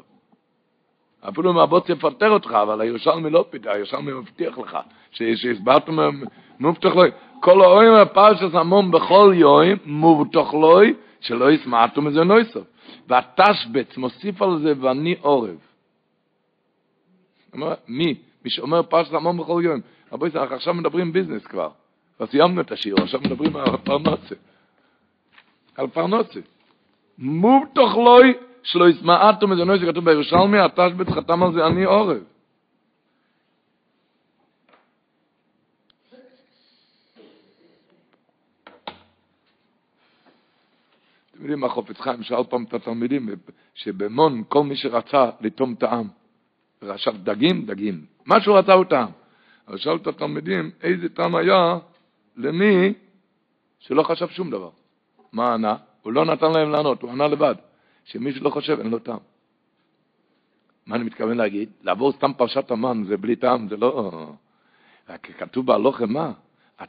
אפילו 1.30 1.54
מהבוץ 1.54 1.90
יפטר 1.90 2.30
אותך, 2.30 2.52
אבל 2.52 2.82
הירושלמי 2.82 3.30
לא 3.30 3.46
פיתה, 3.50 3.72
הירושלמי 3.72 4.12
מבטיח 4.12 4.58
לך, 4.58 4.78
שהסברתם, 5.12 6.22
מובטח 6.60 6.96
לו, 6.96 7.04
כל 7.40 7.62
האוים 7.62 7.94
הפרשת 7.94 8.54
המון 8.54 8.92
בכל 8.92 9.34
יום, 9.36 9.64
מובטח 9.86 10.54
לו, 10.54 10.80
שלא 11.20 11.52
יסמעתו 11.52 12.02
מזה 12.02 12.24
נויסו. 12.24 12.60
והתשבץ 13.08 13.98
מוסיף 13.98 14.42
על 14.42 14.60
זה 14.60 14.74
ואני 14.80 15.16
עורב. 15.22 15.58
מי? 17.88 18.16
מי 18.44 18.50
שאומר 18.50 18.84
פרשת 18.84 19.14
המון 19.14 19.38
בכל 19.38 19.62
יום. 19.66 19.80
רבוי, 20.12 20.30
אנחנו 20.36 20.56
עכשיו 20.56 20.74
מדברים 20.74 21.14
ביזנס 21.14 21.46
כבר. 21.46 21.70
כבר 22.18 22.28
סיימנו 22.28 22.62
את 22.62 22.72
השיר, 22.72 22.96
עכשיו 23.02 23.20
מדברים 23.22 23.56
על 23.56 23.78
פרנוצה. 23.78 24.36
על 25.78 25.88
פרנוצה. 25.88 26.40
מובטח 27.18 27.96
לוי 27.96 28.34
שלא 28.64 28.90
יסמעתו 28.90 29.48
מזונו 29.48 29.78
שכתוב 29.78 30.06
בירושלמי, 30.06 30.60
התשבץ 30.60 31.08
חתם 31.08 31.44
על 31.44 31.54
זה 31.54 31.68
אני 31.68 31.84
עורב. 31.84 32.24
אתם 41.32 41.50
יודעים 41.50 41.60
מה 41.60 41.70
חופץ 41.70 42.00
חיים 42.00 42.24
שאל 42.24 42.44
פעם 42.44 42.64
את 42.64 42.74
התלמידים, 42.74 43.30
שבמון 43.76 44.44
כל 44.48 44.64
מי 44.64 44.76
שרצה 44.76 45.30
לטום 45.42 45.76
טעם, 45.76 46.08
עכשיו 46.90 47.14
דגים, 47.24 47.66
דגים, 47.66 48.06
מה 48.26 48.42
שהוא 48.42 48.58
רצה 48.58 48.74
הוא 48.74 48.86
טעם. 48.86 49.10
אז 49.68 49.80
שאל 49.80 49.96
את 49.96 50.08
התלמידים, 50.08 50.72
איזה 50.84 51.10
טעם 51.10 51.36
היה 51.36 51.78
למי 52.38 52.94
שלא 53.80 54.04
חשב 54.04 54.28
שום 54.30 54.50
דבר. 54.50 54.70
מה 55.32 55.54
ענה? 55.54 55.76
הוא 56.02 56.14
לא 56.14 56.26
נתן 56.26 56.52
להם 56.52 56.72
לענות, 56.72 57.02
הוא 57.02 57.12
ענה 57.12 57.28
לבד. 57.28 57.56
שמי 58.06 58.34
שלא 58.34 58.50
חושב, 58.50 58.80
אין 58.80 58.90
לו 58.90 59.00
טעם. 59.00 59.18
מה 60.86 60.96
אני 60.96 61.04
מתכוון 61.04 61.38
להגיד? 61.38 61.70
לעבור 61.82 62.12
סתם 62.12 62.34
פרשת 62.34 62.72
המן 62.72 63.04
זה 63.08 63.18
בלי 63.18 63.36
טעם, 63.36 63.70
זה 63.70 63.78
לא... 63.78 64.12
רק 65.10 65.32
כתוב 65.38 65.66
בהלוכם 65.66 66.14
מה? 66.14 66.32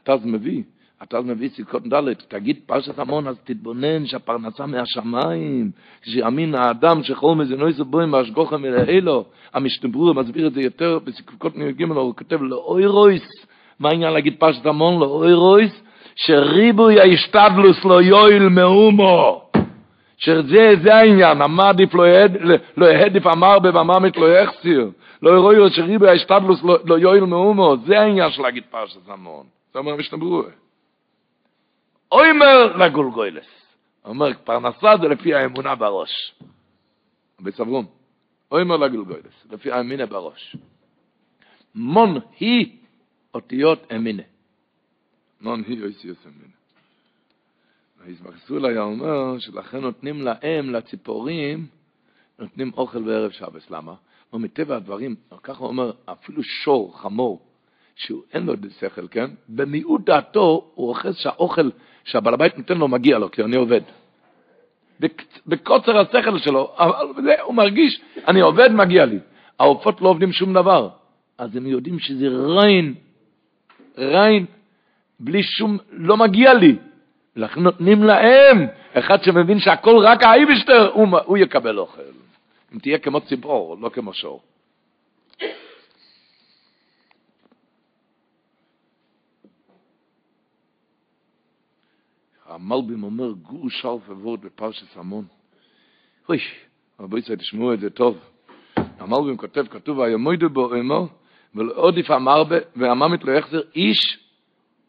אז 0.07 0.25
מביא, 0.25 0.63
אתה 1.03 1.19
אז 1.19 1.25
מביא 1.25 1.49
סיכות 1.49 1.83
ד', 1.95 2.13
תגיד 2.29 2.57
פרשת 2.67 2.99
המון, 2.99 3.27
אז 3.27 3.37
תתבונן 3.45 4.07
שהפרנסה 4.07 4.67
מהשמיים, 4.67 5.71
כשיאמין 6.03 6.55
האדם 6.55 7.03
שכל 7.03 7.35
מזינו 7.35 7.69
יסו 7.69 7.85
בוים 7.85 8.13
והשגוחם 8.13 8.65
יראה 8.65 9.01
לו, 9.01 9.25
המשתברו 9.55 10.15
מסביר 10.15 10.47
את 10.47 10.55
זה 10.55 10.63
יותר 10.63 10.99
בסיכות 11.05 11.57
נ"ג, 11.57 11.83
הוא 11.83 12.15
כותב 12.17 12.43
לאוי 12.43 12.87
רויס, 12.87 13.47
מה 13.81 13.89
העניין 13.89 14.13
להגיד 14.13 14.35
פרשת 14.39 14.67
המון 14.67 15.01
לאוי 15.01 15.33
רויס? 15.33 15.83
שריבוי 16.15 17.01
ההשתדלוס 17.01 17.85
לא 17.85 18.03
יועיל 18.03 18.49
מאומו. 18.49 19.43
שזה 20.17 20.75
זה 20.83 20.95
העניין, 20.95 21.43
המעדיף 21.43 21.95
לא 22.77 22.87
יהדיף 22.87 23.27
אמר 23.27 23.59
בבממת 23.59 24.17
לא 24.17 24.39
יחסיר. 24.39 24.91
לא 25.23 25.31
ירואי 25.31 25.71
שריבוי 25.71 26.09
ההשתדלוס 26.09 26.63
לא 26.63 26.99
יועיל 26.99 27.25
מאומו. 27.25 27.77
זה 27.87 28.01
העניין 28.01 28.31
של 28.31 28.43
להגיד 28.43 28.63
פרשת 28.71 29.09
המון. 29.09 29.47
זה 29.73 29.79
אומר 29.79 29.97
משתברור. 29.97 30.43
אוימר 32.13 32.77
לגולגוילס. 32.77 33.47
אומר, 34.05 34.33
פרנסה 34.45 34.97
זה 35.01 35.09
לפי 35.09 35.35
האמונה 35.35 35.75
בראש. 35.75 36.35
בסברום. 37.41 37.87
אוימר 38.51 38.77
לגולגוילס, 38.77 39.47
לפי 39.51 39.73
האמינה 39.73 40.07
בראש. 40.07 40.57
מון 41.75 42.19
היא 42.41 42.77
אותיות 43.35 43.93
אמינה. 43.93 44.23
נון 45.41 45.63
היא 45.67 45.83
אויסי 45.83 46.09
יוסמינה. 46.09 46.53
היזמח 48.05 48.51
היה 48.65 48.83
אומר 48.83 49.39
שלכן 49.39 49.81
נותנים 49.81 50.23
להם, 50.23 50.71
לציפורים, 50.71 51.67
נותנים 52.39 52.71
אוכל 52.77 53.03
בערב 53.03 53.31
שבס. 53.31 53.71
למה? 53.71 53.95
הוא 54.31 54.41
מטבע 54.41 54.77
הדברים, 54.77 55.17
ככה 55.43 55.59
הוא 55.59 55.69
אומר, 55.69 55.93
אפילו 56.05 56.43
שור, 56.43 56.99
חמור, 56.99 57.52
שהוא 57.97 58.23
אין 58.35 58.47
לו 58.47 58.55
שכל, 58.79 59.09
כן? 59.11 59.31
במיעוט 59.49 60.05
דעתו 60.05 60.71
הוא 60.75 60.89
אוחז 60.89 61.17
שהאוכל 61.17 61.71
שהבעל 62.05 62.35
הבית 62.35 62.59
נותן 62.59 62.79
לו 62.79 62.89
מגיע 62.89 63.19
לו, 63.19 63.31
כי 63.31 63.43
אני 63.43 63.57
עובד. 63.57 63.81
בקוצר 65.47 65.99
השכל 65.99 66.39
שלו, 66.39 66.73
אבל 66.79 67.23
זה, 67.23 67.43
הוא 67.43 67.55
מרגיש, 67.55 68.01
אני 68.29 68.41
עובד, 68.41 68.73
מגיע 68.73 69.05
לי. 69.05 69.19
העופות 69.59 70.01
לא 70.01 70.09
עובדים 70.09 70.33
שום 70.33 70.55
דבר. 70.55 70.89
אז 71.39 71.57
הם 71.57 71.67
יודעים 71.67 71.99
שזה 71.99 72.29
ריין, 72.29 72.95
ריין 73.99 74.47
בלי 75.21 75.43
שום, 75.43 75.79
לא 75.91 76.17
מגיע 76.17 76.55
לי. 76.55 76.77
לכן 77.37 77.61
נותנים 77.61 78.03
להם, 78.03 78.67
אחד 78.95 79.23
שמבין 79.23 79.61
שהכל 79.61 79.99
רק 79.99 80.23
האייבשטר, 80.23 80.91
הוא, 80.93 81.19
הוא 81.25 81.39
יקבל 81.39 81.79
אוכל. 81.79 82.03
אם 82.75 82.79
תהיה 82.79 82.99
כמו 82.99 83.21
ציפור, 83.21 83.77
לא 83.81 83.89
כמו 83.89 84.15
שור. 84.15 84.43
המלבים 92.55 93.03
אומר 93.03 93.33
גור 93.33 93.71
שלף 93.71 94.11
עבוד 94.11 94.41
בפרשת 94.41 94.97
המון. 94.97 95.25
אוי, 96.29 96.39
רבי 97.01 97.19
ישראל, 97.19 97.39
תשמעו 97.39 97.75
את 97.75 97.81
זה 97.81 97.91
טוב. 97.91 98.19
המלבים 98.77 99.37
כותב, 99.37 99.65
כתוב, 99.71 100.01
הימוידו 100.01 100.51
בו 100.51 100.75
אמו, 100.75 101.09
ולעוד 101.55 101.99
יפעם 101.99 102.29
ארבע, 102.29 102.57
והממת 102.77 103.25
לא 103.25 103.33
יחזר 103.33 103.61
איש 103.77 104.19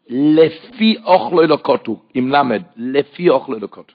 לפי 0.08 0.96
אוכלו 1.04 1.42
אלוקותו, 1.42 2.02
עם 2.14 2.28
למד, 2.28 2.62
לפי 2.76 3.30
אוכלו 3.30 3.56
אלוקותו. 3.56 3.94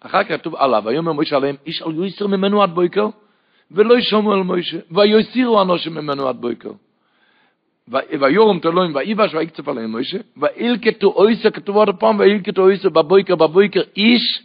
אחר 0.00 0.24
כך 0.24 0.28
כתוב 0.28 0.54
עליו, 0.54 0.82
ויאמר 0.86 1.12
מוישה 1.12 1.36
עליהם, 1.36 1.56
איש 1.66 1.82
על 1.82 1.94
יויסר 1.94 2.26
ממנו 2.26 2.62
עד 2.62 2.70
בויקר, 2.70 3.08
ולא 3.70 3.98
ישומעו 3.98 4.32
על 4.32 4.42
מוישה, 4.42 4.78
ויוסירו 4.90 5.62
אנושים 5.62 5.94
ממנו 5.94 6.28
עד 6.28 6.36
בויקר. 6.36 6.72
ויורם 8.20 8.58
תלוים 8.58 8.94
ואיבש 8.94 9.34
ויקצף 9.34 9.68
עליהם 9.68 9.90
מוישה, 9.90 10.18
ואילקטו 10.36 11.12
אויסר, 11.16 11.50
כתוב 11.50 11.76
עוד 11.76 11.96
פעם, 11.98 12.18
ואילקטו 12.18 12.62
אויסר 12.62 12.88
בבויקר, 12.88 13.34
בבויקר, 13.34 13.80
איש 13.96 14.42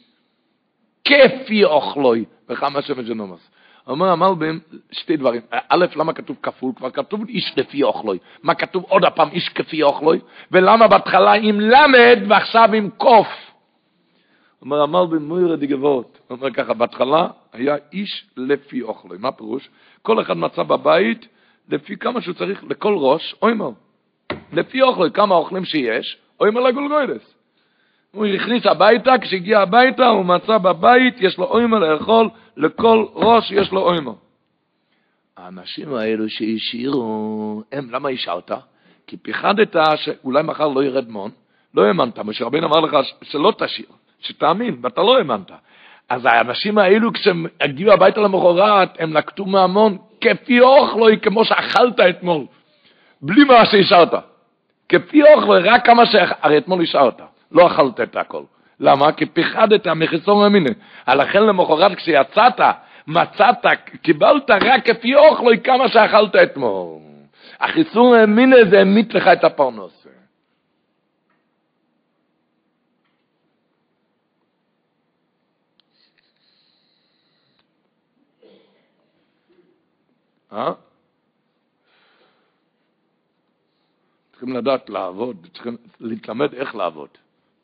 כפי 1.06 1.64
אוכלוי, 1.64 2.26
וכמה 2.50 2.82
שמש 2.82 3.10
נומס. 3.10 3.50
אומר 3.88 4.10
המלבים 4.10 4.60
שתי 4.92 5.18
דברים. 5.18 5.42
א', 5.70 5.86
למה 5.96 6.14
כתוב 6.14 6.38
כפול? 6.44 6.72
כבר 6.76 6.90
כתוב 6.90 7.22
איש 7.28 7.54
לפי 7.58 7.84
אוכלוי. 7.84 8.18
מה 8.44 8.56
כתוב 8.56 8.86
עוד 8.90 9.06
הפעם 9.06 9.30
איש 9.30 9.50
כפי 9.50 9.84
אוכלוי? 9.84 10.20
ולמה 10.52 10.88
בהתחלה 10.88 11.34
עם 11.34 11.60
למד 11.60 12.20
ועכשיו 12.28 12.70
עם 12.74 12.90
קוף? 12.90 13.28
אומר 14.62 14.82
המלבים 14.82 15.28
מוירד 15.28 15.64
גבוהות. 15.64 16.20
אומר 16.30 16.52
ככה, 16.52 16.74
בהתחלה 16.74 17.28
היה 17.54 17.76
איש 17.94 18.26
לפי 18.38 18.82
אוכלוי. 18.82 19.18
מה 19.18 19.32
פירוש? 19.32 19.70
כל 20.02 20.22
אחד 20.22 20.38
מצא 20.38 20.64
בבית 20.64 21.28
לפי 21.70 21.98
כמה 21.98 22.22
שהוא 22.22 22.34
צריך, 22.34 22.64
לכל 22.70 22.96
ראש, 22.98 23.36
אוימר. 23.42 23.70
לפי 24.54 24.82
אוכלוי, 24.82 25.12
כמה 25.12 25.36
אוכלים 25.36 25.66
שיש, 25.66 26.18
אוימר 26.40 26.62
לגולגוידס. 26.62 27.36
הוא 28.12 28.26
הכניס 28.26 28.66
הביתה, 28.66 29.18
כשהגיע 29.22 29.60
הביתה 29.60 30.08
הוא 30.08 30.26
מצא 30.26 30.58
בבית, 30.58 31.16
יש 31.20 31.38
לו 31.38 31.46
אוימר 31.46 31.80
לאכול, 31.80 32.30
לכל 32.58 33.06
ראש 33.14 33.52
יש 33.52 33.72
לו 33.72 33.82
אוימר. 33.82 34.14
האנשים 35.38 35.94
האלו 35.94 36.30
שהשאירו, 36.30 37.64
הם, 37.72 37.92
למה 37.92 38.10
השארת? 38.10 38.52
כי 39.08 39.18
פיחדת 39.18 39.76
שאולי 39.96 40.44
מחר 40.44 40.68
לא 40.68 40.84
ירד 40.84 41.10
מון, 41.10 41.32
לא 41.74 41.86
האמנת, 41.86 42.20
משה 42.20 42.46
רבינו 42.46 42.68
אמר 42.68 42.80
לך 42.80 42.98
שלא 43.22 43.54
תשאיר, 43.58 43.88
שתאמין, 44.20 44.78
ואתה 44.82 45.02
לא 45.02 45.18
האמנת. 45.18 45.52
אז 46.10 46.26
האנשים 46.26 46.78
האלו, 46.78 47.14
כשהם 47.14 47.46
הגיעו 47.62 47.94
הביתה 47.94 48.22
למחרת, 48.22 48.90
הם 49.00 49.18
נקטו 49.18 49.46
מהמון, 49.46 49.98
כפי 50.26 50.62
אוכלוי, 50.62 51.20
כמו 51.20 51.46
שאכלת 51.46 52.00
אתמול, 52.00 52.46
בלי 53.22 53.44
מה 53.44 53.66
שהשארת. 53.66 54.14
כפי 54.90 55.24
אוכלוי, 55.24 55.60
רק 55.60 55.86
כמה 55.86 56.06
ש... 56.06 56.16
הרי 56.42 56.58
אתמול 56.58 56.82
השארת. 56.82 57.22
לא 57.52 57.68
אכלת 57.68 58.02
את 58.02 58.16
הכל. 58.16 58.44
למה? 58.80 59.12
כי 59.12 59.26
פיחדת 59.26 59.88
מחיסון 59.88 60.46
המיני. 60.46 60.70
לכן 61.08 61.44
למחרת 61.44 61.96
כשיצאת, 61.96 62.60
מצאת, 63.08 63.66
קיבלת 64.02 64.52
רק 64.52 64.86
כפי 64.86 65.16
אוכלוי 65.16 65.58
כמה 65.64 65.88
שאכלת 65.88 66.36
אתמול. 66.36 67.00
החיסון 67.60 68.20
המיני 68.20 68.66
זה 68.70 68.82
המית 68.82 69.14
לך 69.14 69.28
את 69.28 69.44
הפרנוס. 69.44 70.05
אה? 80.56 80.74
צריכים 84.32 84.54
לדעת 84.54 84.90
לעבוד, 84.90 85.48
צריכים 85.54 85.78
להתלמד 86.00 86.54
איך 86.54 86.76
לעבוד. 86.76 87.10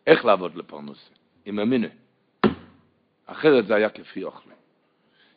איך 0.08 0.26
לעבוד 0.26 0.56
לפרנסה? 0.56 1.10
עם 1.46 1.60
המיני. 1.60 1.88
אחרת 3.26 3.66
זה 3.66 3.76
היה 3.76 3.90
כפי 3.90 4.24
אוכלי. 4.24 4.54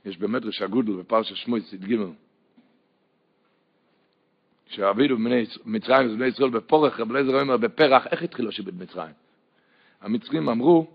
יש 0.05 0.19
במדרש 0.19 0.63
הגודל 0.63 0.93
בפרשת 0.93 1.37
שמוי 1.37 1.61
צד 1.63 1.85
ג' 1.85 1.97
כשעבידו 4.67 5.17
במצרים 5.17 6.11
ובני 6.11 6.27
ישראל 6.27 6.51
בפורך, 6.51 7.01
רב 7.01 7.11
אליעזר 7.11 7.41
אומר 7.41 7.57
בפרח, 7.57 8.07
איך 8.07 8.23
התחילו 8.23 8.53
שיבד 8.53 8.83
מצרים? 8.83 9.15
המצרים 10.01 10.49
אמרו, 10.49 10.87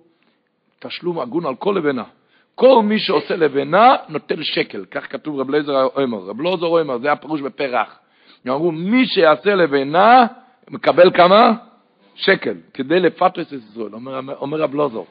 תשלום 0.79 1.19
הגון 1.19 1.45
על 1.45 1.55
כל 1.55 1.75
לבנה. 1.77 2.03
כל 2.59 2.83
מי 2.83 2.99
שעושה 2.99 3.35
לבנה 3.35 3.95
נוטל 4.09 4.43
שקל, 4.43 4.85
כך 4.91 5.11
כתוב 5.11 5.39
רב 5.39 5.49
אליעזר 5.49 5.87
אומר. 5.95 6.17
רב 6.17 6.39
אליעזר 6.39 6.65
אומר, 6.65 6.97
זה 6.97 7.11
הפירוש 7.11 7.41
בפרח. 7.41 7.99
אמרו, 8.47 8.71
מי 8.71 9.05
שיעשה 9.05 9.55
לבנה 9.55 10.25
מקבל 10.69 11.11
כמה? 11.11 11.53
שקל, 12.15 12.55
כדי 12.73 12.99
לפתוס 12.99 13.47
את 13.47 13.53
ישראל, 13.53 13.93
אומר, 13.93 14.35
אומר 14.41 14.61
רב 14.61 14.75
לוזור. 14.75 15.07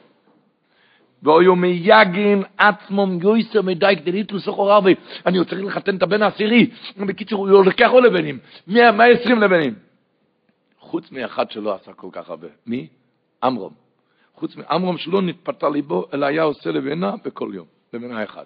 ואויו 1.23 1.55
מייגין 1.55 2.43
עצמום 2.57 3.19
יויסר 3.21 3.61
מדי 3.61 3.93
כדי 4.01 4.11
ליטלוס 4.11 4.45
סוחר 4.45 4.71
הרבה. 4.71 4.91
אני 5.25 5.45
צריך 5.45 5.63
לחתן 5.63 5.97
את 5.97 6.03
הבן 6.03 6.21
העשירי. 6.21 6.69
בקיצור, 6.97 7.49
הוא 7.49 7.65
לוקח 7.65 7.89
עוד 7.91 8.03
לבנים. 8.03 8.37
120 8.67 9.41
לבנים. 9.41 9.73
חוץ 10.79 11.11
מאחד 11.11 11.51
שלא 11.51 11.75
עשה 11.75 11.93
כל 11.93 12.09
כך 12.11 12.29
הרבה. 12.29 12.47
מי? 12.65 12.87
אמרום. 13.45 13.88
חוץ 14.39 14.55
מאמרום 14.55 14.97
שלא 14.97 15.21
נתפתה 15.21 15.69
ליבו, 15.69 16.05
אלא 16.13 16.25
היה 16.25 16.43
עושה 16.43 16.71
לבנה 16.71 17.13
בכל 17.25 17.51
יום. 17.53 17.65
לבנה 17.93 18.23
אחד. 18.23 18.45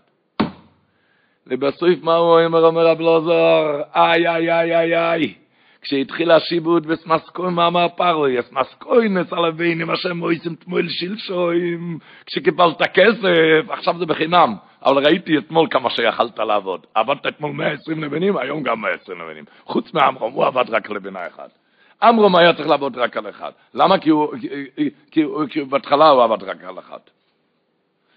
ובסוף 1.47 1.89
מה 2.03 2.15
הוא 2.15 2.39
אומר, 2.39 2.65
אומר 2.65 2.87
רב 2.87 2.99
לוזור? 2.99 3.81
איי, 3.95 4.27
איי, 4.29 4.51
איי, 4.51 4.75
איי, 4.75 5.11
איי. 5.11 5.33
כשהתחיל 5.81 6.31
השיבוד 6.31 6.85
וסמסקוי, 6.89 7.51
מה 7.51 7.67
אמר 7.67 7.87
פרוי? 7.95 8.41
סמסקוי 8.41 9.09
נס 9.09 9.33
על 9.33 9.45
הבינים, 9.45 9.89
השם 9.89 10.17
מויסים 10.17 10.55
תמול 10.55 10.89
שלשוים, 10.89 11.97
כשקיבלת 12.25 12.81
כסף, 12.93 13.69
עכשיו 13.69 13.99
זה 13.99 14.05
בחינם. 14.05 14.55
אבל 14.85 15.05
ראיתי 15.05 15.37
אתמול 15.37 15.67
כמה 15.71 15.89
שיכלת 15.89 16.39
לעבוד. 16.39 16.85
עבדת 16.93 17.27
אתמול 17.27 17.51
120 17.51 18.03
לבנים, 18.03 18.37
היום 18.37 18.63
גם 18.63 18.81
120 18.81 19.21
לבנים. 19.21 19.43
חוץ 19.65 19.93
מעמרום, 19.93 20.33
הוא 20.33 20.45
עבד 20.45 20.69
רק 20.69 20.89
לבנה 20.89 21.27
אחת. 21.27 21.62
עמרום 22.03 22.35
היה 22.35 22.53
צריך 22.53 22.67
לעבוד 22.67 22.97
רק 22.97 23.17
על 23.17 23.29
אחד. 23.29 23.51
למה? 23.73 23.97
כי 23.97 24.09
הוא, 24.09 24.33
כי, 24.41 24.89
כי, 25.11 25.23
כי 25.49 25.63
בהתחלה 25.63 26.09
הוא 26.09 26.23
עבד 26.23 26.43
רק 26.43 26.63
על 26.63 26.79
אחד. 26.79 26.99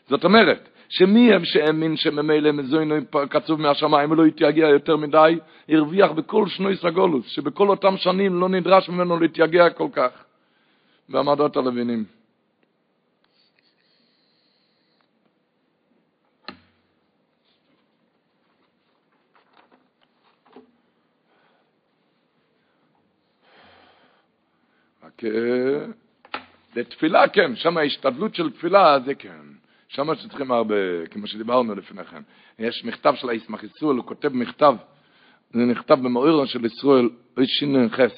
זאת 0.08 0.24
אומרת, 0.24 0.68
שמי 0.88 1.34
הם 1.34 1.44
שהאמין 1.44 1.96
שממילא 1.96 2.52
מזוינו 2.52 2.94
קצוב 3.28 3.60
מהשמיים 3.60 4.10
ולא 4.10 4.26
יתייגע 4.26 4.68
יותר 4.68 4.96
מדי, 4.96 5.38
הרוויח 5.68 6.10
בכל 6.10 6.48
שנוי 6.48 6.76
סגולוס, 6.76 7.26
שבכל 7.26 7.68
אותם 7.68 7.96
שנים 7.96 8.40
לא 8.40 8.48
נדרש 8.48 8.88
ממנו 8.88 9.20
להתייגע 9.20 9.70
כל 9.70 9.88
כך. 9.92 10.10
בעמדות 11.08 11.56
הלווינים. 11.56 12.15
לתפילה 26.76 27.28
כן, 27.28 27.56
שם 27.56 27.76
ההשתדלות 27.76 28.34
של 28.34 28.50
תפילה 28.50 29.00
זה 29.04 29.14
כן. 29.14 29.40
שם 29.88 30.14
שצריכים 30.14 30.52
הרבה, 30.52 30.74
כמו 31.10 31.26
שדיברנו 31.26 31.74
לפני 31.74 32.04
כן. 32.04 32.22
יש 32.58 32.84
מכתב 32.84 33.14
של 33.14 33.28
הישמח 33.28 33.62
ישראל, 33.62 33.96
הוא 33.96 34.04
כותב 34.04 34.28
מכתב, 34.28 34.74
זה 35.52 35.60
נכתב 35.60 35.94
במאוירו 35.94 36.46
של 36.46 36.64
ישראל, 36.64 37.08
איש 37.38 37.50
שינוי 37.50 37.88
חס, 37.88 38.12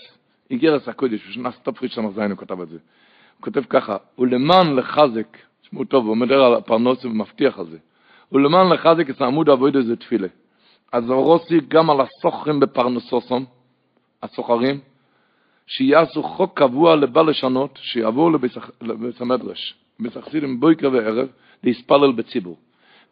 איגרס 0.51 0.89
הקודש, 0.89 1.29
בשנה 1.29 1.53
סטופריץ' 1.53 1.95
סמ"ז 1.95 2.19
הוא 2.19 2.39
כתב 2.39 2.61
את 2.61 2.69
זה. 2.69 2.77
הוא 3.37 3.45
כותב 3.45 3.63
ככה, 3.69 3.97
ולמען 4.19 4.77
לחזק, 4.77 5.37
תשמעו 5.63 5.85
טוב, 5.85 6.07
הוא 6.07 6.17
מדבר 6.17 6.43
על 6.45 6.55
הפרנוס 6.55 7.05
ומבטיח 7.05 7.59
על 7.59 7.67
זה, 7.67 7.79
ולמען 8.33 8.73
לחזק 8.73 9.11
את 9.11 9.21
העמוד 9.21 9.49
העבוד 9.49 9.77
הזה 9.77 9.97
תפילה. 9.97 10.29
אז 10.93 11.11
אורוסי 11.11 11.61
גם 11.69 11.91
על 11.91 11.97
הסוחרים 12.01 12.61
בפרנסוסום, 12.61 13.45
הסוחרים, 14.23 14.81
שיעשו 15.69 16.23
חוק 16.23 16.59
קבוע 16.59 16.97
לבל 16.97 17.31
לשנות, 17.31 17.79
שיעברו 17.83 18.31
לבית 18.83 19.21
המדרש, 19.21 19.75
בסחסידים 20.01 20.61
בויקר 20.61 20.91
וערב, 20.93 21.29
להספלל 21.65 22.13
בציבור. 22.13 22.57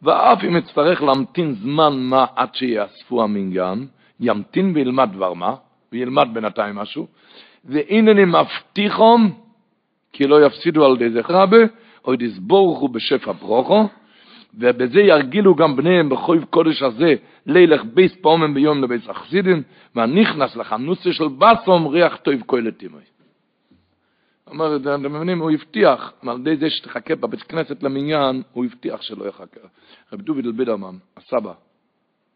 ואף 0.01 0.43
אם 0.43 0.57
יצטרך 0.57 1.01
להמתין 1.01 1.53
זמן 1.53 1.99
מה 1.99 2.25
עד 2.35 2.55
שיאספו 2.55 3.23
המנגן, 3.23 3.85
ימתין 4.19 4.71
וילמד 4.75 5.09
דבר 5.13 5.33
מה, 5.33 5.55
וילמד 5.91 6.27
בינתיים 6.33 6.75
משהו, 6.75 7.07
והנני 7.65 8.25
מבטיחום, 8.25 9.31
כי 10.13 10.27
לא 10.27 10.45
יפסידו 10.45 10.85
על 10.85 11.01
ידי 11.01 11.09
זכר 11.09 11.33
רבה, 11.33 11.57
או 12.05 12.13
יסבורכו 12.13 12.89
בשפע 12.89 13.31
ברוכו, 13.31 13.89
ובזה 14.57 14.99
ירגילו 14.99 15.55
גם 15.55 15.75
בניהם 15.75 16.09
בחויב 16.09 16.43
קודש 16.43 16.81
הזה, 16.81 17.15
לילך 17.45 17.83
ביס 17.93 18.15
פעומן 18.21 18.53
ביום 18.53 18.83
לביס 18.83 19.09
אכסידין, 19.09 19.63
והנכנס 19.95 20.55
לחנוסה 20.55 21.13
של 21.13 21.27
בסום 21.27 21.87
ריח 21.87 22.15
טוב 22.15 22.33
כהל 22.47 22.71
תימוי. 22.71 23.01
אומר, 24.47 24.75
אתם 24.75 25.15
מבינים, 25.15 25.39
הוא 25.39 25.51
הבטיח, 25.51 26.13
על 26.27 26.39
ידי 26.39 26.57
זה 26.57 26.69
שתחכה 26.69 27.15
בבית 27.15 27.41
כנסת 27.41 27.83
למניין, 27.83 28.43
הוא 28.51 28.65
הבטיח 28.65 29.01
שלא 29.01 29.25
יחכה. 29.25 29.59
רב 30.13 30.21
דוד 30.21 30.45
אלבידרמן, 30.45 30.95
הסבא, 31.17 31.53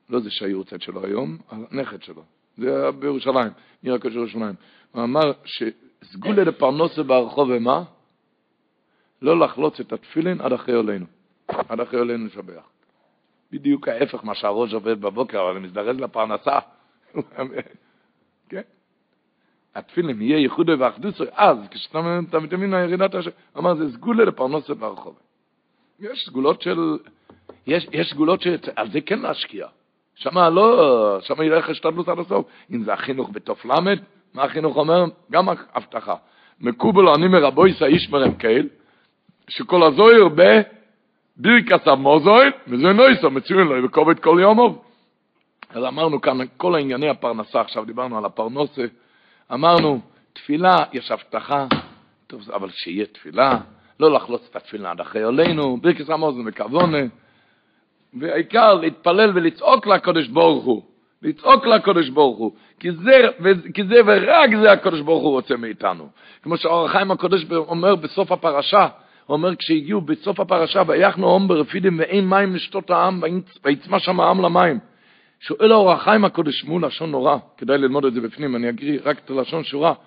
לא 0.10 0.20
זה 0.20 0.32
שהיורצת 0.32 0.82
שלו 0.82 1.06
היום, 1.06 1.38
הנכד 1.50 2.04
שלו, 2.04 2.24
זה 2.58 2.82
היה 2.82 2.92
בירושלים, 2.92 3.52
עיר 3.84 3.94
הקודש 3.94 4.16
ירושלים. 4.16 4.56
הוא 4.92 5.04
אמר 5.04 5.32
שסגולה 5.46 6.44
לפרנוסה 6.44 7.04
ברחוב 7.04 7.50
ומה? 7.52 7.84
לא 9.22 9.40
לחלוץ 9.40 9.80
את 9.80 9.94
התפילין 9.94 10.42
עד 10.42 10.54
אחרי 10.54 10.76
עולנו. 10.76 11.06
עד 11.70 11.80
אחרי 11.80 12.00
עולנו 12.00 12.26
לשבח. 12.26 12.64
בדיוק 13.52 13.88
ההפך 13.88 14.24
מה 14.24 14.36
שהראש 14.36 14.74
עובד 14.74 15.02
בבוקר, 15.02 15.42
אבל 15.42 15.60
מזדרז 15.60 16.00
לפרנסה. 16.00 16.60
כן? 18.50 18.62
התפילין 19.76 20.22
יהיה 20.22 20.38
ייחודו 20.38 20.80
ואחדוסו, 20.80 21.24
אז 21.32 21.58
כשאתה 21.72 22.02
מתאמין 22.42 22.74
לירידת 22.74 23.16
השם, 23.16 23.32
אמר 23.58 23.76
זה 23.76 23.92
סגולה 23.92 24.26
לפרנוסה 24.26 24.74
ברחוב. 24.74 25.20
יש 26.00 26.26
סגולות 26.26 26.62
של, 26.62 26.98
יש, 27.68 27.88
יש 27.92 28.10
סגולות 28.10 28.42
שעל 28.42 28.92
זה 28.92 29.02
כן 29.02 29.20
להשקיע. 29.20 29.68
שם 30.16 30.38
לא, 30.38 31.18
שם 31.22 31.42
ילך 31.42 31.70
השתדלות 31.70 32.08
עד 32.08 32.20
הסוף. 32.20 32.46
אם 32.72 32.84
זה 32.84 32.94
החינוך 32.94 33.30
בתוף 33.34 33.66
למד, 33.66 34.00
מה 34.34 34.44
החינוך 34.44 34.78
אומר? 34.78 35.06
גם 35.32 35.50
הבטחה. 35.50 36.16
מקובל 36.60 37.08
אני 37.08 37.28
מרבויס 37.28 37.82
האיש 37.82 38.10
מרם 38.10 38.34
קהל, 38.34 38.68
שכל 39.50 39.84
הזויר 41.42 41.62
בבירקס 41.62 41.88
המוזוין, 41.88 42.52
וזה 42.68 42.94
נויסו, 42.94 43.32
מצוין 43.32 43.68
לו, 43.68 43.84
וכובד 43.84 44.20
כל 44.20 44.38
יומוב. 44.42 44.82
אז 45.70 45.84
אמרנו 45.84 46.22
כאן, 46.22 46.38
כל 46.58 46.76
הענייני 46.76 47.10
הפרנסה, 47.10 47.62
עכשיו 47.62 47.86
דיברנו 47.86 48.18
על 48.18 48.26
הפרנוסה, 48.26 48.86
אמרנו, 49.54 50.00
תפילה, 50.34 50.76
יש 50.94 51.12
הבטחה, 51.12 51.66
טוב, 52.28 52.52
אבל 52.52 52.70
שיהיה 52.70 53.06
תפילה, 53.06 53.58
לא 54.00 54.12
לחלוץ 54.12 54.48
את 54.52 54.56
התפילה 54.56 54.92
עד 54.92 55.02
אחרי 55.02 55.24
עלינו, 55.24 55.78
ברכס 55.78 56.10
המוזן 56.10 56.42
וכוונה, 56.46 56.98
והעיקר 58.14 58.74
להתפלל 58.74 59.32
ולצעוק 59.36 59.88
לקדוש 59.88 60.28
ברוך 60.28 60.66
הוא, 60.66 60.82
לצעוק 61.22 61.66
לקדוש 61.66 62.10
ברוך 62.10 62.38
הוא, 62.38 62.52
כי 62.80 62.92
זה, 62.92 63.22
כי 63.74 63.84
זה 63.84 63.96
ורק 64.06 64.50
זה 64.62 64.72
הקדוש 64.72 65.02
ברוך 65.02 65.24
הוא 65.24 65.32
רוצה 65.32 65.58
מאיתנו. 65.58 66.08
כמו 66.44 66.58
שהאור 66.58 66.86
החיים 66.86 67.12
הקדוש 67.12 67.46
אומר 67.52 67.96
בסוף 67.96 68.32
הפרשה, 68.32 68.88
הוא 69.32 69.38
אומר 69.38 69.56
כשהגיעו 69.56 70.02
בסוף 70.02 70.40
הפרשה, 70.40 70.82
ויחנו 70.88 71.28
הום 71.28 71.48
ברפידים 71.48 72.00
ואין 72.00 72.30
מים 72.30 72.56
לשתות 72.56 72.90
העם, 72.90 73.22
ויצמא 73.64 74.00
שם 74.00 74.20
העם 74.20 74.42
למים. 74.42 74.80
שואל 75.40 75.72
האור 75.72 75.92
החיים 75.92 76.26
הקודש 76.26 76.64
מול 76.64 76.86
לשון 76.86 77.12
נורא, 77.12 77.38
כדאי 77.58 77.78
ללמוד 77.78 78.06
את 78.06 78.14
זה 78.14 78.22
בפנים, 78.22 78.56
אני 78.56 78.70
אקריא 78.70 79.00
רק 79.04 79.20
את 79.20 79.30
הלשון 79.30 79.64
שורה. 79.64 79.90
הוא 79.90 79.98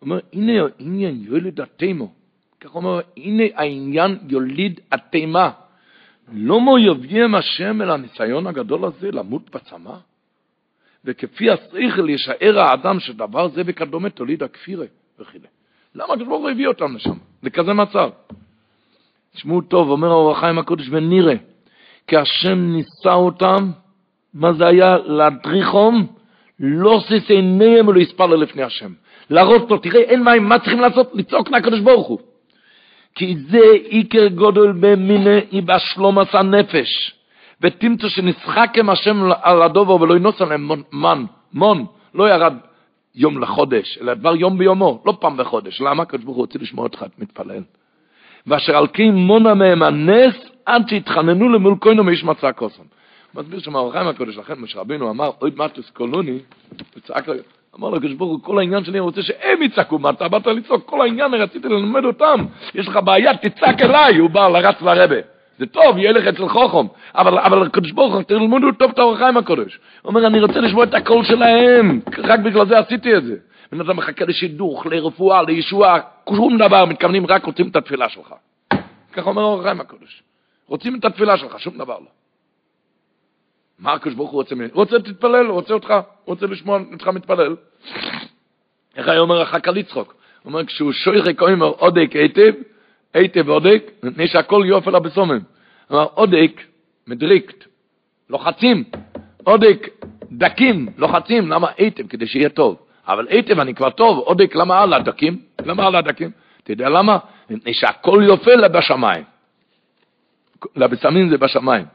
אומר, 0.00 0.20
הנה 0.32 0.52
העניין 0.78 1.24
יולד 1.28 1.60
התימו. 1.60 2.12
כך 2.60 2.74
אומר, 2.74 3.00
הנה 3.16 3.42
העניין 3.54 4.18
יוליד 4.28 4.80
התימה. 4.92 5.50
לא 6.32 6.60
מו 6.60 6.78
יביים 6.78 7.34
השם 7.34 7.82
אל 7.82 7.90
הניסיון 7.90 8.46
הגדול 8.46 8.84
הזה 8.84 9.10
למות 9.10 9.50
בצמא? 9.54 9.96
וכפי 11.04 11.50
השכל 11.50 12.10
ישאר 12.10 12.58
האדם 12.58 13.00
שדבר 13.00 13.48
זה 13.48 13.62
וכדומה 13.66 14.10
תוליד 14.10 14.42
הכפירה 14.42 14.86
וכו'. 15.18 15.38
למה 15.94 16.12
הקדוש 16.12 16.28
ברוך 16.28 16.42
הוא 16.42 16.50
הביא 16.50 16.68
אותם 16.68 16.96
לשם? 16.96 17.18
לכזה 17.42 17.72
מצב. 17.72 18.10
תשמעו 19.34 19.60
טוב, 19.60 19.90
אומר 19.90 20.10
האור 20.10 20.32
החיים 20.32 20.58
הקודש, 20.58 20.86
ונראה, 20.90 21.34
כי 22.06 22.16
השם 22.16 22.58
ניסה 22.58 23.14
אותם, 23.14 23.70
מה 24.34 24.52
זה 24.52 24.66
היה? 24.66 24.96
להדריכם, 25.04 25.94
לא 26.60 27.00
סיס 27.08 27.30
עיניהם 27.30 27.88
ולא 27.88 28.00
יספל 28.00 28.26
לפני 28.26 28.62
השם. 28.62 28.92
להראות 29.30 29.70
לו, 29.70 29.78
תראה, 29.78 30.00
אין 30.00 30.24
מים, 30.24 30.48
מה 30.48 30.58
צריכים 30.58 30.80
לעשות? 30.80 31.10
לצעוק 31.14 31.50
לקדוש 31.50 31.80
ברוך 31.80 32.06
הוא. 32.06 32.18
כי 33.14 33.36
זה 33.50 33.60
עיקר 33.88 34.26
גודל 34.28 34.72
במיני 34.72 35.60
בשלום 35.64 36.18
עשה 36.18 36.42
נפש. 36.42 37.14
ותמצא 37.60 38.08
שנשחק 38.08 38.70
עם 38.78 38.90
השם 38.90 39.30
על 39.42 39.62
הדובר 39.62 40.00
ולא 40.00 40.16
ינוס 40.16 40.40
עליהם 40.40 40.70
מן, 40.92 41.24
מון, 41.52 41.86
לא 42.14 42.28
ירד 42.28 42.54
יום 43.14 43.38
לחודש, 43.38 43.98
אלא 44.00 44.14
דבר 44.14 44.36
יום 44.36 44.58
ביומו, 44.58 45.02
לא 45.06 45.16
פעם 45.20 45.36
בחודש. 45.36 45.80
למה? 45.80 46.02
הקדוש 46.02 46.24
ברוך 46.24 46.36
הוא 46.36 46.42
רוצה 46.42 46.58
לשמוע 46.58 46.84
אותך, 46.84 47.04
מתפלל. 47.18 47.62
ואשר 48.46 48.76
על 48.76 48.86
כן 48.92 49.10
מונה 49.10 49.54
מהם 49.54 49.82
הנס 49.82 50.34
עד 50.66 50.88
שהתחננו 50.88 51.48
למול 51.48 51.74
כהנו 51.80 52.04
מאיש 52.04 52.24
מצא 52.24 52.52
קוסם. 52.52 52.82
מסביר 53.34 53.60
שם 53.60 53.76
האורחיים 53.76 54.08
הקודש, 54.08 54.36
לכן 54.36 54.54
משה 54.58 54.80
רבינו 54.80 55.10
אמר, 55.10 55.30
אוי 55.42 55.50
מטוס 55.56 55.90
קולוני, 55.90 56.38
הוא 56.94 57.02
צעק 57.06 57.28
אמר 57.78 57.90
לו 57.90 57.96
הקדוש 57.96 58.12
ברוך 58.12 58.30
הוא, 58.30 58.40
כל 58.42 58.58
העניין 58.58 58.84
שלי, 58.84 58.92
אני 58.92 59.00
רוצה 59.00 59.22
שהם 59.22 59.62
יצעקו, 59.62 59.98
מה 59.98 60.10
אתה 60.10 60.28
באת 60.28 60.46
לצעוק? 60.46 60.82
כל 60.86 61.00
העניין, 61.00 61.34
רציתי 61.34 61.68
ללמד 61.68 62.04
אותם. 62.04 62.44
יש 62.74 62.88
לך 62.88 62.98
בעיה, 63.04 63.36
תצעק 63.36 63.82
אליי. 63.82 64.16
הוא 64.16 64.30
בא 64.30 64.48
לרץ 64.48 64.82
לרבה. 64.82 65.16
זה 65.58 65.66
טוב, 65.66 65.98
יהיה 65.98 66.12
לך 66.12 66.26
אצל 66.26 66.48
חוכם. 66.48 66.86
אבל, 67.14 67.38
אבל 67.38 67.66
הקדוש 67.66 67.92
ברוך 67.92 68.14
הוא, 68.14 68.22
תלמדו 68.22 68.72
טוב 68.72 68.90
את 68.90 68.98
האור 68.98 69.14
החיים 69.14 69.36
הקודש. 69.36 69.78
הוא 70.02 70.10
אומר, 70.10 70.26
אני 70.26 70.40
רוצה 70.40 70.60
לשמוע 70.60 70.84
את 70.84 70.94
הקול 70.94 71.24
שלהם. 71.24 72.00
רק 72.18 72.40
בגלל 72.40 72.66
זה 72.66 72.78
עשיתי 72.78 73.16
את 73.16 73.24
זה. 73.24 73.36
בן 73.74 73.80
אדם 73.80 73.96
מחכה 73.96 74.24
לשידוך, 74.24 74.86
לרפואה, 74.86 75.42
לישועה, 75.42 76.00
שום 76.36 76.58
דבר, 76.58 76.84
מתכוונים, 76.84 77.26
רק 77.26 77.44
רוצים 77.44 77.68
את 77.68 77.76
התפילה 77.76 78.08
שלך. 78.08 78.34
ככה 79.12 79.30
אומר 79.30 79.42
האור 79.42 79.60
החיים 79.60 79.80
הקודש. 79.80 80.22
רוצים 80.66 80.98
את 80.98 81.04
התפילה 81.04 81.36
שלך, 81.36 81.60
שום 81.60 81.78
דבר 81.78 81.98
לא. 81.98 82.06
מה 83.78 83.92
הקדוש 83.92 84.14
ברוך 84.14 84.30
הוא 84.30 84.40
רוצה 84.40 84.54
ממני? 84.54 84.68
רוצה 84.72 84.98
תתפלל, 84.98 85.46
רוצה 85.46 85.74
אותך, 85.74 85.94
רוצה 86.24 86.46
לשמוע 86.46 86.80
אותך 86.92 87.08
מתפלל. 87.08 87.56
איך 88.96 89.08
היה 89.08 89.20
אומר 89.20 89.42
החכה 89.42 89.70
לצחוק? 89.70 90.14
הוא 90.42 90.50
אומר, 90.50 90.64
כשהוא 90.64 90.92
שויכק 90.92 91.42
אומר 91.42 91.66
עודק 91.66 92.10
היטב, 92.14 92.52
היטב 93.14 93.48
עודק, 93.48 93.90
מפני 94.02 94.28
שהכל 94.28 94.64
יופי 94.66 94.90
לה 94.90 95.00
בסומם. 95.00 95.38
הוא 95.88 95.98
אומר, 95.98 96.08
עודק, 96.14 96.60
מדריקט, 97.06 97.64
לוחצים, 98.30 98.84
עודק, 99.44 99.88
דקים, 100.32 100.88
לוחצים, 100.96 101.50
למה 101.50 101.68
היטב? 101.78 102.06
כדי 102.06 102.26
שיהיה 102.26 102.48
טוב. 102.48 102.83
אבל 103.08 103.26
היטב 103.28 103.60
אני 103.60 103.74
כבר 103.74 103.90
טוב, 103.90 104.18
עודק, 104.18 104.54
למה 104.54 104.82
על 104.82 104.92
הדקים? 104.92 105.38
למה 105.66 105.86
על 105.86 105.96
הדקים? 105.96 106.30
אתה 106.62 106.72
יודע 106.72 106.88
למה? 106.88 107.18
מפני 107.50 107.74
שהכל 107.74 108.22
יופי 108.26 108.56
לה 108.56 108.68
בשמיים. 108.68 109.24
לבשמים 110.76 111.28
זה 111.28 111.38
בשמיים. 111.38 111.86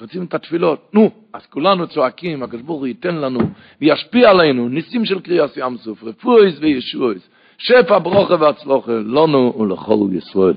רוצים 0.00 0.24
את 0.24 0.34
התפילות, 0.34 0.90
נו, 0.92 1.10
אז 1.32 1.46
כולנו 1.46 1.86
צועקים, 1.86 2.42
הקדוש 2.42 2.62
ברוך 2.62 2.78
הוא 2.78 2.86
ייתן 2.86 3.14
לנו 3.14 3.40
וישפיע 3.80 4.30
עלינו 4.30 4.68
ניסים 4.68 5.04
של 5.04 5.20
קריאס 5.20 5.56
ים 5.56 5.76
סוף, 5.76 6.04
רפואיס 6.04 6.54
וישועיס, 6.60 7.28
שפע 7.58 7.98
ברוכה 7.98 8.34
והצלוחה, 8.40 8.92
לנו 8.92 9.54
ולכל 9.58 9.96
ישראל. 10.12 10.54